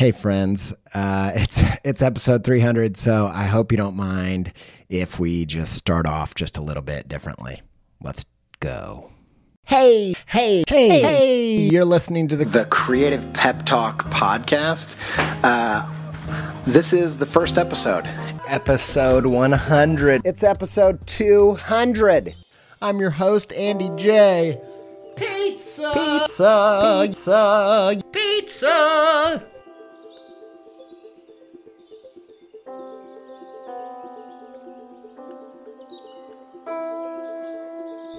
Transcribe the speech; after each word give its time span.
Hey 0.00 0.12
friends, 0.12 0.72
uh, 0.94 1.32
it's 1.34 1.62
it's 1.84 2.00
episode 2.00 2.42
300, 2.42 2.96
so 2.96 3.30
I 3.30 3.44
hope 3.44 3.70
you 3.70 3.76
don't 3.76 3.96
mind 3.96 4.54
if 4.88 5.20
we 5.20 5.44
just 5.44 5.74
start 5.74 6.06
off 6.06 6.34
just 6.34 6.56
a 6.56 6.62
little 6.62 6.82
bit 6.82 7.06
differently. 7.06 7.60
Let's 8.02 8.24
go. 8.60 9.10
Hey, 9.66 10.14
hey, 10.24 10.64
hey, 10.66 11.00
hey! 11.00 11.56
You're 11.70 11.84
listening 11.84 12.28
to 12.28 12.36
the 12.36 12.46
the 12.46 12.64
Creative 12.64 13.30
Pep 13.34 13.66
Talk 13.66 14.04
podcast. 14.04 14.96
Uh, 15.44 15.86
this 16.64 16.94
is 16.94 17.18
the 17.18 17.26
first 17.26 17.58
episode. 17.58 18.06
episode 18.48 19.26
100. 19.26 20.22
It's 20.24 20.42
episode 20.42 21.06
200. 21.08 22.34
I'm 22.80 23.00
your 23.00 23.10
host 23.10 23.52
Andy 23.52 23.90
J. 23.96 24.58
Pizza, 25.14 25.92
pizza, 25.92 27.04
pizza, 27.06 28.02
pizza. 28.12 29.49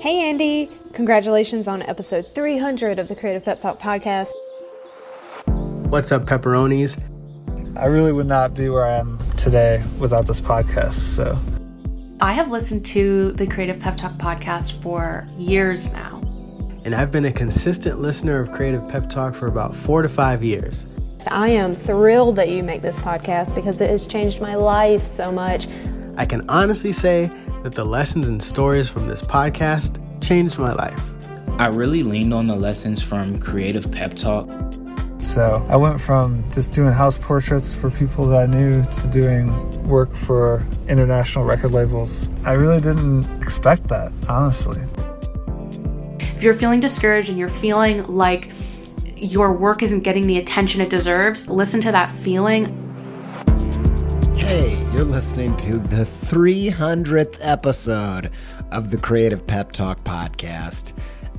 Hey 0.01 0.19
Andy, 0.27 0.67
congratulations 0.93 1.67
on 1.67 1.83
episode 1.83 2.33
300 2.33 2.97
of 2.97 3.07
the 3.07 3.15
Creative 3.15 3.45
Pep 3.45 3.59
Talk 3.59 3.77
podcast. 3.77 4.31
What's 5.45 6.11
up, 6.11 6.25
pepperonis? 6.25 6.99
I 7.77 7.85
really 7.85 8.11
would 8.11 8.25
not 8.25 8.55
be 8.55 8.67
where 8.69 8.83
I 8.83 8.93
am 8.93 9.19
today 9.37 9.83
without 9.99 10.25
this 10.25 10.41
podcast. 10.41 10.95
So 10.95 11.37
I 12.19 12.33
have 12.33 12.49
listened 12.49 12.83
to 12.87 13.33
the 13.33 13.45
Creative 13.45 13.79
Pep 13.79 13.95
Talk 13.95 14.13
podcast 14.13 14.81
for 14.81 15.27
years 15.37 15.93
now. 15.93 16.19
And 16.83 16.95
I've 16.95 17.11
been 17.11 17.25
a 17.25 17.31
consistent 17.31 18.01
listener 18.01 18.39
of 18.39 18.51
Creative 18.51 18.89
Pep 18.89 19.07
Talk 19.07 19.35
for 19.35 19.45
about 19.45 19.75
four 19.75 20.01
to 20.01 20.09
five 20.09 20.43
years. 20.43 20.87
I 21.29 21.49
am 21.49 21.73
thrilled 21.73 22.37
that 22.37 22.49
you 22.49 22.63
make 22.63 22.81
this 22.81 22.99
podcast 22.99 23.53
because 23.53 23.79
it 23.81 23.91
has 23.91 24.07
changed 24.07 24.41
my 24.41 24.55
life 24.55 25.03
so 25.03 25.31
much. 25.31 25.67
I 26.17 26.25
can 26.25 26.47
honestly 26.49 26.91
say 26.91 27.31
that 27.63 27.73
the 27.73 27.83
lessons 27.83 28.27
and 28.27 28.41
stories 28.41 28.89
from 28.89 29.07
this 29.07 29.21
podcast 29.21 29.99
changed 30.21 30.59
my 30.59 30.73
life. 30.73 31.01
I 31.59 31.67
really 31.67 32.03
leaned 32.03 32.33
on 32.33 32.47
the 32.47 32.55
lessons 32.55 33.01
from 33.01 33.39
Creative 33.39 33.89
Pep 33.91 34.15
Talk. 34.15 34.49
so 35.19 35.65
I 35.69 35.77
went 35.77 36.01
from 36.01 36.49
just 36.51 36.73
doing 36.73 36.91
house 36.91 37.17
portraits 37.17 37.75
for 37.75 37.91
people 37.91 38.25
that 38.25 38.41
I 38.41 38.45
knew 38.47 38.83
to 38.83 39.07
doing 39.07 39.87
work 39.87 40.15
for 40.15 40.65
international 40.87 41.45
record 41.45 41.71
labels. 41.71 42.29
I 42.45 42.53
really 42.53 42.81
didn't 42.81 43.25
expect 43.41 43.87
that, 43.89 44.11
honestly. 44.27 44.81
If 46.19 46.41
you're 46.41 46.55
feeling 46.55 46.79
discouraged 46.79 47.29
and 47.29 47.37
you're 47.37 47.49
feeling 47.49 48.03
like 48.05 48.49
your 49.15 49.53
work 49.53 49.83
isn't 49.83 50.01
getting 50.01 50.25
the 50.25 50.39
attention 50.39 50.81
it 50.81 50.89
deserves, 50.89 51.47
listen 51.47 51.81
to 51.81 51.91
that 51.91 52.09
feeling. 52.09 52.80
Hey, 54.51 54.77
you're 54.91 55.05
listening 55.05 55.55
to 55.55 55.77
the 55.77 56.03
300th 56.03 57.37
episode 57.39 58.31
of 58.69 58.91
the 58.91 58.97
Creative 58.97 59.47
Pep 59.47 59.71
Talk 59.71 60.03
podcast. 60.03 60.91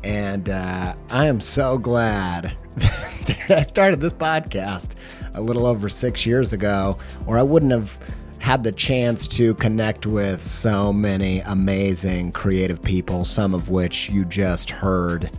And 0.03 0.49
uh, 0.49 0.95
I 1.11 1.27
am 1.27 1.39
so 1.39 1.77
glad 1.77 2.57
that 2.77 3.51
I 3.51 3.63
started 3.65 4.01
this 4.01 4.15
podcast 4.15 4.95
a 5.35 5.43
little 5.43 5.67
over 5.67 5.91
six 5.91 6.25
years 6.25 6.55
ago, 6.55 6.97
or 7.27 7.37
I 7.37 7.43
wouldn't 7.43 7.73
have 7.73 7.99
had 8.39 8.65
the 8.65 8.73
chance 8.73 9.29
to 9.29 9.53
connect 9.57 10.07
with 10.07 10.43
so 10.43 10.91
many 10.91 11.41
amazing 11.41 12.33
creative 12.33 12.83
people, 12.83 13.27
some 13.27 13.53
of 13.53 13.69
which 13.69 14.09
you 14.09 14.25
just 14.25 14.71
heard. 14.71 15.31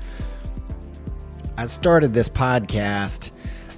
I 1.57 1.65
started 1.65 2.13
this 2.13 2.29
podcast 2.29 3.31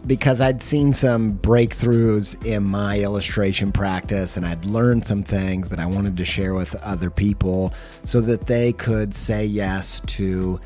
because 0.07 0.39
I'd 0.39 0.61
seen 0.61 0.93
some 0.93 1.37
breakthroughs 1.39 2.43
in 2.45 2.63
my 2.63 2.99
illustration 2.99 3.71
practice 3.71 4.37
and 4.37 4.45
I'd 4.45 4.65
learned 4.65 5.05
some 5.05 5.23
things 5.23 5.69
that 5.69 5.79
I 5.79 5.85
wanted 5.85 6.17
to 6.17 6.25
share 6.25 6.53
with 6.53 6.75
other 6.75 7.09
people 7.09 7.73
so 8.03 8.21
that 8.21 8.47
they 8.47 8.73
could 8.73 9.15
say 9.15 9.45
yes 9.45 10.01
to 10.07 10.59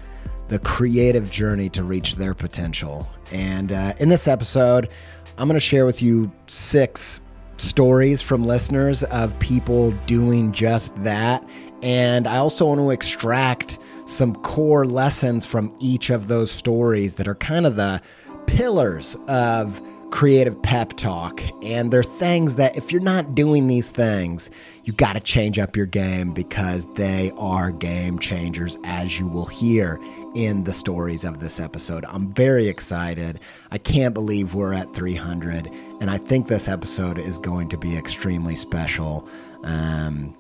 the 0.50 0.60
creative 0.60 1.30
journey 1.30 1.70
to 1.70 1.84
reach 1.84 2.16
their 2.16 2.34
potential. 2.34 3.08
And 3.32 3.72
uh, 3.72 3.94
in 4.00 4.10
this 4.10 4.28
episode, 4.28 4.90
I'm 5.38 5.48
going 5.48 5.56
to 5.56 5.60
share 5.60 5.86
with 5.86 6.02
you 6.02 6.32
six 6.48 7.22
stories 7.58 8.22
from 8.22 8.44
listeners 8.44 9.04
of 9.04 9.38
people 9.40 9.92
doing 10.06 10.52
just 10.52 11.02
that. 11.04 11.48
And 11.82 12.28
I 12.28 12.38
also 12.38 12.66
want 12.66 12.80
to 12.80 12.90
extract 12.92 13.80
some 14.06 14.36
core 14.36 14.86
lessons 14.86 15.46
from 15.46 15.74
each 15.80 16.10
of 16.10 16.28
those 16.28 16.52
stories 16.52 17.16
that 17.16 17.28
are 17.28 17.36
kind 17.36 17.66
of 17.66 17.76
the 17.76 18.02
pillars 18.50 19.16
of 19.28 19.82
creative 20.12 20.60
pep 20.64 20.94
talk. 20.94 21.42
And 21.64 21.92
they're 21.92 22.04
things 22.04 22.56
that 22.56 22.76
if 22.76 22.92
you're 22.92 23.02
not 23.02 23.36
doing 23.36 23.68
these 23.68 23.90
things, 23.90 24.50
you 24.84 24.94
got 24.94 25.14
to 25.14 25.20
change 25.20 25.60
up 25.60 25.76
your 25.76 25.86
game 25.86 26.34
because 26.34 26.92
they 26.96 27.32
are 27.38 27.72
game 27.72 28.18
changers, 28.18 28.78
as 28.84 29.20
you 29.20 29.28
will 29.28 29.46
hear 29.46 30.00
in 30.36 30.64
the 30.64 30.74
stories 30.74 31.26
of 31.26 31.40
this 31.40 31.60
episode. 31.60 32.06
I'm 32.06 32.34
very 32.34 32.68
excited. 32.68 33.40
I 33.72 33.78
can't 33.78 34.14
believe 34.14 34.56
we're 34.56 34.74
at 34.74 34.94
300. 34.96 35.68
And 36.02 36.10
I 36.10 36.18
think 36.18 36.48
this 36.48 36.68
episode 36.68 37.20
is 37.20 37.38
going 37.38 37.70
to 37.70 37.78
be 37.78 37.96
extremely 37.96 38.56
special. 38.56 39.30
Um, 39.64 40.36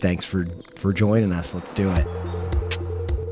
thanks 0.00 0.24
for, 0.24 0.44
for 0.76 0.92
joining 0.92 1.32
us. 1.32 1.52
Let's 1.52 1.72
do 1.72 1.90
it. 1.90 2.06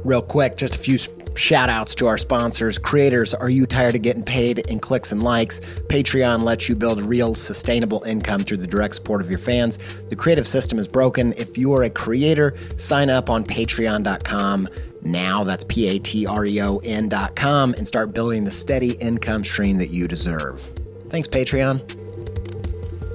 Real 0.05 0.23
quick, 0.23 0.57
just 0.57 0.75
a 0.75 0.79
few 0.79 0.99
shout 1.37 1.69
outs 1.69 1.95
to 1.97 2.07
our 2.07 2.19
sponsors. 2.19 2.79
Creators, 2.79 3.35
are 3.35 3.51
you 3.51 3.67
tired 3.67 3.95
of 3.95 4.03
getting 4.03 4.23
paid 4.23 4.61
in 4.71 4.79
clicks 4.79 5.13
and 5.13 5.23
likes? 5.23 5.61
Patreon 5.89 6.43
lets 6.43 6.69
you 6.69 6.75
build 6.75 7.01
real 7.03 7.35
sustainable 7.35 8.03
income 8.05 8.43
through 8.43 8.57
the 8.59 8.67
direct 8.67 8.95
support 8.95 9.21
of 9.21 9.29
your 9.29 9.39
fans. 9.39 9.79
The 10.09 10.17
creative 10.17 10.47
system 10.47 10.79
is 10.79 10.89
broken. 10.89 11.33
If 11.35 11.59
you 11.59 11.73
are 11.75 11.85
a 11.85 11.91
creator, 11.91 12.57
sign 12.77 13.11
up 13.11 13.31
on 13.31 13.45
patreon.com 13.45 14.69
now. 15.03 15.45
That's 15.45 15.65
P 15.65 15.89
A 15.89 15.99
T 15.99 16.27
R 16.27 16.45
E 16.45 16.61
O 16.61 16.79
N.com 16.79 17.75
and 17.75 17.87
start 17.87 18.13
building 18.13 18.45
the 18.45 18.53
steady 18.53 18.93
income 18.93 19.45
stream 19.45 19.79
that 19.79 19.91
you 19.91 20.09
deserve. 20.09 20.61
Thanks, 21.09 21.29
Patreon. 21.29 21.81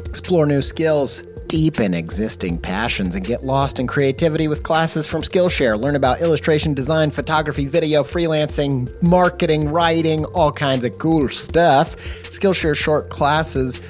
Explore 0.07 0.45
new 0.45 0.61
skills 0.61 1.23
deepen 1.51 1.94
existing 1.94 2.57
passions 2.57 3.13
and 3.13 3.25
get 3.25 3.44
lost 3.44 3.78
in 3.78 3.85
creativity 3.85 4.47
with 4.47 4.63
classes 4.63 5.06
from 5.06 5.22
Skillshare. 5.22 5.78
Learn 5.78 5.97
about 5.97 6.22
illustration, 6.22 6.73
design, 6.73 7.12
photography, 7.12 7.66
video, 7.66 8.03
freelancing, 8.03 8.89
marketing, 9.03 9.67
writing, 9.67 10.23
all 10.28 10.53
kinds 10.53 10.85
of 10.85 10.97
cool 10.97 11.28
stuff. 11.28 11.97
Skillshare 12.23 12.73
short 12.73 13.09
classes 13.09 13.81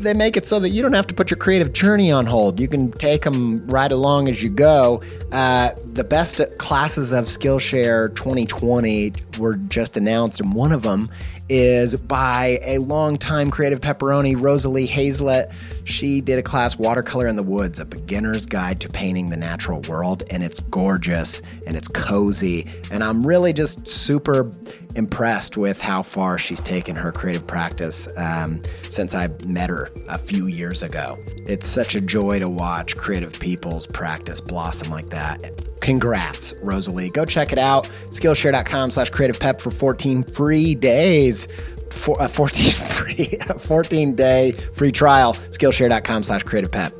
they 0.00 0.14
make 0.14 0.36
it 0.36 0.46
so 0.46 0.58
that 0.60 0.70
you 0.70 0.80
don't 0.80 0.94
have 0.94 1.06
to 1.06 1.14
put 1.14 1.30
your 1.30 1.36
creative 1.36 1.72
journey 1.72 2.10
on 2.10 2.24
hold. 2.24 2.58
You 2.58 2.68
can 2.68 2.90
take 2.92 3.22
them 3.22 3.66
right 3.66 3.92
along 3.92 4.28
as 4.28 4.42
you 4.42 4.48
go. 4.48 5.02
Uh, 5.30 5.70
the 5.92 6.04
best 6.04 6.40
classes 6.58 7.12
of 7.12 7.26
Skillshare 7.26 8.14
2020 8.16 9.12
were 9.38 9.56
just 9.56 9.98
announced, 9.98 10.40
and 10.40 10.54
one 10.54 10.72
of 10.72 10.82
them 10.82 11.10
is 11.50 11.96
by 11.96 12.58
a 12.62 12.78
longtime 12.78 13.50
creative 13.50 13.80
pepperoni, 13.80 14.40
Rosalie 14.40 14.86
Hazlett. 14.86 15.50
She 15.90 16.20
did 16.20 16.38
a 16.38 16.42
class, 16.42 16.78
Watercolor 16.78 17.26
in 17.26 17.36
the 17.36 17.42
Woods, 17.42 17.80
a 17.80 17.84
beginner's 17.84 18.46
guide 18.46 18.80
to 18.80 18.88
painting 18.88 19.30
the 19.30 19.36
natural 19.36 19.80
world, 19.82 20.22
and 20.30 20.42
it's 20.42 20.60
gorgeous 20.60 21.42
and 21.66 21.76
it's 21.76 21.88
cozy. 21.88 22.70
And 22.90 23.02
I'm 23.02 23.26
really 23.26 23.52
just 23.52 23.86
super 23.86 24.50
impressed 24.96 25.56
with 25.56 25.80
how 25.80 26.02
far 26.02 26.38
she's 26.38 26.60
taken 26.60 26.96
her 26.96 27.12
creative 27.12 27.46
practice 27.46 28.08
um, 28.16 28.60
since 28.88 29.14
I 29.14 29.28
met 29.46 29.70
her 29.70 29.90
a 30.08 30.18
few 30.18 30.46
years 30.46 30.82
ago. 30.82 31.18
It's 31.46 31.66
such 31.66 31.94
a 31.94 32.00
joy 32.00 32.38
to 32.38 32.48
watch 32.48 32.96
creative 32.96 33.38
people's 33.38 33.86
practice 33.86 34.40
blossom 34.40 34.90
like 34.90 35.10
that. 35.10 35.66
Congrats, 35.80 36.54
Rosalie. 36.62 37.10
Go 37.10 37.24
check 37.24 37.52
it 37.52 37.58
out. 37.58 37.84
Skillshare.com 38.10 38.90
slash 38.90 39.10
creative 39.10 39.40
pep 39.40 39.60
for 39.60 39.70
14 39.70 40.22
free 40.22 40.74
days. 40.74 41.48
For, 41.90 42.20
uh, 42.20 42.28
14 42.28 42.70
free, 42.88 43.26
14 43.58 44.14
day 44.14 44.52
free 44.52 44.92
trial. 44.92 45.34
Skillshare.com 45.34 46.22
slash 46.22 46.42
creative 46.42 46.72
pep. 46.72 46.92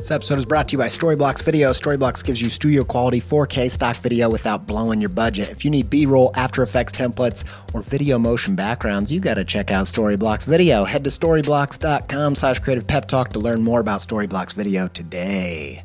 This 0.00 0.10
episode 0.10 0.38
is 0.38 0.46
brought 0.46 0.66
to 0.68 0.72
you 0.72 0.78
by 0.78 0.86
Storyblocks 0.86 1.42
Video. 1.42 1.72
Storyblocks 1.72 2.24
gives 2.24 2.40
you 2.40 2.48
studio 2.48 2.82
quality 2.84 3.20
4K 3.20 3.70
stock 3.70 3.96
video 3.96 4.30
without 4.30 4.66
blowing 4.66 4.98
your 4.98 5.10
budget. 5.10 5.50
If 5.50 5.62
you 5.62 5.70
need 5.70 5.90
B 5.90 6.06
roll, 6.06 6.30
After 6.34 6.62
Effects 6.62 6.94
templates, 6.94 7.44
or 7.74 7.82
video 7.82 8.18
motion 8.18 8.56
backgrounds, 8.56 9.12
you 9.12 9.20
got 9.20 9.34
to 9.34 9.44
check 9.44 9.70
out 9.70 9.84
Storyblocks 9.86 10.46
Video. 10.46 10.84
Head 10.84 11.04
to 11.04 11.10
storyblocks.com 11.10 12.34
slash 12.34 12.60
creative 12.60 12.86
pep 12.86 13.08
talk 13.08 13.28
to 13.34 13.38
learn 13.38 13.62
more 13.62 13.80
about 13.80 14.00
Storyblocks 14.00 14.54
Video 14.54 14.88
today. 14.88 15.84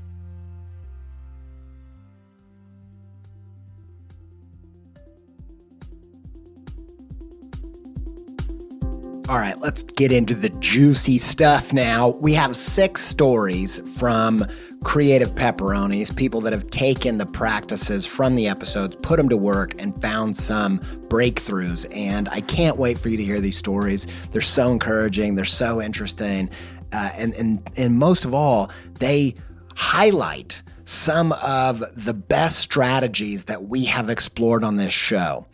All 9.27 9.39
right, 9.39 9.59
let's 9.59 9.81
get 9.81 10.11
into 10.11 10.35
the 10.35 10.49
juicy 10.59 11.17
stuff 11.17 11.73
now. 11.73 12.09
We 12.21 12.33
have 12.33 12.55
six 12.55 13.01
stories 13.01 13.79
from 13.97 14.45
creative 14.83 15.29
pepperonis, 15.29 16.15
people 16.15 16.41
that 16.41 16.53
have 16.53 16.69
taken 16.69 17.17
the 17.17 17.25
practices 17.25 18.05
from 18.05 18.35
the 18.35 18.47
episodes, 18.47 18.95
put 18.97 19.17
them 19.17 19.27
to 19.29 19.37
work, 19.37 19.73
and 19.81 19.99
found 19.99 20.37
some 20.37 20.77
breakthroughs. 21.09 21.87
And 21.91 22.29
I 22.29 22.41
can't 22.41 22.77
wait 22.77 22.99
for 22.99 23.09
you 23.09 23.17
to 23.17 23.23
hear 23.23 23.41
these 23.41 23.57
stories. 23.57 24.05
They're 24.31 24.41
so 24.41 24.69
encouraging, 24.69 25.33
they're 25.35 25.45
so 25.45 25.81
interesting. 25.81 26.51
Uh, 26.93 27.09
and, 27.15 27.33
and, 27.33 27.67
and 27.77 27.97
most 27.97 28.25
of 28.25 28.35
all, 28.35 28.69
they 28.99 29.33
highlight 29.75 30.61
some 30.83 31.31
of 31.31 31.83
the 31.95 32.13
best 32.13 32.59
strategies 32.59 33.45
that 33.45 33.63
we 33.63 33.85
have 33.85 34.11
explored 34.11 34.63
on 34.63 34.75
this 34.75 34.93
show. 34.93 35.47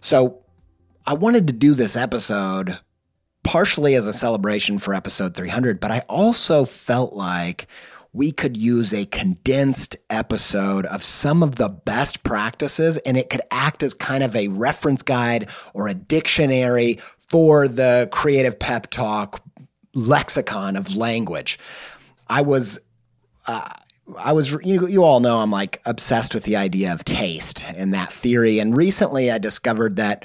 So 0.00 0.42
I 1.06 1.14
wanted 1.14 1.46
to 1.46 1.54
do 1.54 1.72
this 1.72 1.96
episode 1.96 2.78
partially 3.46 3.94
as 3.94 4.08
a 4.08 4.12
celebration 4.12 4.76
for 4.76 4.92
episode 4.92 5.36
300, 5.36 5.78
but 5.78 5.92
I 5.92 6.00
also 6.08 6.64
felt 6.64 7.12
like 7.12 7.68
we 8.12 8.32
could 8.32 8.56
use 8.56 8.92
a 8.92 9.06
condensed 9.06 9.96
episode 10.10 10.84
of 10.86 11.04
some 11.04 11.44
of 11.44 11.54
the 11.54 11.68
best 11.68 12.24
practices 12.24 12.98
and 12.98 13.16
it 13.16 13.30
could 13.30 13.42
act 13.52 13.84
as 13.84 13.94
kind 13.94 14.24
of 14.24 14.34
a 14.34 14.48
reference 14.48 15.02
guide 15.02 15.48
or 15.74 15.86
a 15.86 15.94
dictionary 15.94 16.98
for 17.18 17.68
the 17.68 18.08
creative 18.10 18.58
pep 18.58 18.90
talk 18.90 19.40
lexicon 19.94 20.74
of 20.74 20.96
language. 20.96 21.56
I 22.28 22.42
was 22.42 22.80
uh, 23.46 23.68
I 24.18 24.32
was, 24.32 24.52
you, 24.64 24.86
you 24.86 25.04
all 25.04 25.20
know 25.20 25.38
I'm 25.38 25.50
like 25.50 25.80
obsessed 25.84 26.34
with 26.34 26.44
the 26.44 26.56
idea 26.56 26.92
of 26.92 27.04
taste 27.04 27.68
and 27.76 27.94
that 27.94 28.12
theory. 28.12 28.58
And 28.58 28.76
recently 28.76 29.30
I 29.30 29.38
discovered 29.38 29.96
that 29.96 30.24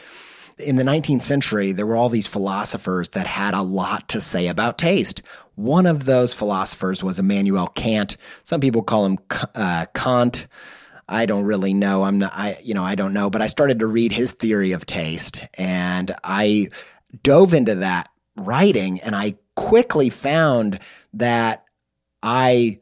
in 0.62 0.76
the 0.76 0.84
19th 0.84 1.22
century, 1.22 1.72
there 1.72 1.86
were 1.86 1.96
all 1.96 2.10
these 2.10 2.28
philosophers 2.28 3.10
that 3.10 3.28
had 3.28 3.54
a 3.54 3.62
lot 3.62 4.08
to 4.10 4.22
say 4.22 4.48
about 4.48 4.78
taste. 4.78 5.22
One 5.56 5.86
of 5.86 6.06
those 6.06 6.34
philosophers 6.34 7.04
was 7.04 7.20
Immanuel 7.20 7.68
Kant. 7.68 8.18
Some 8.44 8.62
people 8.62 8.82
call 8.84 9.06
him 9.06 9.20
uh, 9.54 9.86
Kant. 9.94 10.48
I 11.08 11.26
don't 11.26 11.44
really 11.44 11.74
know. 11.74 12.04
I'm 12.04 12.20
not, 12.20 12.32
I, 12.34 12.58
you 12.64 12.74
know, 12.74 12.84
I 12.84 12.96
don't 12.96 13.14
know, 13.14 13.30
but 13.30 13.42
I 13.42 13.48
started 13.48 13.80
to 13.80 13.88
read 13.88 14.12
his 14.12 14.32
theory 14.32 14.72
of 14.72 14.86
taste 14.86 15.46
and 15.56 16.16
I 16.24 16.70
dove 17.22 17.54
into 17.54 17.76
that 17.76 18.08
writing 18.38 19.02
and 19.02 19.16
I 19.16 19.36
quickly 19.56 20.10
found 20.10 20.80
that 21.14 21.66
I 22.24 22.80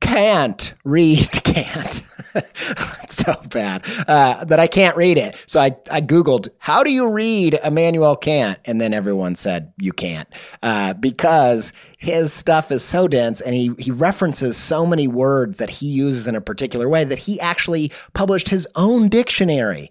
can't 0.00 0.74
read 0.84 1.30
can't 1.44 2.02
so 3.08 3.34
bad 3.48 3.84
uh, 4.08 4.44
that 4.44 4.58
i 4.58 4.66
can't 4.66 4.96
read 4.96 5.18
it. 5.18 5.36
So 5.46 5.60
I, 5.60 5.76
I 5.90 6.00
googled 6.00 6.48
how 6.58 6.82
do 6.82 6.90
you 6.90 7.10
read 7.10 7.58
immanuel 7.64 8.16
kant? 8.16 8.58
And 8.64 8.80
then 8.80 8.94
everyone 8.94 9.36
said 9.36 9.72
you 9.78 9.92
can't 9.92 10.28
uh, 10.62 10.94
because 10.94 11.72
his 11.98 12.32
stuff 12.32 12.70
is 12.70 12.82
so 12.82 13.08
dense 13.08 13.40
and 13.40 13.54
he, 13.54 13.72
he 13.78 13.90
references 13.90 14.56
so 14.56 14.86
many 14.86 15.06
words 15.06 15.58
that 15.58 15.70
he 15.70 15.86
uses 15.86 16.26
in 16.26 16.34
a 16.34 16.40
particular 16.40 16.88
way 16.88 17.04
that 17.04 17.18
he 17.18 17.40
actually 17.40 17.92
published 18.14 18.48
his 18.48 18.66
own 18.74 19.08
dictionary 19.08 19.90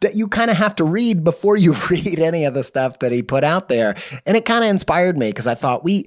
that 0.00 0.14
you 0.14 0.28
kind 0.28 0.50
of 0.50 0.56
have 0.56 0.76
to 0.76 0.84
read 0.84 1.24
before 1.24 1.56
you 1.56 1.74
read 1.90 2.20
any 2.20 2.44
of 2.44 2.54
the 2.54 2.62
stuff 2.62 3.00
that 3.00 3.12
he 3.12 3.22
put 3.22 3.44
out 3.44 3.68
there. 3.68 3.96
And 4.26 4.36
it 4.36 4.44
kind 4.44 4.64
of 4.64 4.70
inspired 4.70 5.18
me 5.18 5.28
because 5.28 5.46
i 5.46 5.54
thought 5.54 5.84
we 5.84 6.06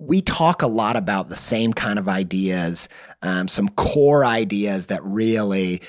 we 0.00 0.22
talk 0.22 0.62
a 0.62 0.66
lot 0.66 0.96
about 0.96 1.28
the 1.28 1.36
same 1.36 1.72
kind 1.72 1.98
of 1.98 2.08
ideas, 2.08 2.88
um, 3.22 3.46
some 3.46 3.68
core 3.68 4.24
ideas 4.24 4.86
that 4.86 5.04
really 5.04 5.82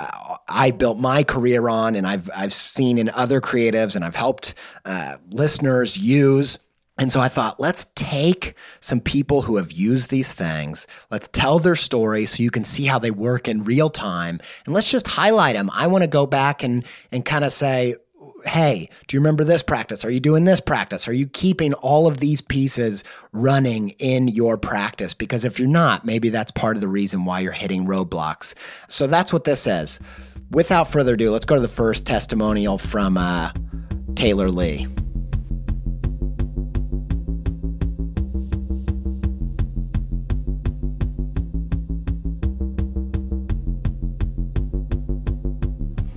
uh, 0.00 0.36
I 0.48 0.70
built 0.70 0.98
my 0.98 1.22
career 1.22 1.68
on, 1.68 1.94
and 1.94 2.06
I've 2.06 2.30
I've 2.34 2.52
seen 2.52 2.98
in 2.98 3.10
other 3.10 3.40
creatives, 3.40 3.94
and 3.94 4.04
I've 4.04 4.14
helped 4.14 4.54
uh, 4.84 5.16
listeners 5.30 5.96
use. 5.96 6.58
And 7.00 7.12
so 7.12 7.20
I 7.20 7.28
thought, 7.28 7.60
let's 7.60 7.84
take 7.94 8.54
some 8.80 9.00
people 9.00 9.42
who 9.42 9.56
have 9.56 9.70
used 9.70 10.10
these 10.10 10.32
things. 10.32 10.88
Let's 11.12 11.28
tell 11.28 11.60
their 11.60 11.76
story 11.76 12.26
so 12.26 12.42
you 12.42 12.50
can 12.50 12.64
see 12.64 12.86
how 12.86 12.98
they 12.98 13.12
work 13.12 13.46
in 13.46 13.62
real 13.62 13.88
time. 13.88 14.40
And 14.66 14.74
let's 14.74 14.90
just 14.90 15.06
highlight 15.06 15.54
them. 15.54 15.70
I 15.72 15.86
want 15.86 16.02
to 16.02 16.08
go 16.08 16.26
back 16.26 16.64
and, 16.64 16.84
and 17.12 17.24
kind 17.24 17.44
of 17.44 17.52
say, 17.52 17.94
hey, 18.44 18.88
do 19.06 19.16
you 19.16 19.20
remember 19.20 19.44
this 19.44 19.62
practice? 19.62 20.04
Are 20.04 20.10
you 20.10 20.20
doing 20.20 20.44
this 20.44 20.60
practice? 20.60 21.08
Are 21.08 21.12
you 21.12 21.26
keeping 21.26 21.74
all 21.74 22.06
of 22.06 22.18
these 22.18 22.40
pieces 22.40 23.04
running 23.32 23.90
in 23.98 24.28
your 24.28 24.56
practice? 24.56 25.14
Because 25.14 25.44
if 25.44 25.58
you're 25.58 25.68
not, 25.68 26.04
maybe 26.04 26.28
that's 26.28 26.50
part 26.52 26.76
of 26.76 26.80
the 26.80 26.88
reason 26.88 27.24
why 27.24 27.40
you're 27.40 27.52
hitting 27.52 27.86
roadblocks. 27.86 28.54
So 28.86 29.06
that's 29.06 29.32
what 29.32 29.44
this 29.44 29.60
says. 29.60 29.98
Without 30.50 30.90
further 30.90 31.14
ado, 31.14 31.30
let's 31.30 31.44
go 31.44 31.56
to 31.56 31.60
the 31.60 31.68
first 31.68 32.06
testimonial 32.06 32.78
from 32.78 33.16
uh, 33.16 33.52
Taylor 34.14 34.50
Lee. 34.50 34.86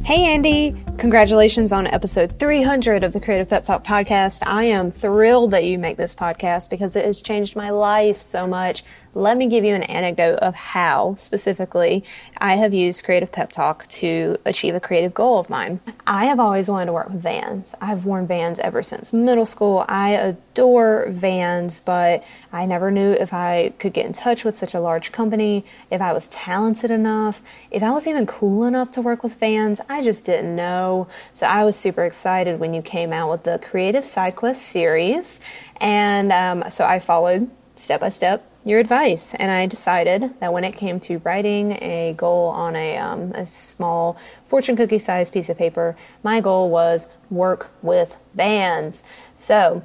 Hey, 0.03 0.25
Andy. 0.25 0.75
Congratulations 1.01 1.73
on 1.73 1.87
episode 1.87 2.37
300 2.37 3.03
of 3.03 3.11
the 3.11 3.19
Creative 3.19 3.49
Pep 3.49 3.63
Talk 3.63 3.83
podcast. 3.83 4.43
I 4.45 4.65
am 4.65 4.91
thrilled 4.91 5.49
that 5.49 5.65
you 5.65 5.79
make 5.79 5.97
this 5.97 6.13
podcast 6.13 6.69
because 6.69 6.95
it 6.95 7.03
has 7.05 7.23
changed 7.23 7.55
my 7.55 7.71
life 7.71 8.21
so 8.21 8.45
much. 8.45 8.83
Let 9.13 9.35
me 9.35 9.47
give 9.47 9.65
you 9.65 9.75
an 9.75 9.83
anecdote 9.83 10.39
of 10.39 10.55
how, 10.55 11.15
specifically, 11.15 12.05
I 12.37 12.55
have 12.55 12.73
used 12.73 13.03
Creative 13.03 13.29
Pep 13.29 13.51
Talk 13.51 13.85
to 13.87 14.37
achieve 14.45 14.73
a 14.73 14.79
creative 14.79 15.13
goal 15.13 15.37
of 15.37 15.49
mine. 15.49 15.81
I 16.07 16.25
have 16.25 16.39
always 16.39 16.69
wanted 16.69 16.85
to 16.85 16.93
work 16.93 17.09
with 17.09 17.21
vans. 17.21 17.75
I've 17.81 18.05
worn 18.05 18.25
vans 18.25 18.61
ever 18.61 18.81
since 18.81 19.11
middle 19.11 19.45
school. 19.45 19.83
I 19.89 20.11
adore 20.11 21.07
vans, 21.09 21.81
but 21.81 22.23
I 22.53 22.65
never 22.65 22.89
knew 22.89 23.11
if 23.11 23.33
I 23.33 23.73
could 23.79 23.91
get 23.91 24.05
in 24.05 24.13
touch 24.13 24.45
with 24.45 24.55
such 24.55 24.73
a 24.73 24.79
large 24.79 25.11
company, 25.11 25.65
if 25.89 25.99
I 25.99 26.13
was 26.13 26.29
talented 26.29 26.89
enough, 26.89 27.41
if 27.69 27.83
I 27.83 27.91
was 27.91 28.07
even 28.07 28.25
cool 28.25 28.63
enough 28.63 28.93
to 28.93 29.01
work 29.01 29.23
with 29.23 29.35
vans. 29.35 29.81
I 29.89 30.03
just 30.03 30.25
didn't 30.25 30.55
know. 30.55 31.09
So 31.33 31.47
I 31.47 31.65
was 31.65 31.75
super 31.75 32.05
excited 32.05 32.61
when 32.61 32.73
you 32.73 32.81
came 32.81 33.11
out 33.11 33.29
with 33.29 33.43
the 33.43 33.59
Creative 33.59 34.05
Side 34.05 34.37
Quest 34.37 34.61
series. 34.61 35.41
And 35.81 36.31
um, 36.31 36.63
so 36.69 36.85
I 36.85 36.99
followed 36.99 37.49
step 37.75 37.99
by 37.99 38.09
step 38.09 38.47
your 38.63 38.79
advice. 38.79 39.33
And 39.35 39.51
I 39.51 39.65
decided 39.65 40.39
that 40.39 40.53
when 40.53 40.63
it 40.63 40.73
came 40.73 40.99
to 41.01 41.17
writing 41.19 41.73
a 41.81 42.13
goal 42.17 42.47
on 42.49 42.75
a, 42.75 42.97
um, 42.97 43.31
a 43.33 43.45
small 43.45 44.17
fortune 44.45 44.75
cookie 44.75 44.99
sized 44.99 45.33
piece 45.33 45.49
of 45.49 45.57
paper, 45.57 45.95
my 46.23 46.41
goal 46.41 46.69
was 46.69 47.07
work 47.29 47.71
with 47.81 48.17
Vans. 48.33 49.03
So 49.35 49.83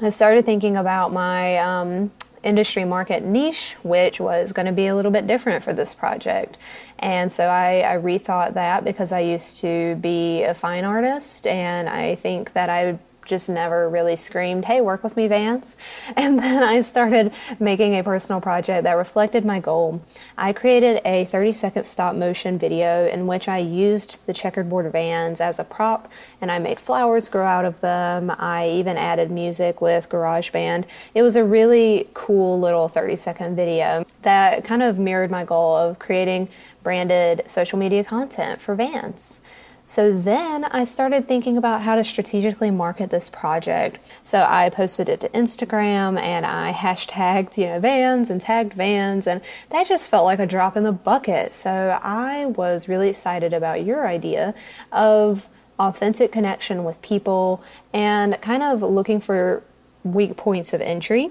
I 0.00 0.10
started 0.10 0.44
thinking 0.44 0.76
about 0.76 1.12
my 1.12 1.56
um, 1.58 2.12
industry 2.42 2.84
market 2.84 3.24
niche, 3.24 3.74
which 3.82 4.20
was 4.20 4.52
going 4.52 4.66
to 4.66 4.72
be 4.72 4.86
a 4.86 4.94
little 4.94 5.10
bit 5.10 5.26
different 5.26 5.64
for 5.64 5.72
this 5.72 5.94
project. 5.94 6.56
And 6.98 7.30
so 7.30 7.46
I, 7.48 7.80
I, 7.80 7.96
rethought 7.96 8.54
that 8.54 8.84
because 8.84 9.12
I 9.12 9.20
used 9.20 9.58
to 9.58 9.96
be 9.96 10.44
a 10.44 10.54
fine 10.54 10.84
artist, 10.84 11.46
and 11.46 11.88
I 11.88 12.14
think 12.14 12.52
that 12.54 12.70
I 12.70 12.98
just 13.26 13.48
never 13.48 13.88
really 13.88 14.16
screamed, 14.16 14.64
hey, 14.64 14.80
work 14.80 15.04
with 15.04 15.16
me, 15.16 15.28
Vans. 15.28 15.76
And 16.16 16.38
then 16.38 16.62
I 16.62 16.80
started 16.80 17.32
making 17.58 17.94
a 17.94 18.02
personal 18.02 18.40
project 18.40 18.84
that 18.84 18.92
reflected 18.92 19.44
my 19.44 19.60
goal. 19.60 20.02
I 20.38 20.52
created 20.52 21.02
a 21.04 21.26
30 21.26 21.52
second 21.52 21.84
stop 21.84 22.14
motion 22.14 22.58
video 22.58 23.06
in 23.06 23.26
which 23.26 23.48
I 23.48 23.58
used 23.58 24.18
the 24.26 24.32
checkerboard 24.32 24.90
vans 24.92 25.40
as 25.40 25.58
a 25.58 25.64
prop 25.64 26.10
and 26.40 26.50
I 26.50 26.58
made 26.58 26.80
flowers 26.80 27.28
grow 27.28 27.46
out 27.46 27.64
of 27.64 27.80
them. 27.80 28.32
I 28.38 28.68
even 28.68 28.96
added 28.96 29.30
music 29.30 29.80
with 29.80 30.08
GarageBand. 30.08 30.84
It 31.14 31.22
was 31.22 31.36
a 31.36 31.44
really 31.44 32.08
cool 32.14 32.58
little 32.58 32.88
30 32.88 33.16
second 33.16 33.56
video 33.56 34.04
that 34.22 34.64
kind 34.64 34.82
of 34.82 34.98
mirrored 34.98 35.30
my 35.30 35.44
goal 35.44 35.76
of 35.76 35.98
creating 35.98 36.48
branded 36.82 37.42
social 37.46 37.78
media 37.78 38.04
content 38.04 38.60
for 38.60 38.74
Vans. 38.74 39.40
So 39.88 40.12
then 40.12 40.64
I 40.64 40.82
started 40.82 41.28
thinking 41.28 41.56
about 41.56 41.82
how 41.82 41.94
to 41.94 42.02
strategically 42.02 42.72
market 42.72 43.10
this 43.10 43.30
project. 43.30 44.00
So 44.24 44.44
I 44.46 44.68
posted 44.68 45.08
it 45.08 45.20
to 45.20 45.28
Instagram 45.28 46.20
and 46.20 46.44
I 46.44 46.72
hashtagged, 46.72 47.56
you 47.56 47.66
know, 47.66 47.78
vans 47.78 48.28
and 48.28 48.40
tagged 48.40 48.72
vans, 48.74 49.28
and 49.28 49.40
that 49.70 49.86
just 49.86 50.10
felt 50.10 50.24
like 50.24 50.40
a 50.40 50.46
drop 50.46 50.76
in 50.76 50.82
the 50.82 50.90
bucket. 50.90 51.54
So 51.54 52.00
I 52.02 52.46
was 52.46 52.88
really 52.88 53.08
excited 53.08 53.52
about 53.52 53.84
your 53.84 54.08
idea 54.08 54.54
of 54.90 55.48
authentic 55.78 56.32
connection 56.32 56.82
with 56.82 57.00
people 57.00 57.62
and 57.92 58.40
kind 58.40 58.64
of 58.64 58.82
looking 58.82 59.20
for 59.20 59.62
weak 60.02 60.36
points 60.36 60.72
of 60.72 60.80
entry 60.80 61.30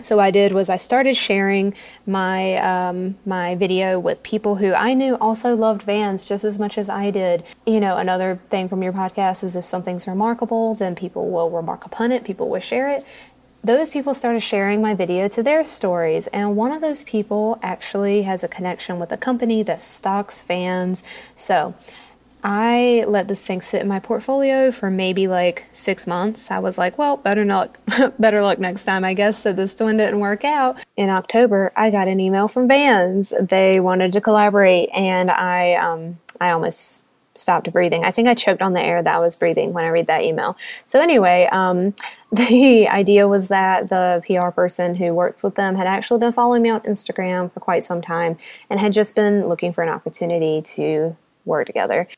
so 0.00 0.18
I 0.18 0.30
did 0.30 0.52
was 0.52 0.68
I 0.70 0.76
started 0.76 1.16
sharing 1.16 1.74
my 2.06 2.56
um, 2.56 3.16
my 3.26 3.54
video 3.54 3.98
with 3.98 4.22
people 4.22 4.56
who 4.56 4.72
I 4.72 4.94
knew 4.94 5.16
also 5.16 5.54
loved 5.54 5.82
Vans 5.82 6.26
just 6.26 6.44
as 6.44 6.58
much 6.58 6.78
as 6.78 6.88
I 6.88 7.10
did. 7.10 7.44
You 7.66 7.80
know, 7.80 7.96
another 7.96 8.40
thing 8.48 8.68
from 8.68 8.82
your 8.82 8.92
podcast 8.92 9.44
is 9.44 9.54
if 9.54 9.66
something's 9.66 10.06
remarkable, 10.06 10.74
then 10.74 10.94
people 10.94 11.30
will 11.30 11.50
remark 11.50 11.84
upon 11.84 12.12
it. 12.12 12.24
People 12.24 12.48
will 12.48 12.60
share 12.60 12.88
it. 12.88 13.04
Those 13.64 13.90
people 13.90 14.12
started 14.12 14.40
sharing 14.40 14.82
my 14.82 14.92
video 14.92 15.28
to 15.28 15.42
their 15.42 15.62
stories, 15.62 16.26
and 16.28 16.56
one 16.56 16.72
of 16.72 16.80
those 16.80 17.04
people 17.04 17.60
actually 17.62 18.22
has 18.22 18.42
a 18.42 18.48
connection 18.48 18.98
with 18.98 19.12
a 19.12 19.16
company 19.16 19.62
that 19.62 19.80
stocks 19.80 20.42
Vans. 20.42 21.04
So 21.36 21.74
I 22.44 23.04
let 23.06 23.28
this 23.28 23.46
thing 23.46 23.60
sit 23.60 23.82
in 23.82 23.88
my 23.88 24.00
portfolio 24.00 24.72
for 24.72 24.90
maybe 24.90 25.28
like 25.28 25.66
six 25.70 26.06
months. 26.06 26.50
I 26.50 26.58
was 26.58 26.76
like, 26.76 26.98
well, 26.98 27.16
better 27.16 27.44
luck, 27.44 27.78
better 28.18 28.42
luck 28.42 28.58
next 28.58 28.84
time. 28.84 29.04
I 29.04 29.14
guess 29.14 29.42
that 29.42 29.56
this 29.56 29.78
one 29.78 29.96
didn't 29.96 30.18
work 30.18 30.44
out. 30.44 30.76
In 30.96 31.08
October, 31.08 31.72
I 31.76 31.90
got 31.90 32.08
an 32.08 32.18
email 32.18 32.48
from 32.48 32.66
Vans. 32.66 33.32
They 33.40 33.78
wanted 33.78 34.12
to 34.14 34.20
collaborate, 34.20 34.88
and 34.92 35.30
I, 35.30 35.74
um, 35.74 36.18
I 36.40 36.50
almost 36.50 37.02
stopped 37.34 37.72
breathing. 37.72 38.04
I 38.04 38.10
think 38.10 38.28
I 38.28 38.34
choked 38.34 38.60
on 38.60 38.72
the 38.72 38.82
air 38.82 39.02
that 39.02 39.16
I 39.16 39.18
was 39.18 39.36
breathing 39.36 39.72
when 39.72 39.84
I 39.84 39.88
read 39.88 40.08
that 40.08 40.22
email. 40.22 40.56
So 40.84 41.00
anyway, 41.00 41.48
um, 41.52 41.94
the 42.32 42.88
idea 42.88 43.28
was 43.28 43.48
that 43.48 43.88
the 43.88 44.22
PR 44.26 44.50
person 44.50 44.96
who 44.96 45.14
works 45.14 45.42
with 45.42 45.54
them 45.54 45.76
had 45.76 45.86
actually 45.86 46.18
been 46.18 46.32
following 46.32 46.62
me 46.62 46.70
on 46.70 46.80
Instagram 46.80 47.52
for 47.52 47.60
quite 47.60 47.84
some 47.84 48.02
time 48.02 48.36
and 48.68 48.80
had 48.80 48.92
just 48.92 49.14
been 49.14 49.46
looking 49.46 49.72
for 49.72 49.82
an 49.82 49.88
opportunity 49.88 50.60
to 50.62 51.16
work 51.44 51.66
together. 51.66 52.08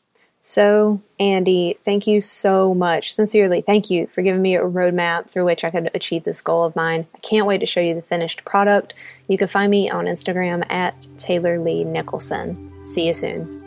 So, 0.46 1.00
Andy, 1.18 1.78
thank 1.86 2.06
you 2.06 2.20
so 2.20 2.74
much. 2.74 3.14
Sincerely, 3.14 3.62
thank 3.62 3.88
you 3.88 4.08
for 4.08 4.20
giving 4.20 4.42
me 4.42 4.54
a 4.56 4.60
roadmap 4.60 5.30
through 5.30 5.46
which 5.46 5.64
I 5.64 5.70
could 5.70 5.88
achieve 5.94 6.24
this 6.24 6.42
goal 6.42 6.64
of 6.64 6.76
mine. 6.76 7.06
I 7.14 7.18
can't 7.20 7.46
wait 7.46 7.60
to 7.60 7.66
show 7.66 7.80
you 7.80 7.94
the 7.94 8.02
finished 8.02 8.44
product. 8.44 8.92
You 9.26 9.38
can 9.38 9.48
find 9.48 9.70
me 9.70 9.88
on 9.88 10.04
Instagram 10.04 10.70
at 10.70 11.06
Taylor 11.16 11.58
Lee 11.58 11.82
Nicholson. 11.82 12.70
See 12.84 13.06
you 13.06 13.14
soon. 13.14 13.62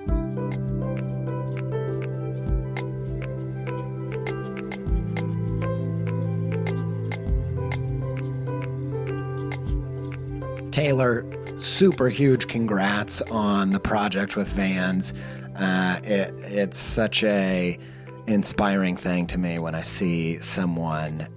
Taylor, 10.69 11.25
super 11.57 12.07
huge 12.07 12.47
congrats 12.47 13.23
on 13.23 13.71
the 13.71 13.79
project 13.79 14.35
with 14.35 14.47
Vans. 14.49 15.15
Uh, 15.57 15.99
it, 16.03 16.33
it's 16.43 16.77
such 16.77 17.23
a 17.23 17.79
inspiring 18.27 18.97
thing 18.97 19.25
to 19.27 19.37
me 19.37 19.57
when 19.59 19.73
I 19.73 19.81
see 19.81 20.39
someone 20.39 21.27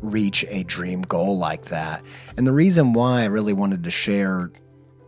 reach 0.00 0.44
a 0.48 0.64
dream 0.64 1.02
goal 1.02 1.38
like 1.38 1.66
that. 1.66 2.04
And 2.36 2.46
the 2.46 2.52
reason 2.52 2.92
why 2.92 3.22
I 3.22 3.26
really 3.26 3.52
wanted 3.52 3.84
to 3.84 3.90
share 3.90 4.50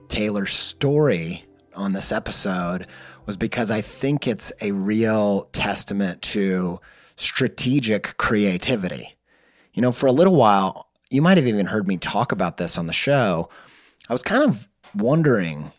Taylor's 0.08 0.52
story 0.52 1.44
on 1.74 1.92
this 1.92 2.12
episode 2.12 2.86
was 3.26 3.36
because 3.36 3.70
I 3.70 3.80
think 3.80 4.26
it's 4.26 4.52
a 4.60 4.72
real 4.72 5.44
testament 5.52 6.22
to 6.22 6.80
strategic 7.16 8.16
creativity. 8.16 9.16
You 9.74 9.82
know, 9.82 9.92
for 9.92 10.06
a 10.06 10.12
little 10.12 10.34
while, 10.34 10.88
you 11.10 11.22
might 11.22 11.38
have 11.38 11.46
even 11.46 11.66
heard 11.66 11.88
me 11.88 11.96
talk 11.96 12.32
about 12.32 12.56
this 12.56 12.78
on 12.78 12.86
the 12.86 12.92
show. 12.92 13.48
I 14.08 14.12
was 14.12 14.22
kind 14.22 14.42
of 14.42 14.68
wondering 14.94 15.72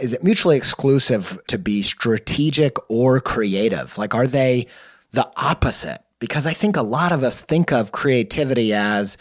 is 0.00 0.12
it 0.12 0.22
mutually 0.24 0.56
exclusive 0.56 1.38
to 1.48 1.58
be 1.58 1.82
strategic 1.82 2.76
or 2.90 3.20
creative? 3.20 3.96
Like, 3.98 4.14
are 4.14 4.26
they 4.26 4.66
the 5.12 5.30
opposite? 5.36 6.02
Because 6.18 6.46
I 6.46 6.52
think 6.52 6.76
a 6.76 6.82
lot 6.82 7.12
of 7.12 7.22
us 7.22 7.40
think 7.40 7.72
of 7.72 7.92
creativity 7.92 8.72
as 8.72 9.18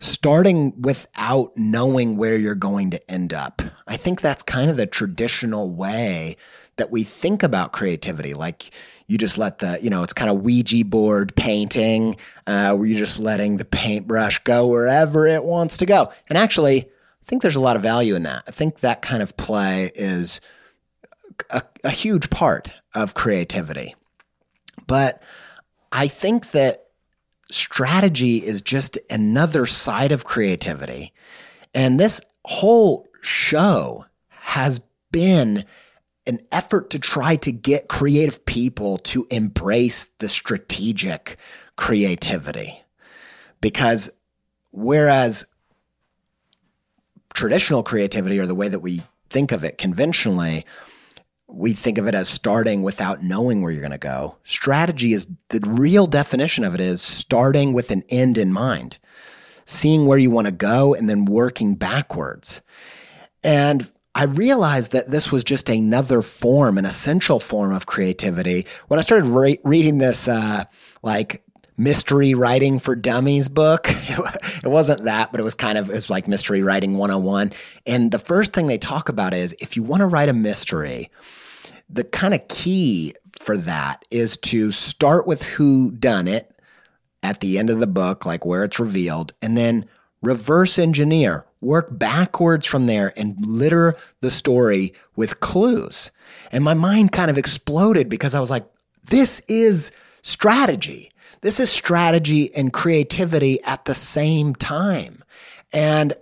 starting 0.00 0.80
without 0.80 1.56
knowing 1.56 2.16
where 2.16 2.36
you're 2.36 2.54
going 2.54 2.90
to 2.90 3.10
end 3.10 3.32
up. 3.32 3.62
I 3.86 3.96
think 3.96 4.20
that's 4.20 4.42
kind 4.42 4.70
of 4.70 4.76
the 4.76 4.86
traditional 4.86 5.70
way 5.70 6.36
that 6.76 6.90
we 6.90 7.04
think 7.04 7.42
about 7.42 7.72
creativity. 7.72 8.34
Like, 8.34 8.70
you 9.06 9.18
just 9.18 9.36
let 9.36 9.58
the, 9.58 9.78
you 9.82 9.90
know, 9.90 10.02
it's 10.02 10.14
kind 10.14 10.30
of 10.30 10.42
Ouija 10.42 10.84
board 10.84 11.36
painting, 11.36 12.16
uh, 12.46 12.74
where 12.74 12.86
you're 12.86 12.98
just 12.98 13.18
letting 13.18 13.58
the 13.58 13.64
paintbrush 13.64 14.38
go 14.40 14.66
wherever 14.66 15.26
it 15.26 15.44
wants 15.44 15.76
to 15.78 15.86
go. 15.86 16.10
And 16.28 16.38
actually, 16.38 16.88
I 17.22 17.24
think 17.24 17.42
there's 17.42 17.56
a 17.56 17.60
lot 17.60 17.76
of 17.76 17.82
value 17.82 18.14
in 18.14 18.24
that. 18.24 18.42
I 18.48 18.50
think 18.50 18.80
that 18.80 19.00
kind 19.00 19.22
of 19.22 19.36
play 19.36 19.92
is 19.94 20.40
a, 21.50 21.62
a 21.84 21.90
huge 21.90 22.30
part 22.30 22.72
of 22.94 23.14
creativity. 23.14 23.94
But 24.86 25.22
I 25.92 26.08
think 26.08 26.50
that 26.50 26.86
strategy 27.50 28.38
is 28.38 28.60
just 28.60 28.98
another 29.08 29.66
side 29.66 30.10
of 30.10 30.24
creativity. 30.24 31.12
And 31.74 31.98
this 31.98 32.20
whole 32.44 33.06
show 33.20 34.06
has 34.30 34.80
been 35.12 35.64
an 36.26 36.40
effort 36.50 36.90
to 36.90 36.98
try 36.98 37.36
to 37.36 37.52
get 37.52 37.88
creative 37.88 38.44
people 38.46 38.98
to 38.98 39.26
embrace 39.30 40.08
the 40.18 40.28
strategic 40.28 41.36
creativity. 41.76 42.82
Because 43.60 44.10
whereas 44.70 45.46
traditional 47.32 47.82
creativity 47.82 48.38
or 48.38 48.46
the 48.46 48.54
way 48.54 48.68
that 48.68 48.80
we 48.80 49.02
think 49.30 49.52
of 49.52 49.64
it 49.64 49.78
conventionally, 49.78 50.64
we 51.48 51.72
think 51.72 51.98
of 51.98 52.06
it 52.06 52.14
as 52.14 52.28
starting 52.28 52.82
without 52.82 53.22
knowing 53.22 53.62
where 53.62 53.70
you're 53.70 53.80
going 53.80 53.90
to 53.90 53.98
go. 53.98 54.36
Strategy 54.44 55.12
is 55.12 55.28
the 55.48 55.60
real 55.66 56.06
definition 56.06 56.64
of 56.64 56.74
it 56.74 56.80
is 56.80 57.02
starting 57.02 57.72
with 57.72 57.90
an 57.90 58.02
end 58.08 58.38
in 58.38 58.52
mind, 58.52 58.98
seeing 59.64 60.06
where 60.06 60.18
you 60.18 60.30
want 60.30 60.46
to 60.46 60.52
go 60.52 60.94
and 60.94 61.08
then 61.08 61.24
working 61.24 61.74
backwards. 61.74 62.62
And 63.42 63.90
I 64.14 64.24
realized 64.24 64.92
that 64.92 65.10
this 65.10 65.32
was 65.32 65.44
just 65.44 65.68
another 65.68 66.22
form, 66.22 66.78
an 66.78 66.84
essential 66.84 67.40
form 67.40 67.72
of 67.72 67.86
creativity. 67.86 68.66
When 68.88 68.98
I 68.98 69.02
started 69.02 69.28
re- 69.28 69.60
reading 69.64 69.98
this, 69.98 70.28
uh, 70.28 70.64
like 71.02 71.42
mystery 71.76 72.34
writing 72.34 72.78
for 72.78 72.94
dummies 72.94 73.48
book. 73.48 73.86
it 73.90 74.68
wasn't 74.68 75.04
that, 75.04 75.30
but 75.30 75.40
it 75.40 75.44
was 75.44 75.54
kind 75.54 75.78
of 75.78 75.90
it 75.90 75.94
was 75.94 76.10
like 76.10 76.28
mystery 76.28 76.62
writing 76.62 76.98
101. 76.98 77.52
And 77.86 78.10
the 78.10 78.18
first 78.18 78.52
thing 78.52 78.66
they 78.66 78.78
talk 78.78 79.08
about 79.08 79.34
is 79.34 79.54
if 79.60 79.76
you 79.76 79.82
want 79.82 80.00
to 80.00 80.06
write 80.06 80.28
a 80.28 80.34
mystery, 80.34 81.10
the 81.88 82.04
kind 82.04 82.34
of 82.34 82.46
key 82.48 83.14
for 83.40 83.56
that 83.56 84.04
is 84.10 84.36
to 84.36 84.70
start 84.70 85.26
with 85.26 85.42
who 85.42 85.90
done 85.90 86.28
it 86.28 86.48
at 87.22 87.40
the 87.40 87.58
end 87.58 87.70
of 87.70 87.80
the 87.80 87.86
book, 87.86 88.26
like 88.26 88.44
where 88.44 88.64
it's 88.64 88.80
revealed, 88.80 89.32
and 89.40 89.56
then 89.56 89.86
reverse 90.22 90.78
engineer, 90.78 91.44
work 91.60 91.88
backwards 91.90 92.66
from 92.66 92.86
there 92.86 93.12
and 93.16 93.44
litter 93.46 93.94
the 94.20 94.30
story 94.30 94.94
with 95.16 95.40
clues. 95.40 96.10
And 96.50 96.64
my 96.64 96.74
mind 96.74 97.12
kind 97.12 97.30
of 97.30 97.38
exploded 97.38 98.08
because 98.08 98.34
I 98.34 98.40
was 98.40 98.50
like, 98.50 98.66
this 99.08 99.40
is 99.48 99.92
strategy. 100.22 101.11
This 101.42 101.58
is 101.58 101.70
strategy 101.70 102.54
and 102.54 102.72
creativity 102.72 103.62
at 103.64 103.84
the 103.84 103.94
same 103.94 104.54
time. 104.54 105.22
And 105.72 106.14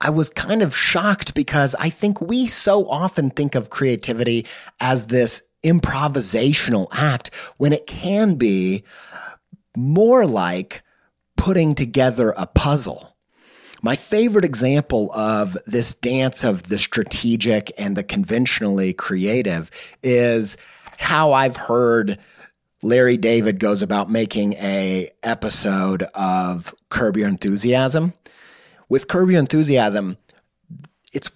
I 0.00 0.10
was 0.10 0.30
kind 0.30 0.62
of 0.62 0.74
shocked 0.74 1.34
because 1.34 1.74
I 1.76 1.90
think 1.90 2.20
we 2.20 2.46
so 2.46 2.88
often 2.88 3.30
think 3.30 3.54
of 3.54 3.70
creativity 3.70 4.46
as 4.80 5.06
this 5.06 5.42
improvisational 5.62 6.88
act 6.90 7.34
when 7.58 7.72
it 7.72 7.86
can 7.86 8.34
be 8.34 8.82
more 9.76 10.26
like 10.26 10.82
putting 11.36 11.74
together 11.74 12.34
a 12.36 12.46
puzzle. 12.46 13.14
My 13.82 13.96
favorite 13.96 14.44
example 14.44 15.12
of 15.12 15.56
this 15.66 15.92
dance 15.92 16.44
of 16.44 16.68
the 16.68 16.78
strategic 16.78 17.72
and 17.78 17.96
the 17.96 18.04
conventionally 18.04 18.92
creative 18.92 19.70
is 20.02 20.56
how 20.98 21.32
I've 21.32 21.56
heard 21.56 22.18
Larry 22.82 23.16
David 23.16 23.60
goes 23.60 23.80
about 23.80 24.10
making 24.10 24.54
a 24.54 25.10
episode 25.22 26.02
of 26.14 26.74
Curb 26.90 27.16
Your 27.16 27.28
Enthusiasm. 27.28 28.12
With 28.88 29.06
Curb 29.06 29.30
Your 29.30 29.38
Enthusiasm, 29.38 30.18
it's 31.12 31.30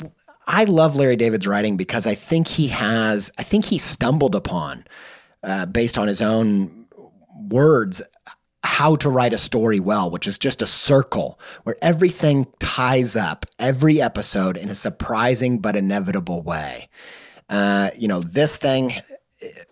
I 0.48 0.64
love 0.64 0.96
Larry 0.96 1.16
David's 1.16 1.46
writing 1.46 1.76
because 1.76 2.06
I 2.06 2.14
think 2.14 2.48
he 2.48 2.68
has 2.68 3.30
I 3.38 3.44
think 3.44 3.64
he 3.66 3.78
stumbled 3.78 4.34
upon 4.34 4.84
uh, 5.44 5.66
based 5.66 5.98
on 5.98 6.08
his 6.08 6.20
own 6.20 6.86
words 7.48 8.02
how 8.64 8.96
to 8.96 9.08
write 9.08 9.32
a 9.32 9.38
story 9.38 9.78
well, 9.78 10.10
which 10.10 10.26
is 10.26 10.40
just 10.40 10.60
a 10.60 10.66
circle 10.66 11.38
where 11.62 11.76
everything 11.80 12.46
ties 12.58 13.14
up 13.14 13.46
every 13.60 14.02
episode 14.02 14.56
in 14.56 14.68
a 14.68 14.74
surprising 14.74 15.60
but 15.60 15.76
inevitable 15.76 16.42
way. 16.42 16.88
Uh, 17.48 17.90
you 17.96 18.08
know, 18.08 18.18
this 18.20 18.56
thing 18.56 18.92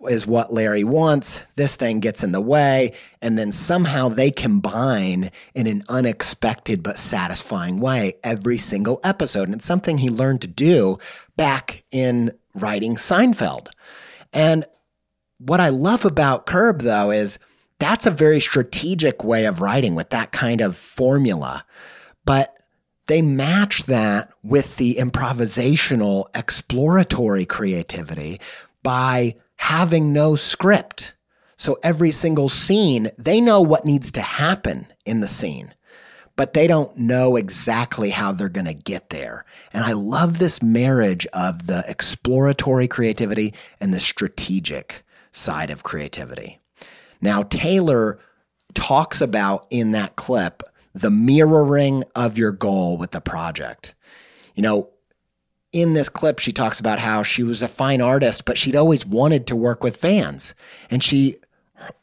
is 0.07 0.27
what 0.27 0.53
Larry 0.53 0.83
wants. 0.83 1.43
This 1.55 1.75
thing 1.75 1.99
gets 1.99 2.23
in 2.23 2.31
the 2.31 2.41
way. 2.41 2.93
And 3.21 3.37
then 3.37 3.51
somehow 3.51 4.09
they 4.09 4.29
combine 4.29 5.31
in 5.55 5.67
an 5.67 5.83
unexpected 5.89 6.83
but 6.83 6.99
satisfying 6.99 7.79
way 7.79 8.17
every 8.23 8.57
single 8.57 8.99
episode. 9.03 9.43
And 9.43 9.55
it's 9.55 9.65
something 9.65 9.97
he 9.97 10.09
learned 10.09 10.41
to 10.41 10.47
do 10.47 10.99
back 11.35 11.83
in 11.91 12.31
writing 12.53 12.95
Seinfeld. 12.95 13.67
And 14.31 14.65
what 15.39 15.59
I 15.59 15.69
love 15.69 16.05
about 16.05 16.45
Curb, 16.45 16.81
though, 16.81 17.11
is 17.11 17.39
that's 17.79 18.05
a 18.05 18.11
very 18.11 18.39
strategic 18.39 19.23
way 19.23 19.45
of 19.45 19.61
writing 19.61 19.95
with 19.95 20.11
that 20.11 20.31
kind 20.31 20.61
of 20.61 20.77
formula. 20.77 21.65
But 22.23 22.55
they 23.07 23.21
match 23.21 23.83
that 23.83 24.31
with 24.43 24.77
the 24.77 24.95
improvisational, 24.95 26.25
exploratory 26.35 27.45
creativity 27.45 28.39
by 28.81 29.35
having 29.65 30.13
no 30.13 30.35
script. 30.35 31.15
So 31.57 31.79
every 31.81 32.11
single 32.11 32.49
scene, 32.49 33.09
they 33.17 33.41
know 33.41 33.61
what 33.61 33.83
needs 33.83 34.11
to 34.11 34.21
happen 34.21 34.85
in 35.07 35.21
the 35.21 35.27
scene, 35.27 35.73
but 36.35 36.53
they 36.53 36.67
don't 36.67 36.95
know 36.95 37.35
exactly 37.35 38.11
how 38.11 38.31
they're 38.31 38.47
going 38.47 38.67
to 38.67 38.75
get 38.75 39.09
there. 39.09 39.43
And 39.73 39.83
I 39.83 39.93
love 39.93 40.37
this 40.37 40.61
marriage 40.61 41.25
of 41.33 41.65
the 41.65 41.83
exploratory 41.87 42.87
creativity 42.87 43.55
and 43.81 43.91
the 43.91 43.99
strategic 43.99 45.03
side 45.31 45.71
of 45.71 45.81
creativity. 45.81 46.59
Now, 47.19 47.41
Taylor 47.41 48.19
talks 48.75 49.19
about 49.19 49.65
in 49.71 49.93
that 49.93 50.15
clip 50.15 50.61
the 50.93 51.09
mirroring 51.09 52.03
of 52.13 52.37
your 52.37 52.51
goal 52.51 52.97
with 52.97 53.11
the 53.11 53.21
project. 53.21 53.95
You 54.53 54.61
know, 54.61 54.89
in 55.75 55.93
this 55.93 56.07
clip, 56.07 56.39
she 56.39 56.53
talks 56.53 56.79
about 56.79 56.99
how 56.99 57.21
she 57.21 57.43
was 57.43 57.61
a 57.61 57.67
fine 57.67 57.99
artist, 57.99 58.45
but 58.45 58.57
she'd 58.57 58.77
always 58.77 59.05
wanted 59.05 59.45
to 59.47 59.57
work 59.57 59.83
with 59.83 59.99
Vans. 59.99 60.55
And 60.89 61.03
she 61.03 61.35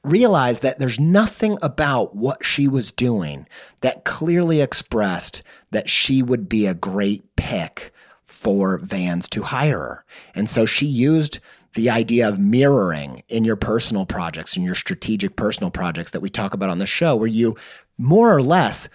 realized 0.05 0.61
that 0.61 0.79
there's 0.79 1.01
nothing 1.01 1.57
about 1.63 2.15
what 2.15 2.45
she 2.45 2.69
was 2.69 2.91
doing 2.91 3.49
that 3.81 4.05
clearly 4.05 4.61
expressed 4.61 5.43
that 5.71 5.89
she 5.89 6.23
would 6.23 6.51
be 6.51 6.67
a 6.67 6.75
great 6.75 7.35
pick 7.37 7.95
for 8.27 8.77
Vans 8.77 9.27
to 9.31 9.43
hire 9.43 9.79
her. 9.79 10.05
And 10.35 10.51
so 10.51 10.67
she 10.67 10.85
used 10.85 11.39
the 11.73 11.89
idea 11.89 12.29
of 12.29 12.39
mirroring 12.39 13.23
in 13.31 13.43
your 13.43 13.57
personal 13.57 14.05
projects 14.05 14.55
and 14.55 14.67
your 14.67 14.75
strategic 14.75 15.35
personal 15.35 15.71
projects 15.71 16.11
that 16.11 16.21
we 16.21 16.29
talk 16.29 16.53
about 16.53 16.69
on 16.69 16.79
the 16.79 16.85
show, 16.85 17.17
where 17.17 17.27
you 17.27 17.57
more 17.97 18.37
or 18.37 18.43
less 18.43 18.91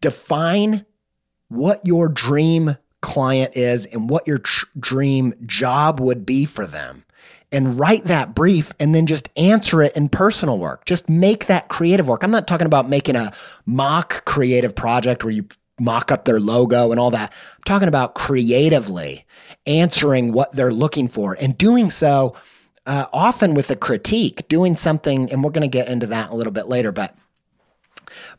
define 0.00 0.84
what 1.46 1.80
your 1.86 2.08
dream 2.08 2.76
client 3.04 3.56
is 3.56 3.86
and 3.86 4.10
what 4.10 4.26
your 4.26 4.38
tr- 4.38 4.66
dream 4.78 5.34
job 5.46 6.00
would 6.00 6.26
be 6.26 6.44
for 6.44 6.66
them 6.66 7.04
and 7.52 7.78
write 7.78 8.04
that 8.04 8.34
brief 8.34 8.72
and 8.80 8.94
then 8.94 9.06
just 9.06 9.28
answer 9.36 9.82
it 9.82 9.96
in 9.96 10.08
personal 10.08 10.58
work. 10.58 10.84
Just 10.86 11.08
make 11.08 11.46
that 11.46 11.68
creative 11.68 12.08
work. 12.08 12.24
I'm 12.24 12.32
not 12.32 12.48
talking 12.48 12.66
about 12.66 12.88
making 12.88 13.14
a 13.14 13.32
mock 13.66 14.24
creative 14.24 14.74
project 14.74 15.22
where 15.22 15.32
you 15.32 15.46
mock 15.78 16.10
up 16.10 16.24
their 16.24 16.40
logo 16.40 16.90
and 16.90 16.98
all 16.98 17.10
that. 17.10 17.32
I'm 17.56 17.62
talking 17.64 17.88
about 17.88 18.14
creatively 18.14 19.24
answering 19.66 20.32
what 20.32 20.52
they're 20.52 20.72
looking 20.72 21.06
for 21.06 21.36
and 21.40 21.56
doing 21.56 21.90
so 21.90 22.34
uh, 22.86 23.06
often 23.12 23.54
with 23.54 23.70
a 23.70 23.76
critique, 23.76 24.46
doing 24.48 24.76
something, 24.76 25.30
and 25.30 25.42
we're 25.42 25.50
going 25.50 25.68
to 25.68 25.78
get 25.78 25.88
into 25.88 26.06
that 26.08 26.30
a 26.30 26.34
little 26.34 26.52
bit 26.52 26.66
later, 26.66 26.92
but 26.92 27.16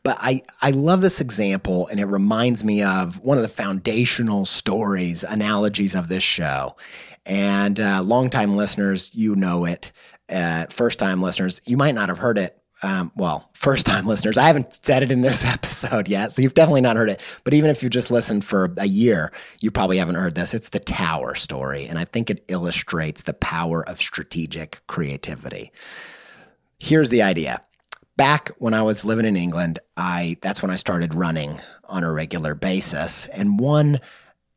but 0.05 0.19
I, 0.21 0.43
I 0.61 0.69
love 0.69 1.01
this 1.01 1.19
example, 1.19 1.87
and 1.87 1.99
it 1.99 2.05
reminds 2.05 2.63
me 2.63 2.83
of 2.83 3.19
one 3.21 3.37
of 3.37 3.41
the 3.41 3.49
foundational 3.49 4.45
stories, 4.45 5.23
analogies 5.23 5.95
of 5.95 6.09
this 6.09 6.21
show. 6.21 6.75
And 7.25 7.79
uh, 7.79 8.03
longtime 8.03 8.55
listeners, 8.55 9.09
you 9.15 9.35
know 9.35 9.65
it. 9.65 9.91
Uh, 10.29 10.67
first 10.69 10.99
time 10.99 11.23
listeners, 11.23 11.59
you 11.65 11.75
might 11.75 11.95
not 11.95 12.09
have 12.09 12.19
heard 12.19 12.37
it. 12.37 12.55
Um, 12.83 13.13
well, 13.15 13.49
first 13.53 13.87
time 13.87 14.05
listeners, 14.07 14.37
I 14.37 14.45
haven't 14.45 14.79
said 14.85 15.01
it 15.01 15.11
in 15.11 15.21
this 15.21 15.43
episode 15.53 16.07
yet, 16.07 16.31
so 16.31 16.43
you've 16.43 16.53
definitely 16.53 16.81
not 16.81 16.97
heard 16.97 17.09
it. 17.09 17.39
But 17.43 17.55
even 17.55 17.71
if 17.71 17.81
you 17.81 17.89
just 17.89 18.11
listened 18.11 18.45
for 18.45 18.75
a 18.77 18.87
year, 18.87 19.31
you 19.59 19.71
probably 19.71 19.97
haven't 19.97 20.15
heard 20.15 20.35
this. 20.35 20.53
It's 20.53 20.69
the 20.69 20.79
Tower 20.79 21.33
story, 21.33 21.87
and 21.87 21.97
I 21.97 22.05
think 22.05 22.29
it 22.29 22.45
illustrates 22.47 23.23
the 23.23 23.33
power 23.33 23.83
of 23.89 23.99
strategic 23.99 24.85
creativity. 24.85 25.71
Here's 26.77 27.09
the 27.09 27.23
idea 27.23 27.61
back 28.17 28.51
when 28.57 28.73
I 28.73 28.81
was 28.81 29.05
living 29.05 29.25
in 29.25 29.35
England, 29.35 29.79
I 29.97 30.37
that's 30.41 30.61
when 30.61 30.71
I 30.71 30.75
started 30.75 31.13
running 31.13 31.59
on 31.85 32.03
a 32.03 32.11
regular 32.11 32.55
basis. 32.55 33.27
And 33.27 33.59
one 33.59 33.99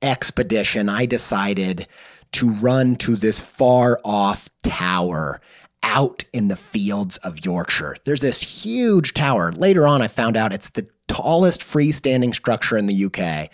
expedition, 0.02 0.88
I 0.88 1.06
decided 1.06 1.86
to 2.32 2.50
run 2.50 2.96
to 2.96 3.16
this 3.16 3.40
far 3.40 4.00
off 4.04 4.48
tower 4.62 5.40
out 5.82 6.24
in 6.32 6.48
the 6.48 6.56
fields 6.56 7.16
of 7.18 7.44
Yorkshire. 7.44 7.96
There's 8.04 8.20
this 8.20 8.42
huge 8.42 9.14
tower. 9.14 9.52
Later 9.52 9.86
on, 9.86 10.02
I 10.02 10.08
found 10.08 10.36
out 10.36 10.52
it's 10.52 10.70
the 10.70 10.86
tallest 11.06 11.62
freestanding 11.62 12.34
structure 12.34 12.76
in 12.76 12.86
the 12.86 13.04
UK. 13.04 13.50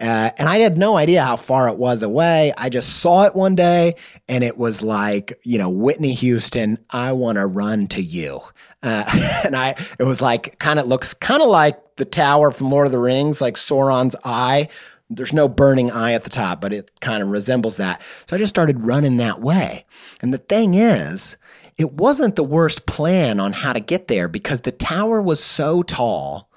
Uh, 0.00 0.30
and 0.38 0.48
I 0.48 0.58
had 0.58 0.76
no 0.76 0.96
idea 0.96 1.22
how 1.22 1.36
far 1.36 1.68
it 1.68 1.76
was 1.76 2.02
away. 2.02 2.52
I 2.56 2.68
just 2.68 2.98
saw 2.98 3.24
it 3.24 3.34
one 3.34 3.54
day 3.54 3.94
and 4.28 4.42
it 4.42 4.58
was 4.58 4.82
like, 4.82 5.38
you 5.44 5.56
know, 5.56 5.70
Whitney 5.70 6.12
Houston, 6.14 6.78
I 6.90 7.12
want 7.12 7.38
to 7.38 7.46
run 7.46 7.86
to 7.88 8.02
you. 8.02 8.40
Uh, 8.84 9.40
and 9.44 9.56
I, 9.56 9.70
it 9.98 10.04
was 10.04 10.22
like, 10.22 10.58
kind 10.58 10.78
of 10.78 10.86
looks 10.86 11.14
kind 11.14 11.42
of 11.42 11.48
like 11.48 11.96
the 11.96 12.04
tower 12.04 12.52
from 12.52 12.70
Lord 12.70 12.86
of 12.86 12.92
the 12.92 12.98
Rings, 12.98 13.40
like 13.40 13.54
Sauron's 13.54 14.14
eye. 14.24 14.68
There's 15.10 15.32
no 15.32 15.48
burning 15.48 15.90
eye 15.90 16.12
at 16.12 16.24
the 16.24 16.30
top, 16.30 16.60
but 16.60 16.72
it 16.72 16.90
kind 17.00 17.22
of 17.22 17.28
resembles 17.30 17.78
that. 17.78 18.02
So 18.26 18.36
I 18.36 18.38
just 18.38 18.54
started 18.54 18.80
running 18.80 19.16
that 19.18 19.40
way. 19.40 19.84
And 20.20 20.32
the 20.32 20.38
thing 20.38 20.74
is, 20.74 21.36
it 21.76 21.92
wasn't 21.92 22.36
the 22.36 22.44
worst 22.44 22.86
plan 22.86 23.40
on 23.40 23.52
how 23.52 23.72
to 23.72 23.80
get 23.80 24.08
there 24.08 24.28
because 24.28 24.60
the 24.60 24.72
tower 24.72 25.20
was 25.20 25.42
so 25.42 25.82
tall 25.82 26.50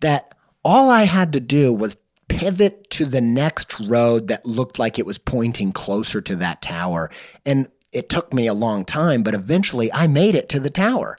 that 0.00 0.34
all 0.64 0.90
I 0.90 1.04
had 1.04 1.32
to 1.34 1.40
do 1.40 1.72
was 1.72 1.98
pivot 2.28 2.88
to 2.90 3.04
the 3.04 3.20
next 3.20 3.78
road 3.80 4.28
that 4.28 4.46
looked 4.46 4.78
like 4.78 4.98
it 4.98 5.06
was 5.06 5.18
pointing 5.18 5.72
closer 5.72 6.20
to 6.22 6.36
that 6.36 6.62
tower. 6.62 7.10
And 7.44 7.68
it 7.92 8.08
took 8.08 8.32
me 8.32 8.46
a 8.46 8.54
long 8.54 8.84
time, 8.84 9.22
but 9.22 9.34
eventually 9.34 9.92
I 9.92 10.06
made 10.06 10.34
it 10.34 10.48
to 10.50 10.60
the 10.60 10.70
tower. 10.70 11.18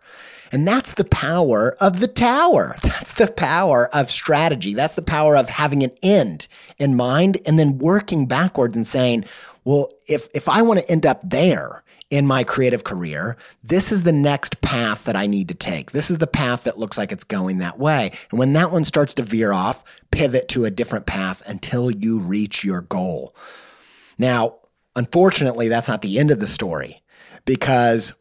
And 0.52 0.68
that's 0.68 0.94
the 0.94 1.06
power 1.06 1.76
of 1.80 2.00
the 2.00 2.08
tower. 2.08 2.76
That's 2.84 3.14
the 3.14 3.32
power 3.32 3.90
of 3.94 4.10
strategy. 4.10 4.74
That's 4.74 4.96
the 4.96 5.02
power 5.02 5.36
of 5.36 5.50
having 5.50 5.84
an 5.84 5.92
end 6.02 6.48
in 6.78 6.96
mind 6.96 7.38
and 7.46 7.60
then 7.60 7.78
working 7.78 8.26
backwards 8.26 8.76
and 8.76 8.86
saying, 8.86 9.26
well, 9.64 9.90
if, 10.08 10.28
if 10.34 10.48
I 10.48 10.62
want 10.62 10.80
to 10.80 10.90
end 10.90 11.06
up 11.06 11.22
there, 11.24 11.84
in 12.12 12.28
my 12.28 12.44
creative 12.44 12.84
career, 12.84 13.36
this 13.64 13.92
is 13.92 14.04
the 14.04 14.12
next 14.12 14.62
path 14.62 15.06
that 15.06 15.16
I 15.16 15.26
need 15.26 15.48
to 15.48 15.56
take. 15.56 15.92
This 15.92 16.12
is 16.12 16.20
the 16.20 16.28
path 16.28 16.64
that 16.64 16.78
looks 16.78 16.98
like 16.98 17.12
it's 17.12 17.24
going 17.24 17.58
that 17.58 17.80
way. 17.80 18.12
And 18.30 18.40
when 18.40 18.54
that 18.54 18.72
one 18.72 18.86
starts 18.86 19.14
to 19.16 19.24
veer 19.24 19.52
off, 19.52 19.84
pivot 20.12 20.48
to 20.50 20.66
a 20.66 20.72
different 20.72 21.08
path 21.08 21.42
until 21.48 21.90
you 21.90 22.20
reach 22.20 22.64
your 22.64 22.82
goal. 22.82 23.36
Now, 24.18 24.56
unfortunately, 24.96 25.68
that's 25.68 25.88
not 25.88 26.04
the 26.04 26.20
end 26.20 26.32
of 26.32 26.40
the 26.40 26.48
story 26.48 27.02
because 27.44 28.14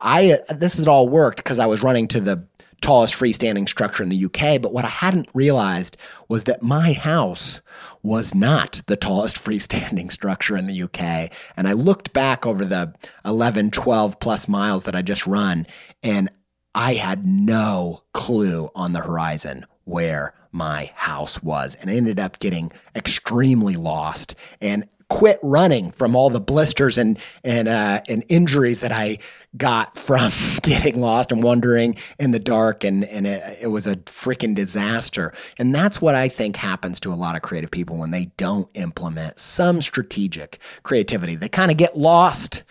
I 0.00 0.38
this 0.50 0.78
had 0.78 0.88
all 0.88 1.08
worked 1.08 1.38
because 1.38 1.58
I 1.58 1.66
was 1.66 1.82
running 1.82 2.08
to 2.08 2.20
the 2.20 2.46
tallest 2.80 3.14
freestanding 3.14 3.68
structure 3.68 4.02
in 4.02 4.10
the 4.10 4.24
UK. 4.24 4.60
But 4.60 4.72
what 4.72 4.84
I 4.84 4.88
hadn't 4.88 5.28
realized 5.34 5.96
was 6.28 6.44
that 6.44 6.62
my 6.62 6.92
house 6.92 7.60
was 8.02 8.34
not 8.34 8.82
the 8.86 8.96
tallest 8.96 9.36
freestanding 9.44 10.12
structure 10.12 10.56
in 10.56 10.66
the 10.66 10.82
UK. 10.82 11.32
And 11.56 11.66
I 11.66 11.72
looked 11.72 12.12
back 12.12 12.46
over 12.46 12.64
the 12.64 12.94
11, 13.24 13.70
12 13.70 14.20
plus 14.20 14.48
miles 14.48 14.84
that 14.84 14.96
I 14.96 15.02
just 15.02 15.26
run, 15.26 15.66
and 16.02 16.28
I 16.74 16.94
had 16.94 17.26
no 17.26 18.02
clue 18.12 18.70
on 18.74 18.92
the 18.92 19.00
horizon 19.00 19.66
where 19.84 20.34
my 20.52 20.90
house 20.94 21.42
was 21.42 21.74
and 21.76 21.90
I 21.90 21.94
ended 21.94 22.18
up 22.18 22.38
getting 22.38 22.72
extremely 22.94 23.76
lost 23.76 24.34
and 24.60 24.88
quit 25.08 25.38
running 25.42 25.90
from 25.92 26.16
all 26.16 26.30
the 26.30 26.40
blisters 26.40 26.98
and 26.98 27.18
and 27.44 27.68
uh, 27.68 28.00
and 28.08 28.24
injuries 28.28 28.80
that 28.80 28.92
I 28.92 29.18
got 29.56 29.96
from 29.96 30.32
getting 30.62 31.00
lost 31.00 31.32
and 31.32 31.42
wandering 31.42 31.96
in 32.18 32.30
the 32.30 32.38
dark. 32.38 32.84
And 32.84 33.04
and 33.04 33.26
it, 33.26 33.58
it 33.62 33.66
was 33.68 33.86
a 33.86 33.96
freaking 33.96 34.54
disaster. 34.54 35.32
And 35.58 35.74
that's 35.74 36.00
what 36.00 36.14
I 36.14 36.28
think 36.28 36.56
happens 36.56 37.00
to 37.00 37.12
a 37.12 37.14
lot 37.14 37.36
of 37.36 37.42
creative 37.42 37.70
people 37.70 37.96
when 37.96 38.10
they 38.10 38.26
don't 38.36 38.68
implement 38.74 39.38
some 39.38 39.80
strategic 39.82 40.58
creativity. 40.82 41.36
They 41.36 41.48
kind 41.48 41.70
of 41.70 41.76
get 41.76 41.96
lost 41.96 42.64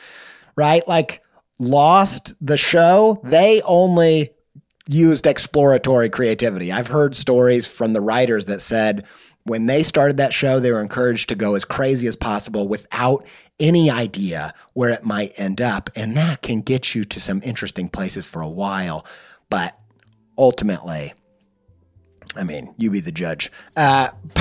right? 0.56 0.88
Like 0.88 1.22
lost 1.60 2.34
the 2.42 2.58
show. 2.58 3.22
They 3.24 3.62
only 3.64 4.32
used 4.88 5.26
exploratory 5.26 6.10
creativity. 6.10 6.72
I've 6.72 6.88
heard 6.88 7.16
stories 7.16 7.66
from 7.66 7.94
the 7.94 8.02
writers 8.02 8.46
that 8.46 8.62
said 8.62 9.06
when 9.46 9.68
they 9.68 9.84
started 9.84 10.18
that 10.18 10.34
show, 10.34 10.60
they 10.60 10.72
were 10.72 10.82
encouraged 10.82 11.30
to 11.30 11.36
go 11.36 11.54
as 11.56 11.64
crazy 11.64 12.08
as 12.08 12.16
possible 12.16 12.68
without 12.68 13.26
any 13.60 13.90
idea 13.90 14.54
where 14.74 14.90
it 14.90 15.06
might 15.06 15.32
end 15.38 15.62
up. 15.62 15.90
And 15.96 16.18
that 16.18 16.42
can 16.42 16.62
get 16.62 16.96
you 16.96 17.06
to 17.06 17.22
some 17.22 17.42
interesting 17.44 17.88
places 17.88 18.26
for 18.26 18.42
a 18.42 18.50
while. 18.50 19.06
But 19.50 19.78
ultimately, 20.38 21.14
I 22.36 22.44
mean, 22.44 22.74
you 22.78 22.90
be 22.90 23.00
the 23.02 23.12
judge. 23.12 23.52
Uh, 23.76 24.10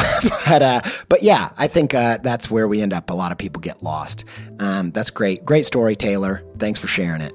but 0.47 0.63
uh, 0.63 0.81
but 1.11 1.23
yeah, 1.23 1.51
I 1.57 1.69
think 1.69 1.95
uh, 1.95 2.19
that's 2.23 2.51
where 2.51 2.67
we 2.67 2.81
end 2.81 2.95
up. 2.95 3.11
A 3.11 3.15
lot 3.15 3.31
of 3.31 3.37
people 3.37 3.61
get 3.61 3.83
lost. 3.83 4.25
Um, 4.59 4.91
that's 4.91 5.11
great. 5.11 5.45
Great 5.45 5.67
story, 5.67 5.97
Taylor. 5.97 6.43
Thanks 6.59 6.81
for 6.81 6.87
sharing 6.87 7.21
it. 7.21 7.35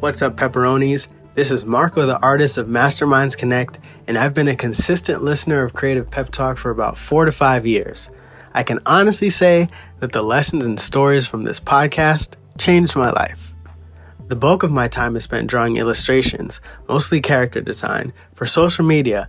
What's 0.00 0.22
up, 0.22 0.36
pepperonis? 0.36 1.08
This 1.34 1.50
is 1.50 1.64
Marco, 1.64 2.06
the 2.06 2.20
artist 2.20 2.56
of 2.56 2.68
Masterminds 2.68 3.36
Connect, 3.36 3.80
and 4.06 4.16
I've 4.16 4.32
been 4.32 4.46
a 4.46 4.54
consistent 4.54 5.24
listener 5.24 5.64
of 5.64 5.74
Creative 5.74 6.08
Pep 6.08 6.28
Talk 6.28 6.56
for 6.56 6.70
about 6.70 6.96
four 6.96 7.24
to 7.24 7.32
five 7.32 7.66
years. 7.66 8.08
I 8.54 8.62
can 8.62 8.78
honestly 8.86 9.28
say 9.28 9.68
that 9.98 10.12
the 10.12 10.22
lessons 10.22 10.64
and 10.64 10.78
stories 10.78 11.26
from 11.26 11.42
this 11.42 11.58
podcast 11.58 12.34
changed 12.58 12.94
my 12.94 13.10
life. 13.10 13.52
The 14.28 14.36
bulk 14.36 14.62
of 14.62 14.70
my 14.70 14.86
time 14.86 15.16
is 15.16 15.24
spent 15.24 15.50
drawing 15.50 15.78
illustrations, 15.78 16.60
mostly 16.88 17.20
character 17.20 17.60
design, 17.60 18.12
for 18.34 18.46
social 18.46 18.84
media 18.84 19.28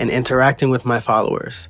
and 0.00 0.10
interacting 0.10 0.70
with 0.70 0.84
my 0.84 0.98
followers. 0.98 1.68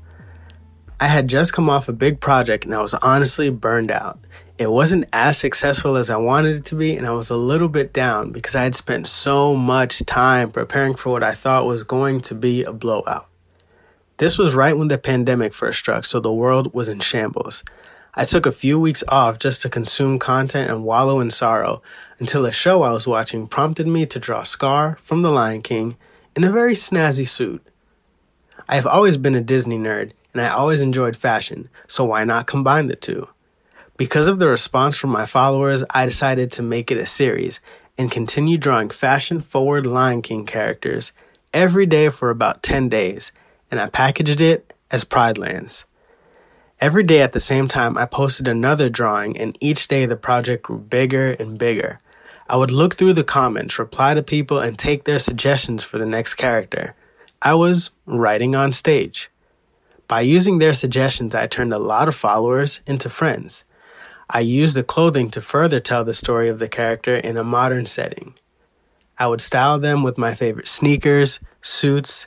I 0.99 1.09
had 1.09 1.29
just 1.29 1.53
come 1.53 1.69
off 1.69 1.91
a 1.91 1.93
big 1.93 2.19
project 2.19 2.65
and 2.65 2.75
I 2.75 2.81
was 2.81 2.95
honestly 2.95 3.51
burned 3.51 3.91
out. 3.91 4.19
It 4.59 4.73
wasn't 4.73 5.07
as 5.12 5.38
successful 5.38 5.97
as 5.97 6.11
I 6.11 6.16
wanted 6.16 6.57
it 6.57 6.64
to 6.66 6.75
be, 6.75 6.97
and 6.97 7.07
I 7.07 7.12
was 7.12 7.31
a 7.31 7.37
little 7.37 7.68
bit 7.68 7.92
down 7.92 8.33
because 8.33 8.57
I 8.57 8.64
had 8.64 8.75
spent 8.75 9.07
so 9.07 9.55
much 9.55 10.05
time 10.05 10.51
preparing 10.51 10.97
for 10.97 11.12
what 11.12 11.23
I 11.23 11.31
thought 11.31 11.64
was 11.64 11.85
going 11.85 12.21
to 12.23 12.35
be 12.35 12.64
a 12.64 12.73
blowout. 12.73 13.29
This 14.16 14.37
was 14.37 14.57
right 14.57 14.77
when 14.77 14.88
the 14.88 14.99
pandemic 14.99 15.55
first 15.55 15.79
struck, 15.79 16.05
so 16.05 16.18
the 16.18 16.33
world 16.33 16.75
was 16.75 16.88
in 16.88 16.99
shambles. 16.99 17.62
I 18.14 18.25
took 18.25 18.47
a 18.47 18.51
few 18.51 18.81
weeks 18.81 19.05
off 19.07 19.38
just 19.38 19.62
to 19.62 19.68
consume 19.68 20.18
content 20.18 20.68
and 20.68 20.83
wallow 20.83 21.21
in 21.21 21.31
sorrow 21.31 21.81
until 22.18 22.44
a 22.44 22.51
show 22.51 22.83
I 22.83 22.90
was 22.90 23.07
watching 23.07 23.47
prompted 23.47 23.87
me 23.87 24.07
to 24.07 24.18
draw 24.18 24.42
Scar 24.42 24.97
from 25.01 25.23
The 25.23 25.31
Lion 25.31 25.62
King 25.62 25.97
in 26.35 26.42
a 26.42 26.51
very 26.51 26.75
snazzy 26.75 27.29
suit. 27.29 27.64
I 28.68 28.75
have 28.75 28.88
always 28.88 29.16
been 29.16 29.37
a 29.37 29.40
Disney 29.40 29.79
nerd 29.79 30.11
and 30.33 30.42
I 30.42 30.49
always 30.49 30.81
enjoyed 30.81 31.16
fashion, 31.16 31.68
so 31.87 32.07
why 32.07 32.25
not 32.25 32.49
combine 32.49 32.88
the 32.88 32.97
two? 32.97 33.29
Because 33.99 34.29
of 34.29 34.39
the 34.39 34.47
response 34.47 34.97
from 34.97 35.11
my 35.11 35.27
followers, 35.27 35.83
I 35.91 36.07
decided 36.07 36.53
to 36.53 36.63
make 36.63 36.93
it 36.93 36.99
a 36.99 37.05
series 37.05 37.59
and 37.99 38.13
continue 38.13 38.57
drawing 38.57 38.91
fashion 38.91 39.41
forward 39.41 39.87
Lion 39.87 40.23
King 40.23 40.47
characters 40.47 41.13
every 41.53 41.85
day 41.85 42.09
for 42.09 42.31
about 42.31 42.63
10 42.63 42.89
days, 42.89 43.33
and 43.73 43.81
I 43.81 43.89
packaged 43.89 44.41
it 44.41 44.73
as 44.93 45.03
Pride 45.03 45.37
Lands. 45.37 45.85
Every 46.81 47.03
day 47.03 47.23
at 47.23 47.33
the 47.33 47.41
same 47.41 47.67
time, 47.67 47.99
I 47.99 48.07
posted 48.07 48.47
another 48.47 48.89
drawing, 48.89 49.37
and 49.37 49.59
each 49.61 49.89
day 49.89 50.07
the 50.07 50.15
project 50.15 50.63
grew 50.63 50.79
bigger 50.79 51.33
and 51.33 51.59
bigger. 51.59 51.99
I 52.49 52.55
would 52.55 52.71
look 52.71 52.95
through 52.95 53.15
the 53.15 53.25
comments, 53.25 53.81
reply 53.81 54.15
to 54.15 54.23
people, 54.23 54.61
and 54.61 54.79
take 54.79 55.05
their 55.05 55.19
suggestions 55.19 55.83
for 55.83 55.99
the 55.99 56.07
next 56.07 56.35
character. 56.35 56.95
I 57.43 57.55
was 57.55 57.91
writing 58.07 58.55
on 58.55 58.73
stage. 58.73 59.29
By 60.07 60.21
using 60.21 60.61
their 60.61 60.73
suggestions, 60.73 61.35
I 61.35 61.49
turned 61.49 61.75
a 61.75 61.81
lot 61.81 62.07
of 62.07 62.15
followers 62.15 62.81
into 62.87 63.11
friends. 63.11 63.65
I 64.31 64.41
used 64.41 64.77
the 64.77 64.83
clothing 64.83 65.31
to 65.31 65.41
further 65.41 65.81
tell 65.81 66.05
the 66.05 66.12
story 66.12 66.49
of 66.49 66.59
the 66.59 66.69
character 66.69 67.17
in 67.17 67.37
a 67.37 67.45
modern 67.45 67.87
setting. 67.87 68.35
I 69.19 69.27
would 69.27 69.41
style 69.41 69.79
them 69.79 70.03
with 70.03 70.19
my 70.19 70.35
favorite 70.35 70.69
sneakers, 70.69 71.41
suits, 71.62 72.27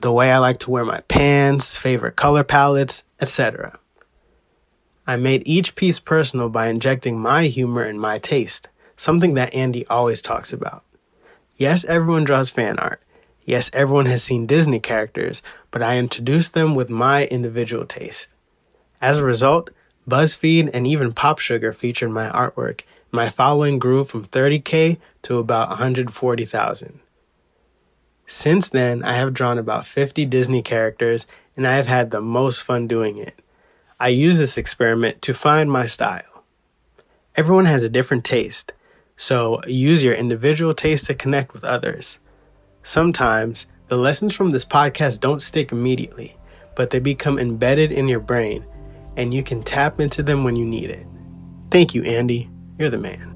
the 0.00 0.12
way 0.12 0.32
I 0.32 0.38
like 0.38 0.58
to 0.58 0.70
wear 0.70 0.84
my 0.84 1.00
pants, 1.02 1.76
favorite 1.76 2.16
color 2.16 2.42
palettes, 2.42 3.04
etc. 3.20 3.78
I 5.06 5.16
made 5.16 5.46
each 5.46 5.76
piece 5.76 6.00
personal 6.00 6.48
by 6.48 6.68
injecting 6.68 7.18
my 7.18 7.44
humor 7.44 7.84
and 7.84 8.00
my 8.00 8.18
taste, 8.18 8.68
something 8.96 9.34
that 9.34 9.54
Andy 9.54 9.86
always 9.86 10.22
talks 10.22 10.52
about. 10.52 10.84
Yes, 11.56 11.84
everyone 11.84 12.24
draws 12.24 12.50
fan 12.50 12.78
art. 12.78 13.00
Yes, 13.44 13.70
everyone 13.72 14.06
has 14.06 14.22
seen 14.22 14.46
Disney 14.46 14.80
characters, 14.80 15.42
but 15.70 15.82
I 15.82 15.98
introduced 15.98 16.54
them 16.54 16.74
with 16.74 16.90
my 16.90 17.26
individual 17.26 17.86
taste. 17.86 18.28
As 19.00 19.18
a 19.18 19.24
result, 19.24 19.70
BuzzFeed 20.08 20.70
and 20.72 20.86
even 20.86 21.12
Pop 21.12 21.38
Sugar 21.38 21.72
featured 21.72 22.10
my 22.10 22.28
artwork. 22.30 22.82
My 23.10 23.28
following 23.28 23.78
grew 23.78 24.04
from 24.04 24.24
30k 24.24 24.98
to 25.22 25.38
about 25.38 25.70
140,000. 25.70 27.00
Since 28.26 28.70
then, 28.70 29.04
I 29.04 29.14
have 29.14 29.34
drawn 29.34 29.58
about 29.58 29.86
50 29.86 30.24
Disney 30.26 30.62
characters 30.62 31.26
and 31.56 31.66
I 31.66 31.76
have 31.76 31.86
had 31.86 32.10
the 32.10 32.20
most 32.20 32.62
fun 32.62 32.86
doing 32.86 33.16
it. 33.16 33.40
I 33.98 34.08
use 34.08 34.38
this 34.38 34.58
experiment 34.58 35.22
to 35.22 35.34
find 35.34 35.70
my 35.70 35.86
style. 35.86 36.44
Everyone 37.34 37.66
has 37.66 37.82
a 37.82 37.88
different 37.88 38.24
taste, 38.24 38.72
so 39.16 39.60
use 39.66 40.04
your 40.04 40.14
individual 40.14 40.74
taste 40.74 41.06
to 41.06 41.14
connect 41.14 41.52
with 41.52 41.64
others. 41.64 42.18
Sometimes, 42.82 43.66
the 43.88 43.96
lessons 43.96 44.34
from 44.34 44.50
this 44.50 44.64
podcast 44.64 45.20
don't 45.20 45.42
stick 45.42 45.72
immediately, 45.72 46.36
but 46.74 46.90
they 46.90 46.98
become 46.98 47.38
embedded 47.38 47.90
in 47.90 48.08
your 48.08 48.20
brain, 48.20 48.64
and 49.16 49.32
you 49.32 49.42
can 49.42 49.62
tap 49.62 50.00
into 50.00 50.22
them 50.22 50.44
when 50.44 50.56
you 50.56 50.64
need 50.64 50.90
it. 50.90 51.06
Thank 51.70 51.94
you, 51.94 52.02
Andy. 52.02 52.50
You're 52.78 52.90
the 52.90 52.98
man. 52.98 53.32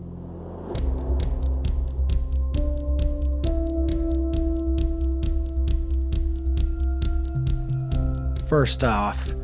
First 8.46 8.82
off, 8.82 9.34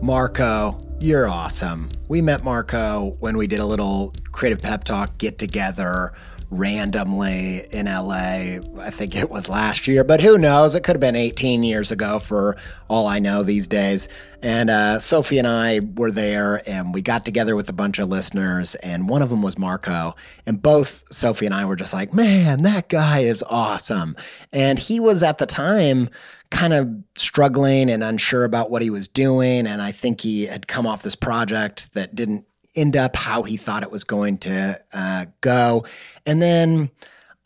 Marco, 0.00 0.80
you're 1.00 1.28
awesome. 1.28 1.90
We 2.08 2.22
met 2.22 2.44
Marco 2.44 3.16
when 3.18 3.36
we 3.36 3.46
did 3.46 3.58
a 3.58 3.66
little 3.66 4.14
creative 4.32 4.62
pep 4.62 4.84
talk 4.84 5.18
get 5.18 5.38
together 5.38 6.12
randomly 6.50 7.66
in 7.70 7.86
LA. 7.86 8.58
I 8.80 8.90
think 8.90 9.16
it 9.16 9.30
was 9.30 9.48
last 9.48 9.86
year, 9.88 10.04
but 10.04 10.20
who 10.20 10.38
knows? 10.38 10.74
It 10.74 10.82
could 10.84 10.94
have 10.94 11.00
been 11.00 11.16
18 11.16 11.62
years 11.62 11.90
ago 11.90 12.18
for 12.18 12.56
all 12.88 13.06
I 13.06 13.18
know 13.18 13.42
these 13.42 13.66
days. 13.66 14.08
And 14.42 14.70
uh, 14.70 14.98
Sophie 14.98 15.38
and 15.38 15.46
I 15.46 15.80
were 15.80 16.10
there 16.10 16.62
and 16.68 16.94
we 16.94 17.02
got 17.02 17.24
together 17.24 17.56
with 17.56 17.68
a 17.68 17.72
bunch 17.72 17.98
of 17.98 18.08
listeners, 18.08 18.74
and 18.76 19.08
one 19.08 19.22
of 19.22 19.30
them 19.30 19.42
was 19.42 19.58
Marco. 19.58 20.14
And 20.44 20.62
both 20.62 21.04
Sophie 21.12 21.46
and 21.46 21.54
I 21.54 21.64
were 21.64 21.76
just 21.76 21.92
like, 21.92 22.14
man, 22.14 22.62
that 22.62 22.88
guy 22.88 23.20
is 23.20 23.42
awesome. 23.48 24.16
And 24.52 24.78
he 24.78 25.00
was 25.00 25.22
at 25.22 25.38
the 25.38 25.46
time 25.46 26.10
kind 26.50 26.72
of 26.72 26.88
struggling 27.16 27.90
and 27.90 28.04
unsure 28.04 28.44
about 28.44 28.70
what 28.70 28.82
he 28.82 28.90
was 28.90 29.08
doing. 29.08 29.66
And 29.66 29.82
I 29.82 29.90
think 29.90 30.20
he 30.20 30.46
had 30.46 30.68
come 30.68 30.86
off 30.86 31.02
this 31.02 31.16
project 31.16 31.92
that 31.94 32.14
didn't 32.14 32.45
end 32.76 32.96
up 32.96 33.16
how 33.16 33.42
he 33.42 33.56
thought 33.56 33.82
it 33.82 33.90
was 33.90 34.04
going 34.04 34.38
to 34.38 34.80
uh, 34.92 35.26
go. 35.40 35.84
And 36.24 36.40
then, 36.40 36.90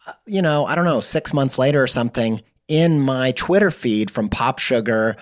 uh, 0.07 0.13
you 0.27 0.43
know, 0.43 0.67
I 0.67 0.75
don't 0.75 0.85
know, 0.85 1.01
six 1.01 1.33
months 1.33 1.59
later 1.59 1.83
or 1.83 1.87
something, 1.87 2.43
in 2.69 3.01
my 3.01 3.33
Twitter 3.33 3.71
feed 3.71 4.11
from 4.11 4.29
Pop 4.29 4.59
Sugar 4.59 5.17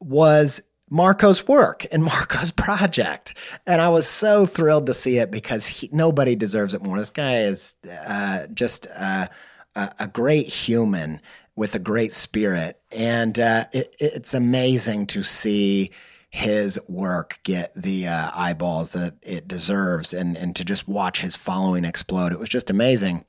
was 0.00 0.62
Marco's 0.90 1.46
work 1.46 1.86
and 1.92 2.02
Marco's 2.04 2.50
project. 2.50 3.36
And 3.66 3.80
I 3.80 3.88
was 3.88 4.06
so 4.06 4.46
thrilled 4.46 4.86
to 4.86 4.94
see 4.94 5.18
it 5.18 5.30
because 5.30 5.66
he, 5.66 5.88
nobody 5.92 6.36
deserves 6.36 6.74
it 6.74 6.82
more. 6.82 6.98
This 6.98 7.10
guy 7.10 7.42
is 7.42 7.76
uh, 8.06 8.46
just 8.48 8.86
uh, 8.94 9.28
a, 9.74 9.90
a 10.00 10.08
great 10.08 10.48
human 10.48 11.20
with 11.56 11.74
a 11.74 11.78
great 11.78 12.12
spirit. 12.12 12.80
And 12.90 13.38
uh, 13.38 13.66
it, 13.72 13.94
it's 14.00 14.34
amazing 14.34 15.06
to 15.08 15.22
see 15.22 15.90
his 16.30 16.78
work 16.88 17.40
get 17.42 17.74
the 17.74 18.06
uh, 18.06 18.30
eyeballs 18.32 18.90
that 18.90 19.14
it 19.20 19.48
deserves 19.48 20.14
and, 20.14 20.36
and 20.36 20.54
to 20.56 20.64
just 20.64 20.86
watch 20.88 21.22
his 21.22 21.34
following 21.34 21.84
explode. 21.84 22.32
It 22.32 22.38
was 22.38 22.48
just 22.48 22.70
amazing. 22.70 23.24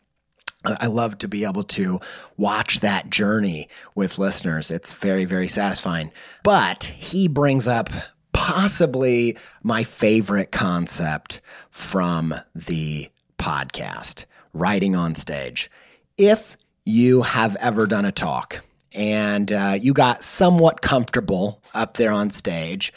I 0.63 0.85
love 0.85 1.17
to 1.19 1.27
be 1.27 1.43
able 1.43 1.63
to 1.63 1.99
watch 2.37 2.81
that 2.81 3.09
journey 3.09 3.67
with 3.95 4.19
listeners. 4.19 4.69
It's 4.69 4.93
very, 4.93 5.25
very 5.25 5.47
satisfying. 5.47 6.11
But 6.43 6.83
he 6.83 7.27
brings 7.27 7.67
up 7.67 7.89
possibly 8.31 9.37
my 9.63 9.83
favorite 9.83 10.51
concept 10.51 11.41
from 11.71 12.35
the 12.53 13.09
podcast 13.39 14.25
writing 14.53 14.95
on 14.95 15.15
stage. 15.15 15.71
If 16.17 16.55
you 16.85 17.23
have 17.23 17.55
ever 17.55 17.87
done 17.87 18.05
a 18.05 18.11
talk 18.11 18.61
and 18.93 19.51
uh, 19.51 19.77
you 19.79 19.93
got 19.93 20.23
somewhat 20.23 20.81
comfortable 20.81 21.61
up 21.73 21.97
there 21.97 22.11
on 22.11 22.29
stage, 22.29 22.93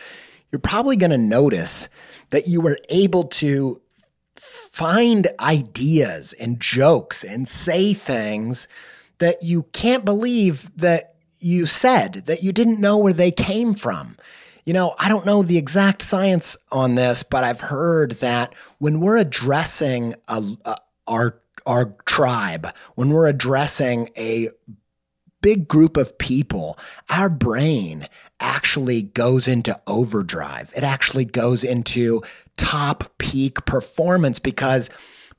you're 0.50 0.58
probably 0.58 0.96
going 0.96 1.10
to 1.10 1.18
notice 1.18 1.88
that 2.30 2.48
you 2.48 2.60
were 2.60 2.78
able 2.88 3.24
to 3.24 3.80
find 4.36 5.28
ideas 5.40 6.32
and 6.34 6.60
jokes 6.60 7.22
and 7.22 7.46
say 7.46 7.94
things 7.94 8.66
that 9.18 9.42
you 9.42 9.64
can't 9.72 10.04
believe 10.04 10.70
that 10.76 11.14
you 11.38 11.66
said, 11.66 12.24
that 12.26 12.42
you 12.42 12.52
didn't 12.52 12.80
know 12.80 12.96
where 12.96 13.12
they 13.12 13.30
came 13.30 13.74
from. 13.74 14.16
You 14.64 14.72
know, 14.72 14.94
I 14.98 15.08
don't 15.08 15.26
know 15.26 15.42
the 15.42 15.58
exact 15.58 16.02
science 16.02 16.56
on 16.72 16.94
this, 16.94 17.22
but 17.22 17.44
I've 17.44 17.60
heard 17.60 18.12
that 18.12 18.54
when 18.78 19.00
we're 19.00 19.18
addressing 19.18 20.14
a, 20.28 20.42
a, 20.64 20.76
our 21.06 21.40
our 21.66 21.94
tribe, 22.04 22.68
when 22.94 23.10
we're 23.10 23.26
addressing 23.26 24.10
a 24.16 24.50
big 25.44 25.68
group 25.68 25.98
of 25.98 26.16
people, 26.16 26.78
our 27.10 27.28
brain 27.28 28.08
actually 28.40 29.02
goes 29.02 29.46
into 29.46 29.78
overdrive. 29.86 30.72
It 30.74 30.82
actually 30.82 31.26
goes 31.26 31.62
into 31.62 32.22
top 32.56 33.04
peak 33.18 33.66
performance 33.66 34.38
because 34.38 34.88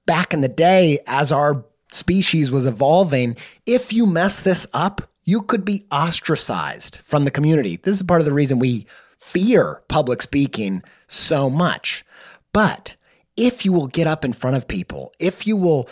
back 0.06 0.32
in 0.32 0.42
the 0.42 0.48
day, 0.48 1.00
as 1.08 1.32
our 1.32 1.66
species 1.92 2.52
was 2.52 2.68
evolving, 2.68 3.36
if 3.66 3.92
you 3.92 4.06
mess 4.06 4.42
this 4.42 4.68
up, 4.74 5.02
you 5.24 5.42
could 5.42 5.66
be 5.66 5.88
ostracized 5.92 6.98
from 6.98 7.26
the 7.26 7.32
community. 7.32 7.78
This 7.78 7.98
is 7.98 8.04
part 8.04 8.22
of 8.22 8.28
the 8.28 8.34
reason 8.34 8.60
we 8.60 8.86
fear 9.18 9.82
public 9.88 10.22
speaking 10.22 10.84
so 11.08 11.50
much. 11.50 12.06
But 12.54 12.96
if 13.36 13.66
you 13.66 13.74
will 13.74 13.88
get 13.88 14.06
up 14.06 14.24
in 14.24 14.34
front 14.34 14.56
of 14.56 14.68
people, 14.68 15.14
if 15.18 15.48
you 15.48 15.58
will 15.58 15.90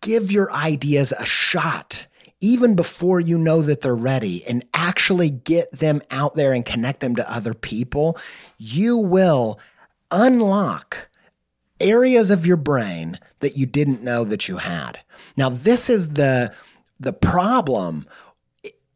give 0.00 0.32
your 0.32 0.50
ideas 0.50 1.12
a 1.12 1.24
shot 1.24 2.08
even 2.42 2.74
before 2.74 3.20
you 3.20 3.38
know 3.38 3.62
that 3.62 3.80
they're 3.80 3.94
ready 3.94 4.44
and 4.44 4.64
actually 4.74 5.30
get 5.30 5.70
them 5.72 6.02
out 6.10 6.34
there 6.34 6.52
and 6.52 6.66
connect 6.66 7.00
them 7.00 7.16
to 7.16 7.32
other 7.32 7.54
people, 7.54 8.18
you 8.58 8.98
will 8.98 9.58
unlock 10.10 11.08
areas 11.80 12.30
of 12.30 12.44
your 12.44 12.56
brain 12.56 13.18
that 13.40 13.56
you 13.56 13.64
didn't 13.64 14.02
know 14.02 14.24
that 14.24 14.48
you 14.48 14.58
had. 14.58 14.98
Now, 15.36 15.48
this 15.48 15.88
is 15.88 16.10
the 16.10 16.52
the 17.00 17.12
problem 17.12 18.06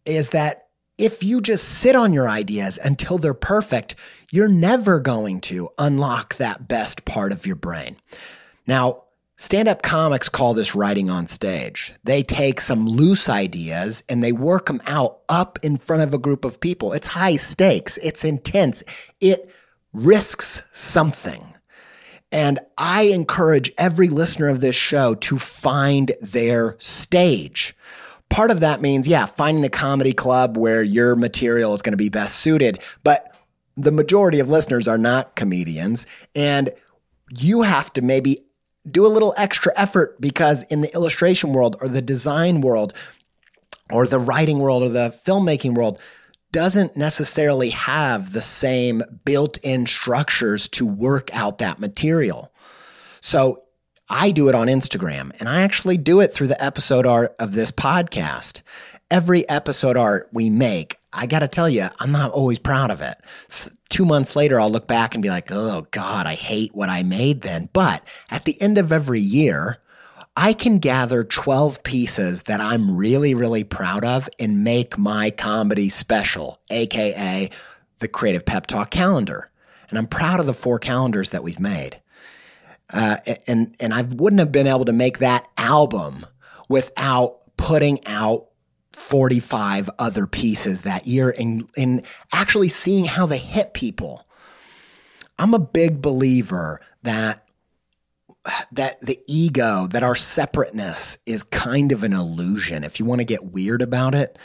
is 0.04 0.30
that 0.30 0.68
if 0.98 1.22
you 1.22 1.40
just 1.40 1.68
sit 1.80 1.94
on 1.96 2.12
your 2.12 2.28
ideas 2.28 2.78
until 2.82 3.18
they're 3.18 3.34
perfect, 3.34 3.96
you're 4.30 4.48
never 4.48 5.00
going 5.00 5.40
to 5.40 5.68
unlock 5.78 6.36
that 6.36 6.68
best 6.68 7.04
part 7.04 7.32
of 7.32 7.46
your 7.46 7.56
brain. 7.56 7.96
Now, 8.66 9.04
Stand 9.38 9.68
up 9.68 9.82
comics 9.82 10.30
call 10.30 10.54
this 10.54 10.74
writing 10.74 11.10
on 11.10 11.26
stage. 11.26 11.92
They 12.04 12.22
take 12.22 12.58
some 12.58 12.88
loose 12.88 13.28
ideas 13.28 14.02
and 14.08 14.24
they 14.24 14.32
work 14.32 14.66
them 14.66 14.80
out 14.86 15.18
up 15.28 15.58
in 15.62 15.76
front 15.76 16.02
of 16.02 16.14
a 16.14 16.18
group 16.18 16.46
of 16.46 16.58
people. 16.58 16.94
It's 16.94 17.08
high 17.08 17.36
stakes, 17.36 17.98
it's 17.98 18.24
intense, 18.24 18.82
it 19.20 19.50
risks 19.92 20.62
something. 20.72 21.52
And 22.32 22.58
I 22.78 23.02
encourage 23.02 23.72
every 23.76 24.08
listener 24.08 24.48
of 24.48 24.60
this 24.60 24.74
show 24.74 25.14
to 25.16 25.38
find 25.38 26.12
their 26.22 26.74
stage. 26.78 27.76
Part 28.30 28.50
of 28.50 28.60
that 28.60 28.80
means, 28.80 29.06
yeah, 29.06 29.26
finding 29.26 29.62
the 29.62 29.70
comedy 29.70 30.14
club 30.14 30.56
where 30.56 30.82
your 30.82 31.14
material 31.14 31.74
is 31.74 31.82
going 31.82 31.92
to 31.92 31.98
be 31.98 32.08
best 32.08 32.36
suited. 32.36 32.82
But 33.04 33.32
the 33.76 33.92
majority 33.92 34.40
of 34.40 34.48
listeners 34.48 34.88
are 34.88 34.98
not 34.98 35.36
comedians. 35.36 36.06
And 36.34 36.72
you 37.30 37.62
have 37.62 37.92
to 37.92 38.02
maybe 38.02 38.45
do 38.90 39.04
a 39.04 39.08
little 39.08 39.34
extra 39.36 39.72
effort 39.76 40.20
because 40.20 40.62
in 40.64 40.80
the 40.80 40.92
illustration 40.94 41.52
world 41.52 41.76
or 41.80 41.88
the 41.88 42.02
design 42.02 42.60
world 42.60 42.92
or 43.90 44.06
the 44.06 44.18
writing 44.18 44.58
world 44.58 44.82
or 44.82 44.88
the 44.88 45.16
filmmaking 45.26 45.74
world 45.74 45.98
doesn't 46.52 46.96
necessarily 46.96 47.70
have 47.70 48.32
the 48.32 48.40
same 48.40 49.02
built 49.24 49.58
in 49.58 49.86
structures 49.86 50.68
to 50.68 50.86
work 50.86 51.34
out 51.34 51.58
that 51.58 51.78
material. 51.78 52.52
So 53.20 53.62
I 54.08 54.30
do 54.30 54.48
it 54.48 54.54
on 54.54 54.68
Instagram 54.68 55.38
and 55.40 55.48
I 55.48 55.62
actually 55.62 55.96
do 55.96 56.20
it 56.20 56.32
through 56.32 56.46
the 56.46 56.64
episode 56.64 57.06
art 57.06 57.34
of 57.38 57.52
this 57.52 57.72
podcast. 57.72 58.62
Every 59.10 59.48
episode 59.48 59.96
art 59.96 60.28
we 60.32 60.50
make, 60.50 60.98
I 61.12 61.26
got 61.26 61.38
to 61.40 61.48
tell 61.48 61.68
you, 61.68 61.88
I'm 62.00 62.10
not 62.10 62.32
always 62.32 62.58
proud 62.58 62.90
of 62.90 63.00
it. 63.00 63.16
S- 63.48 63.70
two 63.88 64.04
months 64.04 64.34
later, 64.34 64.60
I'll 64.60 64.70
look 64.70 64.88
back 64.88 65.14
and 65.14 65.22
be 65.22 65.28
like, 65.28 65.50
oh 65.50 65.86
God, 65.92 66.26
I 66.26 66.34
hate 66.34 66.74
what 66.74 66.88
I 66.88 67.02
made 67.02 67.42
then. 67.42 67.68
But 67.72 68.04
at 68.30 68.44
the 68.44 68.60
end 68.60 68.78
of 68.78 68.90
every 68.90 69.20
year, 69.20 69.78
I 70.36 70.52
can 70.52 70.78
gather 70.78 71.24
12 71.24 71.82
pieces 71.82 72.42
that 72.44 72.60
I'm 72.60 72.96
really, 72.96 73.32
really 73.32 73.64
proud 73.64 74.04
of 74.04 74.28
and 74.38 74.64
make 74.64 74.98
my 74.98 75.30
comedy 75.30 75.88
special, 75.88 76.58
AKA 76.68 77.50
the 78.00 78.08
Creative 78.08 78.44
Pep 78.44 78.66
Talk 78.66 78.90
calendar. 78.90 79.50
And 79.88 79.98
I'm 79.98 80.06
proud 80.06 80.40
of 80.40 80.46
the 80.46 80.52
four 80.52 80.78
calendars 80.78 81.30
that 81.30 81.42
we've 81.42 81.60
made. 81.60 82.02
Uh, 82.92 83.16
and, 83.46 83.74
and 83.80 83.94
I 83.94 84.02
wouldn't 84.02 84.40
have 84.40 84.52
been 84.52 84.66
able 84.66 84.84
to 84.84 84.92
make 84.92 85.18
that 85.18 85.46
album 85.56 86.26
without 86.68 87.38
putting 87.56 88.04
out 88.06 88.48
45 89.06 89.88
other 90.00 90.26
pieces 90.26 90.82
that 90.82 91.06
year 91.06 91.32
and, 91.38 91.70
and 91.76 92.04
actually 92.32 92.68
seeing 92.68 93.04
how 93.04 93.24
they 93.24 93.38
hit 93.38 93.72
people. 93.72 94.26
I'm 95.38 95.54
a 95.54 95.60
big 95.60 96.02
believer 96.02 96.80
that 97.04 97.46
that 98.70 99.00
the 99.00 99.18
ego, 99.26 99.88
that 99.88 100.04
our 100.04 100.14
separateness 100.14 101.18
is 101.26 101.42
kind 101.42 101.90
of 101.90 102.04
an 102.04 102.12
illusion. 102.12 102.84
If 102.84 103.00
you 103.00 103.06
want 103.06 103.20
to 103.20 103.24
get 103.24 103.44
weird 103.44 103.82
about 103.82 104.14
it, 104.14 104.38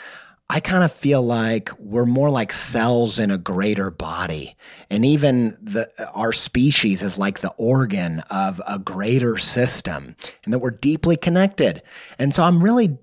I 0.50 0.58
kind 0.60 0.82
of 0.84 0.92
feel 0.92 1.22
like 1.22 1.70
we're 1.78 2.04
more 2.04 2.30
like 2.30 2.52
cells 2.52 3.18
in 3.18 3.30
a 3.30 3.38
greater 3.38 3.90
body. 3.90 4.56
And 4.90 5.04
even 5.04 5.56
the 5.62 5.88
our 6.14 6.32
species 6.32 7.02
is 7.02 7.16
like 7.16 7.40
the 7.40 7.54
organ 7.56 8.20
of 8.30 8.60
a 8.66 8.78
greater 8.78 9.38
system 9.38 10.14
and 10.44 10.52
that 10.52 10.60
we're 10.60 10.70
deeply 10.70 11.16
connected. 11.16 11.82
And 12.18 12.34
so 12.34 12.42
I'm 12.42 12.62
really 12.62 12.98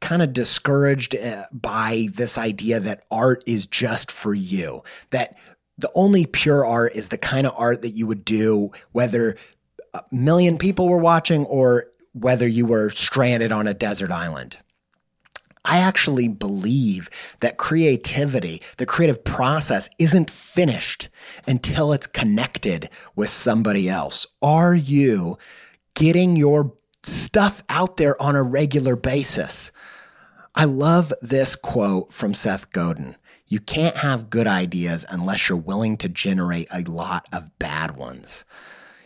kind 0.00 0.22
of 0.22 0.32
discouraged 0.32 1.16
uh, 1.16 1.44
by 1.52 2.08
this 2.14 2.38
idea 2.38 2.80
that 2.80 3.04
art 3.10 3.42
is 3.46 3.66
just 3.66 4.10
for 4.10 4.34
you, 4.34 4.82
that 5.10 5.36
the 5.78 5.90
only 5.94 6.26
pure 6.26 6.64
art 6.64 6.94
is 6.94 7.08
the 7.08 7.18
kind 7.18 7.46
of 7.46 7.52
art 7.56 7.82
that 7.82 7.90
you 7.90 8.06
would 8.06 8.24
do 8.24 8.70
whether 8.92 9.36
a 9.94 10.02
million 10.10 10.58
people 10.58 10.88
were 10.88 10.98
watching 10.98 11.44
or 11.46 11.86
whether 12.12 12.46
you 12.46 12.66
were 12.66 12.90
stranded 12.90 13.52
on 13.52 13.66
a 13.66 13.74
desert 13.74 14.10
island. 14.10 14.58
I 15.66 15.78
actually 15.78 16.28
believe 16.28 17.10
that 17.40 17.58
creativity, 17.58 18.62
the 18.76 18.86
creative 18.86 19.24
process, 19.24 19.90
isn't 19.98 20.30
finished 20.30 21.08
until 21.46 21.92
it's 21.92 22.06
connected 22.06 22.88
with 23.16 23.28
somebody 23.28 23.88
else. 23.88 24.26
Are 24.40 24.74
you 24.74 25.38
getting 25.94 26.36
your 26.36 26.72
stuff 27.06 27.62
out 27.68 27.96
there 27.96 28.20
on 28.20 28.36
a 28.36 28.42
regular 28.42 28.96
basis? 28.96 29.72
I 30.54 30.64
love 30.64 31.12
this 31.20 31.54
quote 31.54 32.12
from 32.12 32.34
Seth 32.34 32.70
Godin. 32.70 33.16
You 33.46 33.60
can't 33.60 33.98
have 33.98 34.30
good 34.30 34.46
ideas 34.46 35.06
unless 35.08 35.48
you're 35.48 35.58
willing 35.58 35.96
to 35.98 36.08
generate 36.08 36.68
a 36.72 36.82
lot 36.82 37.28
of 37.32 37.56
bad 37.58 37.96
ones. 37.96 38.44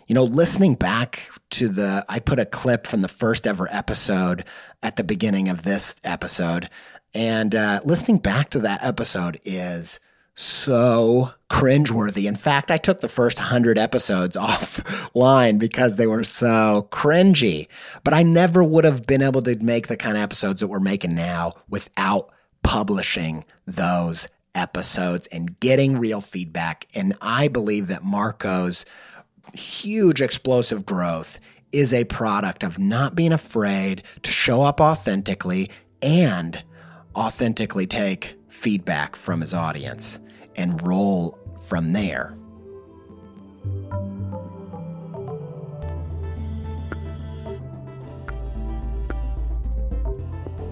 You 0.07 0.15
know, 0.15 0.25
listening 0.25 0.75
back 0.75 1.29
to 1.51 1.69
the, 1.69 2.05
I 2.09 2.19
put 2.21 2.41
a 2.41 2.47
clip 2.47 2.87
from 2.87 3.03
the 3.03 3.09
first 3.09 3.47
ever 3.47 3.69
episode 3.71 4.45
at 4.83 4.97
the 4.97 5.05
beginning 5.05 5.49
of 5.49 5.63
this 5.63 5.97
episode, 6.03 6.71
and 7.15 7.55
uh, 7.55 7.81
listening 7.85 8.19
back 8.19 8.51
to 8.51 8.61
that 8.61 8.83
episode 8.83 9.41
is 9.45 10.01
so 10.35 11.33
cringeworthy. 11.51 12.27
In 12.27 12.37
fact, 12.37 12.71
I 12.71 12.77
took 12.77 13.01
the 13.01 13.09
first 13.09 13.39
100 13.39 13.79
episodes 13.79 14.37
offline 14.41 15.59
because 15.59 15.97
they 15.97 16.07
were 16.07 16.25
so 16.25 16.89
cringy. 16.91 17.69
But 18.05 18.15
I 18.15 18.23
never 18.23 18.65
would 18.65 18.85
have 18.85 19.07
been 19.07 19.23
able 19.23 19.43
to 19.43 19.57
make 19.57 19.89
the 19.89 19.97
kind 19.97 20.17
of 20.17 20.23
episodes 20.23 20.61
that 20.61 20.69
we're 20.69 20.81
making 20.81 21.15
now 21.15 21.55
without 21.69 22.31
publishing 22.63 23.45
those 23.67 24.29
episodes 24.55 25.27
and 25.29 25.59
getting 25.61 25.99
real 25.99 26.21
feedback. 26.21 26.87
And 26.95 27.17
I 27.21 27.49
believe 27.49 27.89
that 27.89 28.05
Marco's 28.05 28.85
huge 29.55 30.23
explosive 30.23 30.87
growth 30.87 31.41
is 31.73 31.93
a 31.93 32.05
product 32.05 32.65
of 32.65 32.79
not 32.79 33.15
being 33.15 33.33
afraid 33.33 34.03
to 34.23 34.31
show 34.31 34.63
up 34.63 34.81
authentically 34.81 35.71
and 36.03 36.63
authentically 37.15 37.87
take 37.87 38.37
feedback 38.51 39.17
from 39.17 39.41
his 39.41 39.55
audience 39.55 40.21
and 40.57 40.83
roll 40.83 41.39
from 41.67 41.93
there. 41.93 42.37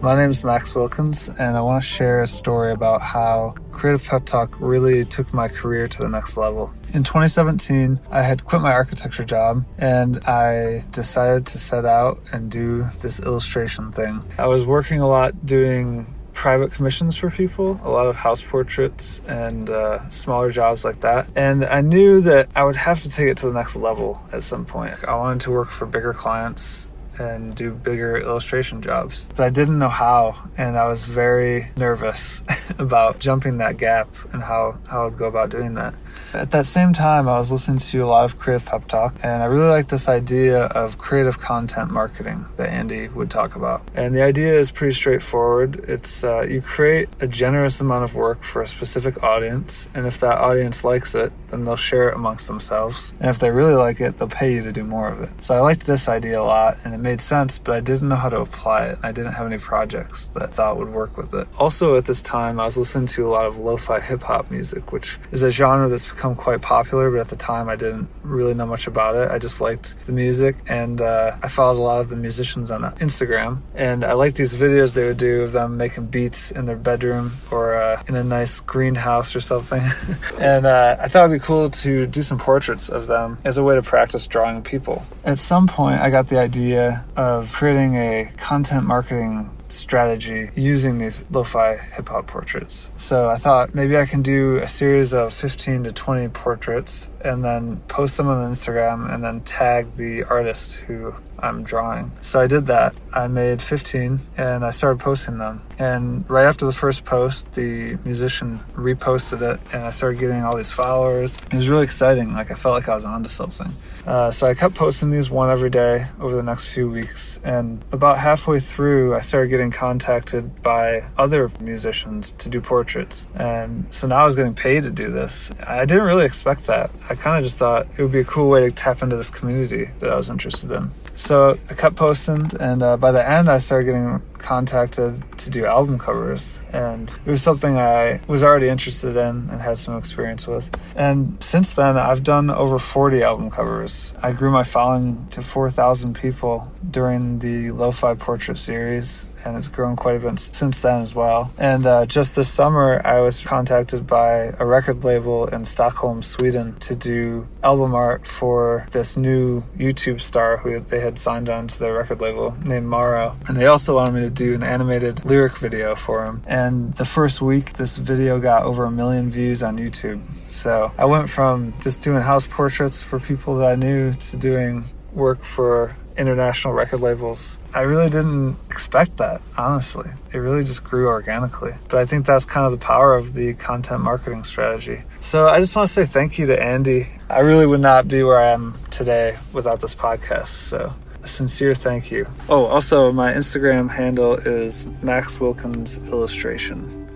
My 0.00 0.14
name 0.14 0.30
is 0.30 0.44
Max 0.44 0.76
Wilkins, 0.76 1.28
and 1.28 1.56
I 1.56 1.60
want 1.60 1.82
to 1.82 1.88
share 1.88 2.22
a 2.22 2.26
story 2.28 2.70
about 2.70 3.02
how 3.02 3.56
Creative 3.72 4.02
Pep 4.02 4.24
Talk 4.26 4.54
really 4.60 5.04
took 5.04 5.34
my 5.34 5.48
career 5.48 5.88
to 5.88 5.98
the 5.98 6.08
next 6.08 6.36
level. 6.36 6.72
In 6.94 7.02
2017, 7.02 7.98
I 8.10 8.22
had 8.22 8.44
quit 8.44 8.62
my 8.62 8.72
architecture 8.72 9.24
job 9.24 9.64
and 9.76 10.18
I 10.24 10.84
decided 10.92 11.46
to 11.46 11.58
set 11.58 11.84
out 11.84 12.20
and 12.32 12.50
do 12.50 12.86
this 13.02 13.20
illustration 13.20 13.90
thing. 13.90 14.22
I 14.38 14.46
was 14.46 14.64
working 14.64 15.00
a 15.00 15.08
lot 15.08 15.44
doing 15.44 16.14
private 16.38 16.70
commissions 16.70 17.16
for 17.16 17.32
people, 17.32 17.80
a 17.82 17.90
lot 17.90 18.06
of 18.06 18.14
house 18.14 18.42
portraits 18.42 19.20
and 19.26 19.68
uh, 19.68 20.08
smaller 20.08 20.52
jobs 20.52 20.84
like 20.84 21.00
that. 21.00 21.28
And 21.34 21.64
I 21.64 21.80
knew 21.80 22.20
that 22.20 22.48
I 22.54 22.62
would 22.62 22.76
have 22.76 23.02
to 23.02 23.10
take 23.10 23.26
it 23.26 23.38
to 23.38 23.46
the 23.46 23.52
next 23.52 23.74
level 23.74 24.20
at 24.32 24.44
some 24.44 24.64
point. 24.64 24.94
I 25.02 25.16
wanted 25.16 25.40
to 25.42 25.50
work 25.50 25.68
for 25.68 25.84
bigger 25.84 26.14
clients 26.14 26.86
and 27.18 27.56
do 27.56 27.72
bigger 27.72 28.18
illustration 28.18 28.82
jobs. 28.82 29.26
But 29.34 29.46
I 29.46 29.50
didn't 29.50 29.80
know 29.80 29.88
how, 29.88 30.36
and 30.56 30.78
I 30.78 30.86
was 30.86 31.04
very 31.04 31.72
nervous 31.76 32.40
about 32.78 33.18
jumping 33.18 33.56
that 33.56 33.76
gap 33.76 34.08
and 34.32 34.40
how, 34.40 34.78
how 34.86 35.02
I 35.02 35.04
would 35.06 35.18
go 35.18 35.26
about 35.26 35.50
doing 35.50 35.74
that. 35.74 35.96
At 36.34 36.50
that 36.50 36.66
same 36.66 36.92
time, 36.92 37.26
I 37.26 37.38
was 37.38 37.50
listening 37.50 37.78
to 37.78 38.04
a 38.04 38.06
lot 38.06 38.24
of 38.26 38.38
Creative 38.38 38.66
Pep 38.66 38.86
Talk, 38.86 39.16
and 39.22 39.42
I 39.42 39.46
really 39.46 39.68
like 39.68 39.88
this 39.88 40.08
idea 40.08 40.64
of 40.66 40.98
creative 40.98 41.38
content 41.40 41.90
marketing 41.90 42.44
that 42.56 42.68
Andy 42.68 43.08
would 43.08 43.30
talk 43.30 43.56
about. 43.56 43.82
And 43.94 44.14
the 44.14 44.22
idea 44.22 44.52
is 44.52 44.70
pretty 44.70 44.92
straightforward. 44.92 45.76
It's 45.88 46.22
uh, 46.22 46.42
you 46.42 46.60
create 46.60 47.08
a 47.20 47.26
generous 47.26 47.80
amount 47.80 48.04
of 48.04 48.14
work 48.14 48.44
for 48.44 48.60
a 48.60 48.66
specific 48.66 49.22
audience, 49.22 49.88
and 49.94 50.06
if 50.06 50.20
that 50.20 50.36
audience 50.36 50.84
likes 50.84 51.14
it, 51.14 51.32
then 51.48 51.64
they'll 51.64 51.76
share 51.76 52.10
it 52.10 52.14
amongst 52.14 52.46
themselves. 52.46 53.14
And 53.20 53.30
if 53.30 53.38
they 53.38 53.50
really 53.50 53.74
like 53.74 53.98
it, 53.98 54.18
they'll 54.18 54.28
pay 54.28 54.52
you 54.52 54.62
to 54.64 54.72
do 54.72 54.84
more 54.84 55.08
of 55.08 55.22
it. 55.22 55.30
So 55.42 55.54
I 55.54 55.60
liked 55.60 55.86
this 55.86 56.10
idea 56.10 56.42
a 56.42 56.44
lot, 56.44 56.76
and 56.84 56.92
it 56.92 56.98
made 56.98 57.22
sense, 57.22 57.56
but 57.56 57.74
I 57.74 57.80
didn't 57.80 58.06
know 58.06 58.16
how 58.16 58.28
to 58.28 58.40
apply 58.40 58.88
it. 58.88 58.98
I 59.02 59.12
didn't 59.12 59.32
have 59.32 59.46
any 59.46 59.58
projects 59.58 60.26
that 60.28 60.42
I 60.42 60.46
thought 60.46 60.76
would 60.76 60.90
work 60.90 61.16
with 61.16 61.32
it. 61.32 61.48
Also, 61.58 61.94
at 61.94 62.04
this 62.04 62.20
time, 62.20 62.60
I 62.60 62.66
was 62.66 62.76
listening 62.76 63.06
to 63.06 63.26
a 63.26 63.30
lot 63.30 63.46
of 63.46 63.56
lo 63.56 63.78
fi 63.78 63.98
hip 63.98 64.22
hop 64.22 64.50
music, 64.50 64.92
which 64.92 65.18
is 65.32 65.42
a 65.42 65.50
genre 65.50 65.88
that's 65.88 66.17
become 66.18 66.34
quite 66.34 66.60
popular, 66.60 67.12
but 67.12 67.20
at 67.20 67.28
the 67.28 67.36
time 67.36 67.68
I 67.68 67.76
didn't 67.76 68.08
really 68.24 68.52
know 68.52 68.66
much 68.66 68.88
about 68.88 69.14
it. 69.14 69.30
I 69.30 69.38
just 69.38 69.60
liked 69.60 69.94
the 70.06 70.10
music 70.10 70.56
and 70.66 71.00
uh, 71.00 71.36
I 71.44 71.46
followed 71.46 71.78
a 71.78 71.84
lot 71.90 72.00
of 72.00 72.08
the 72.08 72.16
musicians 72.16 72.72
on 72.72 72.82
Instagram. 72.96 73.60
And 73.76 74.04
I 74.04 74.14
liked 74.14 74.36
these 74.36 74.56
videos 74.56 74.94
they 74.94 75.04
would 75.04 75.16
do 75.16 75.42
of 75.42 75.52
them 75.52 75.76
making 75.76 76.06
beats 76.06 76.50
in 76.50 76.66
their 76.66 76.76
bedroom 76.76 77.34
or 77.52 77.76
uh, 77.76 78.02
in 78.08 78.16
a 78.16 78.24
nice 78.24 78.58
greenhouse 78.58 79.36
or 79.36 79.40
something. 79.40 79.82
and 80.40 80.66
uh, 80.66 80.96
I 81.00 81.06
thought 81.06 81.26
it'd 81.26 81.40
be 81.40 81.46
cool 81.46 81.70
to 81.70 82.06
do 82.06 82.22
some 82.22 82.40
portraits 82.40 82.88
of 82.88 83.06
them 83.06 83.38
as 83.44 83.56
a 83.56 83.62
way 83.62 83.76
to 83.76 83.82
practice 83.82 84.26
drawing 84.26 84.60
people. 84.62 85.06
At 85.22 85.38
some 85.38 85.68
point, 85.68 86.00
I 86.00 86.10
got 86.10 86.26
the 86.26 86.40
idea 86.40 87.04
of 87.14 87.52
creating 87.52 87.94
a 87.94 88.32
content 88.36 88.86
marketing 88.86 89.50
strategy 89.68 90.50
using 90.54 90.98
these 90.98 91.24
lo-fi 91.30 91.76
hip 91.76 92.08
hop 92.08 92.26
portraits. 92.26 92.90
So 92.96 93.28
I 93.28 93.36
thought 93.36 93.74
maybe 93.74 93.96
I 93.96 94.06
can 94.06 94.22
do 94.22 94.56
a 94.56 94.68
series 94.68 95.12
of 95.12 95.32
15 95.32 95.84
to 95.84 95.92
20 95.92 96.28
portraits 96.28 97.08
and 97.20 97.44
then 97.44 97.78
post 97.88 98.16
them 98.16 98.28
on 98.28 98.50
Instagram 98.50 99.12
and 99.12 99.22
then 99.22 99.40
tag 99.40 99.96
the 99.96 100.24
artist 100.24 100.74
who 100.74 101.14
I'm 101.38 101.62
drawing. 101.62 102.10
So 102.20 102.40
I 102.40 102.46
did 102.46 102.66
that. 102.66 102.94
I 103.14 103.28
made 103.28 103.62
15 103.62 104.20
and 104.36 104.64
I 104.64 104.70
started 104.70 105.00
posting 105.00 105.38
them. 105.38 105.62
And 105.78 106.28
right 106.28 106.44
after 106.44 106.66
the 106.66 106.72
first 106.72 107.04
post, 107.04 107.52
the 107.52 107.96
musician 108.04 108.60
reposted 108.74 109.42
it 109.42 109.60
and 109.72 109.82
I 109.82 109.90
started 109.90 110.18
getting 110.18 110.42
all 110.42 110.56
these 110.56 110.72
followers. 110.72 111.38
It 111.50 111.54
was 111.54 111.68
really 111.68 111.84
exciting. 111.84 112.32
Like 112.32 112.50
I 112.50 112.54
felt 112.54 112.74
like 112.74 112.88
I 112.88 112.94
was 112.94 113.04
onto 113.04 113.28
something. 113.28 113.72
Uh, 114.06 114.30
so 114.30 114.46
I 114.46 114.54
kept 114.54 114.74
posting 114.74 115.10
these 115.10 115.30
one 115.30 115.50
every 115.50 115.70
day 115.70 116.06
over 116.20 116.34
the 116.34 116.42
next 116.42 116.66
few 116.66 116.88
weeks. 116.88 117.38
And 117.44 117.84
about 117.92 118.18
halfway 118.18 118.60
through, 118.60 119.14
I 119.14 119.20
started 119.20 119.48
getting 119.48 119.70
contacted 119.70 120.62
by 120.62 121.04
other 121.16 121.50
musicians 121.60 122.32
to 122.32 122.48
do 122.48 122.60
portraits. 122.60 123.26
And 123.34 123.86
so 123.92 124.06
now 124.06 124.16
I 124.16 124.24
was 124.24 124.34
getting 124.34 124.54
paid 124.54 124.84
to 124.84 124.90
do 124.90 125.10
this. 125.10 125.50
I 125.66 125.84
didn't 125.84 126.04
really 126.04 126.24
expect 126.24 126.66
that. 126.66 126.90
I 127.08 127.14
kind 127.14 127.36
of 127.36 127.44
just 127.44 127.58
thought 127.58 127.86
it 127.96 128.02
would 128.02 128.12
be 128.12 128.20
a 128.20 128.24
cool 128.24 128.50
way 128.50 128.60
to 128.60 128.70
tap 128.70 129.02
into 129.02 129.16
this 129.16 129.30
community 129.30 129.90
that 130.00 130.10
I 130.10 130.16
was 130.16 130.30
interested 130.30 130.70
in. 130.70 130.90
So 131.14 131.58
I 131.68 131.74
kept 131.74 131.96
posting, 131.96 132.48
and 132.60 132.82
uh, 132.82 132.96
by 132.96 133.10
the 133.10 133.28
end, 133.28 133.48
I 133.48 133.58
started 133.58 133.86
getting 133.86 134.22
contacted 134.38 135.22
to 135.38 135.50
do 135.50 135.66
album 135.66 135.98
covers. 135.98 136.58
And 136.72 137.12
it 137.24 137.30
was 137.30 137.42
something 137.42 137.76
I 137.76 138.20
was 138.26 138.42
already 138.42 138.68
interested 138.68 139.16
in 139.16 139.48
and 139.50 139.60
had 139.60 139.78
some 139.78 139.96
experience 139.96 140.46
with. 140.46 140.68
And 140.96 141.42
since 141.42 141.72
then, 141.72 141.96
I've 141.96 142.22
done 142.22 142.50
over 142.50 142.78
40 142.78 143.22
album 143.22 143.50
covers. 143.50 144.12
I 144.22 144.32
grew 144.32 144.50
my 144.50 144.64
following 144.64 145.26
to 145.30 145.42
4,000 145.42 146.14
people 146.14 146.70
during 146.90 147.38
the 147.38 147.70
Lo 147.70 147.92
Fi 147.92 148.14
Portrait 148.14 148.58
series 148.58 149.24
and 149.44 149.56
it's 149.56 149.68
grown 149.68 149.96
quite 149.96 150.16
a 150.16 150.18
bit 150.18 150.38
since 150.38 150.80
then 150.80 151.00
as 151.00 151.14
well. 151.14 151.52
And 151.58 151.86
uh, 151.86 152.06
just 152.06 152.36
this 152.36 152.48
summer, 152.48 153.00
I 153.04 153.20
was 153.20 153.42
contacted 153.42 154.06
by 154.06 154.52
a 154.58 154.66
record 154.66 155.04
label 155.04 155.46
in 155.46 155.64
Stockholm, 155.64 156.22
Sweden, 156.22 156.76
to 156.80 156.94
do 156.94 157.46
album 157.62 157.94
art 157.94 158.26
for 158.26 158.86
this 158.90 159.16
new 159.16 159.62
YouTube 159.76 160.20
star 160.20 160.58
who 160.58 160.80
they 160.80 161.00
had 161.00 161.18
signed 161.18 161.48
on 161.48 161.68
to 161.68 161.78
their 161.78 161.94
record 161.94 162.20
label 162.20 162.56
named 162.64 162.86
Maro. 162.86 163.36
And 163.46 163.56
they 163.56 163.66
also 163.66 163.96
wanted 163.96 164.14
me 164.14 164.20
to 164.22 164.27
do 164.30 164.54
an 164.54 164.62
animated 164.62 165.24
lyric 165.24 165.58
video 165.58 165.94
for 165.94 166.24
him. 166.24 166.42
And 166.46 166.94
the 166.94 167.04
first 167.04 167.40
week, 167.40 167.74
this 167.74 167.96
video 167.96 168.38
got 168.38 168.64
over 168.64 168.84
a 168.84 168.90
million 168.90 169.30
views 169.30 169.62
on 169.62 169.78
YouTube. 169.78 170.22
So 170.48 170.92
I 170.98 171.04
went 171.04 171.30
from 171.30 171.74
just 171.80 172.00
doing 172.00 172.22
house 172.22 172.46
portraits 172.46 173.02
for 173.02 173.18
people 173.20 173.56
that 173.58 173.70
I 173.70 173.74
knew 173.74 174.12
to 174.12 174.36
doing 174.36 174.84
work 175.12 175.42
for 175.42 175.96
international 176.18 176.74
record 176.74 177.00
labels. 177.00 177.58
I 177.72 177.82
really 177.82 178.10
didn't 178.10 178.56
expect 178.70 179.16
that, 179.18 179.40
honestly. 179.56 180.10
It 180.32 180.38
really 180.38 180.64
just 180.64 180.82
grew 180.82 181.06
organically. 181.06 181.72
But 181.88 181.98
I 181.98 182.04
think 182.04 182.26
that's 182.26 182.44
kind 182.44 182.66
of 182.66 182.72
the 182.72 182.84
power 182.84 183.14
of 183.14 183.34
the 183.34 183.54
content 183.54 184.02
marketing 184.02 184.44
strategy. 184.44 185.02
So 185.20 185.46
I 185.46 185.60
just 185.60 185.76
want 185.76 185.88
to 185.88 185.94
say 185.94 186.04
thank 186.04 186.38
you 186.38 186.46
to 186.46 186.60
Andy. 186.60 187.08
I 187.30 187.40
really 187.40 187.66
would 187.66 187.80
not 187.80 188.08
be 188.08 188.22
where 188.22 188.38
I 188.38 188.48
am 188.48 188.78
today 188.90 189.38
without 189.52 189.80
this 189.80 189.94
podcast. 189.94 190.48
So 190.48 190.92
sincere 191.28 191.74
thank 191.74 192.10
you. 192.10 192.26
Oh, 192.48 192.66
also, 192.66 193.12
my 193.12 193.32
Instagram 193.32 193.90
handle 193.90 194.34
is 194.34 194.86
Max 195.02 195.38
Wilkins 195.38 195.98
Illustration. 196.08 197.06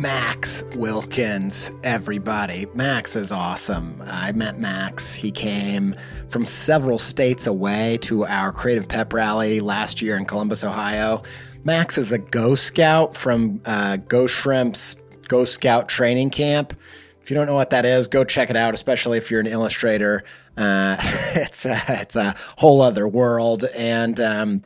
Max 0.00 0.64
Wilkins, 0.76 1.70
everybody. 1.82 2.66
Max 2.74 3.14
is 3.14 3.32
awesome. 3.32 4.02
I 4.06 4.32
met 4.32 4.58
Max. 4.58 5.12
He 5.12 5.30
came 5.30 5.94
from 6.28 6.46
several 6.46 6.98
states 6.98 7.46
away 7.46 7.98
to 8.02 8.24
our 8.24 8.50
Creative 8.50 8.88
Pep 8.88 9.12
Rally 9.12 9.60
last 9.60 10.00
year 10.00 10.16
in 10.16 10.24
Columbus, 10.24 10.64
Ohio. 10.64 11.22
Max 11.64 11.98
is 11.98 12.10
a 12.10 12.18
Ghost 12.18 12.64
Scout 12.64 13.16
from 13.16 13.60
uh, 13.64 13.96
Ghost 13.96 14.34
Shrimp's 14.34 14.96
Ghost 15.28 15.52
Scout 15.52 15.88
training 15.88 16.30
camp. 16.30 16.74
If 17.22 17.30
you 17.30 17.34
don't 17.34 17.46
know 17.46 17.54
what 17.54 17.70
that 17.70 17.84
is, 17.84 18.06
go 18.06 18.24
check 18.24 18.50
it 18.50 18.56
out, 18.56 18.72
especially 18.74 19.18
if 19.18 19.30
you're 19.30 19.40
an 19.40 19.46
illustrator. 19.46 20.24
Uh, 20.56 20.96
it's, 21.34 21.66
a, 21.66 21.80
it's 21.88 22.16
a 22.16 22.34
whole 22.56 22.80
other 22.80 23.06
world. 23.06 23.64
And 23.76 24.18
um, 24.18 24.64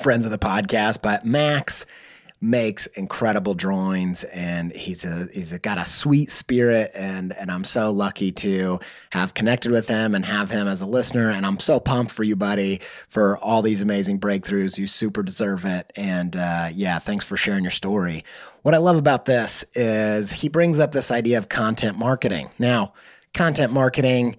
friends 0.00 0.24
of 0.24 0.30
the 0.30 0.38
podcast, 0.38 1.00
but 1.02 1.24
Max 1.24 1.86
makes 2.42 2.86
incredible 2.88 3.54
drawings 3.54 4.24
and 4.24 4.74
he's 4.74 5.04
a 5.04 5.28
he's 5.32 5.52
a, 5.52 5.60
got 5.60 5.78
a 5.78 5.84
sweet 5.84 6.28
spirit 6.28 6.90
and 6.92 7.32
and 7.36 7.52
I'm 7.52 7.62
so 7.62 7.92
lucky 7.92 8.32
to 8.32 8.80
have 9.10 9.34
connected 9.34 9.70
with 9.70 9.86
him 9.86 10.12
and 10.16 10.24
have 10.24 10.50
him 10.50 10.66
as 10.66 10.80
a 10.80 10.86
listener 10.86 11.30
and 11.30 11.46
I'm 11.46 11.60
so 11.60 11.78
pumped 11.78 12.10
for 12.10 12.24
you 12.24 12.34
buddy 12.34 12.80
for 13.08 13.38
all 13.38 13.62
these 13.62 13.80
amazing 13.80 14.18
breakthroughs. 14.18 14.76
You 14.76 14.88
super 14.88 15.22
deserve 15.22 15.64
it 15.64 15.92
and 15.94 16.36
uh, 16.36 16.70
yeah 16.74 16.98
thanks 16.98 17.24
for 17.24 17.36
sharing 17.36 17.62
your 17.62 17.70
story. 17.70 18.24
What 18.62 18.74
I 18.74 18.78
love 18.78 18.96
about 18.96 19.24
this 19.24 19.64
is 19.76 20.32
he 20.32 20.48
brings 20.48 20.80
up 20.80 20.90
this 20.90 21.12
idea 21.12 21.38
of 21.38 21.48
content 21.48 21.96
marketing. 21.96 22.50
Now 22.58 22.92
content 23.34 23.72
marketing 23.72 24.36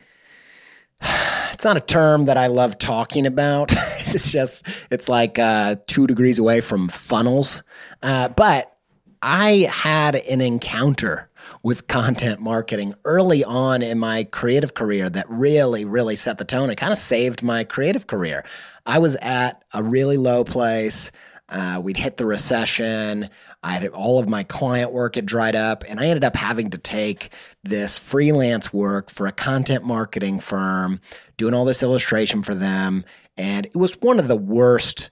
it's 1.54 1.64
not 1.64 1.78
a 1.78 1.82
term 1.82 2.26
that 2.26 2.38
I 2.38 2.48
love 2.48 2.78
talking 2.78 3.26
about. 3.26 3.72
it's 4.08 4.32
just, 4.32 4.68
it's 4.92 5.08
like 5.08 5.40
uh, 5.40 5.78
two 5.88 6.08
degrees 6.08 6.40
away 6.40 6.62
from 6.62 6.90
funnels. 6.90 7.64
Uh, 8.02 8.30
but 8.30 8.76
I 9.22 9.70
had 9.72 10.16
an 10.16 10.42
encounter 10.42 11.30
with 11.62 11.88
content 11.88 12.42
marketing 12.42 12.94
early 13.06 13.44
on 13.44 13.82
in 13.82 14.00
my 14.00 14.26
creative 14.26 14.74
career 14.74 15.10
that 15.10 15.26
really, 15.30 15.86
really 15.86 16.16
set 16.16 16.38
the 16.38 16.46
tone. 16.46 16.70
It 16.70 16.76
kind 16.76 16.92
of 16.92 16.98
saved 16.98 17.44
my 17.44 17.64
creative 17.64 18.08
career. 18.08 18.44
I 18.86 19.00
was 19.00 19.16
at 19.18 19.64
a 19.74 19.82
really 19.82 20.18
low 20.18 20.44
place. 20.44 21.12
Uh, 21.50 21.80
we'd 21.84 21.98
hit 21.98 22.18
the 22.18 22.26
recession. 22.26 23.30
I 23.62 23.74
had 23.74 23.88
all 23.90 24.20
of 24.20 24.28
my 24.28 24.44
client 24.44 24.92
work 24.92 25.16
had 25.16 25.26
dried 25.26 25.56
up, 25.56 25.84
and 25.88 26.00
I 26.00 26.06
ended 26.06 26.24
up 26.24 26.36
having 26.36 26.70
to 26.72 26.78
take 26.78 27.32
this 27.64 27.98
freelance 27.98 28.74
work 28.74 29.10
for 29.10 29.28
a 29.28 29.32
content 29.32 29.84
marketing 29.84 30.40
firm, 30.40 31.00
doing 31.38 31.54
all 31.54 31.66
this 31.66 31.84
illustration 31.84 32.44
for 32.44 32.56
them. 32.56 33.04
And 33.38 33.66
it 33.66 33.76
was 33.76 34.00
one 34.02 34.20
of 34.20 34.28
the 34.28 34.38
worst 34.38 35.10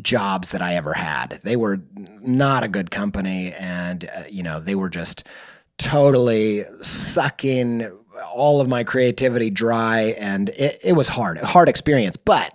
jobs 0.00 0.50
that 0.50 0.62
I 0.62 0.76
ever 0.76 0.92
had. 0.92 1.40
They 1.44 1.56
were 1.56 1.80
not 2.20 2.64
a 2.64 2.68
good 2.68 2.90
company, 2.90 3.52
and 3.52 4.08
uh, 4.14 4.24
you 4.28 4.42
know 4.42 4.60
they 4.60 4.74
were 4.74 4.90
just 4.90 5.24
totally 5.78 6.64
sucking 6.82 7.90
all 8.32 8.60
of 8.60 8.68
my 8.68 8.84
creativity 8.84 9.50
dry, 9.50 10.14
and 10.18 10.50
it, 10.50 10.78
it 10.82 10.92
was 10.92 11.08
hard, 11.08 11.38
a 11.38 11.46
hard 11.46 11.68
experience. 11.68 12.16
But 12.16 12.54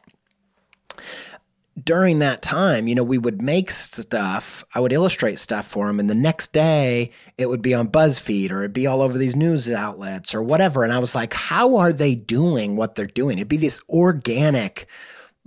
during 1.86 2.20
that 2.20 2.42
time, 2.42 2.88
you 2.88 2.96
know, 2.96 3.04
we 3.04 3.18
would 3.18 3.42
make 3.42 3.72
stuff. 3.72 4.63
I 4.74 4.80
would 4.80 4.94
illustrate 4.94 5.39
stuff 5.39 5.65
for 5.65 5.88
them, 5.88 6.00
and 6.00 6.10
the 6.10 6.15
next 6.15 6.52
day 6.52 7.12
it 7.38 7.50
would 7.50 7.62
be 7.62 7.74
on 7.74 7.89
BuzzFeed 7.89 8.52
or 8.52 8.60
it'd 8.60 8.74
be 8.74 8.88
all 8.88 9.02
over 9.02 9.18
these 9.18 9.36
news 9.36 9.70
outlets 9.70 10.34
or 10.34 10.42
whatever. 10.42 10.84
And 10.84 10.94
I 10.94 11.00
was 11.00 11.15
like, 11.15 11.34
how 11.34 11.78
are 11.78 11.94
they 11.94 12.15
doing 12.15 12.76
what 12.76 12.96
they're 12.96 13.06
doing? 13.06 13.38
It'd 13.38 13.48
be 13.48 13.58
this 13.58 13.82
organic 13.89 14.88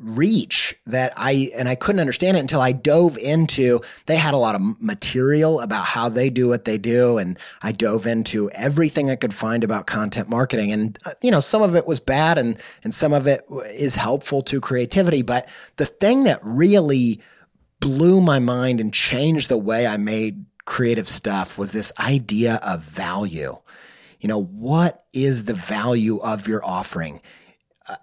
reach 0.03 0.77
that 0.87 1.13
I 1.17 1.51
and 1.57 1.69
I 1.69 1.75
couldn't 1.75 2.01
understand 2.01 2.37
it 2.37 2.41
until 2.41 2.61
I 2.61 2.73
dove 2.73 3.17
into 3.19 3.81
they 4.07 4.17
had 4.17 4.35
a 4.35 4.39
lot 4.39 4.55
of 4.55 4.61
material 4.81 5.61
about 5.61 5.87
how 5.87 6.09
they 6.09 6.29
do 6.31 6.49
what 6.49 6.65
they 6.65 6.79
do 6.79 7.19
and 7.19 7.39
I 7.63 7.73
dove 7.73 8.07
into 8.07 8.51
everything 8.51 9.11
I 9.11 9.17
could 9.17 9.35
find 9.35 9.63
about 9.63 9.87
content 9.87 10.29
marketing. 10.29 10.73
And 10.73 10.99
uh, 11.07 11.13
you 11.23 11.31
know 11.31 11.41
some 11.41 11.63
of 11.63 11.77
it 11.77 11.87
was 11.87 12.01
bad 12.01 12.39
and 12.39 12.59
and 12.85 12.93
some 12.93 13.13
of 13.13 13.27
it 13.27 13.43
is 13.71 13.95
helpful 13.95 14.43
to 14.43 14.61
creativity 14.61 15.23
but 15.23 15.49
the 15.77 15.87
thing 15.87 16.25
that 16.25 16.41
really 16.43 17.21
blew 17.81 18.21
my 18.21 18.39
mind 18.39 18.81
and 18.81 18.93
changed 18.93 19.49
the 19.49 19.59
way 19.59 19.87
I 19.87 19.97
made 19.97 20.45
creative 20.65 21.09
stuff 21.09 21.59
was 21.59 21.73
this 21.73 21.93
idea 21.99 22.61
of 22.63 22.83
value. 22.83 23.59
You 24.21 24.29
know 24.29 24.43
what 24.43 25.05
is 25.13 25.45
the 25.45 25.55
value 25.55 26.19
of 26.19 26.47
your 26.47 26.65
offering 26.65 27.21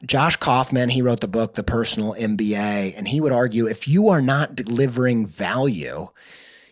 Josh 0.06 0.36
Kaufman, 0.38 0.90
he 0.90 1.02
wrote 1.02 1.22
the 1.22 1.28
book, 1.28 1.56
The 1.56 1.64
Personal 1.64 2.14
MBA, 2.14 2.94
and 2.98 3.08
he 3.08 3.22
would 3.22 3.32
argue 3.32 3.68
if 3.68 3.88
you 3.88 4.10
are 4.10 4.22
not 4.22 4.56
delivering 4.56 5.26
value, 5.26 6.10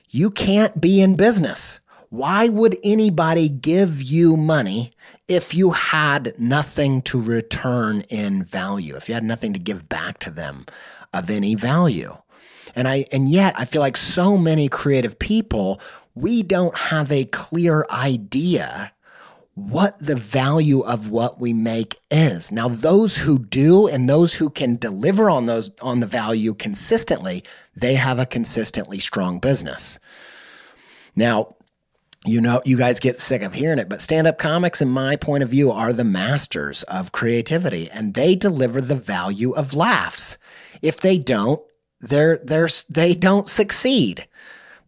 you 0.09 0.29
can't 0.29 0.79
be 0.79 1.01
in 1.01 1.15
business. 1.15 1.79
Why 2.09 2.47
would 2.47 2.77
anybody 2.83 3.49
give 3.49 4.01
you 4.01 4.37
money 4.37 4.93
if 5.27 5.53
you 5.53 5.71
had 5.71 6.33
nothing 6.39 7.01
to 7.03 7.21
return 7.21 8.01
in 8.09 8.43
value, 8.43 8.95
if 8.95 9.09
you 9.09 9.13
had 9.13 9.25
nothing 9.25 9.53
to 9.53 9.59
give 9.59 9.89
back 9.89 10.19
to 10.19 10.31
them 10.31 10.65
of 11.13 11.29
any 11.29 11.55
value? 11.55 12.17
And 12.75 12.87
I 12.87 13.05
and 13.11 13.27
yet 13.27 13.55
I 13.57 13.65
feel 13.65 13.81
like 13.81 13.97
so 13.97 14.37
many 14.37 14.69
creative 14.69 15.19
people, 15.19 15.81
we 16.15 16.43
don't 16.43 16.75
have 16.77 17.11
a 17.11 17.25
clear 17.25 17.85
idea 17.89 18.91
what 19.57 19.97
the 19.97 20.15
value 20.15 20.81
of 20.81 21.09
what 21.09 21.41
we 21.41 21.51
make 21.51 21.99
is. 22.11 22.51
Now, 22.51 22.67
those 22.67 23.17
who 23.17 23.39
do 23.39 23.87
and 23.87 24.07
those 24.07 24.35
who 24.35 24.51
can 24.51 24.75
deliver 24.75 25.31
on 25.31 25.47
those 25.47 25.71
on 25.81 25.99
the 25.99 26.05
value 26.05 26.53
consistently, 26.53 27.43
they 27.75 27.95
have 27.95 28.19
a 28.19 28.27
consistently 28.27 28.99
strong 28.99 29.39
business. 29.39 29.97
Now, 31.15 31.55
you 32.23 32.39
know, 32.39 32.61
you 32.65 32.77
guys 32.77 32.99
get 32.99 33.19
sick 33.19 33.41
of 33.41 33.55
hearing 33.55 33.79
it, 33.79 33.89
but 33.89 33.99
stand 33.99 34.27
up 34.27 34.37
comics, 34.37 34.79
in 34.79 34.89
my 34.89 35.15
point 35.15 35.41
of 35.41 35.49
view, 35.49 35.71
are 35.71 35.91
the 35.91 36.03
masters 36.03 36.83
of 36.83 37.11
creativity 37.11 37.89
and 37.89 38.13
they 38.13 38.35
deliver 38.35 38.79
the 38.79 38.93
value 38.93 39.53
of 39.53 39.73
laughs. 39.73 40.37
If 40.83 41.01
they 41.01 41.17
don't, 41.17 41.63
they're, 41.99 42.37
they're, 42.43 42.69
they 42.89 43.15
don't 43.15 43.49
succeed. 43.49 44.27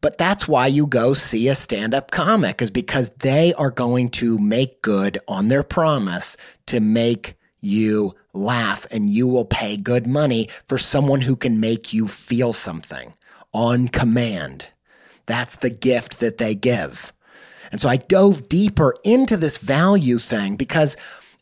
But 0.02 0.18
that's 0.18 0.48
why 0.48 0.68
you 0.68 0.88
go 0.88 1.14
see 1.14 1.48
a 1.48 1.56
stand 1.56 1.94
up 1.94 2.12
comic 2.12 2.62
is 2.62 2.72
because 2.72 3.10
they 3.20 3.54
are 3.56 3.72
going 3.72 4.10
to 4.12 4.38
make 4.38 4.82
good 4.82 5.18
on 5.28 5.50
their 5.50 5.64
promise 5.64 6.38
to 6.68 6.80
make 6.80 7.36
you 7.62 8.16
laugh 8.34 8.88
and 8.92 9.10
you 9.10 9.28
will 9.28 9.46
pay 9.46 9.76
good 9.76 10.08
money 10.08 10.48
for 10.68 10.78
someone 10.78 11.22
who 11.22 11.36
can 11.36 11.60
make 11.60 11.92
you 11.92 12.08
feel 12.08 12.54
something 12.54 13.14
on 13.54 13.90
command. 13.90 14.68
That's 15.26 15.58
the 15.58 15.70
gift 15.70 16.20
that 16.20 16.38
they 16.38 16.56
give. 16.56 17.12
And 17.72 17.82
so 17.82 17.90
I 17.90 17.98
dove 17.98 18.50
deeper 18.50 18.96
into 19.04 19.38
this 19.38 19.58
value 19.58 20.18
thing 20.18 20.56
because 20.56 20.96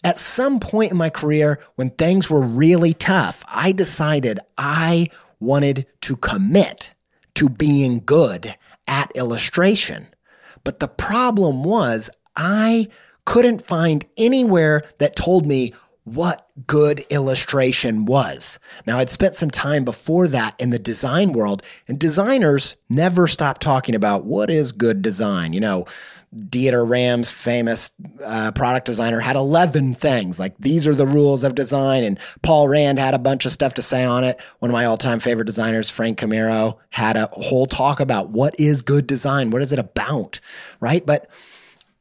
at 0.03 0.20
some 0.20 0.60
point 0.60 0.91
in 0.91 0.97
my 0.97 1.10
career, 1.10 1.60
when 1.76 1.91
things 1.91 2.30
were 2.30 2.41
really 2.41 2.93
tough, 2.93 3.43
I 3.47 3.72
decided 3.72 4.39
I 4.58 5.10
wanted 5.39 5.86
to 6.01 6.16
commit 6.16 6.93
to 7.38 7.49
being 7.49 8.01
good 8.03 8.55
at 8.88 9.11
illustration. 9.15 10.07
But 10.63 10.79
the 10.79 10.88
problem 10.88 11.63
was 11.63 12.09
I 12.35 12.88
couldn't 13.25 13.67
find 13.67 14.03
anywhere 14.17 14.83
that 14.97 15.15
told 15.15 15.45
me 15.45 15.73
what 16.03 16.47
good 16.65 17.05
illustration 17.11 18.05
was. 18.05 18.57
Now, 18.88 18.97
I'd 18.97 19.11
spent 19.11 19.35
some 19.35 19.51
time 19.51 19.83
before 19.83 20.27
that 20.29 20.55
in 20.57 20.71
the 20.71 20.79
design 20.79 21.31
world, 21.31 21.61
and 21.88 21.99
designers 21.99 22.75
never 22.89 23.27
stop 23.27 23.59
talking 23.59 23.93
about 23.93 24.25
what 24.25 24.49
is 24.49 24.71
good 24.71 25.03
design. 25.03 25.53
You 25.53 25.59
know, 25.59 25.85
Dieter 26.36 26.88
Rams, 26.88 27.30
famous 27.30 27.91
uh, 28.23 28.51
product 28.51 28.86
designer, 28.86 29.19
had 29.19 29.36
11 29.36 29.95
things. 29.95 30.39
Like, 30.39 30.57
these 30.59 30.86
are 30.86 30.93
the 30.93 31.07
rules 31.07 31.43
of 31.43 31.55
design. 31.55 32.03
And 32.03 32.19
Paul 32.41 32.67
Rand 32.67 32.99
had 32.99 33.13
a 33.13 33.19
bunch 33.19 33.45
of 33.45 33.51
stuff 33.51 33.73
to 33.75 33.82
say 33.82 34.03
on 34.03 34.23
it. 34.23 34.39
One 34.59 34.69
of 34.69 34.73
my 34.73 34.86
all 34.86 34.97
time 34.97 35.19
favorite 35.19 35.45
designers, 35.45 35.89
Frank 35.89 36.19
Chimero, 36.19 36.78
had 36.89 37.15
a 37.15 37.28
whole 37.28 37.65
talk 37.65 37.99
about 37.99 38.30
what 38.30 38.59
is 38.59 38.82
good 38.82 39.07
design? 39.07 39.51
What 39.51 39.61
is 39.61 39.71
it 39.71 39.80
about? 39.80 40.39
Right. 40.80 41.05
But 41.05 41.30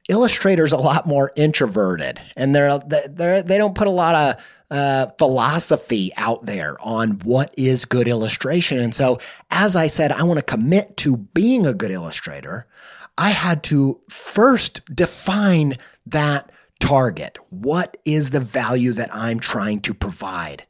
illustrators 0.08 0.72
a 0.72 0.76
lot 0.76 1.06
more 1.06 1.32
introverted 1.34 2.20
and 2.36 2.54
they're, 2.54 2.78
they're 2.78 3.42
they 3.42 3.58
don't 3.58 3.74
put 3.74 3.88
a 3.88 3.90
lot 3.90 4.14
of 4.14 4.52
uh, 4.70 5.06
philosophy 5.18 6.12
out 6.16 6.44
there 6.46 6.76
on 6.80 7.12
what 7.24 7.52
is 7.56 7.84
good 7.84 8.06
illustration 8.06 8.78
and 8.78 8.94
so 8.94 9.18
as 9.50 9.74
i 9.74 9.86
said 9.86 10.12
i 10.12 10.22
want 10.22 10.38
to 10.38 10.44
commit 10.44 10.96
to 10.96 11.16
being 11.16 11.66
a 11.66 11.74
good 11.74 11.90
illustrator 11.90 12.66
i 13.18 13.30
had 13.30 13.62
to 13.62 14.00
first 14.08 14.82
define 14.94 15.76
that 16.04 16.50
target. 16.78 17.38
What 17.48 17.96
is 18.04 18.30
the 18.30 18.40
value 18.40 18.92
that 18.92 19.14
i'm 19.14 19.40
trying 19.40 19.80
to 19.80 19.94
provide? 19.94 20.66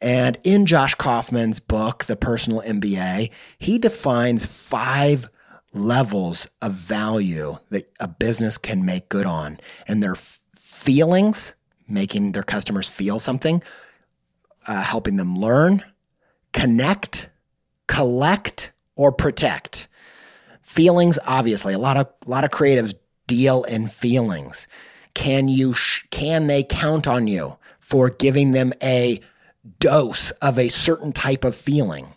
And 0.00 0.38
in 0.44 0.66
josh 0.66 0.94
kaufman's 0.94 1.60
book 1.60 2.04
the 2.04 2.16
personal 2.16 2.62
mba 2.62 3.30
he 3.58 3.78
defines 3.78 4.46
five 4.46 5.28
levels 5.72 6.48
of 6.62 6.72
value 6.72 7.58
that 7.70 7.90
a 8.00 8.08
business 8.08 8.58
can 8.58 8.84
make 8.84 9.08
good 9.08 9.26
on. 9.26 9.58
And 9.86 10.02
their 10.02 10.16
feelings, 10.54 11.54
making 11.86 12.32
their 12.32 12.42
customers 12.42 12.88
feel 12.88 13.18
something, 13.18 13.62
uh, 14.66 14.82
helping 14.82 15.16
them 15.16 15.36
learn, 15.38 15.84
connect, 16.52 17.30
collect, 17.86 18.72
or 18.96 19.12
protect. 19.12 19.88
Feelings, 20.68 21.18
obviously, 21.26 21.72
a 21.72 21.78
lot 21.78 21.96
of 21.96 22.08
a 22.26 22.30
lot 22.30 22.44
of 22.44 22.50
creatives 22.50 22.92
deal 23.26 23.64
in 23.64 23.88
feelings. 23.88 24.68
Can 25.14 25.48
you 25.48 25.72
sh- 25.72 26.04
can 26.10 26.46
they 26.46 26.62
count 26.62 27.08
on 27.08 27.26
you 27.26 27.56
for 27.80 28.10
giving 28.10 28.52
them 28.52 28.74
a 28.82 29.20
dose 29.80 30.30
of 30.42 30.58
a 30.58 30.68
certain 30.68 31.12
type 31.12 31.42
of 31.42 31.56
feeling? 31.56 32.12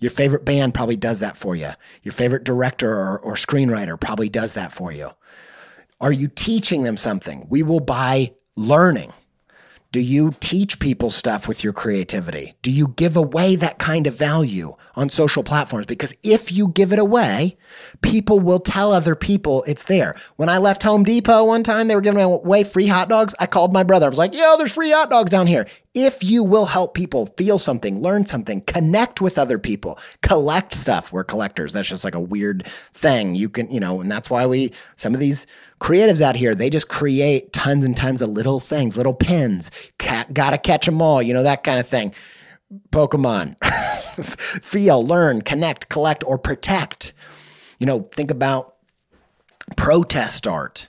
Your 0.00 0.10
favorite 0.10 0.44
band 0.44 0.74
probably 0.74 0.96
does 0.96 1.20
that 1.20 1.36
for 1.36 1.54
you. 1.54 1.70
Your 2.02 2.10
favorite 2.12 2.42
director 2.42 2.92
or, 2.92 3.20
or 3.20 3.34
screenwriter 3.34 3.98
probably 3.98 4.28
does 4.28 4.54
that 4.54 4.72
for 4.72 4.90
you. 4.90 5.10
Are 6.00 6.12
you 6.12 6.26
teaching 6.26 6.82
them 6.82 6.96
something? 6.96 7.46
We 7.48 7.62
will 7.62 7.78
buy 7.78 8.32
learning. 8.56 9.12
Do 9.92 10.00
you 10.00 10.32
teach 10.40 10.78
people 10.78 11.10
stuff 11.10 11.46
with 11.46 11.62
your 11.62 11.74
creativity? 11.74 12.54
Do 12.62 12.70
you 12.70 12.88
give 12.96 13.14
away 13.14 13.56
that 13.56 13.78
kind 13.78 14.06
of 14.06 14.14
value 14.14 14.74
on 14.94 15.10
social 15.10 15.42
platforms? 15.42 15.84
Because 15.84 16.16
if 16.22 16.50
you 16.50 16.68
give 16.68 16.94
it 16.94 16.98
away, 16.98 17.58
people 18.00 18.40
will 18.40 18.58
tell 18.58 18.90
other 18.90 19.14
people 19.14 19.64
it's 19.64 19.84
there. 19.84 20.16
When 20.36 20.48
I 20.48 20.56
left 20.56 20.82
Home 20.84 21.04
Depot 21.04 21.44
one 21.44 21.62
time, 21.62 21.88
they 21.88 21.94
were 21.94 22.00
giving 22.00 22.22
away 22.22 22.64
free 22.64 22.86
hot 22.86 23.10
dogs. 23.10 23.34
I 23.38 23.44
called 23.44 23.74
my 23.74 23.82
brother. 23.82 24.06
I 24.06 24.08
was 24.08 24.16
like, 24.16 24.34
yo, 24.34 24.56
there's 24.56 24.72
free 24.72 24.90
hot 24.90 25.10
dogs 25.10 25.30
down 25.30 25.46
here. 25.46 25.66
If 25.92 26.24
you 26.24 26.42
will 26.42 26.64
help 26.64 26.94
people 26.94 27.26
feel 27.36 27.58
something, 27.58 28.00
learn 28.00 28.24
something, 28.24 28.62
connect 28.62 29.20
with 29.20 29.36
other 29.36 29.58
people, 29.58 29.98
collect 30.22 30.72
stuff. 30.72 31.12
We're 31.12 31.22
collectors. 31.22 31.74
That's 31.74 31.90
just 31.90 32.02
like 32.02 32.14
a 32.14 32.20
weird 32.20 32.66
thing. 32.94 33.34
You 33.34 33.50
can, 33.50 33.70
you 33.70 33.78
know, 33.78 34.00
and 34.00 34.10
that's 34.10 34.30
why 34.30 34.46
we, 34.46 34.72
some 34.96 35.12
of 35.12 35.20
these 35.20 35.46
creatives 35.82 36.20
out 36.20 36.36
here, 36.36 36.54
they 36.54 36.70
just 36.70 36.88
create 36.88 37.52
tons 37.52 37.84
and 37.84 37.96
tons 37.96 38.22
of 38.22 38.28
little 38.30 38.60
things, 38.60 38.96
little 38.96 39.12
pins. 39.12 39.70
Cat, 39.98 40.32
gotta 40.32 40.56
catch 40.56 40.86
them 40.86 41.02
all, 41.02 41.20
you 41.20 41.34
know, 41.34 41.42
that 41.42 41.64
kind 41.64 41.80
of 41.80 41.86
thing. 41.86 42.14
Pokemon. 42.90 43.56
Feel, 44.62 45.04
learn, 45.04 45.42
connect, 45.42 45.88
collect, 45.88 46.22
or 46.24 46.38
protect. 46.38 47.12
You 47.80 47.86
know, 47.86 48.08
think 48.12 48.30
about 48.30 48.76
protest 49.76 50.46
art. 50.46 50.88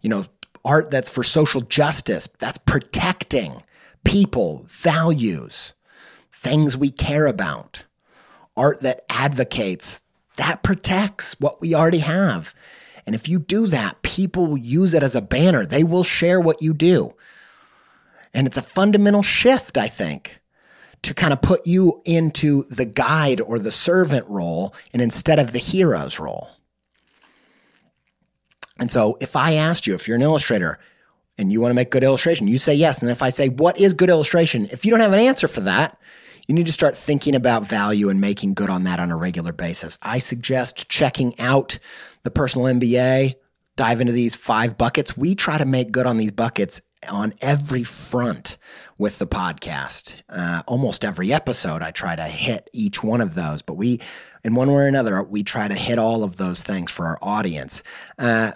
You 0.00 0.08
know, 0.08 0.24
art 0.64 0.90
that's 0.90 1.10
for 1.10 1.22
social 1.22 1.60
justice, 1.60 2.26
that's 2.38 2.58
protecting 2.58 3.58
people, 4.02 4.64
values, 4.66 5.74
things 6.32 6.76
we 6.76 6.90
care 6.90 7.26
about. 7.26 7.84
Art 8.56 8.80
that 8.80 9.04
advocates, 9.10 10.00
that 10.36 10.62
protects 10.62 11.38
what 11.38 11.60
we 11.60 11.74
already 11.74 11.98
have. 11.98 12.54
And 13.06 13.14
if 13.14 13.28
you 13.28 13.38
do 13.38 13.66
that, 13.68 14.02
people 14.02 14.46
will 14.46 14.58
use 14.58 14.94
it 14.94 15.02
as 15.02 15.14
a 15.14 15.22
banner. 15.22 15.66
They 15.66 15.84
will 15.84 16.04
share 16.04 16.40
what 16.40 16.62
you 16.62 16.72
do. 16.72 17.14
And 18.34 18.46
it's 18.46 18.56
a 18.56 18.62
fundamental 18.62 19.22
shift, 19.22 19.76
I 19.76 19.88
think, 19.88 20.40
to 21.02 21.14
kind 21.14 21.32
of 21.32 21.42
put 21.42 21.66
you 21.66 22.00
into 22.04 22.64
the 22.64 22.84
guide 22.84 23.40
or 23.40 23.58
the 23.58 23.72
servant 23.72 24.26
role 24.28 24.74
and 24.92 25.02
instead 25.02 25.38
of 25.38 25.52
the 25.52 25.58
hero's 25.58 26.18
role. 26.18 26.48
And 28.78 28.90
so 28.90 29.18
if 29.20 29.36
I 29.36 29.54
asked 29.54 29.86
you, 29.86 29.94
if 29.94 30.08
you're 30.08 30.16
an 30.16 30.22
illustrator 30.22 30.78
and 31.36 31.52
you 31.52 31.60
want 31.60 31.70
to 31.70 31.74
make 31.74 31.90
good 31.90 32.04
illustration, 32.04 32.48
you 32.48 32.58
say 32.58 32.74
yes. 32.74 33.02
And 33.02 33.10
if 33.10 33.22
I 33.22 33.28
say, 33.28 33.48
what 33.48 33.78
is 33.78 33.94
good 33.94 34.10
illustration? 34.10 34.66
If 34.70 34.84
you 34.84 34.90
don't 34.90 35.00
have 35.00 35.12
an 35.12 35.18
answer 35.18 35.48
for 35.48 35.60
that, 35.60 35.98
you 36.48 36.54
need 36.54 36.66
to 36.66 36.72
start 36.72 36.96
thinking 36.96 37.34
about 37.34 37.66
value 37.66 38.08
and 38.08 38.20
making 38.20 38.54
good 38.54 38.70
on 38.70 38.84
that 38.84 38.98
on 38.98 39.10
a 39.10 39.16
regular 39.16 39.52
basis. 39.52 39.98
I 40.02 40.18
suggest 40.18 40.88
checking 40.88 41.38
out 41.38 41.78
the 42.24 42.30
personal 42.30 42.66
MBA, 42.66 43.34
dive 43.76 44.00
into 44.00 44.12
these 44.12 44.34
five 44.34 44.76
buckets. 44.76 45.16
We 45.16 45.34
try 45.34 45.58
to 45.58 45.64
make 45.64 45.92
good 45.92 46.06
on 46.06 46.18
these 46.18 46.30
buckets 46.30 46.80
on 47.08 47.32
every 47.40 47.82
front 47.82 48.56
with 48.98 49.18
the 49.18 49.26
podcast. 49.26 50.16
Uh, 50.28 50.62
almost 50.66 51.04
every 51.04 51.32
episode, 51.32 51.82
I 51.82 51.90
try 51.90 52.14
to 52.14 52.24
hit 52.24 52.70
each 52.72 53.02
one 53.02 53.20
of 53.20 53.34
those, 53.34 53.62
but 53.62 53.74
we, 53.74 54.00
in 54.44 54.54
one 54.54 54.68
way 54.68 54.84
or 54.84 54.86
another, 54.86 55.22
we 55.22 55.42
try 55.42 55.68
to 55.68 55.74
hit 55.74 55.98
all 55.98 56.22
of 56.22 56.36
those 56.36 56.62
things 56.62 56.90
for 56.90 57.06
our 57.06 57.18
audience. 57.20 57.82
Uh, 58.18 58.52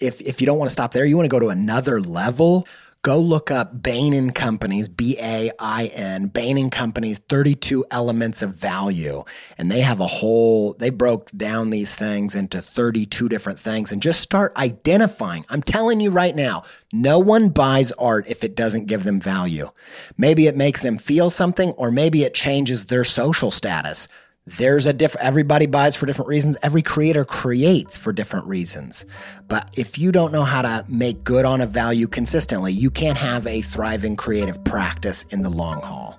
if, 0.00 0.20
if 0.20 0.40
you 0.40 0.46
don't 0.46 0.58
want 0.58 0.68
to 0.68 0.72
stop 0.72 0.92
there, 0.92 1.04
you 1.04 1.16
want 1.16 1.26
to 1.26 1.34
go 1.34 1.38
to 1.38 1.50
another 1.50 2.00
level 2.00 2.66
go 3.02 3.18
look 3.18 3.50
up 3.50 3.82
Bain 3.82 4.12
and 4.14 4.32
Company's 4.32 4.88
B 4.88 5.16
A 5.20 5.50
I 5.58 5.86
N 5.86 6.28
Bain 6.28 6.56
and 6.56 6.70
Company's 6.70 7.18
32 7.18 7.84
elements 7.90 8.42
of 8.42 8.54
value 8.54 9.24
and 9.58 9.70
they 9.70 9.80
have 9.80 9.98
a 9.98 10.06
whole 10.06 10.74
they 10.74 10.90
broke 10.90 11.30
down 11.32 11.70
these 11.70 11.96
things 11.96 12.36
into 12.36 12.62
32 12.62 13.28
different 13.28 13.58
things 13.58 13.90
and 13.90 14.00
just 14.00 14.20
start 14.20 14.56
identifying. 14.56 15.44
I'm 15.48 15.62
telling 15.62 16.00
you 16.00 16.10
right 16.10 16.34
now, 16.34 16.62
no 16.92 17.18
one 17.18 17.48
buys 17.48 17.90
art 17.92 18.26
if 18.28 18.44
it 18.44 18.54
doesn't 18.54 18.86
give 18.86 19.02
them 19.02 19.20
value. 19.20 19.70
Maybe 20.16 20.46
it 20.46 20.56
makes 20.56 20.80
them 20.80 20.98
feel 20.98 21.28
something 21.28 21.72
or 21.72 21.90
maybe 21.90 22.22
it 22.22 22.34
changes 22.34 22.86
their 22.86 23.04
social 23.04 23.50
status 23.50 24.06
there's 24.46 24.86
a 24.86 24.92
different 24.92 25.24
everybody 25.24 25.66
buys 25.66 25.94
for 25.94 26.06
different 26.06 26.28
reasons. 26.28 26.56
Every 26.62 26.82
creator 26.82 27.24
creates 27.24 27.96
for 27.96 28.12
different 28.12 28.46
reasons. 28.46 29.06
But 29.46 29.70
if 29.76 29.98
you 29.98 30.10
don't 30.10 30.32
know 30.32 30.42
how 30.42 30.62
to 30.62 30.84
make 30.88 31.22
good 31.22 31.44
on 31.44 31.60
a 31.60 31.66
value 31.66 32.08
consistently 32.08 32.72
you 32.72 32.90
can't 32.90 33.18
have 33.18 33.46
a 33.46 33.60
thriving 33.60 34.16
creative 34.16 34.62
practice 34.64 35.24
in 35.30 35.42
the 35.42 35.50
long 35.50 35.80
haul. 35.80 36.18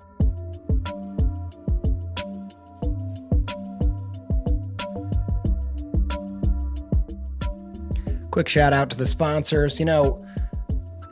Quick 8.30 8.48
shout 8.48 8.72
out 8.72 8.90
to 8.90 8.96
the 8.96 9.06
sponsors. 9.06 9.78
You 9.78 9.84
know 9.84 10.24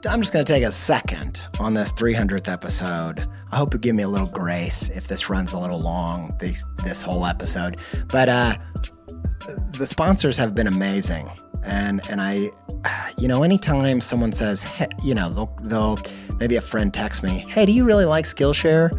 I'm 0.04 0.20
just 0.20 0.32
going 0.32 0.44
to 0.44 0.52
take 0.52 0.64
a 0.64 0.72
second 0.72 1.42
on 1.60 1.74
this 1.74 1.92
300th 1.92 2.50
episode. 2.52 3.28
I 3.52 3.56
hope 3.56 3.72
you 3.72 3.78
give 3.78 3.94
me 3.94 4.02
a 4.02 4.08
little 4.08 4.26
grace 4.26 4.88
if 4.88 5.06
this 5.06 5.30
runs 5.30 5.52
a 5.52 5.58
little 5.58 5.78
long, 5.78 6.36
this, 6.40 6.64
this 6.84 7.02
whole 7.02 7.24
episode. 7.24 7.78
But 8.08 8.28
uh, 8.28 8.56
the 9.70 9.86
sponsors 9.86 10.36
have 10.38 10.54
been 10.54 10.66
amazing. 10.66 11.30
And 11.62 12.00
and 12.10 12.20
I, 12.20 12.50
you 13.16 13.28
know, 13.28 13.44
anytime 13.44 14.00
someone 14.00 14.32
says, 14.32 14.64
hey, 14.64 14.88
you 15.04 15.14
know, 15.14 15.28
they'll 15.28 15.56
they'll 15.62 15.98
maybe 16.38 16.56
a 16.56 16.60
friend 16.60 16.92
texts 16.92 17.22
me, 17.22 17.46
hey, 17.48 17.64
do 17.66 17.72
you 17.72 17.84
really 17.84 18.04
like 18.04 18.24
Skillshare? 18.24 18.90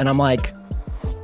And 0.00 0.08
I'm 0.08 0.18
like, 0.18 0.52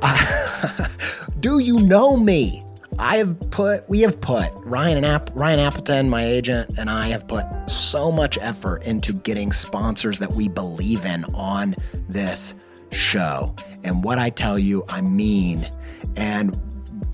do 1.41 1.59
you 1.59 1.81
know 1.81 2.15
me? 2.15 2.63
I 2.99 3.17
have 3.17 3.39
put, 3.51 3.87
we 3.87 4.01
have 4.01 4.19
put 4.21 4.51
Ryan 4.63 4.97
and 4.97 5.05
App, 5.05 5.29
Ryan 5.35 5.59
Appleton, 5.59 6.09
my 6.09 6.23
agent, 6.25 6.77
and 6.79 6.89
I 6.89 7.07
have 7.09 7.27
put 7.27 7.45
so 7.69 8.11
much 8.11 8.37
effort 8.39 8.83
into 8.83 9.13
getting 9.13 9.51
sponsors 9.51 10.17
that 10.19 10.31
we 10.31 10.47
believe 10.47 11.05
in 11.05 11.23
on 11.35 11.75
this 12.09 12.55
show. 12.91 13.55
And 13.83 14.03
what 14.03 14.17
I 14.17 14.29
tell 14.29 14.57
you, 14.57 14.83
I 14.89 15.01
mean. 15.01 15.69
And 16.15 16.59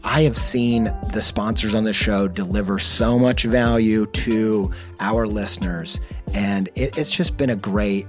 I 0.06 0.24
have 0.24 0.38
seen 0.38 0.86
the 1.14 1.22
sponsors 1.22 1.74
on 1.74 1.86
the 1.86 1.94
show 1.94 2.28
deliver 2.28 2.78
so 2.80 3.18
much 3.18 3.44
value 3.44 4.06
to 4.08 4.72
our 5.00 5.26
listeners, 5.26 6.00
and 6.34 6.68
it, 6.76 6.98
it's 6.98 7.12
just 7.12 7.38
been 7.38 7.50
a 7.50 7.56
great. 7.56 8.08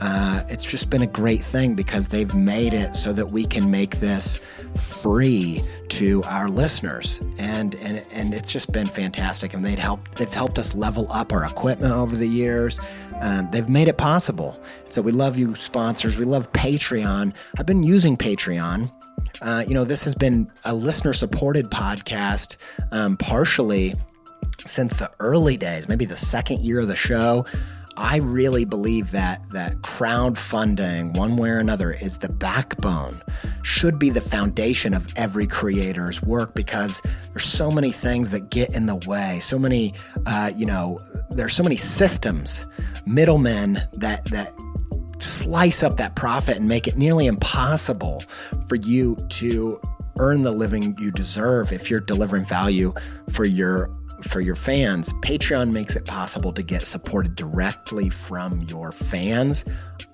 Uh, 0.00 0.42
it's 0.48 0.64
just 0.64 0.90
been 0.90 1.02
a 1.02 1.06
great 1.06 1.42
thing 1.42 1.74
because 1.74 2.08
they've 2.08 2.34
made 2.34 2.74
it 2.74 2.94
so 2.94 3.12
that 3.12 3.30
we 3.30 3.44
can 3.46 3.70
make 3.70 3.98
this 3.98 4.40
free 4.74 5.62
to 5.88 6.22
our 6.24 6.48
listeners, 6.48 7.20
and 7.38 7.74
and 7.76 8.04
and 8.10 8.34
it's 8.34 8.52
just 8.52 8.72
been 8.72 8.86
fantastic. 8.86 9.54
And 9.54 9.64
they've 9.64 9.78
helped 9.78 10.16
they've 10.16 10.32
helped 10.32 10.58
us 10.58 10.74
level 10.74 11.10
up 11.10 11.32
our 11.32 11.44
equipment 11.44 11.92
over 11.92 12.14
the 12.14 12.28
years. 12.28 12.78
Um, 13.20 13.48
they've 13.50 13.68
made 13.68 13.88
it 13.88 13.96
possible. 13.96 14.60
So 14.90 15.00
we 15.00 15.12
love 15.12 15.38
you, 15.38 15.54
sponsors. 15.54 16.18
We 16.18 16.26
love 16.26 16.52
Patreon. 16.52 17.32
I've 17.58 17.66
been 17.66 17.82
using 17.82 18.16
Patreon. 18.16 18.92
Uh, 19.40 19.64
you 19.66 19.74
know, 19.74 19.84
this 19.84 20.04
has 20.04 20.14
been 20.14 20.50
a 20.64 20.74
listener 20.74 21.12
supported 21.12 21.66
podcast, 21.70 22.56
um, 22.92 23.16
partially 23.16 23.94
since 24.66 24.96
the 24.96 25.10
early 25.20 25.56
days, 25.56 25.88
maybe 25.88 26.04
the 26.04 26.16
second 26.16 26.60
year 26.60 26.80
of 26.80 26.88
the 26.88 26.96
show. 26.96 27.44
I 27.96 28.18
really 28.18 28.64
believe 28.64 29.10
that 29.12 29.48
that 29.50 29.76
crowdfunding, 29.78 31.16
one 31.16 31.36
way 31.36 31.50
or 31.50 31.58
another, 31.58 31.92
is 31.92 32.18
the 32.18 32.28
backbone, 32.28 33.22
should 33.62 33.98
be 33.98 34.10
the 34.10 34.20
foundation 34.20 34.92
of 34.92 35.06
every 35.16 35.46
creator's 35.46 36.22
work 36.22 36.54
because 36.54 37.00
there's 37.32 37.44
so 37.44 37.70
many 37.70 37.92
things 37.92 38.30
that 38.32 38.50
get 38.50 38.74
in 38.76 38.86
the 38.86 38.96
way. 39.06 39.38
So 39.40 39.58
many, 39.58 39.94
uh, 40.26 40.52
you 40.54 40.66
know, 40.66 40.98
there's 41.30 41.54
so 41.54 41.62
many 41.62 41.76
systems, 41.76 42.66
middlemen 43.06 43.80
that 43.94 44.26
that 44.26 44.52
slice 45.18 45.82
up 45.82 45.96
that 45.96 46.14
profit 46.14 46.58
and 46.58 46.68
make 46.68 46.86
it 46.86 46.96
nearly 46.96 47.26
impossible 47.26 48.22
for 48.68 48.76
you 48.76 49.16
to 49.30 49.80
earn 50.18 50.42
the 50.42 50.50
living 50.50 50.96
you 50.98 51.10
deserve 51.10 51.72
if 51.72 51.90
you're 51.90 52.00
delivering 52.00 52.44
value 52.44 52.92
for 53.30 53.44
your 53.44 53.90
for 54.22 54.40
your 54.40 54.54
fans, 54.54 55.12
Patreon 55.14 55.70
makes 55.72 55.96
it 55.96 56.04
possible 56.04 56.52
to 56.52 56.62
get 56.62 56.86
supported 56.86 57.34
directly 57.34 58.08
from 58.08 58.62
your 58.68 58.92
fans. 58.92 59.64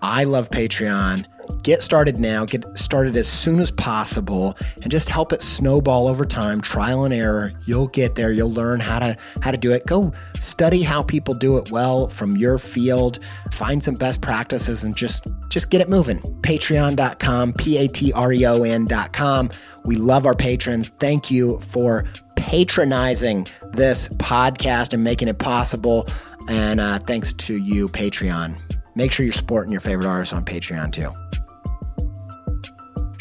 I 0.00 0.24
love 0.24 0.50
Patreon. 0.50 1.26
Get 1.62 1.82
started 1.82 2.18
now, 2.18 2.44
get 2.44 2.64
started 2.76 3.16
as 3.16 3.28
soon 3.28 3.60
as 3.60 3.70
possible 3.70 4.56
and 4.82 4.90
just 4.90 5.08
help 5.08 5.32
it 5.32 5.42
snowball 5.42 6.08
over 6.08 6.24
time, 6.24 6.60
trial 6.60 7.04
and 7.04 7.14
error. 7.14 7.52
You'll 7.66 7.86
get 7.88 8.14
there. 8.14 8.32
You'll 8.32 8.52
learn 8.52 8.80
how 8.80 8.98
to 8.98 9.16
how 9.42 9.50
to 9.50 9.56
do 9.56 9.72
it. 9.72 9.86
Go 9.86 10.12
study 10.38 10.82
how 10.82 11.02
people 11.02 11.34
do 11.34 11.56
it 11.58 11.70
well 11.70 12.08
from 12.08 12.36
your 12.36 12.58
field. 12.58 13.20
Find 13.52 13.82
some 13.82 13.94
best 13.94 14.20
practices 14.20 14.84
and 14.84 14.96
just 14.96 15.26
just 15.48 15.70
get 15.70 15.80
it 15.80 15.88
moving. 15.88 16.18
Patreon.com, 16.42 17.52
P-A-T-R-E-O-N.com. 17.54 19.50
We 19.84 19.96
love 19.96 20.26
our 20.26 20.34
patrons. 20.34 20.88
Thank 20.98 21.30
you 21.30 21.60
for 21.60 22.04
patronizing 22.36 23.46
this 23.72 24.08
podcast 24.08 24.92
and 24.92 25.04
making 25.04 25.28
it 25.28 25.38
possible. 25.38 26.06
And 26.48 26.80
uh, 26.80 26.98
thanks 26.98 27.32
to 27.34 27.56
you, 27.56 27.88
Patreon. 27.88 28.58
Make 28.94 29.12
sure 29.12 29.24
you're 29.24 29.32
supporting 29.32 29.72
your 29.72 29.80
favorite 29.80 30.06
artists 30.06 30.34
on 30.34 30.44
Patreon 30.44 30.92
too. 30.92 31.12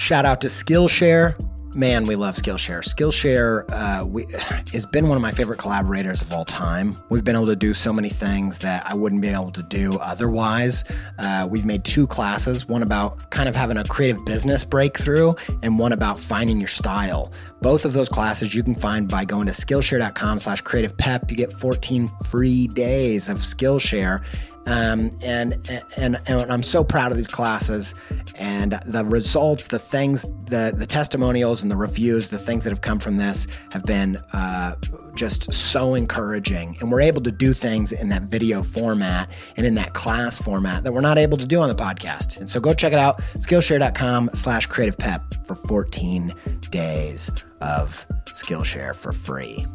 Shout 0.02 0.26
out 0.26 0.41
to 0.41 0.47
Skillshare. 0.47 1.36
Man, 1.76 2.06
we 2.06 2.16
love 2.16 2.34
Skillshare. 2.34 2.84
Skillshare 2.84 3.66
uh, 3.70 4.04
we, 4.04 4.26
has 4.74 4.88
been 4.88 5.08
one 5.08 5.16
of 5.16 5.22
my 5.22 5.32
favorite 5.32 5.60
collaborators 5.60 6.24
of 6.24 6.34
all 6.34 6.43
time. 6.43 6.97
We've 7.10 7.24
been 7.24 7.36
able 7.36 7.45
to 7.45 7.56
do 7.56 7.76
so 7.76 7.93
many 7.93 8.10
things 8.10 8.58
that 8.58 8.84
I 8.86 8.95
wouldn't 8.95 9.22
be 9.22 9.28
able 9.28 9.52
to 9.52 9.62
do 9.62 9.99
otherwise. 9.99 10.86
Uh, 11.20 11.47
we've 11.47 11.66
made 11.66 11.86
two 11.86 12.08
classes 12.08 12.68
one 12.68 12.82
about 12.82 13.30
kind 13.30 13.47
of 13.47 13.56
having 13.56 13.78
a 13.78 13.84
creative 13.84 14.26
business 14.26 14.64
breakthrough, 14.64 15.36
and 15.62 15.78
one 15.78 15.93
about 15.93 16.20
finding 16.20 16.58
your 16.58 16.68
style. 16.68 17.32
Both 17.62 17.86
of 17.86 17.93
those 17.93 18.10
classes 18.10 18.56
you 18.56 18.64
can 18.64 18.74
find 18.74 19.08
by 19.08 19.24
going 19.24 19.45
to 19.45 19.54
Skillshare.com 19.54 20.39
slash 20.39 20.62
creative 20.62 20.97
pep. 20.97 21.30
You 21.30 21.38
get 21.38 21.54
14 21.54 22.10
free 22.26 22.68
days 22.70 23.30
of 23.30 23.38
Skillshare. 23.38 24.24
Um, 24.68 25.12
and, 25.24 25.53
and 25.97 26.20
and 26.28 26.51
I'm 26.51 26.62
so 26.62 26.84
proud 26.84 27.12
of 27.12 27.18
these 27.18 27.28
classes 27.28 27.95
and 28.36 28.80
the 28.86 29.03
results, 29.03 29.68
the 29.68 29.80
things, 29.80 30.22
the 30.45 30.74
the 30.76 30.86
testimonials 30.86 31.64
and 31.64 31.72
the 31.72 31.76
reviews, 31.76 32.28
the 32.28 32.38
things 32.38 32.64
that 32.64 32.70
have 32.70 32.82
come 32.82 32.99
from 32.99 33.18
this 33.18 33.47
have 33.72 33.84
been 33.84 34.18
uh, 34.34 34.76
just 35.16 35.51
so 35.51 35.95
encouraging. 35.95 36.78
And 36.80 36.91
we're 36.91 37.01
able 37.01 37.22
to 37.22 37.32
do 37.32 37.53
things 37.53 37.91
in 37.91 38.09
that 38.09 38.24
video 38.24 38.62
format 38.62 39.30
and 39.57 39.66
in 39.66 39.74
that 39.76 39.93
class 39.93 40.38
format 40.38 40.84
that 40.84 40.93
we're 40.93 41.01
not 41.01 41.18
able 41.18 41.38
to 41.38 41.45
do 41.45 41.59
on 41.59 41.68
the 41.68 41.76
podcast. 41.76 42.38
And 42.38 42.47
so 42.47 42.59
go 42.59 42.74
check 42.74 42.93
it 42.93 42.99
out, 42.99 43.20
Skillshare.com/slash 43.38 44.68
Creative 44.68 44.97
Pep 44.97 45.24
for 45.45 45.55
14 45.55 46.34
days 46.70 47.32
of 47.62 48.05
Skillshare 48.26 48.95
for 48.95 49.12
free. 49.12 49.66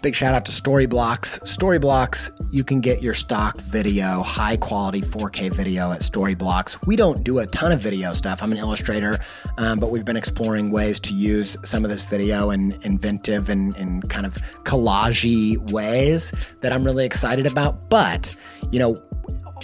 Big 0.00 0.14
shout 0.14 0.32
out 0.32 0.44
to 0.44 0.52
Storyblocks. 0.52 1.40
Storyblocks, 1.42 2.30
you 2.52 2.62
can 2.62 2.80
get 2.80 3.02
your 3.02 3.14
stock 3.14 3.60
video, 3.60 4.22
high 4.22 4.56
quality 4.56 5.02
4K 5.02 5.52
video 5.52 5.90
at 5.90 6.02
Storyblocks. 6.02 6.78
We 6.86 6.94
don't 6.94 7.24
do 7.24 7.40
a 7.40 7.46
ton 7.46 7.72
of 7.72 7.80
video 7.80 8.12
stuff. 8.12 8.40
I'm 8.40 8.52
an 8.52 8.58
illustrator, 8.58 9.18
um, 9.56 9.80
but 9.80 9.90
we've 9.90 10.04
been 10.04 10.16
exploring 10.16 10.70
ways 10.70 11.00
to 11.00 11.12
use 11.12 11.56
some 11.64 11.84
of 11.84 11.90
this 11.90 12.00
video 12.00 12.50
in 12.50 12.78
inventive 12.82 13.48
and, 13.48 13.74
and 13.76 14.08
kind 14.08 14.24
of 14.24 14.36
collagey 14.62 15.58
ways 15.72 16.32
that 16.60 16.72
I'm 16.72 16.84
really 16.84 17.04
excited 17.04 17.46
about. 17.46 17.90
But, 17.90 18.36
you 18.70 18.78
know, 18.78 19.02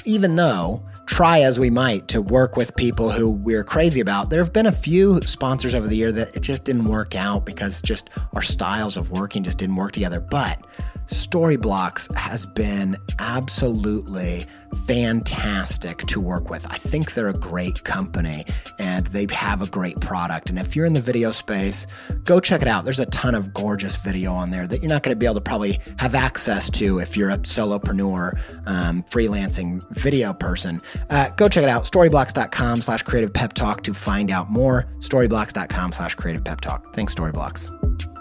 even 0.04 0.34
though 0.34 0.82
try 1.06 1.40
as 1.40 1.58
we 1.60 1.70
might 1.70 2.08
to 2.08 2.22
work 2.22 2.56
with 2.56 2.74
people 2.76 3.10
who 3.10 3.30
we're 3.30 3.64
crazy 3.64 4.00
about. 4.00 4.30
There 4.30 4.42
have 4.42 4.52
been 4.52 4.66
a 4.66 4.72
few 4.72 5.20
sponsors 5.22 5.74
over 5.74 5.86
the 5.86 5.96
year 5.96 6.12
that 6.12 6.36
it 6.36 6.40
just 6.40 6.64
didn't 6.64 6.84
work 6.84 7.14
out 7.14 7.44
because 7.44 7.82
just 7.82 8.10
our 8.32 8.42
styles 8.42 8.96
of 8.96 9.10
working 9.10 9.42
just 9.42 9.58
didn't 9.58 9.76
work 9.76 9.92
together. 9.92 10.20
But 10.20 10.64
Storyblocks 11.06 12.14
has 12.16 12.46
been 12.46 12.96
absolutely 13.18 14.46
fantastic 14.74 15.98
to 15.98 16.20
work 16.20 16.50
with. 16.50 16.66
I 16.70 16.78
think 16.78 17.14
they're 17.14 17.28
a 17.28 17.32
great 17.32 17.84
company 17.84 18.44
and 18.78 19.06
they 19.08 19.26
have 19.30 19.62
a 19.62 19.66
great 19.66 20.00
product. 20.00 20.50
And 20.50 20.58
if 20.58 20.76
you're 20.76 20.86
in 20.86 20.92
the 20.92 21.00
video 21.00 21.30
space, 21.30 21.86
go 22.24 22.40
check 22.40 22.62
it 22.62 22.68
out. 22.68 22.84
There's 22.84 22.98
a 22.98 23.06
ton 23.06 23.34
of 23.34 23.52
gorgeous 23.54 23.96
video 23.96 24.32
on 24.34 24.50
there 24.50 24.66
that 24.66 24.82
you're 24.82 24.88
not 24.88 25.02
going 25.02 25.14
to 25.14 25.18
be 25.18 25.26
able 25.26 25.36
to 25.36 25.40
probably 25.40 25.80
have 25.98 26.14
access 26.14 26.70
to 26.70 26.98
if 26.98 27.16
you're 27.16 27.30
a 27.30 27.38
solopreneur, 27.38 28.38
um, 28.66 29.02
freelancing 29.04 29.82
video 29.90 30.32
person. 30.32 30.80
Uh, 31.10 31.30
go 31.30 31.48
check 31.48 31.62
it 31.62 31.68
out. 31.68 31.84
Storyblocks.com 31.84 32.82
slash 32.82 33.02
creative 33.02 33.32
pep 33.32 33.52
talk 33.52 33.82
to 33.84 33.94
find 33.94 34.30
out 34.30 34.50
more. 34.50 34.86
Storyblocks.com 35.00 35.92
slash 35.92 36.14
creative 36.14 36.44
pep 36.44 36.60
talk. 36.60 36.94
Thanks, 36.94 37.14
Storyblocks. 37.14 38.13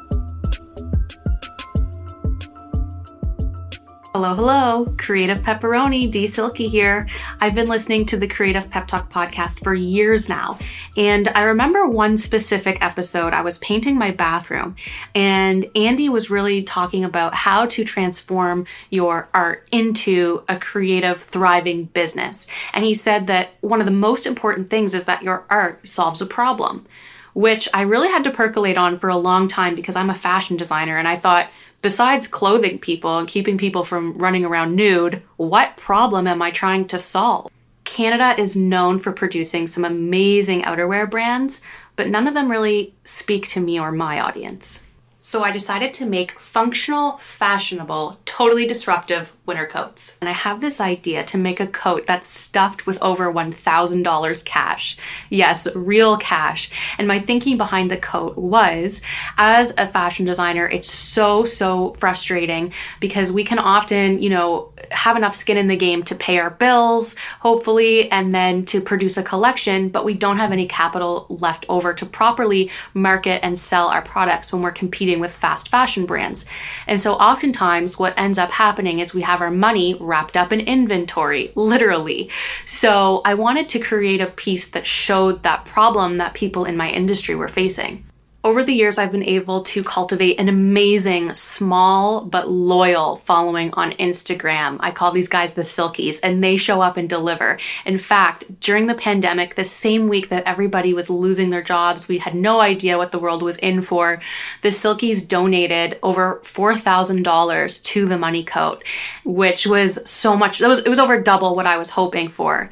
Hello, 4.16 4.36
hello. 4.36 4.94
Creative 5.00 5.40
Pepperoni, 5.40 6.08
Dee 6.12 6.28
Silkie 6.28 6.70
here. 6.70 7.08
I've 7.42 7.56
been 7.56 7.68
listening 7.68 8.06
to 8.06 8.18
the 8.18 8.28
Creative 8.28 8.70
Pep 8.70 8.88
Talk 8.88 9.12
podcast 9.12 9.64
for 9.64 9.74
years 9.74 10.30
now. 10.30 10.60
And 10.96 11.30
I 11.30 11.42
remember 11.42 11.88
one 11.88 12.20
specific 12.20 12.78
episode, 12.86 13.34
I 13.34 13.42
was 13.42 13.58
painting 13.58 13.98
my 13.98 14.12
bathroom, 14.12 14.76
and 15.16 15.66
Andy 15.76 16.10
was 16.10 16.30
really 16.30 16.62
talking 16.62 17.04
about 17.04 17.34
how 17.34 17.66
to 17.66 17.84
transform 17.84 18.68
your 18.92 19.30
art 19.34 19.68
into 19.72 20.44
a 20.48 20.58
creative, 20.58 21.20
thriving 21.20 21.86
business. 21.86 22.46
And 22.76 22.86
he 22.86 22.94
said 22.94 23.26
that 23.28 23.56
one 23.62 23.80
of 23.80 23.88
the 23.88 23.92
most 23.92 24.28
important 24.28 24.70
things 24.70 24.94
is 24.94 25.06
that 25.06 25.24
your 25.24 25.44
art 25.50 25.88
solves 25.88 26.22
a 26.22 26.28
problem, 26.28 26.86
which 27.34 27.68
I 27.74 27.82
really 27.82 28.10
had 28.10 28.26
to 28.26 28.32
percolate 28.32 28.78
on 28.78 29.00
for 29.00 29.10
a 29.10 29.18
long 29.18 29.48
time 29.48 29.74
because 29.74 29.96
I'm 29.96 30.12
a 30.12 30.14
fashion 30.14 30.56
designer 30.56 31.00
and 31.00 31.08
I 31.08 31.18
thought, 31.18 31.50
Besides 31.84 32.28
clothing 32.28 32.80
people 32.80 33.18
and 33.20 33.28
keeping 33.28 33.58
people 33.58 33.84
from 33.84 34.18
running 34.18 34.46
around 34.46 34.74
nude, 34.74 35.22
what 35.36 35.76
problem 35.76 36.28
am 36.28 36.42
I 36.42 36.50
trying 36.50 36.88
to 36.88 36.98
solve? 36.98 37.52
Canada 37.84 38.42
is 38.42 38.56
known 38.56 39.00
for 39.00 39.12
producing 39.12 39.68
some 39.68 39.84
amazing 39.84 40.62
outerwear 40.62 41.12
brands, 41.12 41.60
but 41.98 42.08
none 42.08 42.26
of 42.26 42.36
them 42.36 42.50
really 42.50 42.94
speak 43.04 43.50
to 43.50 43.60
me 43.60 43.82
or 43.82 43.92
my 43.92 44.22
audience. 44.22 44.82
So 45.26 45.42
I 45.42 45.54
decided 45.54 45.94
to 45.94 46.06
make 46.06 46.38
functional, 46.38 47.14
fashionable, 47.20 48.20
totally 48.26 48.68
disruptive 48.68 49.32
winter 49.46 49.66
coats. 49.66 50.18
And 50.20 50.28
I 50.28 50.34
have 50.34 50.60
this 50.60 50.82
idea 50.82 51.24
to 51.26 51.38
make 51.38 51.62
a 51.62 51.68
coat 51.68 52.06
that's 52.06 52.28
stuffed 52.28 52.86
with 52.86 53.02
over 53.02 53.32
$1,000 53.32 54.46
cash. 54.46 54.98
Yes, 55.30 55.74
real 55.76 56.18
cash. 56.18 56.72
And 56.98 57.08
my 57.08 57.20
thinking 57.20 57.56
behind 57.56 57.90
the 57.90 57.96
coat 57.96 58.38
was 58.38 59.02
as 59.38 59.74
a 59.78 59.88
fashion 59.88 60.26
designer, 60.26 60.68
it's 60.68 60.90
so, 60.90 61.46
so 61.46 61.94
frustrating 62.00 62.74
because 63.00 63.32
we 63.32 63.46
can 63.46 63.60
often, 63.60 64.22
you 64.22 64.30
know, 64.30 64.74
have 64.92 65.16
enough 65.16 65.36
skin 65.36 65.56
in 65.56 65.70
the 65.70 65.78
game 65.78 66.04
to 66.04 66.16
pay 66.16 66.38
our 66.40 66.50
bills, 66.50 67.16
hopefully, 67.40 68.12
and 68.12 68.36
then 68.36 68.66
to 68.66 68.82
produce 68.82 69.16
a 69.16 69.24
collection, 69.24 69.88
but 69.88 70.04
we 70.04 70.16
don't 70.16 70.38
have 70.38 70.52
any 70.52 70.68
capital 70.68 71.28
left 71.30 71.66
over 71.70 71.94
to 71.94 72.06
properly 72.06 72.70
market 72.94 73.40
and 73.42 73.58
sell 73.58 73.88
our 73.88 74.02
products 74.02 74.52
when 74.52 74.62
we're 74.62 74.72
competing 74.72 75.13
with 75.20 75.34
fast 75.34 75.70
fashion 75.70 76.06
brands. 76.06 76.46
And 76.88 77.02
so 77.02 77.14
oftentimes 77.14 77.98
what 78.00 78.18
ends 78.18 78.38
up 78.38 78.52
happening 78.52 79.00
is 79.00 79.14
we 79.14 79.22
have 79.22 79.42
our 79.42 79.52
money 79.52 79.96
wrapped 80.00 80.38
up 80.38 80.54
in 80.54 80.60
inventory, 80.62 81.52
literally. 81.56 82.30
So 82.66 83.22
I 83.26 83.34
wanted 83.34 83.70
to 83.70 83.80
create 83.80 84.22
a 84.22 84.28
piece 84.28 84.70
that 84.70 84.88
showed 84.88 85.44
that 85.44 85.66
problem 85.66 86.18
that 86.18 86.34
people 86.34 86.66
in 86.66 86.78
my 86.78 86.90
industry 86.90 87.36
were 87.36 87.48
facing. 87.48 88.06
Over 88.46 88.62
the 88.62 88.74
years, 88.74 88.98
I've 88.98 89.14
been 89.14 89.24
able 89.24 89.64
to 89.64 89.86
cultivate 89.86 90.38
an 90.38 90.50
amazing, 90.50 91.34
small 91.34 92.26
but 92.26 92.50
loyal 92.50 93.16
following 93.16 93.72
on 93.76 93.94
Instagram. 93.94 94.76
I 94.82 94.92
call 94.92 95.14
these 95.14 95.30
guys 95.30 95.54
the 95.54 95.62
Silkies, 95.62 96.20
and 96.22 96.44
they 96.44 96.58
show 96.58 96.82
up 96.82 96.98
and 96.98 97.10
deliver. 97.10 97.58
In 97.86 97.98
fact, 97.98 98.60
during 98.60 98.88
the 98.88 98.96
pandemic, 98.96 99.56
the 99.56 99.64
same 99.64 100.10
week 100.10 100.28
that 100.28 100.44
everybody 100.44 100.94
was 100.94 101.10
losing 101.10 101.52
their 101.52 101.64
jobs, 101.64 102.10
we 102.10 102.18
had 102.18 102.36
no 102.36 102.60
idea 102.60 102.98
what 102.98 103.14
the 103.14 103.20
world 103.20 103.44
was 103.44 103.56
in 103.60 103.82
for. 103.82 104.22
The 104.62 104.70
Silkies 104.70 105.26
donated 105.26 105.98
over 106.04 106.42
$4,000 106.44 107.84
to 107.84 108.06
the 108.06 108.18
Money 108.18 108.44
Coat, 108.44 108.84
which 109.24 109.66
was 109.66 110.00
so 110.10 110.36
much, 110.36 110.60
that 110.60 110.68
was, 110.68 110.80
it 110.80 110.90
was 110.90 111.00
over 111.00 111.22
double 111.22 111.56
what 111.56 111.66
I 111.66 111.78
was 111.78 111.90
hoping 111.90 112.28
for. 112.28 112.70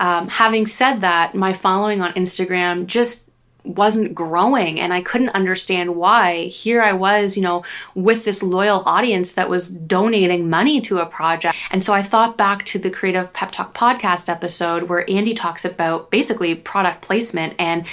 Um, 0.00 0.28
having 0.28 0.66
said 0.66 1.00
that, 1.00 1.34
my 1.34 1.54
following 1.54 2.02
on 2.02 2.12
Instagram 2.12 2.84
just 2.84 3.23
wasn't 3.64 4.14
growing 4.14 4.78
and 4.78 4.92
I 4.92 5.00
couldn't 5.00 5.30
understand 5.30 5.96
why. 5.96 6.44
Here 6.44 6.82
I 6.82 6.92
was, 6.92 7.36
you 7.36 7.42
know, 7.42 7.64
with 7.94 8.24
this 8.24 8.42
loyal 8.42 8.82
audience 8.86 9.34
that 9.34 9.48
was 9.48 9.68
donating 9.68 10.50
money 10.50 10.80
to 10.82 10.98
a 10.98 11.06
project. 11.06 11.56
And 11.70 11.82
so 11.82 11.92
I 11.92 12.02
thought 12.02 12.36
back 12.36 12.64
to 12.66 12.78
the 12.78 12.90
Creative 12.90 13.32
Pep 13.32 13.52
Talk 13.52 13.74
podcast 13.74 14.28
episode 14.28 14.84
where 14.84 15.08
Andy 15.10 15.34
talks 15.34 15.64
about 15.64 16.10
basically 16.10 16.54
product 16.54 17.02
placement 17.02 17.54
and 17.58 17.86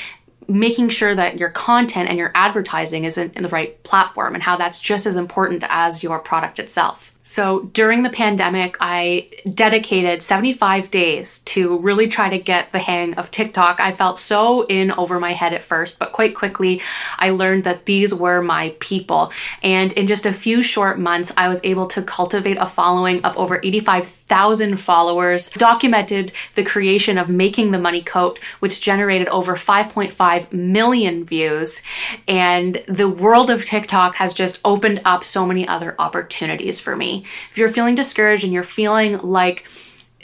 making 0.48 0.90
sure 0.90 1.16
that 1.16 1.40
your 1.40 1.50
content 1.50 2.10
and 2.10 2.18
your 2.18 2.32
advertising 2.36 3.06
is 3.06 3.18
in, 3.18 3.32
in 3.32 3.44
the 3.44 3.50
right 3.50 3.82
platform 3.84 4.34
and 4.34 4.44
how 4.44 4.58
that's 4.58 4.80
just 4.80 5.06
as 5.06 5.16
important 5.16 5.64
as 5.70 6.04
your 6.04 6.20
product 6.20 6.60
itself. 6.60 7.11
So 7.32 7.62
during 7.72 8.04
the 8.04 8.10
pandemic, 8.10 8.76
I 8.82 9.30
dedicated 9.54 10.22
75 10.22 10.92
days 10.92 11.40
to 11.54 11.78
really 11.78 12.10
try 12.10 12.28
to 12.28 12.38
get 12.38 12.74
the 12.74 12.80
hang 12.80 13.14
of 13.14 13.32
TikTok. 13.32 13.80
I 13.80 13.94
felt 13.94 14.20
so 14.20 14.66
in 14.66 14.92
over 14.92 15.18
my 15.18 15.32
head 15.32 15.54
at 15.54 15.64
first, 15.64 15.98
but 15.98 16.12
quite 16.12 16.36
quickly 16.36 16.82
I 17.20 17.30
learned 17.30 17.64
that 17.64 17.86
these 17.86 18.14
were 18.14 18.42
my 18.42 18.76
people. 18.82 19.32
And 19.64 19.94
in 19.94 20.08
just 20.08 20.26
a 20.26 20.34
few 20.34 20.62
short 20.62 21.00
months, 21.00 21.32
I 21.38 21.48
was 21.48 21.62
able 21.64 21.88
to 21.88 22.02
cultivate 22.02 22.58
a 22.58 22.68
following 22.68 23.24
of 23.24 23.38
over 23.38 23.62
85,000 23.64 24.78
followers, 24.78 25.48
documented 25.52 26.34
the 26.56 26.66
creation 26.66 27.18
of 27.18 27.30
Making 27.30 27.72
the 27.72 27.80
Money 27.80 28.02
Coat, 28.02 28.40
which 28.60 28.82
generated 28.82 29.30
over 29.30 29.56
5.5 29.56 30.52
million 30.52 31.24
views. 31.24 31.82
And 32.28 32.84
the 32.90 33.08
world 33.08 33.50
of 33.50 33.64
TikTok 33.64 34.16
has 34.16 34.34
just 34.34 34.60
opened 34.66 35.02
up 35.06 35.24
so 35.24 35.46
many 35.46 35.66
other 35.66 35.96
opportunities 35.98 36.82
for 36.82 36.98
me. 36.98 37.21
If 37.50 37.58
you're 37.58 37.70
feeling 37.70 37.96
discouraged 37.96 38.44
and 38.44 38.54
you're 38.54 38.64
feeling 38.64 39.18
like 39.20 39.66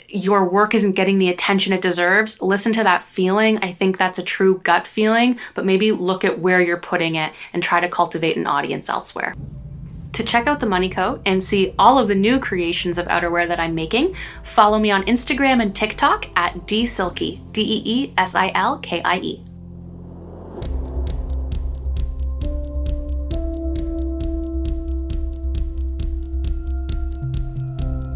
your 0.08 0.48
work 0.48 0.74
isn't 0.74 0.92
getting 0.92 1.18
the 1.18 1.28
attention 1.28 1.72
it 1.72 1.82
deserves, 1.82 2.40
listen 2.40 2.72
to 2.72 2.82
that 2.82 3.02
feeling. 3.02 3.58
I 3.58 3.72
think 3.72 3.98
that's 3.98 4.18
a 4.18 4.22
true 4.22 4.58
gut 4.64 4.86
feeling, 4.86 5.38
but 5.54 5.66
maybe 5.66 5.92
look 5.92 6.24
at 6.24 6.38
where 6.38 6.60
you're 6.60 6.78
putting 6.78 7.16
it 7.16 7.32
and 7.52 7.62
try 7.62 7.80
to 7.80 7.88
cultivate 7.88 8.36
an 8.36 8.46
audience 8.46 8.88
elsewhere. 8.88 9.34
To 10.14 10.24
check 10.24 10.46
out 10.46 10.60
the 10.60 10.66
Money 10.66 10.88
Coat 10.88 11.20
and 11.26 11.44
see 11.44 11.74
all 11.78 11.98
of 11.98 12.08
the 12.08 12.14
new 12.14 12.40
creations 12.40 12.98
of 12.98 13.06
outerwear 13.06 13.46
that 13.46 13.60
I'm 13.60 13.74
making, 13.74 14.16
follow 14.42 14.78
me 14.78 14.90
on 14.90 15.04
Instagram 15.04 15.62
and 15.62 15.74
TikTok 15.74 16.26
at 16.36 16.54
dsilkie, 16.66 17.40
D 17.52 17.62
E 17.62 17.82
E 17.84 18.14
S 18.16 18.34
I 18.34 18.50
L 18.54 18.78
K 18.78 19.02
I 19.02 19.18
E. 19.18 19.44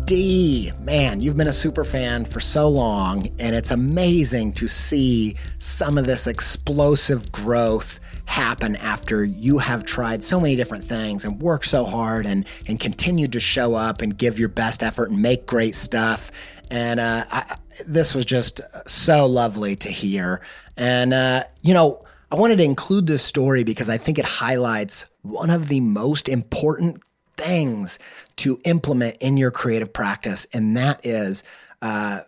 Dee, 0.05 0.73
man, 0.81 1.21
you've 1.21 1.37
been 1.37 1.47
a 1.47 1.53
super 1.53 1.85
fan 1.85 2.25
for 2.25 2.41
so 2.41 2.69
long, 2.69 3.29
and 3.39 3.55
it's 3.55 3.71
amazing 3.71 4.53
to 4.55 4.67
see 4.67 5.37
some 5.59 5.97
of 5.97 6.07
this 6.07 6.27
explosive 6.27 7.31
growth 7.31 8.01
happen 8.25 8.77
after 8.77 9.25
you 9.25 9.59
have 9.59 9.85
tried 9.85 10.25
so 10.25 10.41
many 10.41 10.57
different 10.57 10.85
things 10.85 11.25
and 11.25 11.41
worked 11.41 11.67
so 11.67 11.85
hard 11.85 12.27
and, 12.27 12.49
and 12.67 12.81
continued 12.81 13.33
to 13.33 13.41
show 13.41 13.75
up 13.75 14.03
and 14.03 14.19
give 14.19 14.39
your 14.39 14.49
best 14.49 14.83
effort 14.83 15.11
and 15.11 15.23
make 15.23 15.47
great 15.47 15.75
stuff. 15.75 16.33
And 16.71 16.99
uh, 16.99 17.25
I, 17.31 17.57
this 17.87 18.15
was 18.15 18.25
just 18.25 18.61
so 18.87 19.27
lovely 19.27 19.77
to 19.77 19.89
hear. 19.89 20.41
And, 20.77 21.15
uh, 21.15 21.45
you 21.63 21.75
know, 21.75 22.05
I 22.31 22.35
wanted 22.35 22.57
to 22.59 22.65
include 22.65 23.07
this 23.07 23.23
story 23.23 23.63
because 23.63 23.89
I 23.89 23.99
think 23.99 24.19
it 24.19 24.25
highlights 24.25 25.07
one 25.21 25.51
of 25.51 25.69
the 25.69 25.81
most 25.81 26.29
important 26.29 27.03
things 27.37 27.99
to 28.37 28.61
implement 28.65 29.17
in 29.21 29.37
your 29.37 29.51
creative 29.51 29.93
practice, 29.93 30.47
and 30.53 30.77
that 30.77 31.05
is 31.05 31.45
uh, 31.81 32.21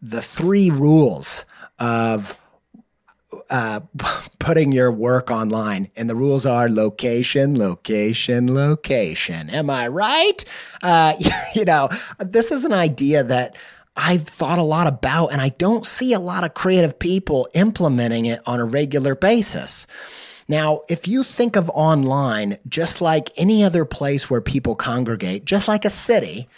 the 0.00 0.22
three 0.22 0.70
rules 0.70 1.44
of 1.78 2.38
uh, 3.50 3.80
putting 4.38 4.72
your 4.72 4.90
work 4.90 5.30
online. 5.30 5.90
And 5.96 6.08
the 6.08 6.14
rules 6.14 6.46
are 6.46 6.68
location, 6.68 7.58
location, 7.58 8.54
location. 8.54 9.50
Am 9.50 9.70
I 9.70 9.88
right? 9.88 10.44
Uh, 10.82 11.14
you 11.54 11.64
know, 11.64 11.88
this 12.18 12.50
is 12.50 12.64
an 12.64 12.72
idea 12.72 13.22
that 13.24 13.56
I've 13.94 14.22
thought 14.22 14.58
a 14.58 14.64
lot 14.64 14.86
about, 14.86 15.28
and 15.28 15.40
I 15.40 15.50
don't 15.50 15.84
see 15.84 16.14
a 16.14 16.18
lot 16.18 16.44
of 16.44 16.54
creative 16.54 16.98
people 16.98 17.48
implementing 17.52 18.24
it 18.24 18.40
on 18.46 18.58
a 18.58 18.64
regular 18.64 19.14
basis. 19.14 19.86
Now, 20.48 20.82
if 20.88 21.06
you 21.06 21.22
think 21.22 21.56
of 21.56 21.70
online 21.70 22.58
just 22.68 23.00
like 23.00 23.30
any 23.36 23.64
other 23.64 23.84
place 23.84 24.28
where 24.28 24.40
people 24.40 24.74
congregate, 24.74 25.44
just 25.44 25.68
like 25.68 25.84
a 25.84 25.90
city, 25.90 26.48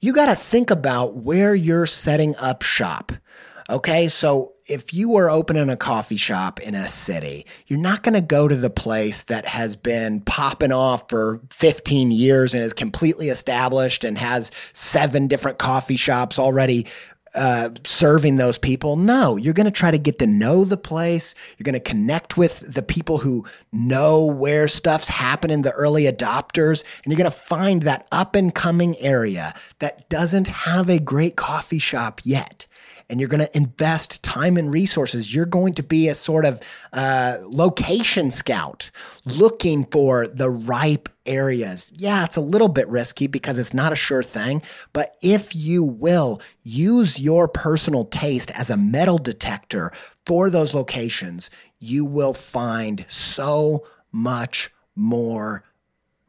you 0.00 0.12
got 0.12 0.26
to 0.26 0.34
think 0.34 0.70
about 0.70 1.16
where 1.16 1.54
you're 1.54 1.86
setting 1.86 2.36
up 2.36 2.62
shop. 2.62 3.12
Okay, 3.68 4.06
so 4.06 4.52
if 4.68 4.94
you 4.94 5.10
were 5.10 5.28
opening 5.28 5.68
a 5.70 5.76
coffee 5.76 6.16
shop 6.16 6.60
in 6.60 6.76
a 6.76 6.86
city, 6.86 7.46
you're 7.66 7.80
not 7.80 8.04
going 8.04 8.14
to 8.14 8.20
go 8.20 8.46
to 8.46 8.54
the 8.54 8.70
place 8.70 9.22
that 9.22 9.44
has 9.44 9.74
been 9.74 10.20
popping 10.20 10.70
off 10.70 11.08
for 11.08 11.40
15 11.50 12.12
years 12.12 12.54
and 12.54 12.62
is 12.62 12.72
completely 12.72 13.28
established 13.28 14.04
and 14.04 14.18
has 14.18 14.52
seven 14.72 15.26
different 15.26 15.58
coffee 15.58 15.96
shops 15.96 16.38
already 16.38 16.86
uh, 17.36 17.70
serving 17.84 18.36
those 18.36 18.58
people. 18.58 18.96
No, 18.96 19.36
you're 19.36 19.54
going 19.54 19.66
to 19.66 19.70
try 19.70 19.90
to 19.90 19.98
get 19.98 20.18
to 20.20 20.26
know 20.26 20.64
the 20.64 20.76
place. 20.76 21.34
You're 21.56 21.64
going 21.64 21.74
to 21.74 21.80
connect 21.80 22.36
with 22.36 22.60
the 22.72 22.82
people 22.82 23.18
who 23.18 23.44
know 23.72 24.24
where 24.24 24.68
stuff's 24.68 25.08
happening, 25.08 25.62
the 25.62 25.72
early 25.72 26.04
adopters, 26.04 26.84
and 27.04 27.12
you're 27.12 27.18
going 27.18 27.30
to 27.30 27.36
find 27.36 27.82
that 27.82 28.08
up 28.10 28.34
and 28.34 28.54
coming 28.54 28.96
area 28.98 29.54
that 29.78 30.08
doesn't 30.08 30.46
have 30.46 30.88
a 30.88 30.98
great 30.98 31.36
coffee 31.36 31.78
shop 31.78 32.20
yet 32.24 32.66
and 33.08 33.20
you're 33.20 33.28
going 33.28 33.44
to 33.44 33.56
invest 33.56 34.22
time 34.24 34.56
and 34.56 34.72
resources. 34.72 35.34
You're 35.34 35.46
going 35.46 35.74
to 35.74 35.82
be 35.82 36.08
a 36.08 36.14
sort 36.14 36.44
of 36.44 36.60
uh, 36.92 37.38
location 37.42 38.30
scout 38.30 38.90
looking 39.24 39.84
for 39.86 40.26
the 40.26 40.50
ripe 40.50 41.08
areas. 41.24 41.92
Yeah, 41.94 42.24
it's 42.24 42.36
a 42.36 42.40
little 42.40 42.68
bit 42.68 42.88
risky 42.88 43.26
because 43.26 43.58
it's 43.58 43.74
not 43.74 43.92
a 43.92 43.96
sure 43.96 44.22
thing, 44.22 44.62
but 44.92 45.16
if 45.22 45.54
you 45.54 45.84
will 45.84 46.40
use 46.62 47.20
your 47.20 47.48
personal 47.48 48.04
taste 48.04 48.50
as 48.52 48.70
a 48.70 48.76
metal 48.76 49.18
detector 49.18 49.92
for 50.24 50.50
those 50.50 50.74
locations, 50.74 51.50
you 51.78 52.04
will 52.04 52.34
find 52.34 53.04
so 53.08 53.86
much 54.10 54.70
more 54.94 55.62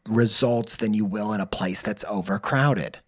results 0.10 0.78
than 0.78 0.94
you 0.94 1.06
will 1.06 1.34
in 1.34 1.42
a 1.42 1.46
place 1.46 1.82
that's 1.82 2.06
overcrowded. 2.06 3.00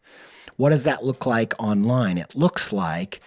What 0.58 0.72
does 0.72 0.84
that 0.84 1.06
look 1.06 1.26
like 1.26 1.54
online? 1.58 2.18
It 2.18 2.36
looks 2.36 2.74
like 2.74 3.22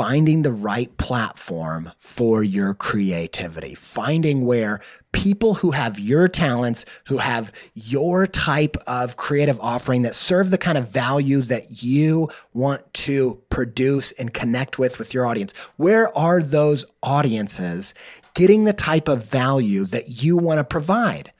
finding 0.00 0.40
the 0.40 0.50
right 0.50 0.96
platform 0.96 1.92
for 1.98 2.42
your 2.42 2.72
creativity, 2.72 3.74
finding 3.74 4.46
where 4.46 4.80
people 5.12 5.52
who 5.52 5.72
have 5.72 5.98
your 5.98 6.26
talents, 6.26 6.86
who 7.04 7.18
have 7.18 7.52
your 7.74 8.26
type 8.26 8.78
of 8.86 9.18
creative 9.18 9.60
offering 9.60 10.00
that 10.00 10.14
serve 10.14 10.50
the 10.50 10.56
kind 10.56 10.78
of 10.78 10.88
value 10.88 11.42
that 11.42 11.82
you 11.82 12.26
want 12.54 12.80
to 12.94 13.38
produce 13.50 14.10
and 14.12 14.32
connect 14.32 14.78
with 14.78 14.98
with 14.98 15.12
your 15.12 15.26
audience. 15.26 15.52
Where 15.76 16.16
are 16.16 16.40
those 16.40 16.86
audiences 17.02 17.92
getting 18.32 18.64
the 18.64 18.72
type 18.72 19.06
of 19.06 19.22
value 19.22 19.84
that 19.84 20.22
you 20.22 20.38
want 20.38 20.60
to 20.60 20.64
provide? 20.64 21.30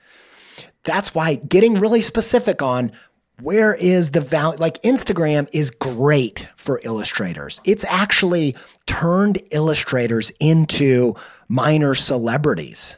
That's 0.83 1.15
why 1.15 1.33
getting 1.33 1.79
really 1.79 2.01
specific 2.01 2.61
on 2.61 2.91
where 3.41 3.75
is 3.75 4.11
the 4.11 4.21
value? 4.21 4.57
Like 4.57 4.81
Instagram 4.83 5.49
is 5.53 5.71
great 5.71 6.47
for 6.55 6.79
illustrators. 6.83 7.61
It's 7.63 7.85
actually 7.85 8.55
turned 8.85 9.41
illustrators 9.51 10.31
into 10.39 11.15
minor 11.47 11.95
celebrities, 11.95 12.97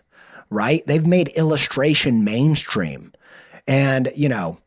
right? 0.49 0.85
They've 0.85 1.07
made 1.07 1.29
illustration 1.29 2.23
mainstream. 2.23 3.13
And, 3.67 4.09
you 4.15 4.29
know, 4.29 4.57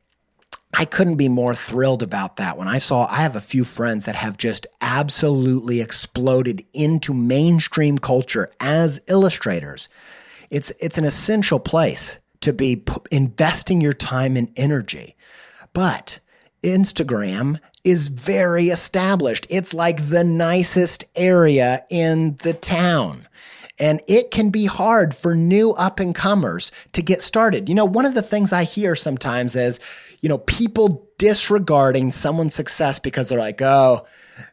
I 0.79 0.85
couldn't 0.85 1.17
be 1.17 1.29
more 1.29 1.55
thrilled 1.55 2.03
about 2.03 2.37
that 2.37 2.59
when 2.59 2.69
I 2.69 2.79
saw 2.79 3.07
I 3.11 3.17
have 3.19 3.37
a 3.37 3.41
few 3.41 3.65
friends 3.65 4.05
that 4.05 4.15
have 4.15 4.37
just 4.37 4.67
absolutely 4.81 5.81
exploded 5.81 6.65
into 6.75 7.15
mainstream 7.15 7.99
culture 7.99 8.51
as 8.61 9.01
illustrators. 9.09 9.89
It's 10.51 10.73
it's 10.79 10.99
an 10.99 11.05
essential 11.05 11.59
place 11.59 12.19
to 12.41 12.53
be 12.53 12.83
investing 13.11 13.81
your 13.81 13.95
time 13.95 14.37
and 14.37 14.53
energy. 14.57 15.16
But 15.77 16.21
Instagram 16.63 17.61
is 17.85 18.09
very 18.09 18.69
established. 18.71 19.47
It's 19.51 19.75
like 19.75 20.09
the 20.09 20.25
nicest 20.25 21.05
area 21.15 21.85
in 21.91 22.37
the 22.37 22.55
town. 22.55 23.29
And 23.79 24.01
it 24.09 24.31
can 24.31 24.49
be 24.49 24.65
hard 24.65 25.15
for 25.15 25.35
new 25.35 25.73
up 25.73 26.01
and 26.01 26.15
comers 26.15 26.73
to 26.95 27.03
get 27.03 27.21
started. 27.21 27.69
You 27.69 27.75
know, 27.75 27.85
one 27.85 28.07
of 28.07 28.15
the 28.15 28.23
things 28.23 28.55
I 28.55 28.65
hear 28.65 28.97
sometimes 28.97 29.55
is, 29.55 29.79
you 30.23 30.31
know, 30.31 30.39
people 30.39 31.07
disregarding 31.19 32.11
someone's 32.11 32.55
success 32.55 32.99
because 32.99 33.29
they're 33.29 33.39
like, 33.39 33.61
oh, 33.61 34.07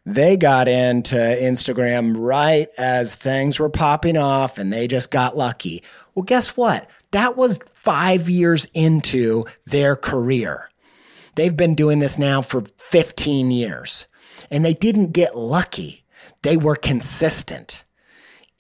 they 0.06 0.36
got 0.36 0.68
into 0.68 1.16
Instagram 1.16 2.16
right 2.18 2.68
as 2.78 3.16
things 3.16 3.62
were 3.62 3.70
popping 3.70 4.18
off 4.18 4.58
and 4.58 4.74
they 4.74 4.90
just 4.90 5.10
got 5.10 5.38
lucky. 5.38 5.84
Well, 6.16 6.24
guess 6.24 6.58
what? 6.58 6.90
That 7.12 7.38
was 7.38 7.62
five 7.76 8.30
years 8.30 8.68
into 8.74 9.46
their 9.66 9.96
career. 9.96 10.70
They've 11.36 11.56
been 11.56 11.76
doing 11.76 12.00
this 12.00 12.18
now 12.18 12.42
for 12.42 12.64
15 12.78 13.52
years 13.52 14.08
and 14.52 14.64
they 14.64 14.74
didn't 14.74 15.14
get 15.14 15.38
lucky. 15.38 16.06
They 16.42 16.58
were 16.58 16.76
consistent 16.76 17.83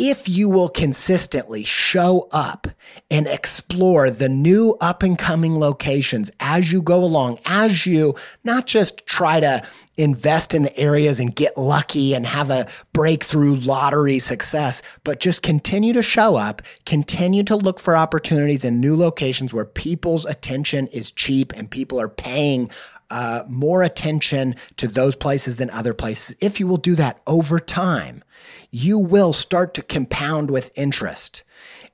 if 0.03 0.27
you 0.27 0.49
will 0.49 0.67
consistently 0.67 1.63
show 1.63 2.27
up 2.31 2.67
and 3.09 3.25
explore 3.25 4.09
the 4.09 4.27
new 4.27 4.75
up 4.81 5.01
and 5.01 5.17
coming 5.17 5.57
locations 5.57 6.29
as 6.41 6.73
you 6.73 6.81
go 6.81 7.01
along, 7.01 7.39
as 7.45 7.85
you 7.85 8.13
not 8.43 8.67
just 8.67 9.07
try 9.07 9.39
to 9.39 9.65
invest 9.95 10.53
in 10.53 10.63
the 10.63 10.77
areas 10.77 11.21
and 11.21 11.33
get 11.33 11.57
lucky 11.57 12.13
and 12.13 12.25
have 12.25 12.49
a 12.49 12.67
breakthrough 12.91 13.55
lottery 13.55 14.19
success, 14.19 14.81
but 15.05 15.21
just 15.21 15.41
continue 15.41 15.93
to 15.93 16.01
show 16.01 16.35
up, 16.35 16.61
continue 16.85 17.43
to 17.45 17.55
look 17.55 17.79
for 17.79 17.95
opportunities 17.95 18.65
in 18.65 18.81
new 18.81 18.97
locations 18.97 19.53
where 19.53 19.63
people's 19.63 20.25
attention 20.25 20.87
is 20.87 21.11
cheap 21.11 21.53
and 21.55 21.71
people 21.71 22.01
are 22.01 22.09
paying 22.09 22.69
uh, 23.13 23.43
more 23.47 23.83
attention 23.83 24.55
to 24.75 24.87
those 24.87 25.15
places 25.15 25.57
than 25.57 25.69
other 25.69 25.93
places. 25.93 26.35
If 26.41 26.59
you 26.59 26.65
will 26.65 26.77
do 26.77 26.95
that 26.95 27.21
over 27.27 27.59
time, 27.59 28.23
you 28.71 28.97
will 28.97 29.33
start 29.33 29.75
to 29.75 29.83
compound 29.83 30.49
with 30.49 30.71
interest. 30.75 31.43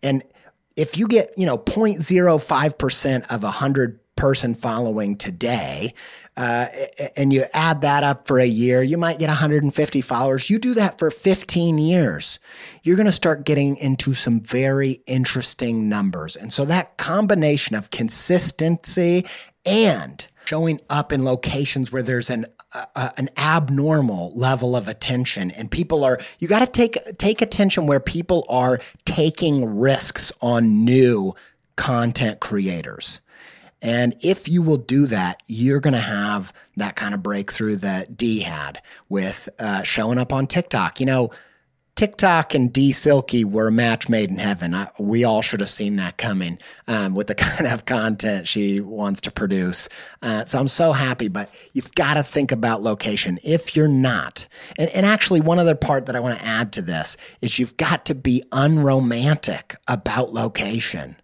And 0.02 0.24
if 0.78 0.98
you 0.98 1.10
get, 1.10 1.38
you 1.38 1.46
know, 1.46 1.58
0.05% 1.58 3.30
of 3.30 3.44
a 3.44 3.48
100 3.48 4.00
person 4.16 4.56
following 4.56 5.18
today, 5.18 5.94
uh, 6.38 6.68
and 7.18 7.34
you 7.34 7.44
add 7.54 7.82
that 7.82 8.06
up 8.06 8.26
for 8.26 8.40
a 8.40 8.46
year, 8.46 8.82
you 8.82 8.98
might 8.98 9.20
get 9.20 9.28
150 9.28 10.00
followers. 10.00 10.50
You 10.50 10.58
do 10.58 10.74
that 10.76 11.00
for 11.00 11.12
15 11.12 11.78
years, 11.80 12.40
you're 12.84 12.96
going 12.96 13.08
to 13.08 13.12
start 13.12 13.44
getting 13.44 13.76
into 13.76 14.14
some 14.14 14.40
very 14.40 15.02
interesting 15.06 15.90
numbers. 15.90 16.38
And 16.38 16.54
so 16.54 16.64
that 16.64 16.96
combination 16.96 17.76
of 17.76 17.90
consistency 17.90 19.26
and 19.66 20.26
showing 20.50 20.82
up 20.90 21.14
in 21.14 21.24
locations 21.24 21.92
where 21.92 22.02
there's 22.02 22.32
an 22.32 22.44
uh, 22.74 23.10
an 23.18 23.30
abnormal 23.38 24.32
level 24.34 24.76
of 24.76 24.88
attention 24.88 25.52
and 25.52 25.70
people 25.70 26.04
are 26.04 26.20
you 26.40 26.48
got 26.48 26.60
to 26.60 26.66
take 26.66 26.98
take 27.20 27.40
attention 27.40 27.86
where 27.86 28.00
people 28.00 28.48
are 28.50 28.80
taking 29.06 29.78
risks 29.78 30.32
on 30.42 30.84
new 30.84 31.36
content 31.76 32.40
creators 32.40 33.22
and 33.82 34.16
if 34.22 34.50
you 34.50 34.62
will 34.62 34.78
do 34.78 35.06
that, 35.06 35.42
you're 35.48 35.80
going 35.80 35.94
to 35.94 36.00
have 36.00 36.52
that 36.76 36.98
kind 36.98 37.14
of 37.14 37.24
breakthrough 37.24 37.78
that 37.78 38.18
Dee 38.18 38.42
had 38.42 38.82
with 39.08 39.48
uh, 39.58 39.84
showing 39.84 40.18
up 40.18 40.34
on 40.34 40.48
TikTok. 40.48 41.00
You 41.00 41.06
know, 41.06 41.32
TikTok 42.00 42.56
and 42.56 42.72
Dee 42.72 42.92
Silkie 42.92 43.44
were 43.44 43.68
a 43.68 43.72
match 43.74 44.08
made 44.08 44.30
in 44.30 44.38
heaven. 44.38 44.74
I, 44.74 44.90
we 44.98 45.26
all 45.26 45.42
should 45.42 45.60
have 45.60 45.70
seen 45.70 45.98
that 45.98 46.18
coming 46.18 46.58
um, 46.88 47.14
with 47.14 47.28
the 47.28 47.36
kind 47.36 47.68
of 47.68 47.84
content 47.84 48.48
she 48.48 48.80
wants 48.80 49.20
to 49.20 49.32
produce. 49.32 49.90
Uh, 50.22 50.46
so 50.46 50.62
I'm 50.62 50.70
so 50.70 50.94
happy, 50.94 51.28
but 51.28 51.54
you've 51.74 51.94
got 51.96 52.14
to 52.14 52.24
think 52.24 52.54
about 52.54 52.82
location. 52.82 53.38
If 53.44 53.76
you're 53.76 53.90
not, 53.90 54.48
and, 54.78 54.90
and 54.92 55.06
actually, 55.06 55.42
one 55.42 55.60
other 55.60 55.76
part 55.76 56.06
that 56.06 56.16
I 56.16 56.22
want 56.22 56.40
to 56.40 56.46
add 56.46 56.72
to 56.72 56.82
this 56.82 57.18
is 57.42 57.60
you've 57.60 57.76
got 57.76 58.06
to 58.06 58.16
be 58.16 58.44
unromantic 58.54 59.76
about 59.90 60.32
location. 60.32 61.18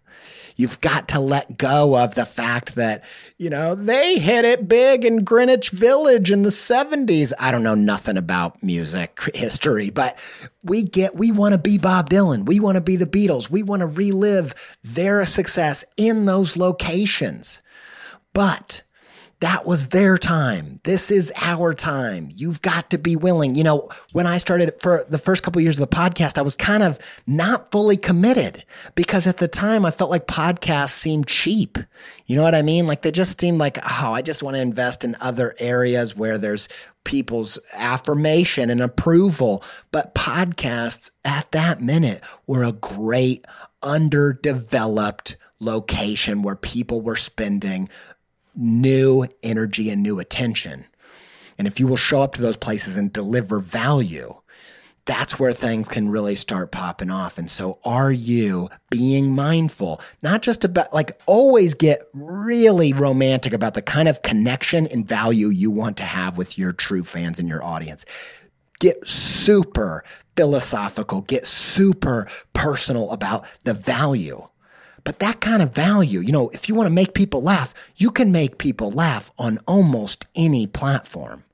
You've 0.56 0.80
got 0.80 1.08
to 1.08 1.20
let 1.20 1.58
go 1.58 1.96
of 1.96 2.14
the 2.14 2.24
fact 2.24 2.74
that, 2.76 3.04
you 3.36 3.50
know, 3.50 3.74
they 3.74 4.18
hit 4.18 4.46
it 4.46 4.66
big 4.66 5.04
in 5.04 5.22
Greenwich 5.22 5.68
Village 5.68 6.30
in 6.30 6.42
the 6.42 6.48
70s. 6.48 7.34
I 7.38 7.50
don't 7.50 7.62
know 7.62 7.74
nothing 7.74 8.16
about 8.16 8.62
music 8.62 9.20
history, 9.34 9.90
but 9.90 10.18
we 10.62 10.82
get, 10.82 11.14
we 11.14 11.30
want 11.30 11.52
to 11.52 11.60
be 11.60 11.76
Bob 11.76 12.08
Dylan. 12.08 12.46
We 12.46 12.58
want 12.58 12.76
to 12.76 12.80
be 12.80 12.96
the 12.96 13.06
Beatles. 13.06 13.50
We 13.50 13.62
want 13.62 13.80
to 13.80 13.86
relive 13.86 14.54
their 14.82 15.26
success 15.26 15.84
in 15.98 16.24
those 16.24 16.56
locations. 16.56 17.62
But 18.32 18.82
that 19.40 19.66
was 19.66 19.88
their 19.88 20.16
time. 20.16 20.80
This 20.84 21.10
is 21.10 21.30
our 21.42 21.74
time. 21.74 22.30
You've 22.34 22.62
got 22.62 22.88
to 22.90 22.98
be 22.98 23.16
willing. 23.16 23.54
You 23.54 23.64
know, 23.64 23.90
when 24.12 24.26
I 24.26 24.38
started 24.38 24.80
for 24.80 25.04
the 25.10 25.18
first 25.18 25.42
couple 25.42 25.58
of 25.58 25.62
years 25.62 25.78
of 25.78 25.88
the 25.88 25.94
podcast, 25.94 26.38
I 26.38 26.42
was 26.42 26.56
kind 26.56 26.82
of 26.82 26.98
not 27.26 27.70
fully 27.70 27.98
committed 27.98 28.64
because 28.94 29.26
at 29.26 29.36
the 29.36 29.48
time 29.48 29.84
I 29.84 29.90
felt 29.90 30.10
like 30.10 30.26
podcasts 30.26 30.90
seemed 30.90 31.26
cheap. 31.26 31.76
You 32.24 32.36
know 32.36 32.42
what 32.42 32.54
I 32.54 32.62
mean? 32.62 32.86
Like 32.86 33.02
they 33.02 33.12
just 33.12 33.38
seemed 33.38 33.58
like, 33.58 33.78
oh, 33.78 34.12
I 34.12 34.22
just 34.22 34.42
want 34.42 34.56
to 34.56 34.62
invest 34.62 35.04
in 35.04 35.16
other 35.20 35.54
areas 35.58 36.16
where 36.16 36.38
there's 36.38 36.70
people's 37.04 37.58
affirmation 37.74 38.70
and 38.70 38.80
approval. 38.80 39.62
But 39.92 40.14
podcasts 40.14 41.10
at 41.26 41.52
that 41.52 41.82
minute 41.82 42.22
were 42.46 42.64
a 42.64 42.72
great 42.72 43.44
underdeveloped 43.82 45.36
location 45.60 46.42
where 46.42 46.56
people 46.56 47.00
were 47.00 47.16
spending 47.16 47.88
new 48.56 49.26
energy 49.42 49.90
and 49.90 50.02
new 50.02 50.18
attention. 50.18 50.86
And 51.58 51.66
if 51.66 51.80
you 51.80 51.86
will 51.86 51.96
show 51.96 52.22
up 52.22 52.34
to 52.34 52.42
those 52.42 52.56
places 52.56 52.96
and 52.96 53.12
deliver 53.12 53.60
value, 53.60 54.34
that's 55.06 55.38
where 55.38 55.52
things 55.52 55.88
can 55.88 56.08
really 56.08 56.34
start 56.34 56.72
popping 56.72 57.10
off. 57.10 57.38
And 57.38 57.50
so, 57.50 57.78
are 57.84 58.10
you 58.10 58.68
being 58.90 59.30
mindful, 59.30 60.00
not 60.22 60.42
just 60.42 60.64
about 60.64 60.92
like 60.92 61.18
always 61.26 61.74
get 61.74 62.02
really 62.12 62.92
romantic 62.92 63.52
about 63.52 63.74
the 63.74 63.82
kind 63.82 64.08
of 64.08 64.22
connection 64.22 64.86
and 64.88 65.06
value 65.06 65.48
you 65.48 65.70
want 65.70 65.96
to 65.98 66.02
have 66.02 66.36
with 66.36 66.58
your 66.58 66.72
true 66.72 67.04
fans 67.04 67.38
and 67.38 67.48
your 67.48 67.62
audience? 67.62 68.04
Get 68.80 69.06
super 69.06 70.04
philosophical, 70.36 71.22
get 71.22 71.46
super 71.46 72.28
personal 72.52 73.10
about 73.12 73.46
the 73.64 73.74
value 73.74 74.46
but 75.06 75.20
that 75.20 75.40
kind 75.40 75.62
of 75.62 75.70
value, 75.70 76.18
you 76.18 76.32
know, 76.32 76.48
if 76.48 76.68
you 76.68 76.74
want 76.74 76.88
to 76.88 76.92
make 76.92 77.14
people 77.14 77.40
laugh, 77.40 77.72
you 77.94 78.10
can 78.10 78.32
make 78.32 78.58
people 78.58 78.90
laugh 78.90 79.30
on 79.38 79.60
almost 79.64 80.24
any 80.34 80.66
platform. 80.66 81.44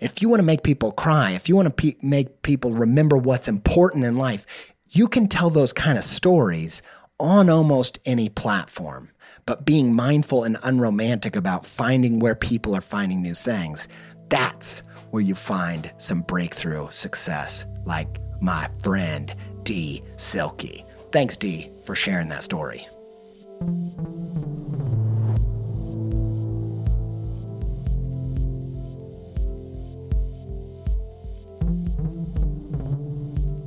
If 0.00 0.20
you 0.20 0.28
want 0.28 0.40
to 0.40 0.44
make 0.46 0.62
people 0.62 0.92
cry, 0.92 1.30
if 1.30 1.48
you 1.48 1.56
want 1.56 1.66
to 1.68 1.72
pe- 1.72 2.06
make 2.06 2.42
people 2.42 2.74
remember 2.74 3.16
what's 3.16 3.48
important 3.48 4.04
in 4.04 4.18
life, 4.18 4.44
you 4.90 5.08
can 5.08 5.28
tell 5.28 5.48
those 5.48 5.72
kind 5.72 5.96
of 5.96 6.04
stories 6.04 6.82
on 7.18 7.48
almost 7.48 8.00
any 8.04 8.28
platform. 8.28 9.08
But 9.46 9.64
being 9.64 9.96
mindful 9.96 10.44
and 10.44 10.58
unromantic 10.62 11.36
about 11.36 11.64
finding 11.64 12.18
where 12.18 12.34
people 12.34 12.76
are 12.76 12.82
finding 12.82 13.22
new 13.22 13.34
things, 13.34 13.88
that's 14.28 14.80
where 15.10 15.22
you 15.22 15.34
find 15.34 15.90
some 15.96 16.20
breakthrough 16.20 16.90
success, 16.90 17.64
like 17.86 18.18
my 18.42 18.68
friend 18.82 19.34
Dee 19.62 20.02
Silkie. 20.16 20.84
Thanks, 21.10 21.36
Dee, 21.36 21.70
for 21.84 21.94
sharing 21.94 22.28
that 22.28 22.42
story. 22.42 22.86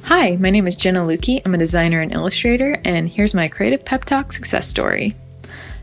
Hi, 0.04 0.36
my 0.36 0.52
name 0.52 0.68
is 0.68 0.76
Jenna 0.76 1.02
Luecke. 1.02 1.42
I'm 1.46 1.56
a 1.56 1.58
designer 1.58 2.02
and 2.02 2.12
illustrator, 2.12 2.80
and 2.86 3.10
here's 3.10 3.34
my 3.34 3.48
Creative 3.48 3.84
Pep 3.84 4.06
Talk 4.06 4.34
success 4.34 4.68
story. 4.68 5.16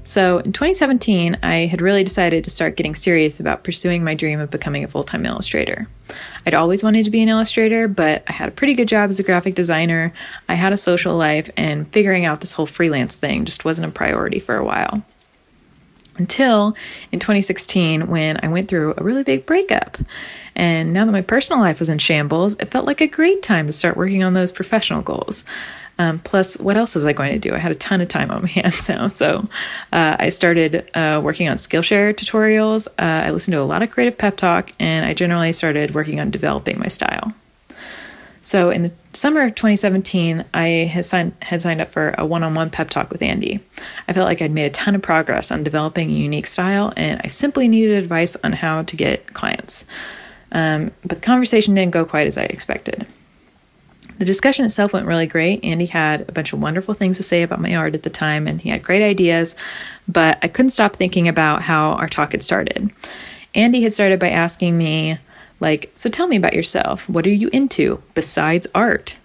So, 0.09 0.39
in 0.39 0.55
2017, 0.55 1.37
I 1.43 1.67
had 1.67 1.83
really 1.83 2.03
decided 2.03 2.43
to 2.45 2.51
start 2.51 2.77
getting 2.77 2.95
serious 2.95 3.41
about 3.41 3.63
pursuing 3.63 4.03
my 4.03 4.15
dream 4.15 4.41
of 4.41 4.49
becoming 4.49 4.83
a 4.83 4.89
full 4.89 5.05
time 5.05 5.27
illustrator. 5.27 5.87
I'd 6.47 6.55
always 6.55 6.83
wanted 6.83 7.05
to 7.05 7.11
be 7.11 7.21
an 7.21 7.29
illustrator, 7.29 7.89
but 7.89 8.23
I 8.27 8.33
had 8.33 8.49
a 8.49 8.53
pretty 8.53 8.73
good 8.73 8.89
job 8.89 9.11
as 9.11 9.21
a 9.21 9.23
graphic 9.23 9.55
designer, 9.55 10.15
I 10.49 10.55
had 10.55 10.73
a 10.73 10.79
social 10.79 11.15
life, 11.19 11.51
and 11.59 11.87
figuring 11.93 12.25
out 12.25 12.41
this 12.41 12.55
whole 12.55 12.65
freelance 12.65 13.17
thing 13.17 13.45
just 13.45 13.67
wasn't 13.67 13.89
a 13.89 13.93
priority 13.93 14.39
for 14.39 14.57
a 14.57 14.65
while. 14.65 15.03
until 16.17 16.75
in 17.13 17.21
2016 17.21 18.09
when 18.09 18.41
I 18.43 18.49
went 18.49 18.69
through 18.69 18.95
a 18.97 19.05
really 19.05 19.23
big 19.23 19.47
breakup. 19.47 19.99
And 20.57 20.93
now 20.93 21.05
that 21.05 21.13
my 21.13 21.23
personal 21.23 21.61
life 21.61 21.79
was 21.79 21.89
in 21.89 21.99
shambles, 21.99 22.55
it 22.55 22.71
felt 22.71 22.87
like 22.87 23.01
a 23.01 23.07
great 23.07 23.43
time 23.43 23.67
to 23.67 23.73
start 23.73 23.97
working 23.97 24.25
on 24.25 24.33
those 24.33 24.51
professional 24.51 25.03
goals. 25.03 25.45
Um, 25.99 26.21
plus, 26.21 26.57
what 26.59 26.77
else 26.77 26.95
was 26.95 27.05
I 27.05 27.13
going 27.13 27.33
to 27.33 27.39
do? 27.39 27.55
I 27.55 27.59
had 27.59 27.73
a 27.73 27.77
ton 27.77 28.01
of 28.01 28.09
time 28.09 28.31
on 28.31 28.43
my 28.43 28.49
hands 28.61 28.89
now. 28.89 29.09
So 29.09 29.45
uh, 29.93 30.17
I 30.19 30.29
started 30.29 30.89
uh, 30.95 31.21
working 31.23 31.49
on 31.49 31.57
Skillshare 31.57 32.15
tutorials. 32.15 32.87
Uh, 32.99 33.27
I 33.27 33.31
listened 33.31 33.53
to 33.53 33.61
a 33.61 33.65
lot 33.65 33.83
of 33.83 33.91
creative 33.91 34.17
pep 34.17 34.37
talk, 34.37 34.73
and 34.79 35.05
I 35.05 35.15
generally 35.15 35.53
started 35.53 35.95
working 35.95 36.21
on 36.21 36.31
developing 36.31 36.79
my 36.79 36.89
style. 36.89 37.33
So 38.41 38.71
in 38.71 38.85
the 38.85 38.93
summer 39.13 39.43
of 39.43 39.57
2017, 39.57 40.45
I 40.55 40.67
had 40.67 41.05
signed, 41.05 41.35
had 41.43 41.61
signed 41.61 41.81
up 41.81 41.91
for 41.91 42.15
a 42.17 42.25
one 42.25 42.45
on 42.45 42.55
one 42.55 42.71
pep 42.71 42.89
talk 42.89 43.11
with 43.11 43.21
Andy. 43.21 43.61
I 44.07 44.13
felt 44.13 44.27
like 44.27 44.41
I'd 44.41 44.53
made 44.53 44.67
a 44.67 44.71
ton 44.71 44.95
of 44.95 45.03
progress 45.03 45.51
on 45.51 45.65
developing 45.65 46.09
a 46.09 46.15
unique 46.15 46.47
style, 46.47 46.93
and 46.97 47.21
I 47.25 47.27
simply 47.27 47.69
needed 47.69 47.99
advice 47.99 48.37
on 48.45 48.53
how 48.53 48.83
to 48.83 48.97
get 48.97 49.35
clients. 49.35 49.85
Um, 50.53 50.93
but 51.03 51.19
the 51.19 51.27
conversation 51.27 51.75
didn't 51.75 51.93
go 51.93 52.05
quite 52.05 52.27
as 52.27 52.39
I 52.39 52.45
expected. 52.45 53.07
The 54.19 54.25
discussion 54.25 54.65
itself 54.65 54.93
went 54.93 55.07
really 55.07 55.27
great. 55.27 55.63
Andy 55.65 55.87
had 55.87 56.29
a 56.29 56.33
bunch 56.33 56.53
of 56.53 56.61
wonderful 56.61 56.93
things 56.93 57.17
to 57.19 57.23
say 57.23 57.43
about 57.43 57.61
my 57.61 57.77
art 57.77 57.95
at 57.95 58.03
the 58.03 58.11
time, 58.11 58.49
and 58.49 58.61
he 58.61 58.69
had 58.71 58.83
great 58.83 59.03
ideas, 59.03 59.55
but 60.09 60.39
I 60.43 60.49
couldn't 60.49 60.71
stop 60.71 60.97
thinking 60.97 61.29
about 61.29 61.63
how 61.63 61.93
our 61.93 62.09
talk 62.09 62.33
had 62.33 62.43
started. 62.43 62.91
Andy 63.55 63.83
had 63.83 63.95
started 63.95 64.19
by 64.19 64.31
asking 64.31 64.77
me, 64.77 65.19
like, 65.61 65.93
so 65.95 66.11
tell 66.11 66.27
me 66.27 66.37
about 66.37 66.55
yourself. 66.55 67.09
What 67.09 67.27
are 67.27 67.31
you 67.31 67.49
into 67.53 68.03
besides 68.15 68.67
art? 68.75 69.17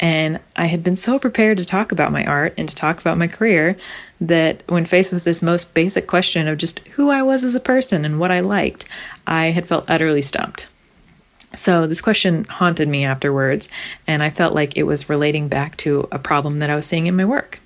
And 0.00 0.38
I 0.54 0.66
had 0.66 0.84
been 0.84 0.94
so 0.94 1.18
prepared 1.18 1.58
to 1.58 1.64
talk 1.64 1.90
about 1.90 2.12
my 2.12 2.24
art 2.24 2.54
and 2.56 2.68
to 2.68 2.74
talk 2.76 3.00
about 3.00 3.18
my 3.18 3.26
career 3.26 3.76
that 4.20 4.62
when 4.68 4.84
faced 4.84 5.12
with 5.12 5.24
this 5.24 5.42
most 5.42 5.74
basic 5.74 6.06
question 6.06 6.46
of 6.46 6.58
just 6.58 6.78
who 6.90 7.10
I 7.10 7.22
was 7.22 7.42
as 7.42 7.56
a 7.56 7.60
person 7.60 8.04
and 8.04 8.20
what 8.20 8.30
I 8.30 8.40
liked, 8.40 8.84
I 9.26 9.46
had 9.46 9.66
felt 9.66 9.84
utterly 9.88 10.22
stumped. 10.22 10.68
So, 11.54 11.86
this 11.86 12.00
question 12.00 12.44
haunted 12.44 12.88
me 12.88 13.04
afterwards, 13.04 13.68
and 14.06 14.22
I 14.22 14.30
felt 14.30 14.54
like 14.54 14.76
it 14.76 14.82
was 14.82 15.08
relating 15.08 15.48
back 15.48 15.76
to 15.78 16.06
a 16.12 16.18
problem 16.18 16.58
that 16.58 16.70
I 16.70 16.74
was 16.74 16.86
seeing 16.86 17.06
in 17.06 17.16
my 17.16 17.24
work. 17.24 17.60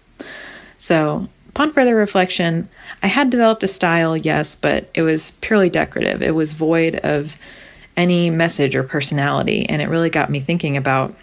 So, 0.79 1.29
upon 1.49 1.73
further 1.73 1.95
reflection, 1.95 2.69
I 3.03 3.09
had 3.09 3.31
developed 3.31 3.65
a 3.65 3.69
style, 3.69 4.17
yes, 4.17 4.55
but 4.55 4.89
it 4.95 5.03
was 5.03 5.33
purely 5.41 5.69
decorative. 5.69 6.23
It 6.23 6.35
was 6.35 6.53
void 6.53 6.97
of 6.97 7.37
any 7.97 8.31
message 8.31 8.77
or 8.77 8.85
personality, 8.85 9.69
and 9.69 9.83
it 9.83 9.89
really 9.89 10.11
got 10.11 10.31
me 10.31 10.41
thinking 10.41 10.77
about 10.77 11.15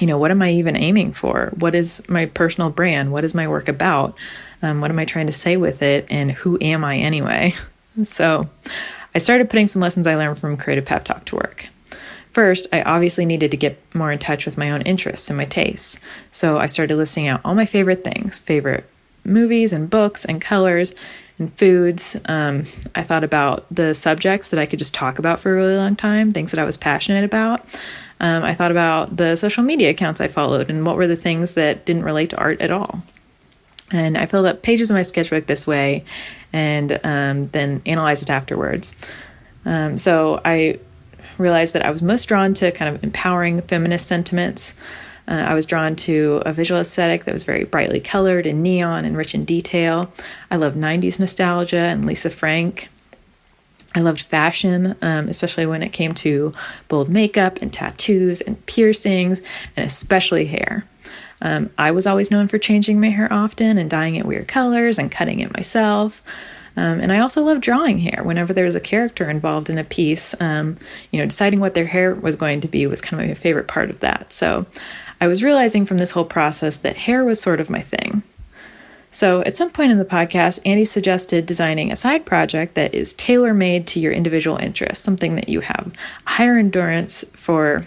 you 0.00 0.06
know, 0.06 0.18
what 0.18 0.30
am 0.30 0.42
I 0.42 0.52
even 0.52 0.76
aiming 0.76 1.12
for? 1.12 1.52
What 1.58 1.74
is 1.74 2.02
my 2.08 2.26
personal 2.26 2.70
brand? 2.70 3.12
What 3.12 3.24
is 3.24 3.34
my 3.34 3.48
work 3.48 3.68
about? 3.68 4.14
Um, 4.62 4.80
what 4.80 4.90
am 4.90 4.98
I 4.98 5.04
trying 5.04 5.26
to 5.26 5.32
say 5.32 5.56
with 5.56 5.82
it? 5.82 6.06
And 6.10 6.30
who 6.30 6.58
am 6.60 6.84
I 6.84 6.98
anyway? 6.98 7.54
so, 8.04 8.48
I 9.16 9.18
started 9.18 9.48
putting 9.48 9.66
some 9.66 9.80
lessons 9.80 10.06
I 10.06 10.14
learned 10.14 10.36
from 10.36 10.58
Creative 10.58 10.84
Pep 10.84 11.06
Talk 11.06 11.24
to 11.24 11.36
work. 11.36 11.68
First, 12.32 12.66
I 12.70 12.82
obviously 12.82 13.24
needed 13.24 13.50
to 13.50 13.56
get 13.56 13.80
more 13.94 14.12
in 14.12 14.18
touch 14.18 14.44
with 14.44 14.58
my 14.58 14.70
own 14.70 14.82
interests 14.82 15.30
and 15.30 15.38
my 15.38 15.46
tastes. 15.46 15.96
So 16.32 16.58
I 16.58 16.66
started 16.66 16.96
listing 16.96 17.26
out 17.26 17.40
all 17.42 17.54
my 17.54 17.64
favorite 17.64 18.04
things 18.04 18.38
favorite 18.38 18.84
movies 19.24 19.72
and 19.72 19.88
books 19.88 20.26
and 20.26 20.38
colors 20.38 20.94
and 21.38 21.50
foods. 21.54 22.14
Um, 22.26 22.64
I 22.94 23.04
thought 23.04 23.24
about 23.24 23.64
the 23.74 23.94
subjects 23.94 24.50
that 24.50 24.60
I 24.60 24.66
could 24.66 24.78
just 24.78 24.92
talk 24.92 25.18
about 25.18 25.40
for 25.40 25.50
a 25.50 25.56
really 25.56 25.76
long 25.76 25.96
time, 25.96 26.30
things 26.30 26.50
that 26.50 26.60
I 26.60 26.64
was 26.64 26.76
passionate 26.76 27.24
about. 27.24 27.66
Um, 28.20 28.44
I 28.44 28.54
thought 28.54 28.70
about 28.70 29.16
the 29.16 29.34
social 29.36 29.64
media 29.64 29.88
accounts 29.88 30.20
I 30.20 30.28
followed 30.28 30.68
and 30.68 30.84
what 30.84 30.96
were 30.96 31.06
the 31.06 31.16
things 31.16 31.52
that 31.52 31.86
didn't 31.86 32.04
relate 32.04 32.28
to 32.30 32.36
art 32.36 32.60
at 32.60 32.70
all. 32.70 33.02
And 33.90 34.18
I 34.18 34.26
filled 34.26 34.46
up 34.46 34.62
pages 34.62 34.90
of 34.90 34.94
my 34.94 35.02
sketchbook 35.02 35.46
this 35.46 35.66
way 35.66 36.04
and 36.56 36.98
um, 37.04 37.48
then 37.48 37.82
analyze 37.84 38.22
it 38.22 38.30
afterwards. 38.30 38.94
Um, 39.66 39.98
so 39.98 40.40
I 40.42 40.78
realized 41.36 41.74
that 41.74 41.84
I 41.84 41.90
was 41.90 42.00
most 42.00 42.24
drawn 42.24 42.54
to 42.54 42.72
kind 42.72 42.94
of 42.94 43.04
empowering 43.04 43.60
feminist 43.60 44.06
sentiments. 44.06 44.72
Uh, 45.28 45.34
I 45.34 45.52
was 45.52 45.66
drawn 45.66 45.96
to 45.96 46.40
a 46.46 46.54
visual 46.54 46.80
aesthetic 46.80 47.24
that 47.24 47.34
was 47.34 47.44
very 47.44 47.64
brightly 47.64 48.00
colored 48.00 48.46
and 48.46 48.62
neon 48.62 49.04
and 49.04 49.18
rich 49.18 49.34
in 49.34 49.44
detail. 49.44 50.10
I 50.50 50.56
loved 50.56 50.78
90s 50.78 51.20
nostalgia 51.20 51.76
and 51.76 52.06
Lisa 52.06 52.30
Frank. 52.30 52.88
I 53.94 54.00
loved 54.00 54.22
fashion, 54.22 54.96
um, 55.02 55.28
especially 55.28 55.66
when 55.66 55.82
it 55.82 55.90
came 55.90 56.14
to 56.14 56.54
bold 56.88 57.10
makeup 57.10 57.60
and 57.60 57.70
tattoos 57.70 58.40
and 58.40 58.64
piercings, 58.64 59.42
and 59.76 59.84
especially 59.84 60.46
hair. 60.46 60.86
Um, 61.42 61.70
I 61.76 61.90
was 61.90 62.06
always 62.06 62.30
known 62.30 62.48
for 62.48 62.58
changing 62.58 63.00
my 63.00 63.10
hair 63.10 63.32
often 63.32 63.78
and 63.78 63.90
dyeing 63.90 64.16
it 64.16 64.26
weird 64.26 64.48
colors 64.48 64.98
and 64.98 65.10
cutting 65.10 65.40
it 65.40 65.52
myself. 65.52 66.22
Um, 66.76 67.00
and 67.00 67.10
I 67.12 67.20
also 67.20 67.42
love 67.42 67.60
drawing 67.60 67.98
hair. 67.98 68.22
Whenever 68.22 68.52
there 68.52 68.66
was 68.66 68.74
a 68.74 68.80
character 68.80 69.30
involved 69.30 69.70
in 69.70 69.78
a 69.78 69.84
piece, 69.84 70.34
um, 70.40 70.76
you 71.10 71.18
know, 71.18 71.26
deciding 71.26 71.60
what 71.60 71.74
their 71.74 71.86
hair 71.86 72.14
was 72.14 72.36
going 72.36 72.60
to 72.60 72.68
be 72.68 72.86
was 72.86 73.00
kind 73.00 73.22
of 73.22 73.28
my 73.28 73.34
favorite 73.34 73.68
part 73.68 73.90
of 73.90 74.00
that. 74.00 74.32
So 74.32 74.66
I 75.20 75.26
was 75.26 75.42
realizing 75.42 75.86
from 75.86 75.98
this 75.98 76.10
whole 76.10 76.26
process 76.26 76.76
that 76.78 76.96
hair 76.96 77.24
was 77.24 77.40
sort 77.40 77.60
of 77.60 77.70
my 77.70 77.80
thing. 77.80 78.22
So 79.10 79.40
at 79.42 79.56
some 79.56 79.70
point 79.70 79.92
in 79.92 79.96
the 79.96 80.04
podcast, 80.04 80.60
Andy 80.66 80.84
suggested 80.84 81.46
designing 81.46 81.90
a 81.90 81.96
side 81.96 82.26
project 82.26 82.74
that 82.74 82.92
is 82.92 83.14
tailor 83.14 83.54
made 83.54 83.86
to 83.88 84.00
your 84.00 84.12
individual 84.12 84.58
interests, 84.58 85.02
something 85.02 85.36
that 85.36 85.48
you 85.48 85.60
have 85.60 85.90
higher 86.26 86.58
endurance 86.58 87.24
for 87.32 87.86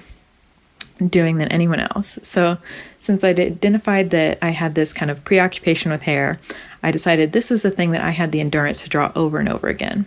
doing 1.07 1.37
than 1.37 1.47
anyone 1.49 1.79
else. 1.79 2.19
So, 2.21 2.57
since 2.99 3.23
I 3.23 3.29
identified 3.29 4.09
that 4.09 4.37
I 4.41 4.49
had 4.49 4.75
this 4.75 4.91
kind 4.91 5.09
of 5.09 5.23
preoccupation 5.23 5.91
with 5.91 6.01
hair, 6.01 6.39
I 6.83 6.91
decided 6.91 7.31
this 7.31 7.49
was 7.49 7.61
the 7.61 7.71
thing 7.71 7.91
that 7.91 8.01
I 8.01 8.11
had 8.11 8.31
the 8.31 8.39
endurance 8.39 8.81
to 8.81 8.89
draw 8.89 9.11
over 9.15 9.39
and 9.39 9.49
over 9.49 9.67
again. 9.67 10.05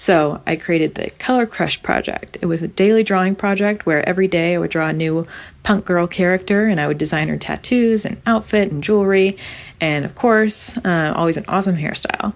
So 0.00 0.40
I 0.46 0.56
created 0.56 0.94
the 0.94 1.10
Color 1.18 1.44
Crush 1.44 1.82
project. 1.82 2.38
It 2.40 2.46
was 2.46 2.62
a 2.62 2.68
daily 2.68 3.02
drawing 3.02 3.34
project 3.34 3.84
where 3.84 4.08
every 4.08 4.28
day 4.28 4.54
I 4.54 4.58
would 4.58 4.70
draw 4.70 4.88
a 4.88 4.94
new 4.94 5.26
punk 5.62 5.84
girl 5.84 6.06
character 6.06 6.68
and 6.68 6.80
I 6.80 6.86
would 6.86 6.96
design 6.96 7.28
her 7.28 7.36
tattoos 7.36 8.06
and 8.06 8.16
outfit 8.24 8.72
and 8.72 8.82
jewelry, 8.82 9.36
and 9.78 10.06
of 10.06 10.14
course, 10.14 10.74
uh, 10.78 11.12
always 11.14 11.36
an 11.36 11.44
awesome 11.48 11.76
hairstyle. 11.76 12.32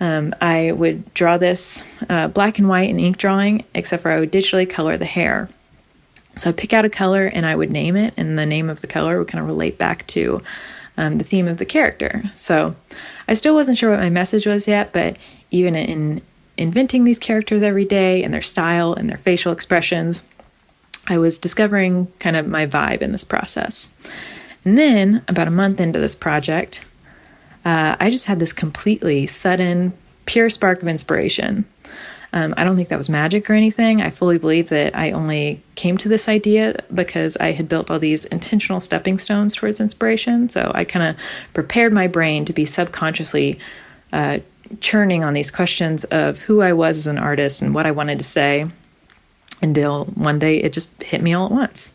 Um, 0.00 0.34
I 0.40 0.72
would 0.72 1.12
draw 1.12 1.36
this 1.36 1.82
uh, 2.08 2.28
black 2.28 2.58
and 2.58 2.66
white 2.66 2.88
and 2.88 2.98
ink 2.98 3.18
drawing, 3.18 3.64
except 3.74 4.02
for 4.02 4.10
I 4.10 4.18
would 4.18 4.32
digitally 4.32 4.68
color 4.68 4.96
the 4.96 5.04
hair. 5.04 5.50
So 6.36 6.50
I'd 6.50 6.56
pick 6.56 6.72
out 6.72 6.84
a 6.84 6.90
color 6.90 7.26
and 7.26 7.46
I 7.46 7.56
would 7.56 7.70
name 7.70 7.96
it, 7.96 8.14
and 8.16 8.38
the 8.38 8.46
name 8.46 8.68
of 8.68 8.80
the 8.80 8.86
color 8.86 9.18
would 9.18 9.28
kind 9.28 9.40
of 9.40 9.48
relate 9.48 9.78
back 9.78 10.06
to 10.08 10.42
um, 10.96 11.18
the 11.18 11.24
theme 11.24 11.48
of 11.48 11.58
the 11.58 11.64
character. 11.64 12.22
So 12.36 12.74
I 13.28 13.34
still 13.34 13.54
wasn't 13.54 13.78
sure 13.78 13.90
what 13.90 14.00
my 14.00 14.10
message 14.10 14.46
was 14.46 14.68
yet, 14.68 14.92
but 14.92 15.16
even 15.50 15.74
in 15.74 16.22
inventing 16.58 17.04
these 17.04 17.18
characters 17.18 17.62
every 17.62 17.84
day 17.84 18.22
and 18.22 18.32
their 18.32 18.42
style 18.42 18.94
and 18.94 19.10
their 19.10 19.18
facial 19.18 19.52
expressions, 19.52 20.24
I 21.06 21.18
was 21.18 21.38
discovering 21.38 22.10
kind 22.18 22.36
of 22.36 22.46
my 22.46 22.66
vibe 22.66 23.02
in 23.02 23.12
this 23.12 23.24
process. 23.24 23.90
And 24.64 24.76
then, 24.76 25.22
about 25.28 25.48
a 25.48 25.52
month 25.52 25.80
into 25.80 26.00
this 26.00 26.16
project, 26.16 26.84
uh, 27.64 27.96
I 28.00 28.10
just 28.10 28.26
had 28.26 28.40
this 28.40 28.52
completely 28.52 29.26
sudden, 29.26 29.92
pure 30.24 30.50
spark 30.50 30.82
of 30.82 30.88
inspiration. 30.88 31.64
Um, 32.32 32.54
I 32.56 32.64
don't 32.64 32.76
think 32.76 32.88
that 32.88 32.98
was 32.98 33.08
magic 33.08 33.48
or 33.48 33.54
anything. 33.54 34.02
I 34.02 34.10
fully 34.10 34.38
believe 34.38 34.68
that 34.68 34.96
I 34.96 35.12
only 35.12 35.62
came 35.74 35.96
to 35.98 36.08
this 36.08 36.28
idea 36.28 36.82
because 36.94 37.36
I 37.38 37.52
had 37.52 37.68
built 37.68 37.90
all 37.90 37.98
these 37.98 38.24
intentional 38.26 38.80
stepping 38.80 39.18
stones 39.18 39.54
towards 39.54 39.80
inspiration. 39.80 40.48
So 40.48 40.70
I 40.74 40.84
kind 40.84 41.06
of 41.06 41.16
prepared 41.54 41.92
my 41.92 42.06
brain 42.06 42.44
to 42.44 42.52
be 42.52 42.64
subconsciously 42.64 43.58
uh, 44.12 44.40
churning 44.80 45.24
on 45.24 45.32
these 45.32 45.50
questions 45.50 46.04
of 46.04 46.38
who 46.40 46.60
I 46.60 46.72
was 46.72 46.98
as 46.98 47.06
an 47.06 47.18
artist 47.18 47.62
and 47.62 47.74
what 47.74 47.86
I 47.86 47.90
wanted 47.92 48.18
to 48.18 48.24
say 48.24 48.66
until 49.62 50.06
one 50.06 50.38
day 50.38 50.58
it 50.58 50.72
just 50.72 51.00
hit 51.02 51.22
me 51.22 51.32
all 51.32 51.46
at 51.46 51.52
once. 51.52 51.94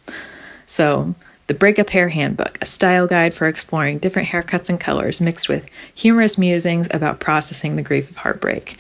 So, 0.65 1.13
the 1.47 1.53
Breakup 1.57 1.89
Hair 1.89 2.09
Handbook, 2.09 2.57
a 2.61 2.65
style 2.65 3.07
guide 3.07 3.33
for 3.33 3.45
exploring 3.45 3.97
different 3.97 4.29
haircuts 4.29 4.69
and 4.69 4.79
colors 4.79 5.19
mixed 5.19 5.49
with 5.49 5.67
humorous 5.93 6.37
musings 6.37 6.87
about 6.91 7.19
processing 7.19 7.75
the 7.75 7.81
grief 7.81 8.09
of 8.09 8.15
heartbreak. 8.15 8.77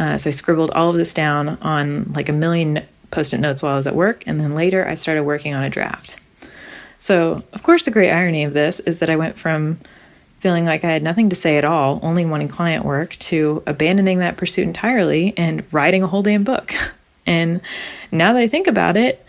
Uh, 0.00 0.16
so 0.16 0.28
I 0.28 0.32
scribbled 0.32 0.70
all 0.70 0.88
of 0.88 0.96
this 0.96 1.12
down 1.12 1.50
on 1.60 2.10
like 2.14 2.30
a 2.30 2.32
million 2.32 2.82
post 3.10 3.34
it 3.34 3.38
notes 3.38 3.62
while 3.62 3.74
I 3.74 3.76
was 3.76 3.86
at 3.86 3.94
work, 3.94 4.24
and 4.26 4.40
then 4.40 4.54
later 4.54 4.88
I 4.88 4.94
started 4.94 5.24
working 5.24 5.54
on 5.54 5.62
a 5.62 5.70
draft. 5.70 6.18
So, 6.98 7.42
of 7.52 7.62
course, 7.62 7.84
the 7.84 7.90
great 7.90 8.10
irony 8.10 8.44
of 8.44 8.54
this 8.54 8.80
is 8.80 8.98
that 8.98 9.10
I 9.10 9.16
went 9.16 9.38
from 9.38 9.78
feeling 10.40 10.64
like 10.64 10.84
I 10.84 10.90
had 10.90 11.02
nothing 11.02 11.28
to 11.28 11.36
say 11.36 11.58
at 11.58 11.64
all, 11.66 12.00
only 12.02 12.24
wanting 12.24 12.48
client 12.48 12.84
work, 12.84 13.10
to 13.16 13.62
abandoning 13.66 14.20
that 14.20 14.38
pursuit 14.38 14.66
entirely 14.66 15.34
and 15.36 15.64
writing 15.70 16.02
a 16.02 16.06
whole 16.06 16.22
damn 16.22 16.44
book. 16.44 16.74
And 17.26 17.60
now 18.10 18.32
that 18.32 18.40
I 18.40 18.48
think 18.48 18.66
about 18.66 18.96
it, 18.96 19.24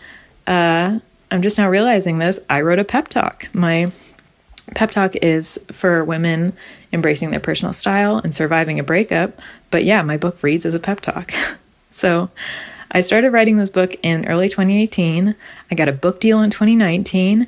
uh, 0.48 0.98
I'm 1.30 1.42
just 1.42 1.56
now 1.56 1.68
realizing 1.68 2.18
this. 2.18 2.40
I 2.50 2.62
wrote 2.62 2.80
a 2.80 2.84
pep 2.84 3.06
talk. 3.06 3.48
My 3.52 3.92
pep 4.74 4.90
talk 4.90 5.16
is 5.16 5.58
for 5.70 6.04
women 6.04 6.52
embracing 6.92 7.30
their 7.30 7.40
personal 7.40 7.72
style 7.72 8.18
and 8.18 8.34
surviving 8.34 8.78
a 8.78 8.84
breakup. 8.84 9.40
But 9.70 9.84
yeah, 9.84 10.02
my 10.02 10.16
book 10.16 10.42
reads 10.42 10.66
as 10.66 10.74
a 10.74 10.78
pep 10.78 11.00
talk. 11.00 11.32
so 11.90 12.30
I 12.90 13.00
started 13.00 13.32
writing 13.32 13.56
this 13.56 13.70
book 13.70 13.96
in 14.02 14.26
early 14.26 14.48
2018. 14.48 15.34
I 15.70 15.74
got 15.74 15.88
a 15.88 15.92
book 15.92 16.20
deal 16.20 16.40
in 16.42 16.50
2019, 16.50 17.46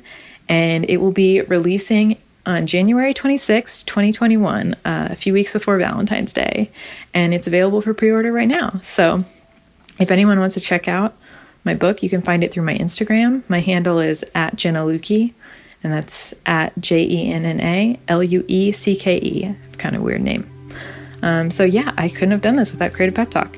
and 0.49 0.89
it 0.89 0.97
will 0.97 1.11
be 1.11 1.41
releasing 1.41 2.17
on 2.45 2.67
January 2.67 3.13
26, 3.13 3.83
2021, 3.83 4.73
uh, 4.85 5.07
a 5.11 5.15
few 5.15 5.33
weeks 5.33 5.53
before 5.53 5.77
Valentine's 5.77 6.33
Day, 6.33 6.71
and 7.13 7.33
it's 7.33 7.47
available 7.47 7.81
for 7.81 7.93
pre 7.93 8.11
order 8.11 8.31
right 8.31 8.47
now. 8.47 8.79
So 8.83 9.23
if 9.99 10.11
anyone 10.11 10.39
wants 10.39 10.55
to 10.55 10.61
check 10.61 10.87
out 10.87 11.15
my 11.63 11.73
book, 11.73 12.03
you 12.03 12.09
can 12.09 12.21
find 12.21 12.43
it 12.43 12.51
through 12.51 12.63
my 12.63 12.77
Instagram. 12.77 13.43
My 13.49 13.59
handle 13.59 13.99
is 13.99 14.23
at 14.35 14.55
Jenna 14.55 14.81
Luecke, 14.81 15.33
and 15.83 15.93
that's 15.93 16.33
at 16.45 16.77
J 16.79 17.03
E 17.03 17.31
N 17.31 17.45
N 17.45 17.59
A 17.61 17.99
L 18.07 18.23
U 18.23 18.43
E 18.47 18.71
C 18.71 18.95
K 18.95 19.17
E. 19.17 19.55
Kind 19.77 19.95
of 19.95 20.01
weird 20.01 20.21
name. 20.21 20.49
Um, 21.21 21.49
so, 21.49 21.63
yeah, 21.63 21.93
I 21.97 22.07
couldn't 22.09 22.31
have 22.31 22.41
done 22.41 22.55
this 22.55 22.71
without 22.71 22.93
Creative 22.93 23.15
Pep 23.15 23.31
Talk. 23.31 23.57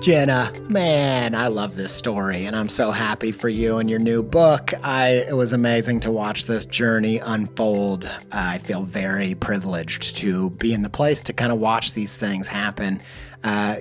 Jenna, 0.00 0.52
man, 0.68 1.34
I 1.34 1.48
love 1.48 1.74
this 1.74 1.92
story 1.92 2.44
and 2.46 2.54
I'm 2.54 2.68
so 2.68 2.92
happy 2.92 3.32
for 3.32 3.48
you 3.48 3.78
and 3.78 3.90
your 3.90 3.98
new 3.98 4.22
book. 4.22 4.72
I 4.82 5.24
it 5.28 5.34
was 5.36 5.52
amazing 5.52 6.00
to 6.00 6.10
watch 6.12 6.46
this 6.46 6.64
journey 6.64 7.18
unfold. 7.18 8.08
I 8.30 8.58
feel 8.58 8.84
very 8.84 9.34
privileged 9.34 10.16
to 10.18 10.50
be 10.50 10.72
in 10.72 10.82
the 10.82 10.88
place 10.88 11.20
to 11.22 11.32
kind 11.32 11.50
of 11.50 11.58
watch 11.58 11.94
these 11.94 12.16
things 12.16 12.46
happen. 12.46 13.00
Uh, 13.42 13.78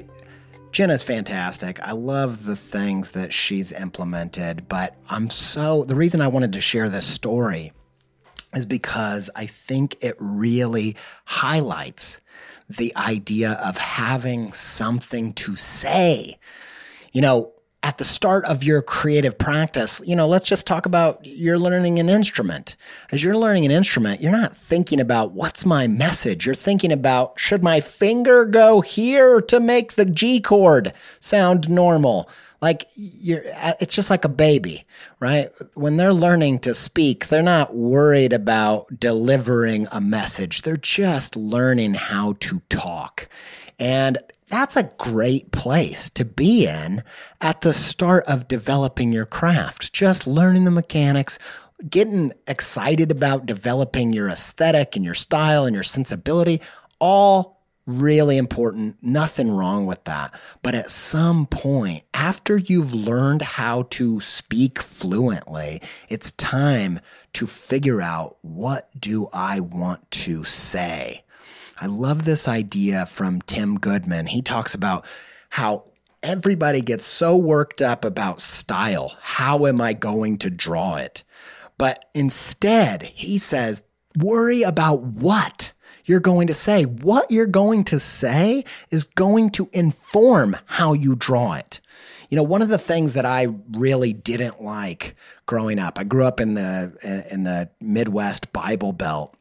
Jenna's 0.72 1.03
fantastic. 1.03 1.80
I 1.82 1.91
love 1.91 2.45
the 2.45 2.55
things 2.55 3.11
that 3.11 3.32
she's 3.32 3.72
implemented, 3.72 4.68
but 4.68 4.95
I'm 5.09 5.30
so 5.30 5.84
the 5.84 5.95
reason 5.95 6.20
I 6.20 6.28
wanted 6.28 6.53
to 6.53 6.61
share 6.61 6.89
this 6.89 7.05
story 7.05 7.74
is 8.55 8.65
because 8.65 9.30
I 9.36 9.45
think 9.45 9.97
it 10.01 10.15
really 10.20 10.95
highlights 11.26 12.22
the 12.70 12.95
idea 12.95 13.53
of 13.63 13.78
having 13.78 14.51
something 14.51 15.34
to 15.34 15.55
say. 15.55 16.38
You 17.13 17.22
know, 17.22 17.53
at 17.84 17.99
the 17.99 18.03
start 18.03 18.43
of 18.45 18.63
your 18.63 18.82
creative 18.82 19.38
practice, 19.38 20.01
you 20.05 20.15
know, 20.15 20.28
let's 20.28 20.47
just 20.47 20.68
talk 20.68 20.86
about 20.86 21.26
you're 21.26 21.59
learning 21.59 21.99
an 21.99 22.09
instrument. 22.09 22.76
As 23.11 23.24
you're 23.24 23.38
learning 23.38 23.65
an 23.65 23.72
instrument, 23.72 24.20
you're 24.20 24.32
not 24.32 24.57
thinking 24.57 24.99
about 24.99 25.32
what's 25.32 25.65
my 25.65 25.88
message. 25.88 26.45
You're 26.45 26.55
thinking 26.55 26.91
about 26.91 27.39
should 27.39 27.63
my 27.63 27.80
finger 27.80 28.45
go 28.45 28.82
here 28.82 29.39
to 29.41 29.59
make 29.59 29.93
the 29.93 30.05
G 30.05 30.41
chord 30.41 30.91
sound 31.20 31.70
normal? 31.70 32.30
Like 32.62 32.88
you're, 32.95 33.43
uh, 33.55 33.74
it's 33.80 33.95
just 33.95 34.10
like 34.10 34.26
a 34.26 34.30
baby, 34.30 34.86
right? 35.20 35.49
When 35.76 35.97
they're 35.97 36.14
learning 36.14 36.60
to 36.60 36.74
speak, 36.74 37.28
they're 37.28 37.43
not 37.43 37.76
worried 37.76 38.34
about 38.34 38.99
delivering 38.99 39.88
a 39.91 40.01
message. 40.01 40.64
They're 40.64 40.78
just 40.78 41.36
learning 41.36 41.93
how 41.95 42.34
to 42.39 42.62
talk. 42.70 43.30
And 43.80 44.18
that's 44.49 44.76
a 44.76 44.91
great 44.97 45.51
place 45.51 46.10
to 46.12 46.26
be 46.26 46.68
in 46.68 47.03
at 47.41 47.62
the 47.62 47.74
start 47.74 48.24
of 48.26 48.47
developing 48.47 49.12
your 49.12 49.26
craft, 49.26 49.93
just 49.93 50.26
learning 50.26 50.64
the 50.64 50.72
mechanics, 50.72 51.38
getting 51.89 52.34
excited 52.47 53.12
about 53.12 53.45
developing 53.45 54.14
your 54.14 54.30
aesthetic 54.30 54.95
and 54.95 55.05
your 55.05 55.14
style 55.14 55.66
and 55.66 55.76
your 55.76 55.84
sensibility, 55.84 56.62
all 56.99 57.57
really 57.88 58.38
important. 58.38 58.97
Nothing 59.01 59.49
wrong 59.49 59.88
with 59.88 60.03
that. 60.03 60.35
But 60.61 60.75
at 60.75 60.91
some 60.91 61.47
point, 61.47 62.03
after 62.13 62.57
you've 62.57 62.93
learned 62.93 63.41
how 63.41 63.83
to 63.91 64.19
speak 64.19 64.79
fluently, 64.79 65.81
it's 66.09 66.31
time 66.31 66.99
to 67.33 67.47
figure 67.47 68.01
out 68.01 68.38
what 68.41 68.89
do 68.99 69.29
I 69.33 69.61
want 69.61 70.11
to 70.11 70.43
say? 70.43 71.23
I 71.79 71.85
love 71.85 72.25
this 72.25 72.47
idea 72.47 73.05
from 73.05 73.41
Tim 73.41 73.79
Goodman. 73.79 74.27
He 74.27 74.41
talks 74.41 74.73
about 74.73 75.05
how 75.49 75.85
everybody 76.21 76.81
gets 76.81 77.05
so 77.05 77.38
worked 77.38 77.81
up 77.81 78.03
about 78.03 78.41
style. 78.41 79.15
How 79.21 79.65
am 79.65 79.79
I 79.79 79.93
going 79.93 80.38
to 80.39 80.49
draw 80.49 80.95
it? 80.95 81.23
But 81.77 82.05
instead, 82.13 83.03
he 83.03 83.38
says, 83.38 83.83
worry 84.17 84.63
about 84.63 85.03
what? 85.03 85.71
You're 86.08 86.20
going 86.20 86.47
to 86.47 86.53
say. 86.53 86.84
What 86.86 87.30
you're 87.30 87.45
going 87.45 87.84
to 87.86 87.99
say 87.99 88.66
is 88.89 89.03
going 89.03 89.51
to 89.51 89.70
inform 89.74 90.58
how 90.66 90.93
you 90.93 91.16
draw 91.16 91.53
it. 91.53 91.80
You 92.30 92.38
know, 92.38 92.43
one 92.43 92.62
of 92.62 92.70
the 92.70 92.78
things 92.78 93.14
that 93.14 93.26
I 93.26 93.47
really 93.78 94.12
didn't 94.14 94.62
like 94.62 95.16
growing 95.45 95.80
up, 95.80 95.99
I 95.99 96.03
grew 96.03 96.26
up 96.26 96.41
in 96.41 96.55
the 96.55 97.26
in 97.32 97.43
the 97.43 97.70
Midwest 97.80 98.51
Bible 98.51 98.91
Belt, 98.91 99.36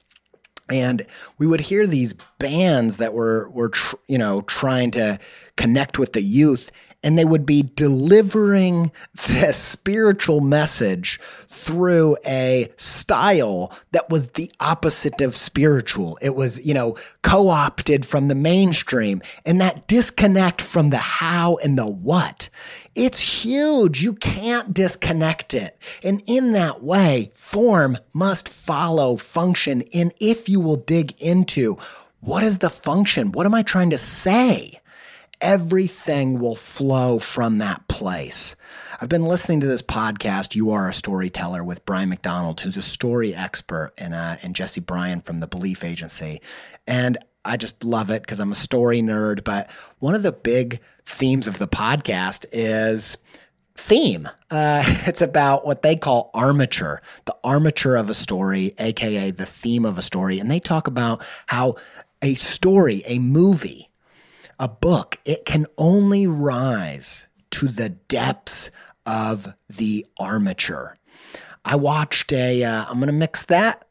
and 0.69 1.05
we 1.39 1.47
would 1.47 1.61
hear 1.61 1.87
these 1.87 2.15
bands 2.39 2.99
that 2.99 3.13
were 3.13 3.49
were 3.51 3.71
tr- 3.71 3.97
you 4.07 4.19
know 4.19 4.41
trying 4.43 4.93
to 4.93 5.19
connect 5.57 5.99
with 5.99 6.13
the 6.13 6.23
youth 6.23 6.71
and 7.07 7.17
they 7.17 7.25
would 7.25 7.47
be 7.47 7.63
delivering 7.77 8.91
this 9.29 9.57
spiritual 9.57 10.41
message 10.41 11.21
through 11.47 12.17
a 12.27 12.69
style 12.75 13.73
that 13.93 14.11
was 14.11 14.31
the 14.31 14.51
opposite 14.59 15.21
of 15.21 15.37
spiritual. 15.37 16.19
It 16.21 16.35
was, 16.35 16.67
you 16.67 16.75
know, 16.75 16.97
co 17.23 17.49
opted 17.49 18.07
from 18.07 18.27
the 18.27 18.35
mainstream 18.35 19.23
and 19.45 19.61
that 19.61 19.87
disconnect 19.87 20.61
from 20.61 20.91
the 20.91 20.97
how 20.97 21.59
and 21.63 21.79
the 21.79 21.87
what. 21.87 22.49
It's 22.97 23.45
huge. 23.45 24.03
You 24.03 24.15
can't 24.15 24.75
disconnect 24.75 25.55
it. 25.55 25.79
And 26.03 26.25
in 26.27 26.55
that 26.55 26.83
way, 26.83 27.31
form 27.37 27.99
must 28.15 28.49
follow 28.49 29.17
function. 29.17 29.85
And 29.95 30.13
if 30.21 30.49
you 30.49 30.59
will 30.59 30.75
dig 30.75 31.15
into 31.23 31.79
what 32.19 32.43
is 32.43 32.59
the 32.59 32.71
function? 32.71 33.31
What 33.31 33.47
am 33.47 33.55
I 33.55 33.63
trying 33.63 33.91
to 33.91 33.99
say? 33.99 34.81
Everything 35.41 36.39
will 36.39 36.57
flow 36.57 37.19
from 37.19 37.59
that 37.59 37.87
place. 37.89 38.57
I've 39.01 39.09
been 39.09 39.25
listening 39.25 39.61
to 39.61 39.67
this 39.67 39.83
podcast, 39.83 40.55
You 40.55 40.71
Are 40.71 40.89
a 40.89 40.93
Storyteller, 40.93 41.63
with 41.63 41.85
Brian 41.85 42.09
McDonald, 42.09 42.61
who's 42.61 42.77
a 42.77 42.83
story 42.83 43.35
expert, 43.35 43.93
and, 43.99 44.15
uh, 44.15 44.37
and 44.43 44.55
Jesse 44.55 44.81
Bryan 44.81 45.21
from 45.21 45.41
the 45.41 45.47
Belief 45.47 45.85
Agency. 45.85 46.41
And 46.87 47.19
I 47.45 47.57
just 47.57 47.85
love 47.85 48.11
it 48.11 48.23
because 48.23 48.41
I'm 48.41 48.53
a 48.53 48.57
story 48.57 49.01
nerd. 49.01 49.45
But 49.45 49.71
one 49.99 50.15
of 50.15 50.23
the 50.23 50.33
big 50.33 50.81
themes 51.05 51.47
of 51.47 51.59
the 51.59 51.69
podcast 51.69 52.45
is 52.53 53.17
theme. 53.77 54.29
Uh, 54.51 54.83
it's 55.07 55.23
about 55.23 55.67
what 55.67 55.83
they 55.83 55.97
call 55.97 56.31
armature, 56.35 57.03
the 57.25 57.37
armature 57.45 57.97
of 57.97 58.11
a 58.11 58.15
story, 58.15 58.75
aka 58.79 59.31
the 59.31 59.47
theme 59.47 59.85
of 59.85 59.99
a 59.99 60.03
story. 60.03 60.39
And 60.39 60.51
they 60.51 60.61
talk 60.61 60.87
about 60.87 61.25
how 61.47 61.77
a 62.23 62.35
story, 62.35 63.03
a 63.07 63.19
movie, 63.19 63.91
a 64.59 64.69
book, 64.69 65.19
it 65.25 65.45
can 65.45 65.67
only 65.79 66.27
rise 66.27 67.29
to 67.53 67.69
the 67.69 67.91
depths 67.91 68.71
of 69.05 69.55
the 69.69 70.07
armature. 70.19 70.97
I 71.65 71.77
watched 71.77 72.33
a. 72.33 72.63
am 72.63 72.95
going 72.97 73.07
to 73.07 73.13
mix 73.13 73.45
that 73.47 73.87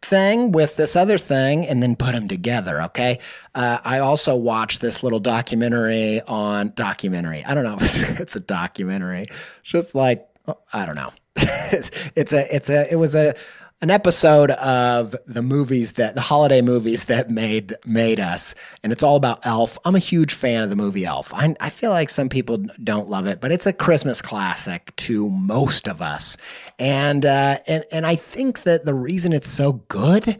thing 0.00 0.52
with 0.52 0.76
this 0.76 0.96
other 0.96 1.18
thing 1.18 1.66
and 1.66 1.82
then 1.82 1.94
put 1.94 2.12
them 2.12 2.26
together. 2.26 2.82
Okay. 2.82 3.18
Uh, 3.54 3.78
I 3.84 3.98
also 3.98 4.34
watched 4.34 4.80
this 4.80 5.02
little 5.02 5.20
documentary 5.20 6.22
on 6.22 6.72
documentary. 6.74 7.44
I 7.44 7.54
don't 7.54 7.64
know. 7.64 7.76
it's 7.80 8.36
a 8.36 8.40
documentary. 8.40 9.26
just 9.62 9.94
like, 9.94 10.26
oh, 10.48 10.58
I 10.72 10.86
don't 10.86 10.96
know. 10.96 11.12
it's 11.36 12.32
a, 12.32 12.54
it's 12.54 12.70
a, 12.70 12.90
it 12.90 12.96
was 12.96 13.14
a, 13.14 13.34
an 13.82 13.90
episode 13.90 14.52
of 14.52 15.16
the 15.26 15.42
movies 15.42 15.92
that 15.92 16.14
the 16.14 16.20
holiday 16.20 16.62
movies 16.62 17.06
that 17.06 17.28
made 17.28 17.74
made 17.84 18.20
us, 18.20 18.54
and 18.84 18.92
it's 18.92 19.02
all 19.02 19.16
about 19.16 19.44
Elf. 19.44 19.76
I'm 19.84 19.96
a 19.96 19.98
huge 20.00 20.34
fan 20.34 20.62
of 20.62 20.70
the 20.70 20.76
movie 20.76 21.04
Elf. 21.04 21.34
I, 21.34 21.56
I 21.58 21.68
feel 21.68 21.90
like 21.90 22.08
some 22.08 22.28
people 22.28 22.64
don't 22.82 23.10
love 23.10 23.26
it, 23.26 23.40
but 23.40 23.50
it's 23.50 23.66
a 23.66 23.72
Christmas 23.72 24.22
classic 24.22 24.94
to 24.96 25.28
most 25.28 25.88
of 25.88 26.00
us, 26.00 26.36
and 26.78 27.26
uh, 27.26 27.58
and 27.66 27.84
and 27.90 28.06
I 28.06 28.14
think 28.14 28.62
that 28.62 28.84
the 28.84 28.94
reason 28.94 29.32
it's 29.32 29.48
so 29.48 29.72
good 29.72 30.38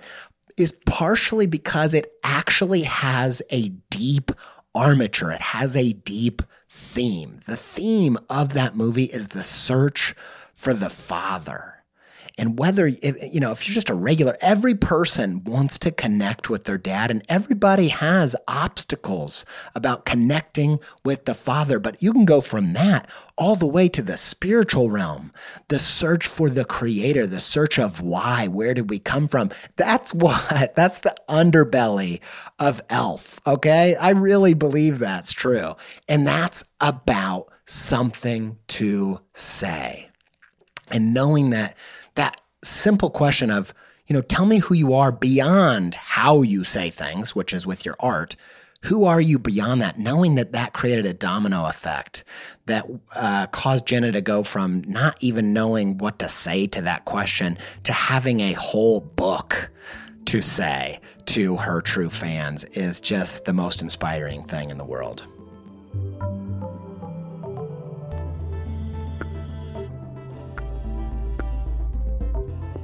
is 0.56 0.70
partially 0.86 1.46
because 1.46 1.94
it 1.94 2.12
actually 2.22 2.82
has 2.82 3.42
a 3.50 3.70
deep 3.90 4.30
armature. 4.72 5.32
It 5.32 5.40
has 5.40 5.74
a 5.74 5.94
deep 5.94 6.42
theme. 6.68 7.40
The 7.46 7.56
theme 7.56 8.18
of 8.30 8.52
that 8.52 8.76
movie 8.76 9.06
is 9.06 9.28
the 9.28 9.42
search 9.42 10.14
for 10.54 10.72
the 10.72 10.90
Father 10.90 11.71
and 12.38 12.58
whether, 12.58 12.86
you 12.86 13.40
know, 13.40 13.52
if 13.52 13.66
you're 13.66 13.74
just 13.74 13.90
a 13.90 13.94
regular, 13.94 14.36
every 14.40 14.74
person 14.74 15.44
wants 15.44 15.78
to 15.78 15.90
connect 15.90 16.48
with 16.48 16.64
their 16.64 16.78
dad, 16.78 17.10
and 17.10 17.22
everybody 17.28 17.88
has 17.88 18.34
obstacles 18.48 19.44
about 19.74 20.04
connecting 20.04 20.80
with 21.04 21.24
the 21.24 21.34
Father. 21.34 21.78
But 21.78 22.02
you 22.02 22.12
can 22.12 22.24
go 22.24 22.40
from 22.40 22.72
that 22.72 23.08
all 23.36 23.56
the 23.56 23.66
way 23.66 23.88
to 23.88 24.02
the 24.02 24.16
spiritual 24.16 24.90
realm, 24.90 25.32
the 25.68 25.78
search 25.78 26.26
for 26.26 26.48
the 26.48 26.64
Creator, 26.64 27.26
the 27.26 27.40
search 27.40 27.78
of 27.78 28.00
why, 28.00 28.48
where 28.48 28.74
did 28.74 28.90
we 28.90 28.98
come 28.98 29.28
from? 29.28 29.50
That's 29.76 30.14
what, 30.14 30.74
that's 30.74 30.98
the 30.98 31.14
underbelly 31.28 32.20
of 32.58 32.80
Elf. 32.88 33.40
Okay. 33.46 33.94
I 33.96 34.10
really 34.10 34.54
believe 34.54 34.98
that's 34.98 35.32
true. 35.32 35.74
And 36.08 36.26
that's 36.26 36.64
about 36.80 37.52
something 37.66 38.58
to 38.68 39.20
say. 39.34 40.08
And 40.90 41.14
knowing 41.14 41.50
that 41.50 41.76
that 42.14 42.40
simple 42.62 43.10
question 43.10 43.50
of, 43.50 43.74
you 44.06 44.14
know, 44.14 44.22
tell 44.22 44.46
me 44.46 44.58
who 44.58 44.74
you 44.74 44.94
are 44.94 45.12
beyond 45.12 45.94
how 45.94 46.42
you 46.42 46.64
say 46.64 46.90
things, 46.90 47.34
which 47.34 47.52
is 47.52 47.66
with 47.66 47.84
your 47.84 47.96
art. 48.00 48.36
who 48.82 49.04
are 49.04 49.20
you 49.20 49.38
beyond 49.38 49.80
that? 49.80 49.98
Knowing 49.98 50.34
that 50.34 50.52
that 50.52 50.72
created 50.72 51.06
a 51.06 51.14
domino 51.14 51.66
effect 51.66 52.24
that 52.66 52.84
uh, 53.14 53.46
caused 53.46 53.86
Jenna 53.86 54.10
to 54.10 54.20
go 54.20 54.42
from 54.42 54.82
not 54.86 55.16
even 55.20 55.52
knowing 55.52 55.98
what 55.98 56.18
to 56.18 56.28
say 56.28 56.66
to 56.68 56.82
that 56.82 57.04
question 57.04 57.58
to 57.84 57.92
having 57.92 58.40
a 58.40 58.54
whole 58.54 59.00
book 59.00 59.70
to 60.26 60.42
say 60.42 61.00
to 61.26 61.56
her 61.56 61.80
true 61.80 62.10
fans 62.10 62.64
is 62.64 63.00
just 63.00 63.44
the 63.44 63.52
most 63.52 63.82
inspiring 63.82 64.44
thing 64.44 64.70
in 64.70 64.78
the 64.78 64.84
world. 64.84 65.26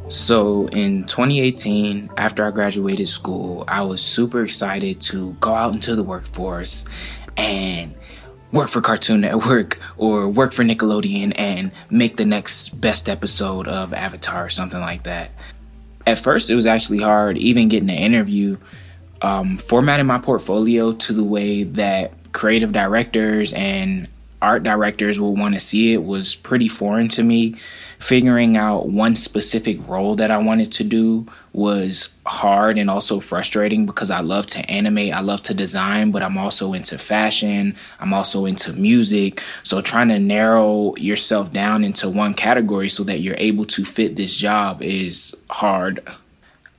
So 0.09 0.69
in 0.69 1.05
2018, 1.05 2.11
after 2.17 2.47
I 2.47 2.51
graduated 2.51 3.09
school, 3.09 3.65
I 3.69 3.83
was 3.83 4.01
super 4.01 4.43
excited 4.43 5.03
to 5.03 5.35
go 5.35 5.53
out 5.53 5.75
into 5.75 5.95
the 5.95 6.03
workforce 6.03 6.87
and 7.37 7.95
work 8.51 8.71
for 8.71 8.81
Cartoon 8.81 9.21
Network 9.21 9.79
or 9.99 10.27
work 10.27 10.55
for 10.55 10.65
Nickelodeon 10.65 11.35
and 11.37 11.73
make 11.91 12.17
the 12.17 12.25
next 12.25 12.81
best 12.81 13.11
episode 13.11 13.69
of 13.69 13.93
Avatar 13.93 14.47
or 14.47 14.49
something 14.49 14.81
like 14.81 15.03
that. 15.03 15.31
At 16.07 16.19
first, 16.19 16.49
it 16.49 16.55
was 16.55 16.67
actually 16.67 17.01
hard, 17.01 17.37
even 17.37 17.69
getting 17.69 17.91
an 17.91 17.99
interview, 17.99 18.57
um, 19.21 19.59
formatting 19.59 20.07
my 20.07 20.19
portfolio 20.19 20.95
to 20.95 21.13
the 21.13 21.25
way 21.25 21.65
that 21.65 22.15
creative 22.33 22.73
directors 22.73 23.53
and 23.53 24.09
art 24.41 24.62
directors 24.62 25.20
will 25.20 25.34
want 25.34 25.55
to 25.55 25.61
see 25.61 25.93
it 25.93 26.05
was 26.05 26.34
pretty 26.34 26.68
foreign 26.68 27.09
to 27.09 27.22
me. 27.22 27.57
Figuring 27.99 28.57
out 28.57 28.89
one 28.89 29.16
specific 29.16 29.78
role 29.89 30.14
that 30.16 30.30
I 30.30 30.39
wanted 30.39 30.70
to 30.72 30.84
do 30.84 31.26
was 31.53 32.11
hard 32.24 32.78
and 32.78 32.89
also 32.89 33.18
frustrating 33.18 33.86
because 33.86 34.11
I 34.11 34.20
love 34.20 34.47
to 34.49 34.70
animate, 34.70 35.12
I 35.12 35.20
love 35.20 35.43
to 35.45 35.55
design, 35.55 36.12
but 36.12 36.22
I'm 36.22 36.39
also 36.39 36.72
into 36.72 36.99
fashion, 36.99 37.74
I'm 37.99 38.14
also 38.14 38.45
into 38.45 38.72
music. 38.72 39.43
So 39.64 39.80
trying 39.80 40.09
to 40.09 40.20
narrow 40.20 40.95
yourself 40.97 41.51
down 41.51 41.82
into 41.82 42.09
one 42.09 42.34
category 42.34 42.89
so 42.89 43.03
that 43.05 43.20
you're 43.20 43.34
able 43.39 43.64
to 43.66 43.84
fit 43.84 44.14
this 44.14 44.34
job 44.36 44.80
is 44.82 45.34
hard. 45.51 46.01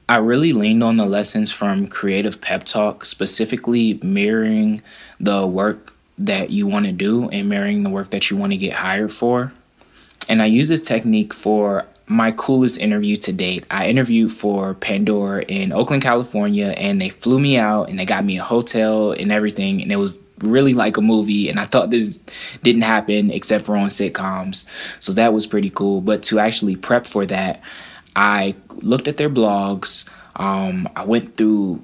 I 0.07 0.17
really 0.17 0.53
leaned 0.53 0.83
on 0.83 0.97
the 0.97 1.05
lessons 1.05 1.51
from 1.51 1.85
Creative 1.85 2.39
Pep 2.41 2.63
Talk, 2.63 3.05
specifically 3.05 3.99
mirroring 4.01 4.81
the 5.19 5.45
work 5.45 5.93
that 6.19 6.49
you 6.51 6.67
want 6.67 6.85
to 6.85 6.91
do 6.91 7.29
and 7.29 7.49
marrying 7.49 7.83
the 7.83 7.89
work 7.89 8.11
that 8.11 8.29
you 8.29 8.37
want 8.37 8.51
to 8.51 8.57
get 8.57 8.73
hired 8.73 9.11
for. 9.11 9.51
And 10.27 10.41
I 10.41 10.45
use 10.45 10.67
this 10.67 10.83
technique 10.83 11.33
for 11.33 11.85
my 12.05 12.31
coolest 12.31 12.79
interview 12.79 13.15
to 13.17 13.31
date. 13.31 13.65
I 13.71 13.87
interviewed 13.87 14.33
for 14.33 14.73
Pandora 14.73 15.43
in 15.43 15.71
Oakland, 15.71 16.03
California, 16.03 16.67
and 16.67 17.01
they 17.01 17.09
flew 17.09 17.39
me 17.39 17.57
out 17.57 17.89
and 17.89 17.97
they 17.97 18.05
got 18.05 18.25
me 18.25 18.37
a 18.37 18.43
hotel 18.43 19.11
and 19.11 19.31
everything. 19.31 19.81
And 19.81 19.91
it 19.91 19.95
was 19.95 20.13
really 20.39 20.73
like 20.73 20.97
a 20.97 21.01
movie. 21.01 21.49
And 21.49 21.59
I 21.59 21.65
thought 21.65 21.89
this 21.89 22.19
didn't 22.63 22.81
happen 22.81 23.31
except 23.31 23.65
for 23.65 23.77
on 23.77 23.89
sitcoms. 23.89 24.65
So 24.99 25.13
that 25.13 25.33
was 25.33 25.47
pretty 25.47 25.69
cool. 25.69 26.01
But 26.01 26.23
to 26.23 26.39
actually 26.39 26.75
prep 26.75 27.05
for 27.05 27.25
that, 27.27 27.61
I 28.15 28.55
looked 28.81 29.07
at 29.07 29.17
their 29.17 29.29
blogs. 29.29 30.05
Um, 30.35 30.89
I 30.95 31.05
went 31.05 31.37
through 31.37 31.81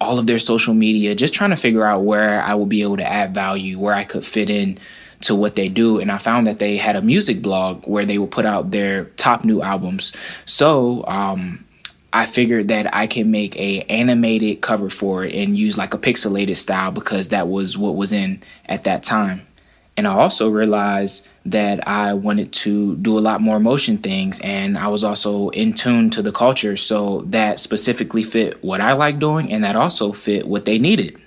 all 0.00 0.18
of 0.18 0.26
their 0.26 0.38
social 0.38 0.74
media, 0.74 1.14
just 1.14 1.34
trying 1.34 1.50
to 1.50 1.56
figure 1.56 1.84
out 1.84 2.04
where 2.04 2.42
I 2.42 2.54
would 2.54 2.68
be 2.68 2.82
able 2.82 2.98
to 2.98 3.06
add 3.06 3.34
value, 3.34 3.78
where 3.78 3.94
I 3.94 4.04
could 4.04 4.24
fit 4.24 4.50
in 4.50 4.78
to 5.22 5.34
what 5.34 5.56
they 5.56 5.68
do. 5.68 5.98
And 5.98 6.12
I 6.12 6.18
found 6.18 6.46
that 6.46 6.58
they 6.58 6.76
had 6.76 6.96
a 6.96 7.02
music 7.02 7.40
blog 7.40 7.86
where 7.86 8.04
they 8.04 8.18
would 8.18 8.30
put 8.30 8.44
out 8.44 8.70
their 8.70 9.06
top 9.16 9.44
new 9.44 9.62
albums. 9.62 10.12
So, 10.44 11.04
um, 11.06 11.66
I 12.12 12.24
figured 12.24 12.68
that 12.68 12.94
I 12.94 13.06
can 13.06 13.30
make 13.30 13.56
a 13.56 13.82
animated 13.82 14.62
cover 14.62 14.88
for 14.88 15.24
it 15.24 15.34
and 15.34 15.56
use 15.56 15.76
like 15.76 15.92
a 15.92 15.98
pixelated 15.98 16.56
style 16.56 16.90
because 16.90 17.28
that 17.28 17.46
was 17.46 17.76
what 17.76 17.94
was 17.94 18.10
in 18.10 18.42
at 18.66 18.84
that 18.84 19.02
time. 19.02 19.46
And 19.98 20.06
I 20.06 20.12
also 20.12 20.48
realized 20.48 21.26
that 21.46 21.86
I 21.86 22.14
wanted 22.14 22.52
to 22.52 22.96
do 22.96 23.16
a 23.16 23.20
lot 23.20 23.40
more 23.40 23.60
motion 23.60 23.98
things 23.98 24.40
and 24.40 24.76
I 24.76 24.88
was 24.88 25.04
also 25.04 25.48
in 25.50 25.72
tune 25.72 26.10
to 26.10 26.22
the 26.22 26.32
culture. 26.32 26.76
So 26.76 27.22
that 27.26 27.60
specifically 27.60 28.22
fit 28.22 28.62
what 28.64 28.80
I 28.80 28.92
like 28.92 29.18
doing 29.18 29.52
and 29.52 29.62
that 29.64 29.76
also 29.76 30.12
fit 30.12 30.46
what 30.46 30.64
they 30.64 30.78
needed. 30.78 31.20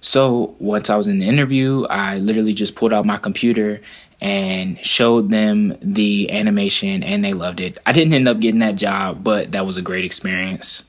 So 0.00 0.54
once 0.58 0.90
I 0.90 0.96
was 0.96 1.08
in 1.08 1.18
the 1.18 1.26
interview, 1.26 1.84
I 1.86 2.18
literally 2.18 2.54
just 2.54 2.76
pulled 2.76 2.92
out 2.92 3.06
my 3.06 3.16
computer 3.16 3.80
and 4.20 4.78
showed 4.78 5.30
them 5.30 5.76
the 5.82 6.30
animation 6.30 7.02
and 7.02 7.24
they 7.24 7.32
loved 7.32 7.60
it. 7.60 7.78
I 7.84 7.92
didn't 7.92 8.14
end 8.14 8.28
up 8.28 8.38
getting 8.38 8.60
that 8.60 8.76
job, 8.76 9.24
but 9.24 9.52
that 9.52 9.66
was 9.66 9.76
a 9.76 9.82
great 9.82 10.04
experience. 10.04 10.82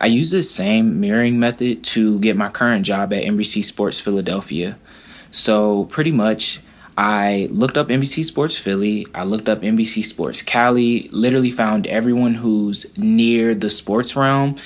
I 0.00 0.06
use 0.06 0.30
this 0.30 0.50
same 0.50 1.00
mirroring 1.00 1.38
method 1.38 1.84
to 1.84 2.18
get 2.20 2.36
my 2.36 2.50
current 2.50 2.84
job 2.84 3.12
at 3.12 3.22
NBC 3.22 3.64
Sports 3.64 4.00
Philadelphia. 4.00 4.78
So 5.30 5.84
pretty 5.84 6.10
much 6.10 6.60
I 6.96 7.48
looked 7.50 7.76
up 7.76 7.88
NBC 7.88 8.24
Sports 8.24 8.58
Philly, 8.58 9.06
I 9.14 9.24
looked 9.24 9.48
up 9.48 9.60
NBC 9.60 10.04
Sports 10.04 10.40
Cali, 10.42 11.08
literally 11.12 11.50
found 11.50 11.86
everyone 11.86 12.34
who's 12.34 12.86
near 12.96 13.54
the 13.54 13.68
sports 13.68 14.16
realm 14.16 14.56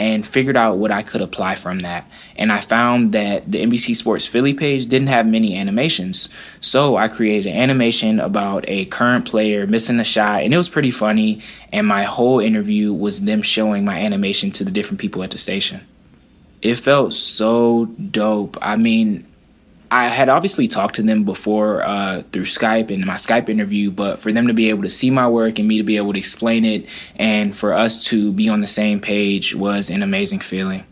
and 0.00 0.26
figured 0.26 0.56
out 0.56 0.78
what 0.78 0.90
I 0.90 1.02
could 1.02 1.20
apply 1.20 1.56
from 1.56 1.80
that. 1.80 2.10
And 2.34 2.50
I 2.50 2.60
found 2.60 3.12
that 3.12 3.52
the 3.52 3.62
NBC 3.62 3.94
Sports 3.94 4.24
Philly 4.24 4.54
page 4.54 4.86
didn't 4.86 5.08
have 5.08 5.26
many 5.26 5.54
animations. 5.58 6.30
So 6.60 6.96
I 6.96 7.08
created 7.08 7.50
an 7.50 7.58
animation 7.58 8.18
about 8.18 8.64
a 8.66 8.86
current 8.86 9.26
player 9.26 9.66
missing 9.66 10.00
a 10.00 10.04
shot, 10.04 10.42
and 10.42 10.54
it 10.54 10.56
was 10.56 10.70
pretty 10.70 10.90
funny. 10.90 11.42
And 11.70 11.86
my 11.86 12.04
whole 12.04 12.40
interview 12.40 12.94
was 12.94 13.24
them 13.24 13.42
showing 13.42 13.84
my 13.84 13.98
animation 13.98 14.50
to 14.52 14.64
the 14.64 14.70
different 14.70 15.00
people 15.00 15.22
at 15.22 15.32
the 15.32 15.38
station. 15.38 15.86
It 16.62 16.76
felt 16.76 17.12
so 17.12 17.84
dope. 17.86 18.56
I 18.62 18.76
mean, 18.76 19.26
I 19.90 20.08
had 20.08 20.28
obviously 20.28 20.68
talked 20.68 20.96
to 20.96 21.02
them 21.02 21.24
before 21.24 21.82
uh, 21.82 22.22
through 22.32 22.44
Skype 22.44 22.90
and 22.90 23.04
my 23.04 23.14
Skype 23.14 23.48
interview, 23.48 23.90
but 23.90 24.20
for 24.20 24.32
them 24.32 24.46
to 24.46 24.54
be 24.54 24.70
able 24.70 24.82
to 24.82 24.88
see 24.88 25.10
my 25.10 25.28
work 25.28 25.58
and 25.58 25.66
me 25.66 25.78
to 25.78 25.82
be 25.82 25.96
able 25.96 26.12
to 26.12 26.18
explain 26.18 26.64
it 26.64 26.88
and 27.16 27.56
for 27.56 27.72
us 27.72 28.04
to 28.06 28.32
be 28.32 28.48
on 28.48 28.60
the 28.60 28.68
same 28.68 29.00
page 29.00 29.54
was 29.54 29.90
an 29.90 30.02
amazing 30.02 30.40
feeling. 30.40 30.84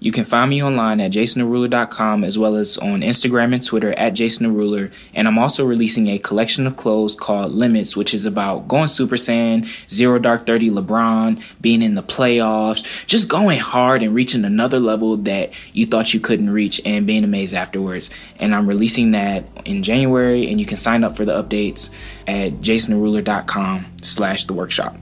You 0.00 0.12
can 0.12 0.24
find 0.24 0.48
me 0.48 0.62
online 0.62 1.00
at 1.00 1.10
jasontheruler.com 1.10 2.22
as 2.22 2.38
well 2.38 2.54
as 2.54 2.78
on 2.78 3.00
Instagram 3.00 3.52
and 3.52 3.64
Twitter 3.64 3.92
at 3.94 4.14
jasontheruler. 4.14 4.92
And 5.12 5.26
I'm 5.26 5.38
also 5.38 5.66
releasing 5.66 6.06
a 6.06 6.18
collection 6.18 6.66
of 6.68 6.76
clothes 6.76 7.16
called 7.16 7.52
Limits, 7.52 7.96
which 7.96 8.14
is 8.14 8.24
about 8.24 8.68
going 8.68 8.86
Super 8.86 9.16
Saiyan, 9.16 9.68
Zero 9.90 10.20
Dark 10.20 10.46
30 10.46 10.70
LeBron, 10.70 11.42
being 11.60 11.82
in 11.82 11.96
the 11.96 12.02
playoffs, 12.02 12.84
just 13.06 13.28
going 13.28 13.58
hard 13.58 14.02
and 14.02 14.14
reaching 14.14 14.44
another 14.44 14.78
level 14.78 15.16
that 15.16 15.50
you 15.72 15.84
thought 15.84 16.14
you 16.14 16.20
couldn't 16.20 16.50
reach 16.50 16.80
and 16.84 17.06
being 17.06 17.24
amazed 17.24 17.54
afterwards. 17.54 18.10
And 18.38 18.54
I'm 18.54 18.68
releasing 18.68 19.10
that 19.12 19.44
in 19.64 19.82
January 19.82 20.48
and 20.48 20.60
you 20.60 20.66
can 20.66 20.76
sign 20.76 21.02
up 21.02 21.16
for 21.16 21.24
the 21.24 21.42
updates 21.42 21.90
at 22.28 22.52
jasontheruler.com 22.60 23.86
slash 24.02 24.44
the 24.44 24.54
workshop. 24.54 24.96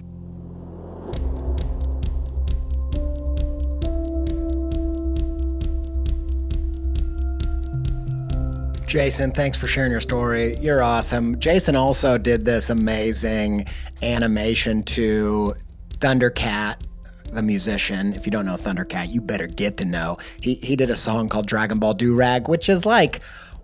Jason, 8.97 9.31
thanks 9.31 9.59
for 9.59 9.67
sharing 9.67 9.91
your 9.91 10.01
story. 10.01 10.57
You're 10.57 10.83
awesome. 10.83 11.39
Jason 11.39 11.77
also 11.77 12.17
did 12.17 12.47
this 12.47 12.71
amazing 12.71 13.67
animation 14.01 14.83
to 14.85 15.55
Thundercat, 15.99 16.77
the 17.31 17.43
musician. 17.43 18.15
If 18.15 18.25
you 18.25 18.33
don't 18.33 18.47
know 18.47 18.55
Thundercat, 18.55 19.11
you 19.11 19.21
better 19.21 19.49
get 19.49 19.77
to 19.77 19.85
know. 19.85 20.17
He 20.41 20.55
he 20.55 20.77
did 20.77 20.89
a 20.89 20.97
song 20.97 21.29
called 21.29 21.47
Dragonball 21.47 21.99
Durag, 21.99 22.49
which 22.49 22.71
is 22.71 22.87
like 22.87 23.21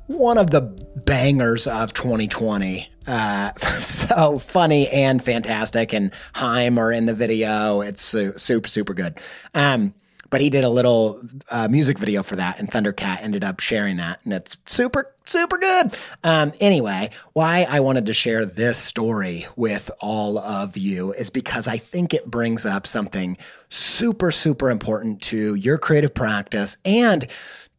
one 0.06 0.36
of 0.36 0.50
the 0.50 0.60
bangers 1.06 1.66
of 1.66 1.94
2020. 1.94 2.90
Uh, 3.06 3.54
so 3.80 4.38
funny 4.38 4.86
and 4.90 5.24
fantastic. 5.24 5.94
And 5.94 6.12
Haim 6.34 6.76
are 6.76 6.92
in 6.92 7.06
the 7.06 7.14
video. 7.14 7.80
It's 7.80 8.02
su- 8.02 8.36
super, 8.36 8.68
super 8.68 8.92
good. 8.92 9.18
Um, 9.54 9.94
but 10.32 10.40
he 10.40 10.48
did 10.48 10.64
a 10.64 10.70
little 10.70 11.20
uh, 11.50 11.68
music 11.68 11.98
video 11.98 12.22
for 12.22 12.36
that, 12.36 12.58
and 12.58 12.70
Thundercat 12.70 13.22
ended 13.22 13.44
up 13.44 13.60
sharing 13.60 13.98
that, 13.98 14.18
and 14.24 14.32
it's 14.32 14.56
super, 14.64 15.14
super 15.26 15.58
good. 15.58 15.94
Um, 16.24 16.52
anyway, 16.58 17.10
why 17.34 17.66
I 17.68 17.80
wanted 17.80 18.06
to 18.06 18.14
share 18.14 18.46
this 18.46 18.78
story 18.78 19.46
with 19.56 19.90
all 20.00 20.38
of 20.38 20.78
you 20.78 21.12
is 21.12 21.28
because 21.28 21.68
I 21.68 21.76
think 21.76 22.14
it 22.14 22.30
brings 22.30 22.64
up 22.64 22.86
something 22.86 23.36
super, 23.68 24.30
super 24.30 24.70
important 24.70 25.20
to 25.24 25.54
your 25.54 25.76
creative 25.76 26.14
practice 26.14 26.78
and 26.86 27.26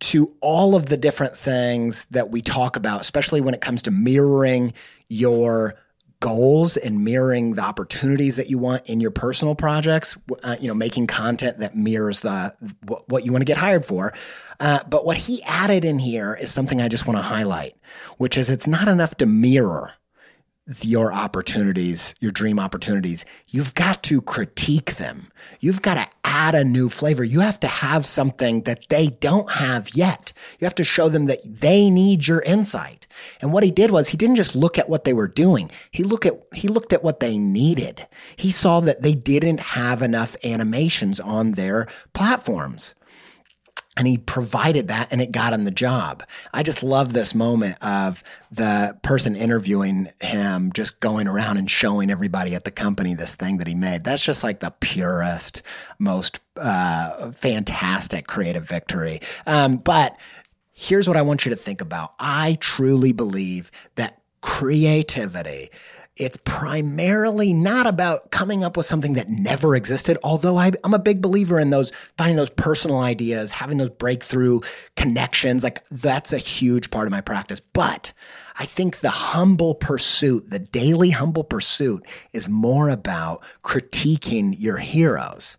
to 0.02 0.32
all 0.40 0.76
of 0.76 0.86
the 0.86 0.98
different 0.98 1.36
things 1.36 2.06
that 2.12 2.30
we 2.30 2.44
talk 2.44 2.76
about, 2.76 3.02
especially 3.02 3.42
when 3.42 3.56
it 3.56 3.62
comes 3.62 3.82
to 3.82 3.90
mirroring 3.90 4.74
your 5.10 5.74
goals 6.24 6.78
and 6.78 7.04
mirroring 7.04 7.56
the 7.56 7.62
opportunities 7.62 8.38
that 8.38 8.50
you 8.50 8.58
want 8.58 8.90
in 8.90 9.02
your 9.02 9.12
personal 9.12 9.56
projects 9.56 10.16
uh, 10.44 10.56
you 10.62 10.70
know 10.70 10.74
making 10.74 11.06
content 11.06 11.60
that 11.60 11.76
mirrors 11.76 12.22
the 12.22 12.54
what 13.08 13.26
you 13.26 13.34
want 13.34 13.42
to 13.42 13.46
get 13.46 13.58
hired 13.58 13.86
for. 13.86 14.14
Uh, 14.62 14.82
but 14.86 15.06
what 15.06 15.18
he 15.18 15.44
added 15.44 15.84
in 15.84 16.00
here 16.00 16.34
is 16.40 16.50
something 16.50 16.80
i 16.80 16.88
just 16.88 17.06
want 17.06 17.18
to 17.18 17.22
highlight 17.22 17.76
which 18.20 18.38
is 18.38 18.50
it's 18.50 18.68
not 18.68 18.88
enough 18.88 19.16
to 19.16 19.26
mirror 19.26 19.92
your 20.82 21.12
opportunities, 21.12 22.16
your 22.22 22.32
dream 22.32 22.60
opportunities, 22.60 23.26
you've 23.48 23.74
got 23.74 24.02
to 24.04 24.22
critique 24.22 24.96
them. 24.96 25.32
You've 25.60 25.82
got 25.82 25.96
to 25.96 26.08
add 26.24 26.56
a 26.56 26.64
new 26.64 26.88
flavor. 26.88 27.24
You 27.24 27.42
have 27.42 27.60
to 27.62 27.68
have 27.68 28.06
something 28.06 28.62
that 28.62 28.88
they 28.88 29.08
don't 29.08 29.52
have 29.52 29.94
yet. 29.94 30.32
You 30.60 30.66
have 30.66 30.76
to 30.76 30.84
show 30.84 31.10
them 31.10 31.26
that 31.26 31.42
they 31.44 31.90
need 31.90 32.28
your 32.28 32.42
insight. 32.44 33.08
And 33.42 33.52
what 33.52 33.64
he 33.64 33.72
did 33.72 33.92
was 33.92 34.10
he 34.10 34.18
didn't 34.18 34.38
just 34.38 34.56
look 34.56 34.78
at 34.78 34.90
what 34.90 35.04
they 35.04 35.14
were 35.14 35.28
doing. 35.28 35.70
He 35.92 36.04
look 36.04 36.26
at 36.26 36.42
he 36.54 36.68
looked 36.70 36.94
at 36.94 37.04
what 37.04 37.20
they 37.20 37.38
needed. 37.38 38.08
He 38.36 38.52
saw 38.52 38.80
that 38.82 39.02
they 39.02 39.14
didn't 39.14 39.60
have 39.60 40.02
enough 40.02 40.38
animations 40.46 41.20
on 41.20 41.52
their 41.52 41.88
platforms 42.14 42.96
and 43.96 44.08
he 44.08 44.18
provided 44.18 44.88
that 44.88 45.10
and 45.12 45.22
it 45.22 45.32
got 45.32 45.54
him 45.54 45.66
the 45.66 45.72
job. 45.72 46.24
I 46.52 46.64
just 46.64 46.82
love 46.82 47.14
this 47.14 47.36
moment 47.36 47.78
of 47.82 48.24
the 48.52 48.98
person 49.04 49.36
interviewing 49.36 50.10
him 50.20 50.72
just 50.74 51.00
going 51.00 51.28
around 51.28 51.58
and 51.58 51.70
showing 51.70 52.10
everybody 52.10 52.56
at 52.56 52.64
the 52.64 52.72
company 52.72 53.14
this 53.14 53.36
thing 53.36 53.58
that 53.58 53.68
he 53.68 53.76
made. 53.76 54.04
That's 54.04 54.24
just 54.24 54.44
like 54.44 54.62
the 54.62 54.72
purest, 54.80 55.62
most 56.00 56.40
uh, 56.58 57.32
fantastic 57.32 58.26
creative 58.26 58.68
victory. 58.68 59.20
Um, 59.46 59.78
but 59.78 60.18
here's 60.72 61.08
what 61.08 61.18
I 61.18 61.22
want 61.22 61.46
you 61.46 61.52
to 61.52 61.56
think 61.56 61.82
about. 61.82 62.14
I 62.20 62.58
truly 62.60 63.12
believe 63.12 63.70
that 63.96 64.20
creativity 64.42 65.70
it's 66.16 66.38
primarily 66.38 67.54
not 67.54 67.88
about 67.88 68.30
coming 68.30 68.64
up 68.64 68.78
with 68.78 68.86
something 68.86 69.14
that 69.14 69.30
never 69.30 69.76
existed, 69.76 70.18
although 70.24 70.58
I, 70.58 70.72
am 70.84 70.94
a 70.94 71.00
big 71.00 71.22
believer 71.24 71.60
in 71.60 71.72
those, 71.72 71.92
finding 72.18 72.38
those 72.38 72.52
personal 72.52 73.00
ideas, 73.00 73.52
having 73.52 73.80
those 73.80 73.90
breakthrough 73.90 74.60
connections. 74.96 75.64
Like 75.64 75.84
that's 75.90 76.32
a 76.32 76.38
huge 76.38 76.92
part 76.92 77.08
of 77.08 77.12
my 77.12 77.22
practice. 77.22 77.60
But 77.60 78.14
I 78.60 78.66
think 78.66 79.00
the 79.00 79.10
humble 79.10 79.74
pursuit, 79.74 80.52
the 80.52 80.60
daily 80.60 81.10
humble 81.10 81.44
pursuit, 81.44 82.06
is 82.32 82.48
more 82.48 82.90
about 82.90 83.44
critiquing 83.64 84.56
your 84.60 84.78
heroes. 84.78 85.58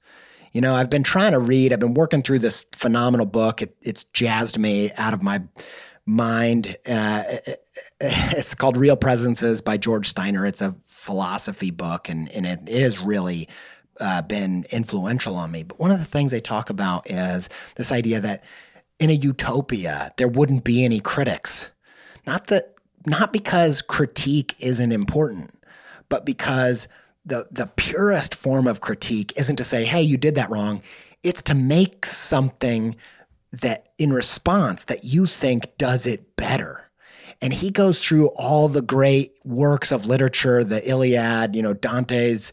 You 0.53 0.61
know, 0.61 0.77
I've 0.77 0.91
been 0.91 1.03
trying 1.03 1.33
to 1.33 1.41
read, 1.41 1.73
I've 1.73 1.81
been 1.81 1.95
working 1.95 2.23
through 2.23 2.39
this 2.39 2.65
phenomenal 2.71 3.27
book. 3.27 3.61
It, 3.61 3.77
it's 3.83 4.05
jazzed 4.13 4.57
me 4.57 4.93
out 4.93 5.13
of 5.13 5.21
my 5.21 5.43
mind. 6.07 6.77
Uh, 6.87 7.25
it's 8.01 8.55
called 8.55 8.77
Real 8.77 8.97
Presences 8.97 9.61
by 9.61 9.77
George 9.77 10.09
Steiner. 10.09 10.47
It's 10.47 10.61
a 10.61 10.75
philosophy 10.83 11.71
book, 11.71 12.09
and, 12.09 12.31
and 12.31 12.47
it, 12.47 12.69
has 12.69 12.99
really 12.99 13.49
uh, 14.01 14.23
been 14.23 14.65
influential 14.71 15.37
on 15.37 15.51
me. 15.51 15.63
But 15.63 15.79
one 15.79 15.91
of 15.91 15.99
the 15.99 16.05
things 16.05 16.31
they 16.31 16.41
talk 16.41 16.71
about 16.71 17.11
is 17.11 17.49
this 17.77 17.93
idea 17.93 18.21
that 18.21 18.45
in 18.99 19.11
a 19.11 19.15
utopia, 19.15 20.13
there 20.17 20.29
wouldn't 20.29 20.65
be 20.65 20.85
any 20.85 21.01
critics. 21.01 21.71
Not 22.27 22.47
that, 22.49 22.75
not 23.07 23.33
because 23.33 23.83
critique 23.83 24.55
isn't 24.59 24.93
important, 24.93 25.51
but 26.09 26.25
because 26.25 26.89
the 27.27 27.47
the 27.51 27.67
purest 27.67 28.35
form 28.35 28.67
of 28.67 28.81
critique 28.81 29.33
isn't 29.37 29.57
to 29.57 29.65
say, 29.65 29.85
"Hey, 29.85 30.03
you 30.03 30.17
did 30.17 30.35
that 30.37 30.51
wrong." 30.51 30.83
It's 31.23 31.43
to 31.43 31.55
make 31.55 32.05
something 32.05 32.97
that 33.61 33.89
in 33.99 34.13
response 34.13 34.85
that 34.85 35.05
you 35.05 35.27
think 35.27 35.77
does 35.79 36.07
it 36.07 36.37
better. 36.37 36.91
And 37.41 37.53
he 37.53 37.71
goes 37.71 38.03
through 38.03 38.29
all 38.29 38.69
the 38.69 38.83
great 38.83 39.35
works 39.45 39.93
of 39.93 40.07
literature, 40.07 40.65
the 40.65 40.89
Iliad, 40.89 41.55
you 41.55 41.63
know, 41.63 41.75
Dante's 41.75 42.53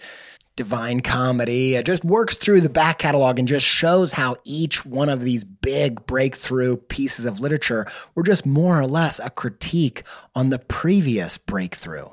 Divine 0.56 1.02
Comedy. 1.02 1.76
It 1.76 1.86
just 1.86 2.04
works 2.04 2.36
through 2.36 2.62
the 2.62 2.70
back 2.70 3.00
catalog 3.00 3.40
and 3.40 3.48
just 3.48 3.66
shows 3.66 4.14
how 4.14 4.36
each 4.44 4.86
one 4.86 5.10
of 5.10 5.22
these 5.22 5.44
big 5.44 6.06
breakthrough 6.06 6.78
pieces 6.78 7.26
of 7.26 7.40
literature 7.40 7.86
were 8.16 8.24
just 8.24 8.46
more 8.46 8.80
or 8.80 8.88
less 8.88 9.20
a 9.20 9.30
critique 9.30 10.04
on 10.36 10.50
the 10.50 10.60
previous 10.60 11.38
breakthrough. 11.38 12.08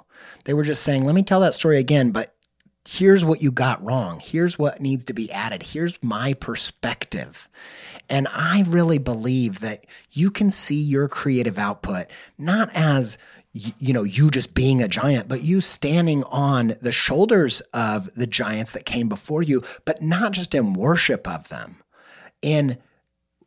They 0.45 0.55
were 0.55 0.63
just 0.63 0.83
saying, 0.83 1.05
let 1.05 1.15
me 1.15 1.23
tell 1.23 1.41
that 1.41 1.55
story 1.55 1.79
again, 1.79 2.11
but 2.11 2.35
here's 2.87 3.25
what 3.25 3.43
you 3.43 3.51
got 3.53 3.85
wrong. 3.85 4.21
Here's 4.21 4.59
what 4.59 4.81
needs 4.81 5.05
to 5.07 5.13
be 5.13 5.31
added. 5.31 5.63
Here's 5.63 6.03
my 6.03 6.33
perspective. 6.35 7.49
And 8.11 8.27
I 8.33 8.65
really 8.67 8.99
believe 8.99 9.61
that 9.61 9.87
you 10.11 10.31
can 10.31 10.51
see 10.51 10.81
your 10.81 11.09
creative 11.09 11.59
output 11.59 12.07
not 12.37 12.71
as 12.75 13.19
you 13.53 13.93
know 13.93 14.03
you 14.03 14.31
just 14.31 14.55
being 14.55 14.83
a 14.83 14.89
giant 14.89 15.27
but 15.27 15.43
you 15.43 15.61
standing 15.61 16.23
on 16.25 16.75
the 16.81 16.93
shoulders 16.93 17.61
of 17.73 18.13
the 18.15 18.27
giants 18.27 18.73
that 18.73 18.85
came 18.85 19.09
before 19.09 19.43
you 19.43 19.63
but 19.85 20.03
not 20.03 20.33
just 20.33 20.55
in 20.55 20.75
worship 20.75 21.27
of 21.27 21.49
them 21.49 21.77
in 22.43 22.77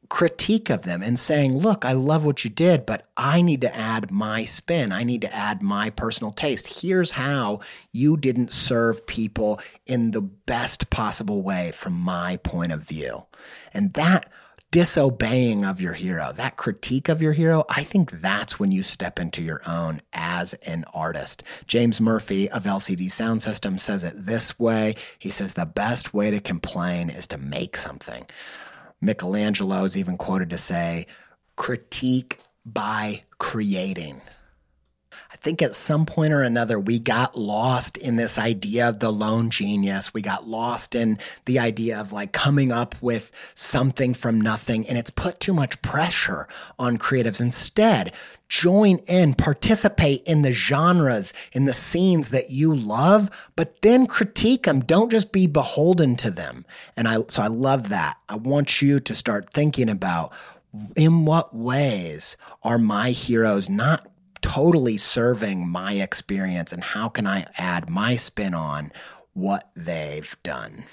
critique 0.09 0.69
of 0.69 0.81
them 0.81 1.01
and 1.03 1.17
saying 1.19 1.55
look 1.55 1.85
i 1.85 1.93
love 1.93 2.25
what 2.25 2.43
you 2.43 2.49
did 2.49 2.85
but 2.85 3.07
i 3.15 3.41
need 3.41 3.61
to 3.61 3.73
add 3.75 4.11
my 4.11 4.43
spin. 4.45 4.91
I 4.91 5.03
need 5.03 5.21
to 5.21 5.33
add 5.33 5.61
my 5.61 5.89
personal 5.89 6.31
taste. 6.31 6.81
Here's 6.81 7.11
how 7.11 7.59
you 7.91 8.17
didn't 8.17 8.51
serve 8.51 9.05
people 9.07 9.59
in 9.85 10.11
the 10.11 10.21
best 10.21 10.89
possible 10.89 11.41
way 11.41 11.71
from 11.71 11.93
my 11.93 12.37
point 12.37 12.71
of 12.71 12.83
view. 12.83 13.25
And 13.73 13.93
that 13.93 14.29
disobeying 14.71 15.65
of 15.65 15.81
your 15.81 15.93
hero, 15.93 16.31
that 16.31 16.55
critique 16.55 17.09
of 17.09 17.21
your 17.21 17.33
hero, 17.33 17.65
I 17.69 17.83
think 17.83 18.21
that's 18.21 18.57
when 18.57 18.71
you 18.71 18.83
step 18.83 19.19
into 19.19 19.41
your 19.41 19.61
own 19.67 20.01
as 20.13 20.53
an 20.65 20.85
artist. 20.93 21.43
James 21.67 21.99
Murphy 21.99 22.49
of 22.49 22.63
LCD 22.63 23.11
Sound 23.11 23.41
System 23.41 23.77
says 23.77 24.05
it 24.05 24.25
this 24.25 24.57
way. 24.57 24.95
He 25.19 25.29
says 25.29 25.53
the 25.53 25.65
best 25.65 26.13
way 26.13 26.31
to 26.31 26.39
complain 26.39 27.09
is 27.09 27.27
to 27.27 27.37
make 27.37 27.75
something. 27.75 28.25
Michelangelo 29.01 29.83
is 29.83 29.97
even 29.97 30.17
quoted 30.17 30.49
to 30.51 30.57
say, 30.57 31.05
critique 31.57 32.39
by 32.65 33.21
creating 33.39 34.21
think 35.37 35.61
at 35.61 35.75
some 35.75 36.05
point 36.05 36.33
or 36.33 36.41
another, 36.41 36.79
we 36.79 36.99
got 36.99 37.37
lost 37.37 37.97
in 37.97 38.15
this 38.15 38.37
idea 38.37 38.89
of 38.89 38.99
the 38.99 39.11
lone 39.11 39.49
genius. 39.49 40.13
We 40.13 40.21
got 40.21 40.47
lost 40.47 40.93
in 40.93 41.17
the 41.45 41.59
idea 41.59 41.99
of 41.99 42.11
like 42.11 42.31
coming 42.33 42.71
up 42.71 42.95
with 43.01 43.31
something 43.55 44.13
from 44.13 44.41
nothing. 44.41 44.87
And 44.87 44.97
it's 44.97 45.09
put 45.09 45.39
too 45.39 45.53
much 45.53 45.81
pressure 45.81 46.47
on 46.77 46.97
creatives. 46.97 47.39
Instead, 47.39 48.13
join 48.49 48.97
in, 49.07 49.33
participate 49.33 50.21
in 50.23 50.41
the 50.41 50.51
genres, 50.51 51.33
in 51.53 51.65
the 51.65 51.73
scenes 51.73 52.29
that 52.29 52.49
you 52.49 52.75
love, 52.75 53.29
but 53.55 53.81
then 53.81 54.07
critique 54.07 54.63
them. 54.63 54.81
Don't 54.81 55.09
just 55.11 55.31
be 55.31 55.47
beholden 55.47 56.17
to 56.17 56.29
them. 56.29 56.65
And 56.97 57.07
I, 57.07 57.23
so 57.29 57.41
I 57.41 57.47
love 57.47 57.89
that. 57.89 58.17
I 58.27 58.35
want 58.35 58.81
you 58.81 58.99
to 58.99 59.15
start 59.15 59.53
thinking 59.53 59.87
about 59.87 60.33
in 60.95 61.25
what 61.25 61.55
ways 61.55 62.37
are 62.63 62.77
my 62.77 63.11
heroes 63.11 63.69
not 63.69 64.10
totally 64.41 64.97
serving 64.97 65.67
my 65.67 65.93
experience 65.93 66.73
and 66.73 66.83
how 66.83 67.09
can 67.09 67.27
I 67.27 67.45
add 67.57 67.89
my 67.89 68.15
spin 68.15 68.53
on 68.53 68.91
what 69.33 69.69
they've 69.75 70.35
done. 70.43 70.83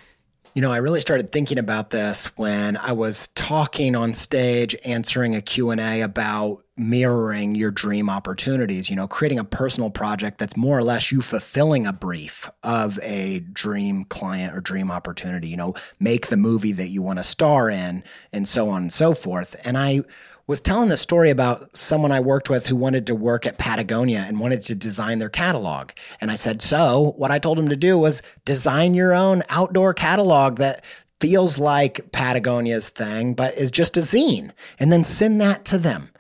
You 0.55 0.62
know, 0.62 0.73
I 0.73 0.79
really 0.79 1.01
started 1.01 1.31
thinking 1.31 1.59
about 1.59 1.91
this 1.91 2.27
when 2.37 2.77
I 2.77 2.93
was 2.93 3.29
talking 3.29 3.95
on 3.95 4.15
stage 4.15 4.75
answering 4.85 5.37
a 5.37 5.43
Q&A 5.43 6.01
about 6.01 6.65
mirroring 6.77 7.55
your 7.55 7.70
dream 7.70 8.11
opportunities, 8.11 8.91
you 8.91 8.97
know, 8.97 9.07
creating 9.07 9.39
a 9.39 9.45
personal 9.45 9.91
project 9.91 10.39
that's 10.39 10.57
more 10.57 10.79
or 10.79 10.83
less 10.83 11.12
you 11.12 11.23
fulfilling 11.23 11.87
a 11.87 11.93
brief 11.93 12.51
of 12.62 12.99
a 13.03 13.41
dream 13.41 14.05
client 14.05 14.57
or 14.57 14.61
dream 14.61 14.91
opportunity, 14.91 15.49
you 15.49 15.57
know, 15.57 15.75
make 16.01 16.27
the 16.27 16.37
movie 16.37 16.73
that 16.73 16.89
you 16.89 17.03
want 17.03 17.19
to 17.19 17.25
star 17.25 17.70
in 17.70 18.03
and 18.33 18.49
so 18.49 18.69
on 18.69 18.83
and 18.83 18.93
so 18.93 19.15
forth. 19.15 19.55
And 19.65 19.79
I 19.79 20.03
was 20.49 20.62
telling 20.62 20.89
the 20.89 20.97
story 20.97 21.29
about 21.31 21.77
someone 21.77 22.11
I 22.11 22.20
worked 22.20 22.49
with 22.49 22.66
who 22.66 22.75
wanted 22.75 23.07
to 23.07 23.15
work 23.15 23.47
at 23.47 23.59
Patagonia 23.59 24.25
and 24.27 24.41
wanted 24.41 24.62
to 24.62 24.75
design 24.75 25.19
their 25.19 25.29
catalog. 25.29 25.91
And 26.20 26.31
I 26.31 26.37
said, 26.37 26.62
So, 26.62 27.12
what 27.16 27.31
I 27.31 27.39
told 27.39 27.59
him 27.59 27.69
to 27.69 27.77
do 27.77 27.99
was 27.99 28.23
design 28.45 28.95
your 28.95 29.15
own 29.15 29.43
outdoor 29.51 29.95
catalog 29.95 30.57
that 30.57 30.85
feels 31.20 31.59
like 31.59 32.11
Patagonia's 32.12 32.89
thing, 32.89 33.35
but 33.35 33.57
is 33.59 33.70
just 33.70 33.97
a 33.97 34.01
zine, 34.01 34.51
and 34.81 34.91
then 34.91 35.05
send 35.05 35.41
that 35.41 35.66
to 35.66 35.79
them. 35.79 36.11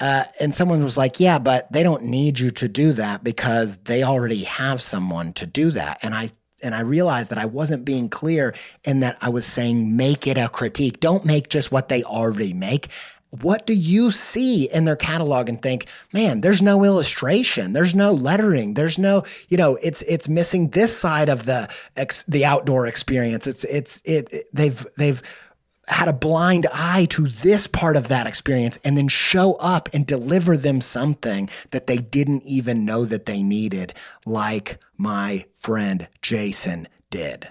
Uh, 0.00 0.24
and 0.40 0.54
someone 0.54 0.82
was 0.82 0.96
like, 0.96 1.18
Yeah, 1.18 1.40
but 1.40 1.70
they 1.72 1.82
don't 1.82 2.04
need 2.04 2.38
you 2.38 2.52
to 2.52 2.68
do 2.68 2.92
that 2.92 3.24
because 3.24 3.78
they 3.78 4.04
already 4.04 4.44
have 4.44 4.80
someone 4.80 5.32
to 5.34 5.46
do 5.46 5.72
that. 5.72 5.98
And 6.02 6.14
I 6.14 6.30
and 6.62 6.76
I 6.76 6.80
realized 6.82 7.30
that 7.30 7.38
I 7.38 7.46
wasn't 7.46 7.84
being 7.84 8.08
clear 8.08 8.54
in 8.84 9.00
that 9.00 9.18
I 9.20 9.30
was 9.30 9.44
saying 9.44 9.96
make 9.96 10.28
it 10.28 10.38
a 10.38 10.48
critique. 10.48 11.00
Don't 11.00 11.24
make 11.24 11.48
just 11.48 11.72
what 11.72 11.88
they 11.88 12.04
already 12.04 12.52
make 12.52 12.88
what 13.40 13.66
do 13.66 13.72
you 13.72 14.10
see 14.10 14.70
in 14.70 14.84
their 14.84 14.96
catalog 14.96 15.48
and 15.48 15.60
think, 15.60 15.86
man, 16.12 16.42
there's 16.42 16.60
no 16.60 16.84
illustration, 16.84 17.72
there's 17.72 17.94
no 17.94 18.12
lettering, 18.12 18.74
there's 18.74 18.98
no, 18.98 19.24
you 19.48 19.56
know, 19.56 19.78
it's 19.82 20.02
it's 20.02 20.28
missing 20.28 20.68
this 20.68 20.94
side 20.94 21.30
of 21.30 21.46
the 21.46 21.72
ex, 21.96 22.24
the 22.24 22.44
outdoor 22.44 22.86
experience. 22.86 23.46
It's 23.46 23.64
it's 23.64 24.02
it, 24.04 24.30
it 24.32 24.48
they've 24.52 24.86
they've 24.98 25.22
had 25.88 26.08
a 26.08 26.12
blind 26.12 26.66
eye 26.72 27.06
to 27.10 27.26
this 27.26 27.66
part 27.66 27.96
of 27.96 28.08
that 28.08 28.26
experience 28.26 28.78
and 28.84 28.96
then 28.96 29.08
show 29.08 29.54
up 29.54 29.88
and 29.94 30.06
deliver 30.06 30.56
them 30.56 30.80
something 30.80 31.48
that 31.70 31.86
they 31.86 31.96
didn't 31.96 32.42
even 32.44 32.84
know 32.84 33.04
that 33.06 33.26
they 33.26 33.42
needed, 33.42 33.94
like 34.26 34.78
my 34.98 35.46
friend 35.54 36.06
Jason 36.20 36.86
did. 37.10 37.48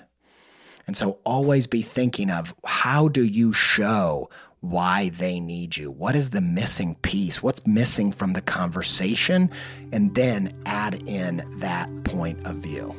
And 0.85 0.95
so 0.95 1.19
always 1.23 1.67
be 1.67 1.81
thinking 1.81 2.29
of 2.29 2.53
how 2.65 3.07
do 3.07 3.23
you 3.23 3.51
show 3.51 4.29
why 4.61 5.09
they 5.09 5.39
need 5.39 5.75
you. 5.75 5.89
What 5.89 6.15
is 6.15 6.29
the 6.29 6.41
missing 6.41 6.95
piece? 7.01 7.41
What's 7.41 7.65
missing 7.65 8.11
from 8.11 8.33
the 8.33 8.41
conversation? 8.41 9.49
And 9.91 10.13
then 10.13 10.55
add 10.65 11.07
in 11.07 11.43
that 11.57 11.89
point 12.03 12.45
of 12.45 12.57
view. 12.57 12.95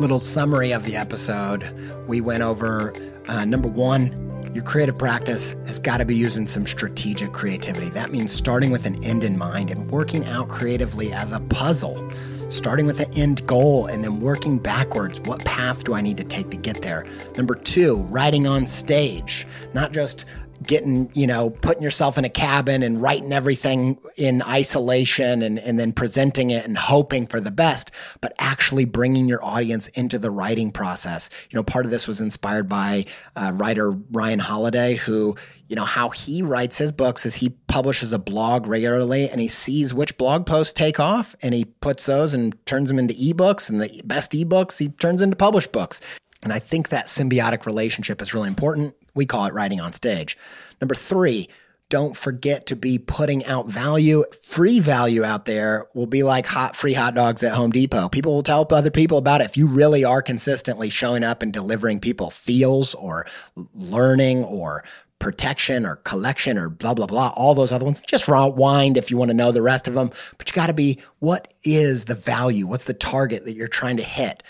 Little 0.00 0.20
summary 0.20 0.72
of 0.72 0.84
the 0.84 0.96
episode. 0.96 1.72
We 2.08 2.20
went 2.20 2.42
over 2.42 2.92
uh, 3.28 3.44
number 3.44 3.68
one, 3.68 4.29
your 4.54 4.64
creative 4.64 4.98
practice 4.98 5.54
has 5.66 5.78
got 5.78 5.98
to 5.98 6.04
be 6.04 6.16
using 6.16 6.46
some 6.46 6.66
strategic 6.66 7.32
creativity. 7.32 7.88
That 7.90 8.10
means 8.10 8.32
starting 8.32 8.70
with 8.70 8.84
an 8.84 9.02
end 9.04 9.22
in 9.22 9.38
mind 9.38 9.70
and 9.70 9.90
working 9.90 10.26
out 10.26 10.48
creatively 10.48 11.12
as 11.12 11.32
a 11.32 11.40
puzzle. 11.40 12.10
Starting 12.48 12.86
with 12.86 12.98
an 12.98 13.12
end 13.14 13.46
goal 13.46 13.86
and 13.86 14.02
then 14.02 14.20
working 14.20 14.58
backwards. 14.58 15.20
What 15.20 15.44
path 15.44 15.84
do 15.84 15.94
I 15.94 16.00
need 16.00 16.16
to 16.16 16.24
take 16.24 16.50
to 16.50 16.56
get 16.56 16.82
there? 16.82 17.06
Number 17.36 17.54
two, 17.54 17.98
writing 18.10 18.48
on 18.48 18.66
stage, 18.66 19.46
not 19.72 19.92
just 19.92 20.24
getting, 20.62 21.10
you 21.14 21.26
know, 21.26 21.50
putting 21.50 21.82
yourself 21.82 22.18
in 22.18 22.24
a 22.24 22.28
cabin 22.28 22.82
and 22.82 23.00
writing 23.00 23.32
everything 23.32 23.98
in 24.16 24.42
isolation 24.42 25.42
and, 25.42 25.58
and 25.58 25.78
then 25.78 25.92
presenting 25.92 26.50
it 26.50 26.64
and 26.64 26.76
hoping 26.76 27.26
for 27.26 27.40
the 27.40 27.50
best, 27.50 27.90
but 28.20 28.32
actually 28.38 28.84
bringing 28.84 29.26
your 29.26 29.42
audience 29.44 29.88
into 29.88 30.18
the 30.18 30.30
writing 30.30 30.70
process. 30.70 31.30
You 31.50 31.56
know, 31.56 31.62
part 31.62 31.86
of 31.86 31.90
this 31.90 32.06
was 32.06 32.20
inspired 32.20 32.68
by 32.68 33.06
uh, 33.36 33.52
writer 33.54 33.92
Ryan 34.10 34.38
Holiday, 34.38 34.96
who, 34.96 35.36
you 35.68 35.76
know, 35.76 35.84
how 35.84 36.10
he 36.10 36.42
writes 36.42 36.76
his 36.78 36.92
books 36.92 37.24
is 37.24 37.34
he 37.34 37.50
publishes 37.68 38.12
a 38.12 38.18
blog 38.18 38.66
regularly 38.66 39.30
and 39.30 39.40
he 39.40 39.48
sees 39.48 39.94
which 39.94 40.18
blog 40.18 40.44
posts 40.44 40.72
take 40.72 41.00
off 41.00 41.34
and 41.42 41.54
he 41.54 41.64
puts 41.64 42.06
those 42.06 42.34
and 42.34 42.54
turns 42.66 42.88
them 42.88 42.98
into 42.98 43.14
ebooks 43.14 43.70
and 43.70 43.80
the 43.80 44.02
best 44.04 44.32
ebooks 44.32 44.78
he 44.78 44.88
turns 44.88 45.22
into 45.22 45.36
published 45.36 45.72
books. 45.72 46.00
And 46.42 46.52
I 46.52 46.58
think 46.58 46.88
that 46.88 47.06
symbiotic 47.06 47.66
relationship 47.66 48.22
is 48.22 48.32
really 48.32 48.48
important. 48.48 48.94
We 49.14 49.26
call 49.26 49.46
it 49.46 49.54
writing 49.54 49.80
on 49.80 49.92
stage. 49.92 50.36
Number 50.80 50.94
three, 50.94 51.48
don't 51.90 52.16
forget 52.16 52.66
to 52.66 52.76
be 52.76 52.98
putting 52.98 53.44
out 53.46 53.66
value. 53.66 54.24
Free 54.42 54.78
value 54.78 55.24
out 55.24 55.44
there 55.44 55.88
will 55.92 56.06
be 56.06 56.22
like 56.22 56.46
hot 56.46 56.76
free 56.76 56.94
hot 56.94 57.14
dogs 57.14 57.42
at 57.42 57.52
Home 57.52 57.72
Depot. 57.72 58.08
People 58.08 58.32
will 58.32 58.44
tell 58.44 58.66
other 58.70 58.92
people 58.92 59.18
about 59.18 59.40
it. 59.40 59.44
If 59.44 59.56
you 59.56 59.66
really 59.66 60.04
are 60.04 60.22
consistently 60.22 60.88
showing 60.88 61.24
up 61.24 61.42
and 61.42 61.52
delivering 61.52 61.98
people 61.98 62.30
feels 62.30 62.94
or 62.94 63.26
learning 63.74 64.44
or 64.44 64.84
protection 65.18 65.84
or 65.84 65.96
collection 65.96 66.56
or 66.56 66.70
blah 66.70 66.94
blah 66.94 67.06
blah 67.06 67.30
all 67.36 67.54
those 67.54 67.72
other 67.72 67.84
ones 67.84 68.00
just 68.00 68.26
rewind 68.26 68.96
if 68.96 69.10
you 69.10 69.18
want 69.18 69.28
to 69.28 69.36
know 69.36 69.52
the 69.52 69.60
rest 69.60 69.86
of 69.86 69.92
them 69.92 70.10
but 70.38 70.48
you 70.48 70.54
got 70.54 70.68
to 70.68 70.72
be 70.72 70.98
what 71.18 71.52
is 71.62 72.06
the 72.06 72.14
value 72.14 72.66
what's 72.66 72.84
the 72.84 72.94
target 72.94 73.44
that 73.44 73.52
you're 73.52 73.68
trying 73.68 73.98
to 73.98 74.02
hit 74.02 74.42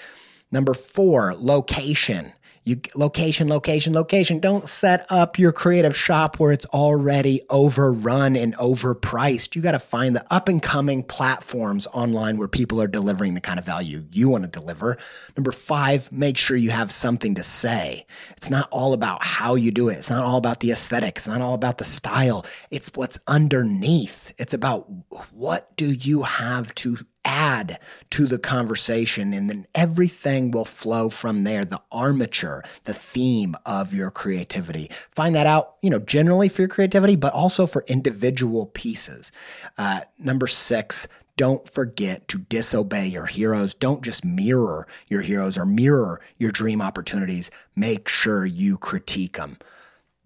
number 0.53 0.73
4 0.73 1.35
location 1.37 2.33
you 2.65 2.81
location, 2.95 3.49
location, 3.49 3.95
location. 3.95 4.39
Don't 4.39 4.69
set 4.69 5.07
up 5.09 5.39
your 5.39 5.51
creative 5.51 5.97
shop 5.97 6.39
where 6.39 6.53
it's 6.53 6.67
already 6.67 7.41
overrun 7.49 8.37
and 8.37 8.55
overpriced. 8.57 9.57
You 9.57 9.63
got 9.63 9.73
to 9.73 9.79
find 9.79 10.15
the 10.15 10.25
up 10.31 10.49
and 10.49 10.63
coming 10.63 11.03
platforms 11.03 11.87
online 11.89 12.37
where 12.37 12.49
people 12.49 12.81
are 12.83 12.87
delivering 12.87 13.35
the 13.35 13.41
kind 13.41 13.59
of 13.59 13.65
value 13.65 14.05
you 14.13 14.29
want 14.29 14.45
to 14.45 14.61
deliver. 14.61 14.99
Number 15.37 15.53
five, 15.53 16.13
make 16.13 16.37
sure 16.37 16.57
you 16.57 16.71
have 16.71 16.93
something 16.93 17.35
to 17.37 17.43
say. 17.43 18.07
It's 18.37 18.51
not 18.51 18.69
all 18.71 18.93
about 18.93 19.25
how 19.25 19.55
you 19.55 19.71
do 19.71 19.89
it. 19.89 19.95
It's 19.95 20.11
not 20.11 20.25
all 20.25 20.37
about 20.37 20.61
the 20.61 20.71
aesthetic. 20.71 21.17
It's 21.17 21.29
not 21.29 21.41
all 21.41 21.55
about 21.55 21.79
the 21.79 21.85
style. 21.85 22.45
It's 22.71 22.91
what's 22.95 23.19
underneath. 23.27 24.35
It's 24.39 24.55
about 24.55 24.87
what 25.33 25.75
do 25.77 25.87
you 25.87 26.23
have 26.25 26.75
to 26.77 26.99
add 27.25 27.79
to 28.11 28.27
the 28.27 28.39
conversation 28.39 29.33
and 29.35 29.51
then 29.51 29.67
everything 29.75 30.51
will 30.51 30.65
flow 30.65 31.11
from 31.11 31.45
there 31.45 31.65
the 31.65 31.81
armature 31.93 32.65
the 32.85 32.95
theme 32.95 33.55
of 33.67 33.93
your 33.93 34.11
creativity 34.11 34.91
find 35.11 35.35
that 35.35 35.47
out 35.47 35.75
you 35.83 35.91
know 35.91 35.99
generally 35.99 36.49
for 36.49 36.63
your 36.63 36.69
creativity 36.69 37.17
but 37.17 37.33
also 37.35 37.67
for 37.67 37.85
individual 37.89 38.67
pieces 38.67 39.33
uh, 39.77 40.01
number 40.19 40.47
six 40.47 41.07
don't 41.41 41.71
forget 41.71 42.29
to 42.29 42.37
disobey 42.37 43.07
your 43.07 43.25
heroes. 43.25 43.73
Don't 43.73 44.03
just 44.03 44.27
mirror 44.27 44.87
your 45.09 45.23
heroes 45.23 45.57
or 45.57 45.65
mirror 45.65 46.21
your 46.37 46.53
dream 46.53 46.83
opportunities. 46.83 47.51
Make 47.75 48.09
sure 48.09 48.45
you 48.45 48.77
critique 48.77 49.39
them. 49.39 49.57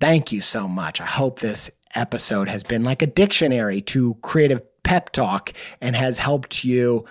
Thank 0.01 0.33
you 0.33 0.41
so 0.41 0.66
much. 0.66 1.01
I 1.01 1.07
hope 1.07 1.39
this 1.39 1.71
episode 1.95 2.49
has 2.49 2.65
been 2.65 2.83
like 2.83 3.01
a 3.01 3.07
dictionary 3.07 3.81
to 3.83 4.15
creative 4.23 4.61
pep 4.85 5.11
talk 5.11 5.52
and 5.81 5.97
has 5.97 6.19
helped 6.19 6.65
you 6.65 7.05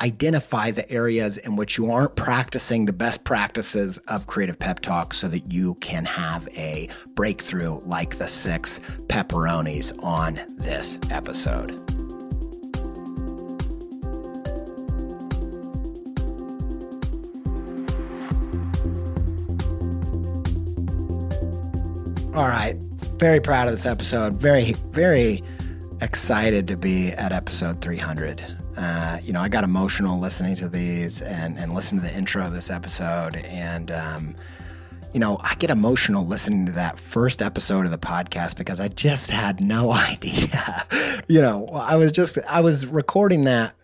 identify 0.00 0.70
the 0.70 0.88
areas 0.90 1.38
in 1.38 1.56
which 1.56 1.78
you 1.78 1.90
aren't 1.90 2.14
practicing 2.16 2.84
the 2.84 2.92
best 2.92 3.24
practices 3.24 3.98
of 4.08 4.26
creative 4.26 4.58
pep 4.58 4.80
talk 4.80 5.14
so 5.14 5.26
that 5.26 5.50
you 5.52 5.74
can 5.76 6.04
have 6.04 6.46
a 6.56 6.88
breakthrough 7.14 7.80
like 7.80 8.18
the 8.18 8.28
six 8.28 8.78
pepperonis 9.08 9.92
on 10.04 10.38
this 10.58 10.98
episode. 11.10 11.70
All 22.36 22.48
right. 22.48 22.76
Very 23.18 23.40
proud 23.40 23.66
of 23.66 23.72
this 23.72 23.86
episode. 23.86 24.34
Very, 24.34 24.72
very 24.90 25.42
excited 26.00 26.68
to 26.68 26.76
be 26.76 27.10
at 27.12 27.32
episode 27.32 27.80
300. 27.80 28.44
Uh, 28.76 29.18
you 29.22 29.32
know, 29.32 29.40
I 29.40 29.48
got 29.48 29.64
emotional 29.64 30.18
listening 30.18 30.54
to 30.56 30.68
these 30.68 31.22
and, 31.22 31.58
and 31.58 31.74
listening 31.74 32.02
to 32.02 32.08
the 32.08 32.14
intro 32.14 32.44
of 32.44 32.52
this 32.52 32.70
episode. 32.70 33.36
And, 33.36 33.90
um, 33.90 34.36
you 35.14 35.20
know, 35.20 35.38
I 35.40 35.54
get 35.54 35.70
emotional 35.70 36.26
listening 36.26 36.66
to 36.66 36.72
that 36.72 36.98
first 36.98 37.40
episode 37.40 37.86
of 37.86 37.90
the 37.90 37.98
podcast 37.98 38.56
because 38.56 38.80
I 38.80 38.88
just 38.88 39.30
had 39.30 39.60
no 39.60 39.92
idea. 39.92 40.86
you 41.28 41.40
know, 41.40 41.68
I 41.68 41.96
was 41.96 42.12
just, 42.12 42.38
I 42.48 42.60
was 42.60 42.86
recording 42.86 43.44
that 43.44 43.74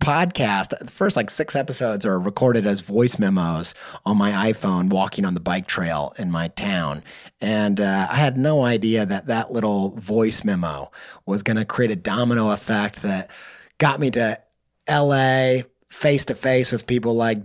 podcast, 0.00 0.76
the 0.76 0.90
first 0.90 1.16
like 1.16 1.30
six 1.30 1.54
episodes 1.54 2.04
are 2.04 2.18
recorded 2.18 2.66
as 2.66 2.80
voice 2.80 3.18
memos 3.18 3.74
on 4.04 4.16
my 4.16 4.50
iPhone 4.50 4.88
walking 4.88 5.24
on 5.24 5.34
the 5.34 5.40
bike 5.40 5.66
trail 5.66 6.12
in 6.18 6.30
my 6.30 6.48
town. 6.48 7.04
And 7.40 7.80
uh, 7.80 8.08
I 8.10 8.16
had 8.16 8.36
no 8.36 8.64
idea 8.64 9.06
that 9.06 9.26
that 9.26 9.52
little 9.52 9.90
voice 9.90 10.42
memo 10.42 10.90
was 11.26 11.42
going 11.42 11.58
to 11.58 11.64
create 11.64 11.90
a 11.90 11.96
domino 11.96 12.50
effect 12.50 13.02
that 13.02 13.30
got 13.78 14.00
me 14.00 14.10
to 14.12 14.40
LA 14.88 15.62
face 15.88 16.24
to 16.26 16.34
face 16.34 16.72
with 16.72 16.86
people 16.86 17.14
like 17.14 17.42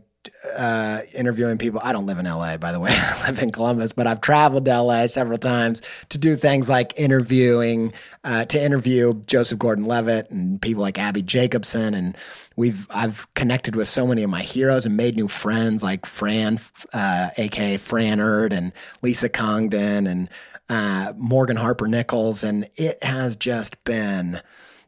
uh, 0.55 1.01
interviewing 1.13 1.57
people. 1.57 1.79
I 1.83 1.93
don't 1.93 2.05
live 2.05 2.19
in 2.19 2.25
LA, 2.25 2.57
by 2.57 2.71
the 2.71 2.79
way. 2.79 2.89
I 2.91 3.27
live 3.27 3.41
in 3.41 3.51
Columbus, 3.51 3.91
but 3.91 4.07
I've 4.07 4.21
traveled 4.21 4.65
to 4.65 4.81
LA 4.81 5.07
several 5.07 5.37
times 5.37 5.81
to 6.09 6.17
do 6.17 6.35
things 6.35 6.69
like 6.69 6.93
interviewing, 6.97 7.93
uh, 8.23 8.45
to 8.45 8.61
interview 8.61 9.13
Joseph 9.25 9.59
Gordon-Levitt 9.59 10.31
and 10.31 10.61
people 10.61 10.81
like 10.81 10.99
Abbi 10.99 11.21
Jacobson. 11.21 11.93
And 11.93 12.17
we've, 12.55 12.87
I've 12.89 13.31
connected 13.33 13.75
with 13.75 13.87
so 13.87 14.07
many 14.07 14.23
of 14.23 14.29
my 14.29 14.41
heroes 14.41 14.85
and 14.85 14.97
made 14.97 15.15
new 15.15 15.27
friends 15.27 15.83
like 15.83 16.05
Fran, 16.05 16.59
uh, 16.93 17.29
aka 17.37 17.77
Frannerd 17.77 18.51
and 18.51 18.71
Lisa 19.01 19.29
Congdon 19.29 20.07
and, 20.07 20.29
uh, 20.69 21.13
Morgan 21.17 21.57
Harper 21.57 21.87
Nichols. 21.87 22.43
And 22.43 22.67
it 22.75 23.03
has 23.03 23.35
just 23.35 23.83
been 23.83 24.41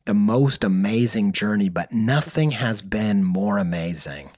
the 0.05 0.13
most 0.13 0.63
amazing 0.63 1.33
journey, 1.33 1.67
but 1.67 1.91
nothing 1.91 2.51
has 2.51 2.81
been 2.81 3.23
more 3.23 3.57
amazing 3.57 4.31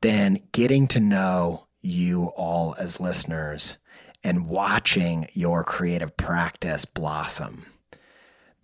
than 0.00 0.40
getting 0.52 0.86
to 0.88 1.00
know 1.00 1.66
you 1.80 2.26
all 2.36 2.74
as 2.78 3.00
listeners 3.00 3.78
and 4.22 4.48
watching 4.48 5.26
your 5.32 5.64
creative 5.64 6.16
practice 6.16 6.84
blossom. 6.84 7.66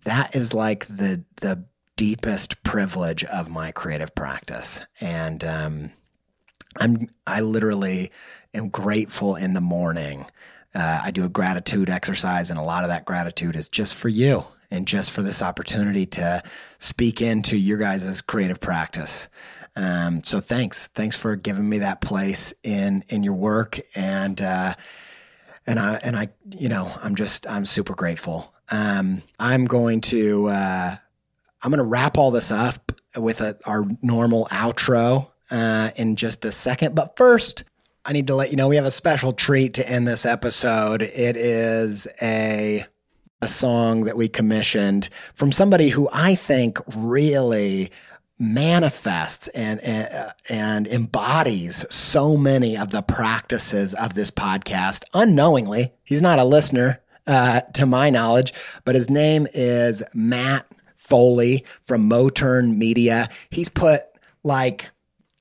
That 0.03 0.35
is 0.35 0.53
like 0.53 0.85
the 0.87 1.23
the 1.41 1.65
deepest 1.95 2.63
privilege 2.63 3.23
of 3.25 3.49
my 3.49 3.71
creative 3.71 4.13
practice, 4.15 4.81
and 5.01 5.43
um, 5.43 5.91
I'm 6.79 7.09
I 7.25 7.41
literally 7.41 8.11
am 8.53 8.69
grateful 8.69 9.35
in 9.35 9.53
the 9.53 9.61
morning. 9.61 10.25
Uh, 10.73 11.01
I 11.03 11.11
do 11.11 11.25
a 11.25 11.29
gratitude 11.29 11.89
exercise, 11.89 12.49
and 12.49 12.59
a 12.59 12.63
lot 12.63 12.83
of 12.83 12.89
that 12.89 13.05
gratitude 13.05 13.55
is 13.55 13.67
just 13.67 13.95
for 13.95 14.09
you 14.09 14.45
and 14.69 14.87
just 14.87 15.11
for 15.11 15.23
this 15.23 15.41
opportunity 15.41 16.05
to 16.05 16.43
speak 16.77 17.21
into 17.21 17.57
your 17.57 17.77
guys' 17.77 18.21
creative 18.21 18.59
practice. 18.59 19.27
Um, 19.77 20.23
so 20.23 20.39
thanks, 20.39 20.87
thanks 20.87 21.15
for 21.15 21.35
giving 21.35 21.69
me 21.69 21.77
that 21.79 22.01
place 22.01 22.51
in 22.63 23.03
in 23.09 23.23
your 23.23 23.35
work, 23.35 23.79
and 23.93 24.41
uh, 24.41 24.73
and 25.67 25.79
I 25.79 25.99
and 26.03 26.15
I, 26.15 26.29
you 26.49 26.67
know, 26.67 26.91
I'm 27.03 27.13
just 27.13 27.47
I'm 27.47 27.63
super 27.63 27.93
grateful. 27.93 28.51
Um, 28.71 29.21
I'm 29.37 29.65
going 29.65 30.01
to 30.01 30.47
uh, 30.47 30.95
I'm 31.61 31.71
going 31.71 31.77
to 31.77 31.83
wrap 31.83 32.17
all 32.17 32.31
this 32.31 32.51
up 32.51 32.91
with 33.15 33.39
a, 33.39 33.55
our 33.65 33.85
normal 34.01 34.47
outro 34.47 35.27
uh, 35.51 35.91
in 35.95 36.15
just 36.15 36.43
a 36.43 36.51
second, 36.51 36.95
but 36.95 37.15
first. 37.15 37.63
I 38.03 38.13
need 38.13 38.27
to 38.27 38.35
let 38.35 38.51
you 38.51 38.55
know 38.55 38.69
we 38.69 38.77
have 38.77 38.85
a 38.85 38.91
special 38.91 39.33
treat 39.33 39.73
to 39.73 39.89
end 39.89 40.07
this 40.07 40.25
episode. 40.25 41.01
It 41.01 41.35
is 41.35 42.07
a 42.21 42.85
a 43.41 43.47
song 43.49 44.05
that 44.05 44.15
we 44.15 44.29
commissioned 44.29 45.09
from 45.35 45.51
somebody 45.51 45.89
who 45.89 46.07
I 46.13 46.35
think 46.35 46.79
really 46.95 47.91
manifests 48.39 49.47
and 49.49 49.79
and, 49.81 50.33
and 50.49 50.87
embodies 50.87 51.85
so 51.89 52.37
many 52.37 52.77
of 52.77 52.91
the 52.91 53.01
practices 53.01 53.93
of 53.93 54.13
this 54.13 54.31
podcast 54.31 55.03
unknowingly. 55.13 55.93
He's 56.03 56.21
not 56.21 56.39
a 56.39 56.43
listener, 56.45 57.01
uh, 57.27 57.61
to 57.73 57.85
my 57.85 58.09
knowledge, 58.09 58.53
but 58.85 58.95
his 58.95 59.09
name 59.09 59.47
is 59.53 60.01
Matt 60.13 60.65
Farley 60.95 61.65
from 61.83 62.09
Motern 62.09 62.77
Media. 62.77 63.29
He's 63.49 63.69
put 63.69 64.01
like 64.43 64.91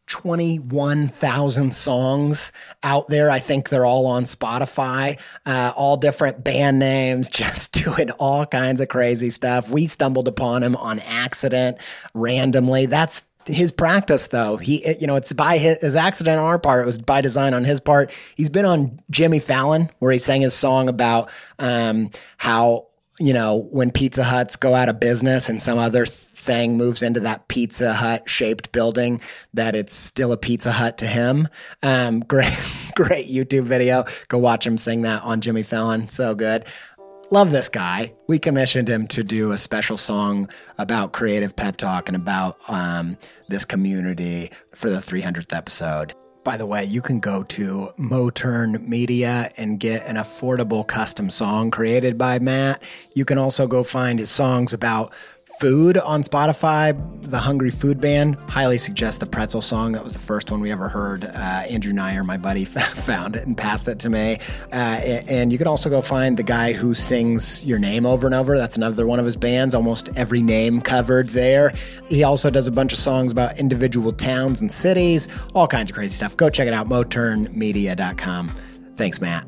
21,000 0.06 1.74
songs 1.74 2.52
out 2.82 3.08
there. 3.08 3.30
I 3.30 3.38
think 3.38 3.68
they're 3.68 3.84
all 3.84 4.06
on 4.06 4.24
Spotify, 4.24 5.18
uh, 5.44 5.72
all 5.76 5.96
different 5.96 6.44
band 6.44 6.78
names, 6.78 7.28
just 7.32 7.72
doing 7.72 8.10
all 8.12 8.46
kinds 8.46 8.80
of 8.80 8.88
crazy 8.88 9.30
stuff. 9.30 9.68
We 9.68 9.86
stumbled 9.86 10.28
upon 10.28 10.62
him 10.62 10.76
on 10.76 11.00
accident 11.00 11.78
randomly. 12.14 12.86
That's 12.86 13.24
his 13.46 13.70
practice 13.70 14.26
though 14.28 14.56
he 14.56 14.84
you 14.98 15.06
know 15.06 15.14
it's 15.14 15.32
by 15.32 15.56
his, 15.56 15.80
his, 15.80 15.94
accident 15.94 16.36
on 16.38 16.44
our 16.44 16.58
part 16.58 16.82
it 16.82 16.86
was 16.86 16.98
by 16.98 17.20
design 17.20 17.54
on 17.54 17.62
his 17.62 17.78
part 17.78 18.12
he's 18.34 18.48
been 18.48 18.64
on 18.64 18.98
jimmy 19.08 19.38
fallon 19.38 19.88
where 20.00 20.10
he 20.10 20.18
sang 20.18 20.40
his 20.40 20.52
song 20.52 20.88
about 20.88 21.30
um, 21.60 22.10
how 22.38 22.86
you 23.20 23.32
know 23.32 23.68
when 23.70 23.92
pizza 23.92 24.24
huts 24.24 24.56
go 24.56 24.74
out 24.74 24.88
of 24.88 24.98
business 24.98 25.48
and 25.48 25.62
some 25.62 25.78
other 25.78 26.06
thing 26.46 26.76
moves 26.76 27.02
into 27.02 27.20
that 27.20 27.48
pizza 27.48 27.92
hut 27.92 28.28
shaped 28.28 28.72
building 28.72 29.20
that 29.52 29.76
it's 29.76 29.94
still 29.94 30.32
a 30.32 30.36
pizza 30.36 30.72
hut 30.72 30.96
to 30.98 31.06
him 31.06 31.48
um, 31.82 32.20
great 32.28 32.56
great 32.94 33.26
youtube 33.26 33.64
video 33.64 34.04
go 34.28 34.38
watch 34.38 34.66
him 34.66 34.78
sing 34.78 35.02
that 35.02 35.22
on 35.22 35.40
jimmy 35.40 35.62
fallon 35.62 36.08
so 36.08 36.34
good 36.34 36.64
love 37.30 37.50
this 37.50 37.68
guy. 37.68 38.12
We 38.28 38.38
commissioned 38.38 38.88
him 38.88 39.06
to 39.08 39.24
do 39.24 39.52
a 39.52 39.58
special 39.58 39.96
song 39.96 40.48
about 40.78 41.12
creative 41.12 41.56
pep 41.56 41.76
talk 41.76 42.08
and 42.08 42.16
about 42.16 42.58
um, 42.68 43.16
this 43.48 43.64
community 43.64 44.50
for 44.72 44.90
the 44.90 44.98
300th 44.98 45.54
episode. 45.54 46.14
By 46.44 46.56
the 46.56 46.66
way, 46.66 46.84
you 46.84 47.02
can 47.02 47.18
go 47.18 47.42
to 47.42 47.90
Motern 47.98 48.86
Media 48.86 49.50
and 49.56 49.80
get 49.80 50.06
an 50.06 50.14
affordable 50.14 50.86
custom 50.86 51.28
song 51.28 51.72
created 51.72 52.16
by 52.16 52.38
Matt. 52.38 52.84
You 53.16 53.24
can 53.24 53.36
also 53.36 53.66
go 53.66 53.82
find 53.82 54.20
his 54.20 54.30
songs 54.30 54.72
about 54.72 55.12
Food 55.58 55.96
on 55.96 56.22
Spotify, 56.22 56.94
the 57.30 57.38
Hungry 57.38 57.70
Food 57.70 57.98
Band. 57.98 58.36
Highly 58.48 58.76
suggest 58.76 59.20
the 59.20 59.26
Pretzel 59.26 59.62
song. 59.62 59.92
That 59.92 60.04
was 60.04 60.12
the 60.12 60.18
first 60.18 60.50
one 60.50 60.60
we 60.60 60.70
ever 60.70 60.86
heard. 60.86 61.24
Uh, 61.24 61.64
Andrew 61.70 61.94
Nyer, 61.94 62.24
my 62.24 62.36
buddy, 62.36 62.64
found 62.66 63.36
it 63.36 63.46
and 63.46 63.56
passed 63.56 63.88
it 63.88 63.98
to 64.00 64.10
me. 64.10 64.38
Uh, 64.70 64.76
and 64.76 65.50
you 65.50 65.56
can 65.56 65.66
also 65.66 65.88
go 65.88 66.02
find 66.02 66.36
the 66.36 66.42
guy 66.42 66.74
who 66.74 66.92
sings 66.92 67.64
Your 67.64 67.78
Name 67.78 68.04
over 68.04 68.26
and 68.26 68.34
over. 68.34 68.58
That's 68.58 68.76
another 68.76 69.06
one 69.06 69.18
of 69.18 69.24
his 69.24 69.38
bands. 69.38 69.74
Almost 69.74 70.10
every 70.14 70.42
name 70.42 70.82
covered 70.82 71.30
there. 71.30 71.72
He 72.06 72.22
also 72.22 72.50
does 72.50 72.66
a 72.66 72.72
bunch 72.72 72.92
of 72.92 72.98
songs 72.98 73.32
about 73.32 73.58
individual 73.58 74.12
towns 74.12 74.60
and 74.60 74.70
cities, 74.70 75.26
all 75.54 75.66
kinds 75.66 75.90
of 75.90 75.94
crazy 75.96 76.14
stuff. 76.14 76.36
Go 76.36 76.50
check 76.50 76.68
it 76.68 76.74
out, 76.74 76.86
moternmedia.com. 76.86 78.48
Thanks, 78.96 79.20
Matt. 79.22 79.46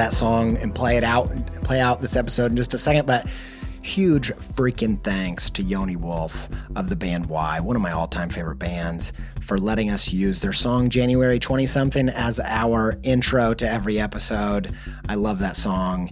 That 0.00 0.12
song 0.14 0.56
and 0.56 0.74
play 0.74 0.96
it 0.96 1.04
out 1.04 1.30
and 1.30 1.46
play 1.62 1.78
out 1.78 2.00
this 2.00 2.16
episode 2.16 2.50
in 2.50 2.56
just 2.56 2.72
a 2.72 2.78
second. 2.78 3.06
But 3.06 3.26
huge 3.82 4.30
freaking 4.32 5.02
thanks 5.02 5.50
to 5.50 5.62
Yoni 5.62 5.96
Wolf 5.96 6.48
of 6.74 6.88
the 6.88 6.96
band 6.96 7.26
Why, 7.26 7.60
one 7.60 7.76
of 7.76 7.82
my 7.82 7.92
all 7.92 8.08
time 8.08 8.30
favorite 8.30 8.58
bands, 8.58 9.12
for 9.50 9.58
letting 9.58 9.90
us 9.90 10.12
use 10.12 10.38
their 10.38 10.52
song 10.52 10.88
January 10.88 11.40
20 11.40 11.66
something 11.66 12.08
as 12.08 12.38
our 12.38 12.96
intro 13.02 13.52
to 13.52 13.68
every 13.68 13.98
episode. 13.98 14.72
I 15.08 15.16
love 15.16 15.40
that 15.40 15.56
song, 15.56 16.08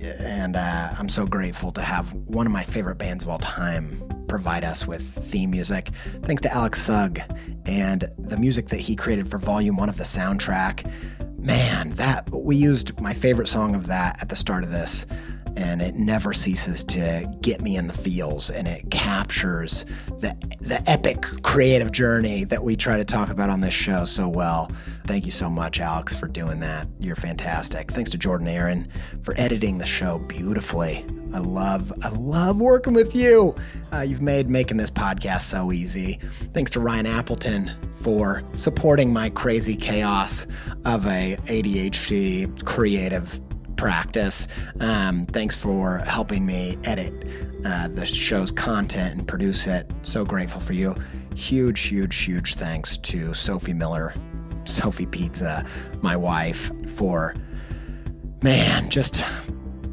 and 0.00 0.56
uh, 0.56 0.94
I'm 0.98 1.10
so 1.10 1.26
grateful 1.26 1.70
to 1.72 1.82
have 1.82 2.14
one 2.14 2.46
of 2.46 2.52
my 2.52 2.62
favorite 2.62 2.96
bands 2.96 3.24
of 3.24 3.28
all 3.28 3.40
time 3.40 4.02
provide 4.26 4.64
us 4.64 4.86
with 4.86 5.02
theme 5.02 5.50
music. 5.50 5.90
Thanks 6.22 6.40
to 6.40 6.50
Alex 6.50 6.80
Sugg 6.80 7.20
and 7.66 8.10
the 8.16 8.38
music 8.38 8.68
that 8.68 8.80
he 8.80 8.96
created 8.96 9.28
for 9.28 9.36
Volume 9.36 9.76
1 9.76 9.90
of 9.90 9.98
the 9.98 10.04
soundtrack 10.04 10.90
man, 11.38 11.90
that 11.96 12.30
we 12.30 12.56
used 12.56 12.98
my 13.02 13.12
favorite 13.12 13.48
song 13.48 13.74
of 13.74 13.86
that 13.88 14.16
at 14.22 14.30
the 14.30 14.36
start 14.36 14.64
of 14.64 14.70
this, 14.70 15.06
and 15.56 15.80
it 15.82 15.94
never 15.94 16.32
ceases 16.32 16.84
to 16.84 17.32
get 17.40 17.60
me 17.60 17.76
in 17.76 17.86
the 17.86 17.92
feels, 17.92 18.50
and 18.50 18.68
it 18.68 18.90
captures 18.90 19.84
the 20.18 20.36
the 20.60 20.82
epic 20.88 21.22
creative 21.42 21.92
journey 21.92 22.44
that 22.44 22.62
we 22.62 22.76
try 22.76 22.96
to 22.96 23.04
talk 23.04 23.30
about 23.30 23.50
on 23.50 23.60
this 23.60 23.74
show 23.74 24.04
so 24.04 24.28
well. 24.28 24.70
Thank 25.06 25.24
you 25.24 25.30
so 25.30 25.48
much, 25.48 25.80
Alex, 25.80 26.14
for 26.14 26.28
doing 26.28 26.60
that. 26.60 26.86
You're 27.00 27.16
fantastic. 27.16 27.90
Thanks 27.90 28.10
to 28.10 28.18
Jordan 28.18 28.48
Aaron 28.48 28.88
for 29.22 29.34
editing 29.38 29.78
the 29.78 29.86
show 29.86 30.18
beautifully. 30.18 31.06
I 31.32 31.38
love, 31.38 31.92
I 32.02 32.08
love 32.08 32.60
working 32.60 32.94
with 32.94 33.14
you. 33.14 33.54
Uh, 33.92 34.00
you've 34.00 34.22
made 34.22 34.48
making 34.48 34.78
this 34.78 34.90
podcast 34.90 35.42
so 35.42 35.72
easy. 35.72 36.18
Thanks 36.54 36.70
to 36.72 36.80
Ryan 36.80 37.06
Appleton 37.06 37.70
for 38.00 38.42
supporting 38.54 39.12
my 39.12 39.28
crazy 39.30 39.76
chaos 39.76 40.46
of 40.84 41.06
a 41.06 41.36
ADHD 41.46 42.64
creative 42.64 43.40
practice. 43.78 44.46
Um, 44.80 45.24
thanks 45.24 45.54
for 45.54 45.98
helping 45.98 46.44
me 46.44 46.76
edit 46.84 47.14
uh, 47.64 47.88
the 47.88 48.04
show's 48.04 48.52
content 48.52 49.18
and 49.18 49.26
produce 49.26 49.66
it. 49.66 49.90
So 50.02 50.24
grateful 50.24 50.60
for 50.60 50.74
you. 50.74 50.94
Huge, 51.34 51.80
huge, 51.80 52.16
huge 52.16 52.56
thanks 52.56 52.98
to 52.98 53.32
Sophie 53.32 53.72
Miller, 53.72 54.12
Sophie 54.64 55.06
Pizza, 55.06 55.64
my 56.02 56.16
wife, 56.16 56.70
for 56.90 57.34
man, 58.42 58.90
just 58.90 59.22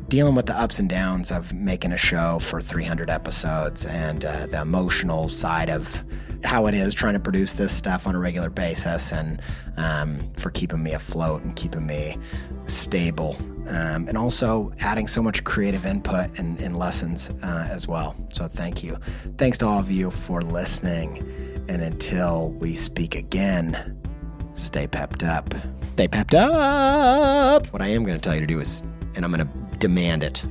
dealing 0.08 0.36
with 0.36 0.46
the 0.46 0.58
ups 0.58 0.80
and 0.80 0.90
downs 0.90 1.32
of 1.32 1.54
making 1.54 1.92
a 1.92 1.98
show 1.98 2.40
for 2.40 2.62
300 2.62 3.10
episodes 3.10 3.86
and 3.86 4.26
uh, 4.26 4.46
the 4.48 4.62
emotional 4.62 5.28
side 5.28 5.70
of 5.70 6.04
how 6.44 6.68
it 6.68 6.76
is 6.76 6.94
trying 6.94 7.14
to 7.14 7.20
produce 7.20 7.54
this 7.54 7.76
stuff 7.76 8.06
on 8.08 8.16
a 8.16 8.20
regular 8.20 8.50
basis 8.50 9.12
and 9.12 9.42
um, 9.78 10.20
for 10.38 10.52
keeping 10.52 10.82
me 10.84 10.94
afloat 10.94 11.42
and 11.44 11.56
keeping 11.56 11.86
me 11.86 12.18
stable 12.68 13.36
um, 13.68 14.08
and 14.08 14.18
also 14.18 14.72
adding 14.80 15.08
so 15.08 15.22
much 15.22 15.44
creative 15.44 15.86
input 15.86 16.38
and, 16.38 16.60
and 16.60 16.78
lessons 16.78 17.32
uh, 17.42 17.68
as 17.70 17.88
well. 17.88 18.16
So 18.34 18.48
thank 18.48 18.84
you. 18.84 18.98
Thanks 19.38 19.58
to 19.60 19.66
all 19.66 19.80
of 19.80 19.90
you 19.90 20.12
for 20.12 20.42
listening. 20.42 21.18
And 21.68 21.82
until 21.82 22.52
we 22.52 22.76
speak 22.76 23.16
again, 23.16 24.00
stay 24.54 24.86
pepped 24.86 25.24
up. 25.24 25.54
Stay 25.94 26.08
pepped 26.08 26.36
up. 26.36 27.66
What 27.74 27.82
I 27.82 27.88
am 27.88 28.04
going 28.04 28.20
to 28.20 28.22
tell 28.22 28.36
you 28.36 28.42
to 28.42 28.48
do 28.48 28.60
is, 28.60 28.84
and 29.16 29.26
I'm 29.26 29.32
going 29.32 29.48
to 29.48 29.65
demand 29.86 30.24
it. 30.24 30.44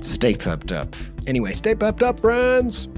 Stay 0.00 0.34
pepped 0.34 0.72
up. 0.72 0.96
Anyway, 1.28 1.52
stay 1.52 1.72
pepped 1.72 2.02
up, 2.02 2.18
friends. 2.18 2.88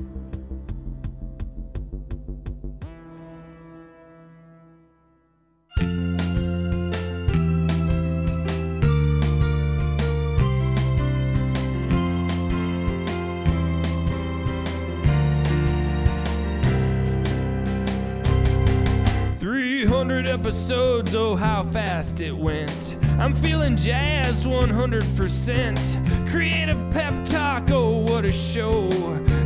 Oh 21.15 21.37
how 21.37 21.63
fast 21.63 22.21
it 22.21 22.37
went. 22.37 22.97
I'm 23.19 23.35
feeling 23.35 23.77
jazzed 23.77 24.45
100%. 24.45 26.31
Creative 26.31 26.91
pep 26.91 27.25
talk, 27.25 27.71
oh 27.71 27.99
what 27.99 28.25
a 28.25 28.33
show. 28.33 28.89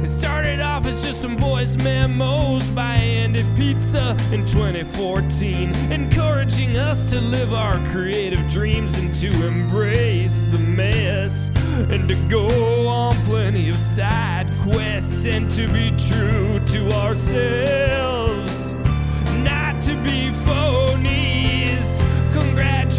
It 0.02 0.08
started 0.08 0.60
off 0.60 0.86
as 0.86 1.02
just 1.04 1.20
some 1.20 1.36
voice 1.36 1.76
memos 1.76 2.70
by 2.70 2.94
Andy 2.94 3.44
Pizza 3.56 4.16
in 4.32 4.46
2014, 4.46 5.74
encouraging 5.92 6.76
us 6.76 7.10
to 7.10 7.20
live 7.20 7.52
our 7.52 7.84
creative 7.86 8.48
dreams 8.50 8.96
and 8.96 9.14
to 9.16 9.28
embrace 9.46 10.42
the 10.42 10.58
mess. 10.58 11.50
And 11.90 12.08
to 12.08 12.14
go 12.28 12.88
on 12.88 13.14
plenty 13.24 13.68
of 13.68 13.78
side 13.78 14.50
quests 14.62 15.26
and 15.26 15.50
to 15.52 15.68
be 15.68 15.90
true 15.98 16.60
to 16.68 16.92
ourselves 16.92 18.07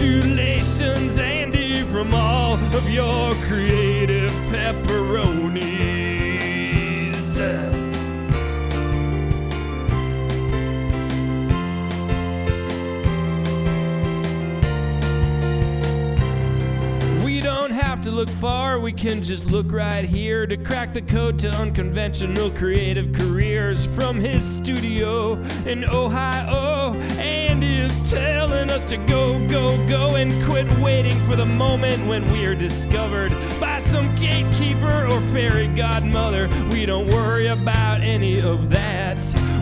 Congratulations, 0.10 1.20
Andy, 1.20 1.84
from 1.84 2.16
all 2.16 2.56
of 2.76 2.90
your 2.90 3.32
creative 3.44 4.32
pepperonis. 18.26 18.40
far, 18.40 18.80
we 18.80 18.92
can 18.92 19.24
just 19.24 19.50
look 19.50 19.72
right 19.72 20.06
here 20.06 20.46
to 20.48 20.58
crack 20.58 20.94
the 20.94 21.02
code 21.02 21.40
to 21.40 21.50
unconventional 21.50 22.50
creative 22.52 23.14
careers 23.14 23.86
from 23.88 24.20
his 24.20 24.46
studio 24.46 25.34
in 25.66 25.86
Ohio. 25.90 26.94
Andy 27.20 27.78
is 27.78 28.12
telling 28.12 28.70
us 28.70 28.90
to 28.90 28.98
go, 28.98 29.46
go, 29.48 29.76
go 29.88 30.16
and 30.16 30.32
quit 30.46 30.68
waiting 30.80 31.18
for 31.28 31.36
the 31.36 31.46
moment 31.46 32.06
when 32.08 32.30
we 32.32 32.46
are 32.46 32.56
discovered 32.56 33.32
by 33.60 33.80
some 33.80 34.14
gatekeeper 34.16 35.06
or 35.06 35.22
fairy 35.34 35.68
godmother. 35.68 36.50
We 36.72 36.86
don't 36.86 37.08
worry 37.08 37.48
about 37.48 38.02
any 38.02 38.40
of 38.42 38.70
that. 38.70 39.18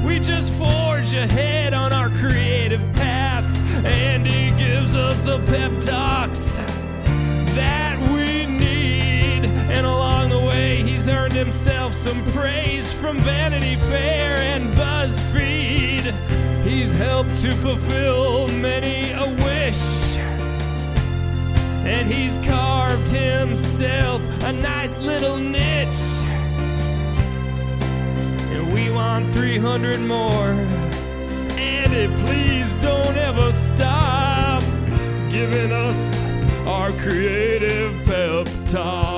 We 0.05 0.19
just 0.19 0.53
forge 0.53 1.13
ahead 1.13 1.73
on 1.73 1.93
our 1.93 2.09
creative 2.09 2.81
paths. 2.93 3.53
Andy 3.85 4.51
gives 4.57 4.93
us 4.93 5.17
the 5.25 5.39
pep 5.45 5.71
talks 5.81 6.59
that 7.57 7.86
earned 11.07 11.33
himself 11.33 11.93
some 11.93 12.23
praise 12.31 12.93
from 12.93 13.19
Vanity 13.21 13.75
Fair 13.75 14.37
and 14.37 14.75
BuzzFeed. 14.75 16.13
He's 16.63 16.93
helped 16.93 17.37
to 17.41 17.55
fulfill 17.55 18.47
many 18.47 19.11
a 19.11 19.27
wish. 19.45 20.17
And 21.85 22.11
he's 22.11 22.37
carved 22.39 23.09
himself 23.09 24.21
a 24.43 24.51
nice 24.51 24.99
little 24.99 25.37
niche. 25.37 26.23
And 28.53 28.73
we 28.73 28.89
want 28.89 29.31
300 29.33 29.99
more. 29.99 30.51
Andy, 31.57 32.07
please 32.25 32.75
don't 32.77 33.17
ever 33.17 33.51
stop 33.51 34.63
giving 35.31 35.71
us 35.71 36.19
our 36.65 36.91
creative 36.91 37.93
pep 38.05 38.47
talk. 38.67 39.16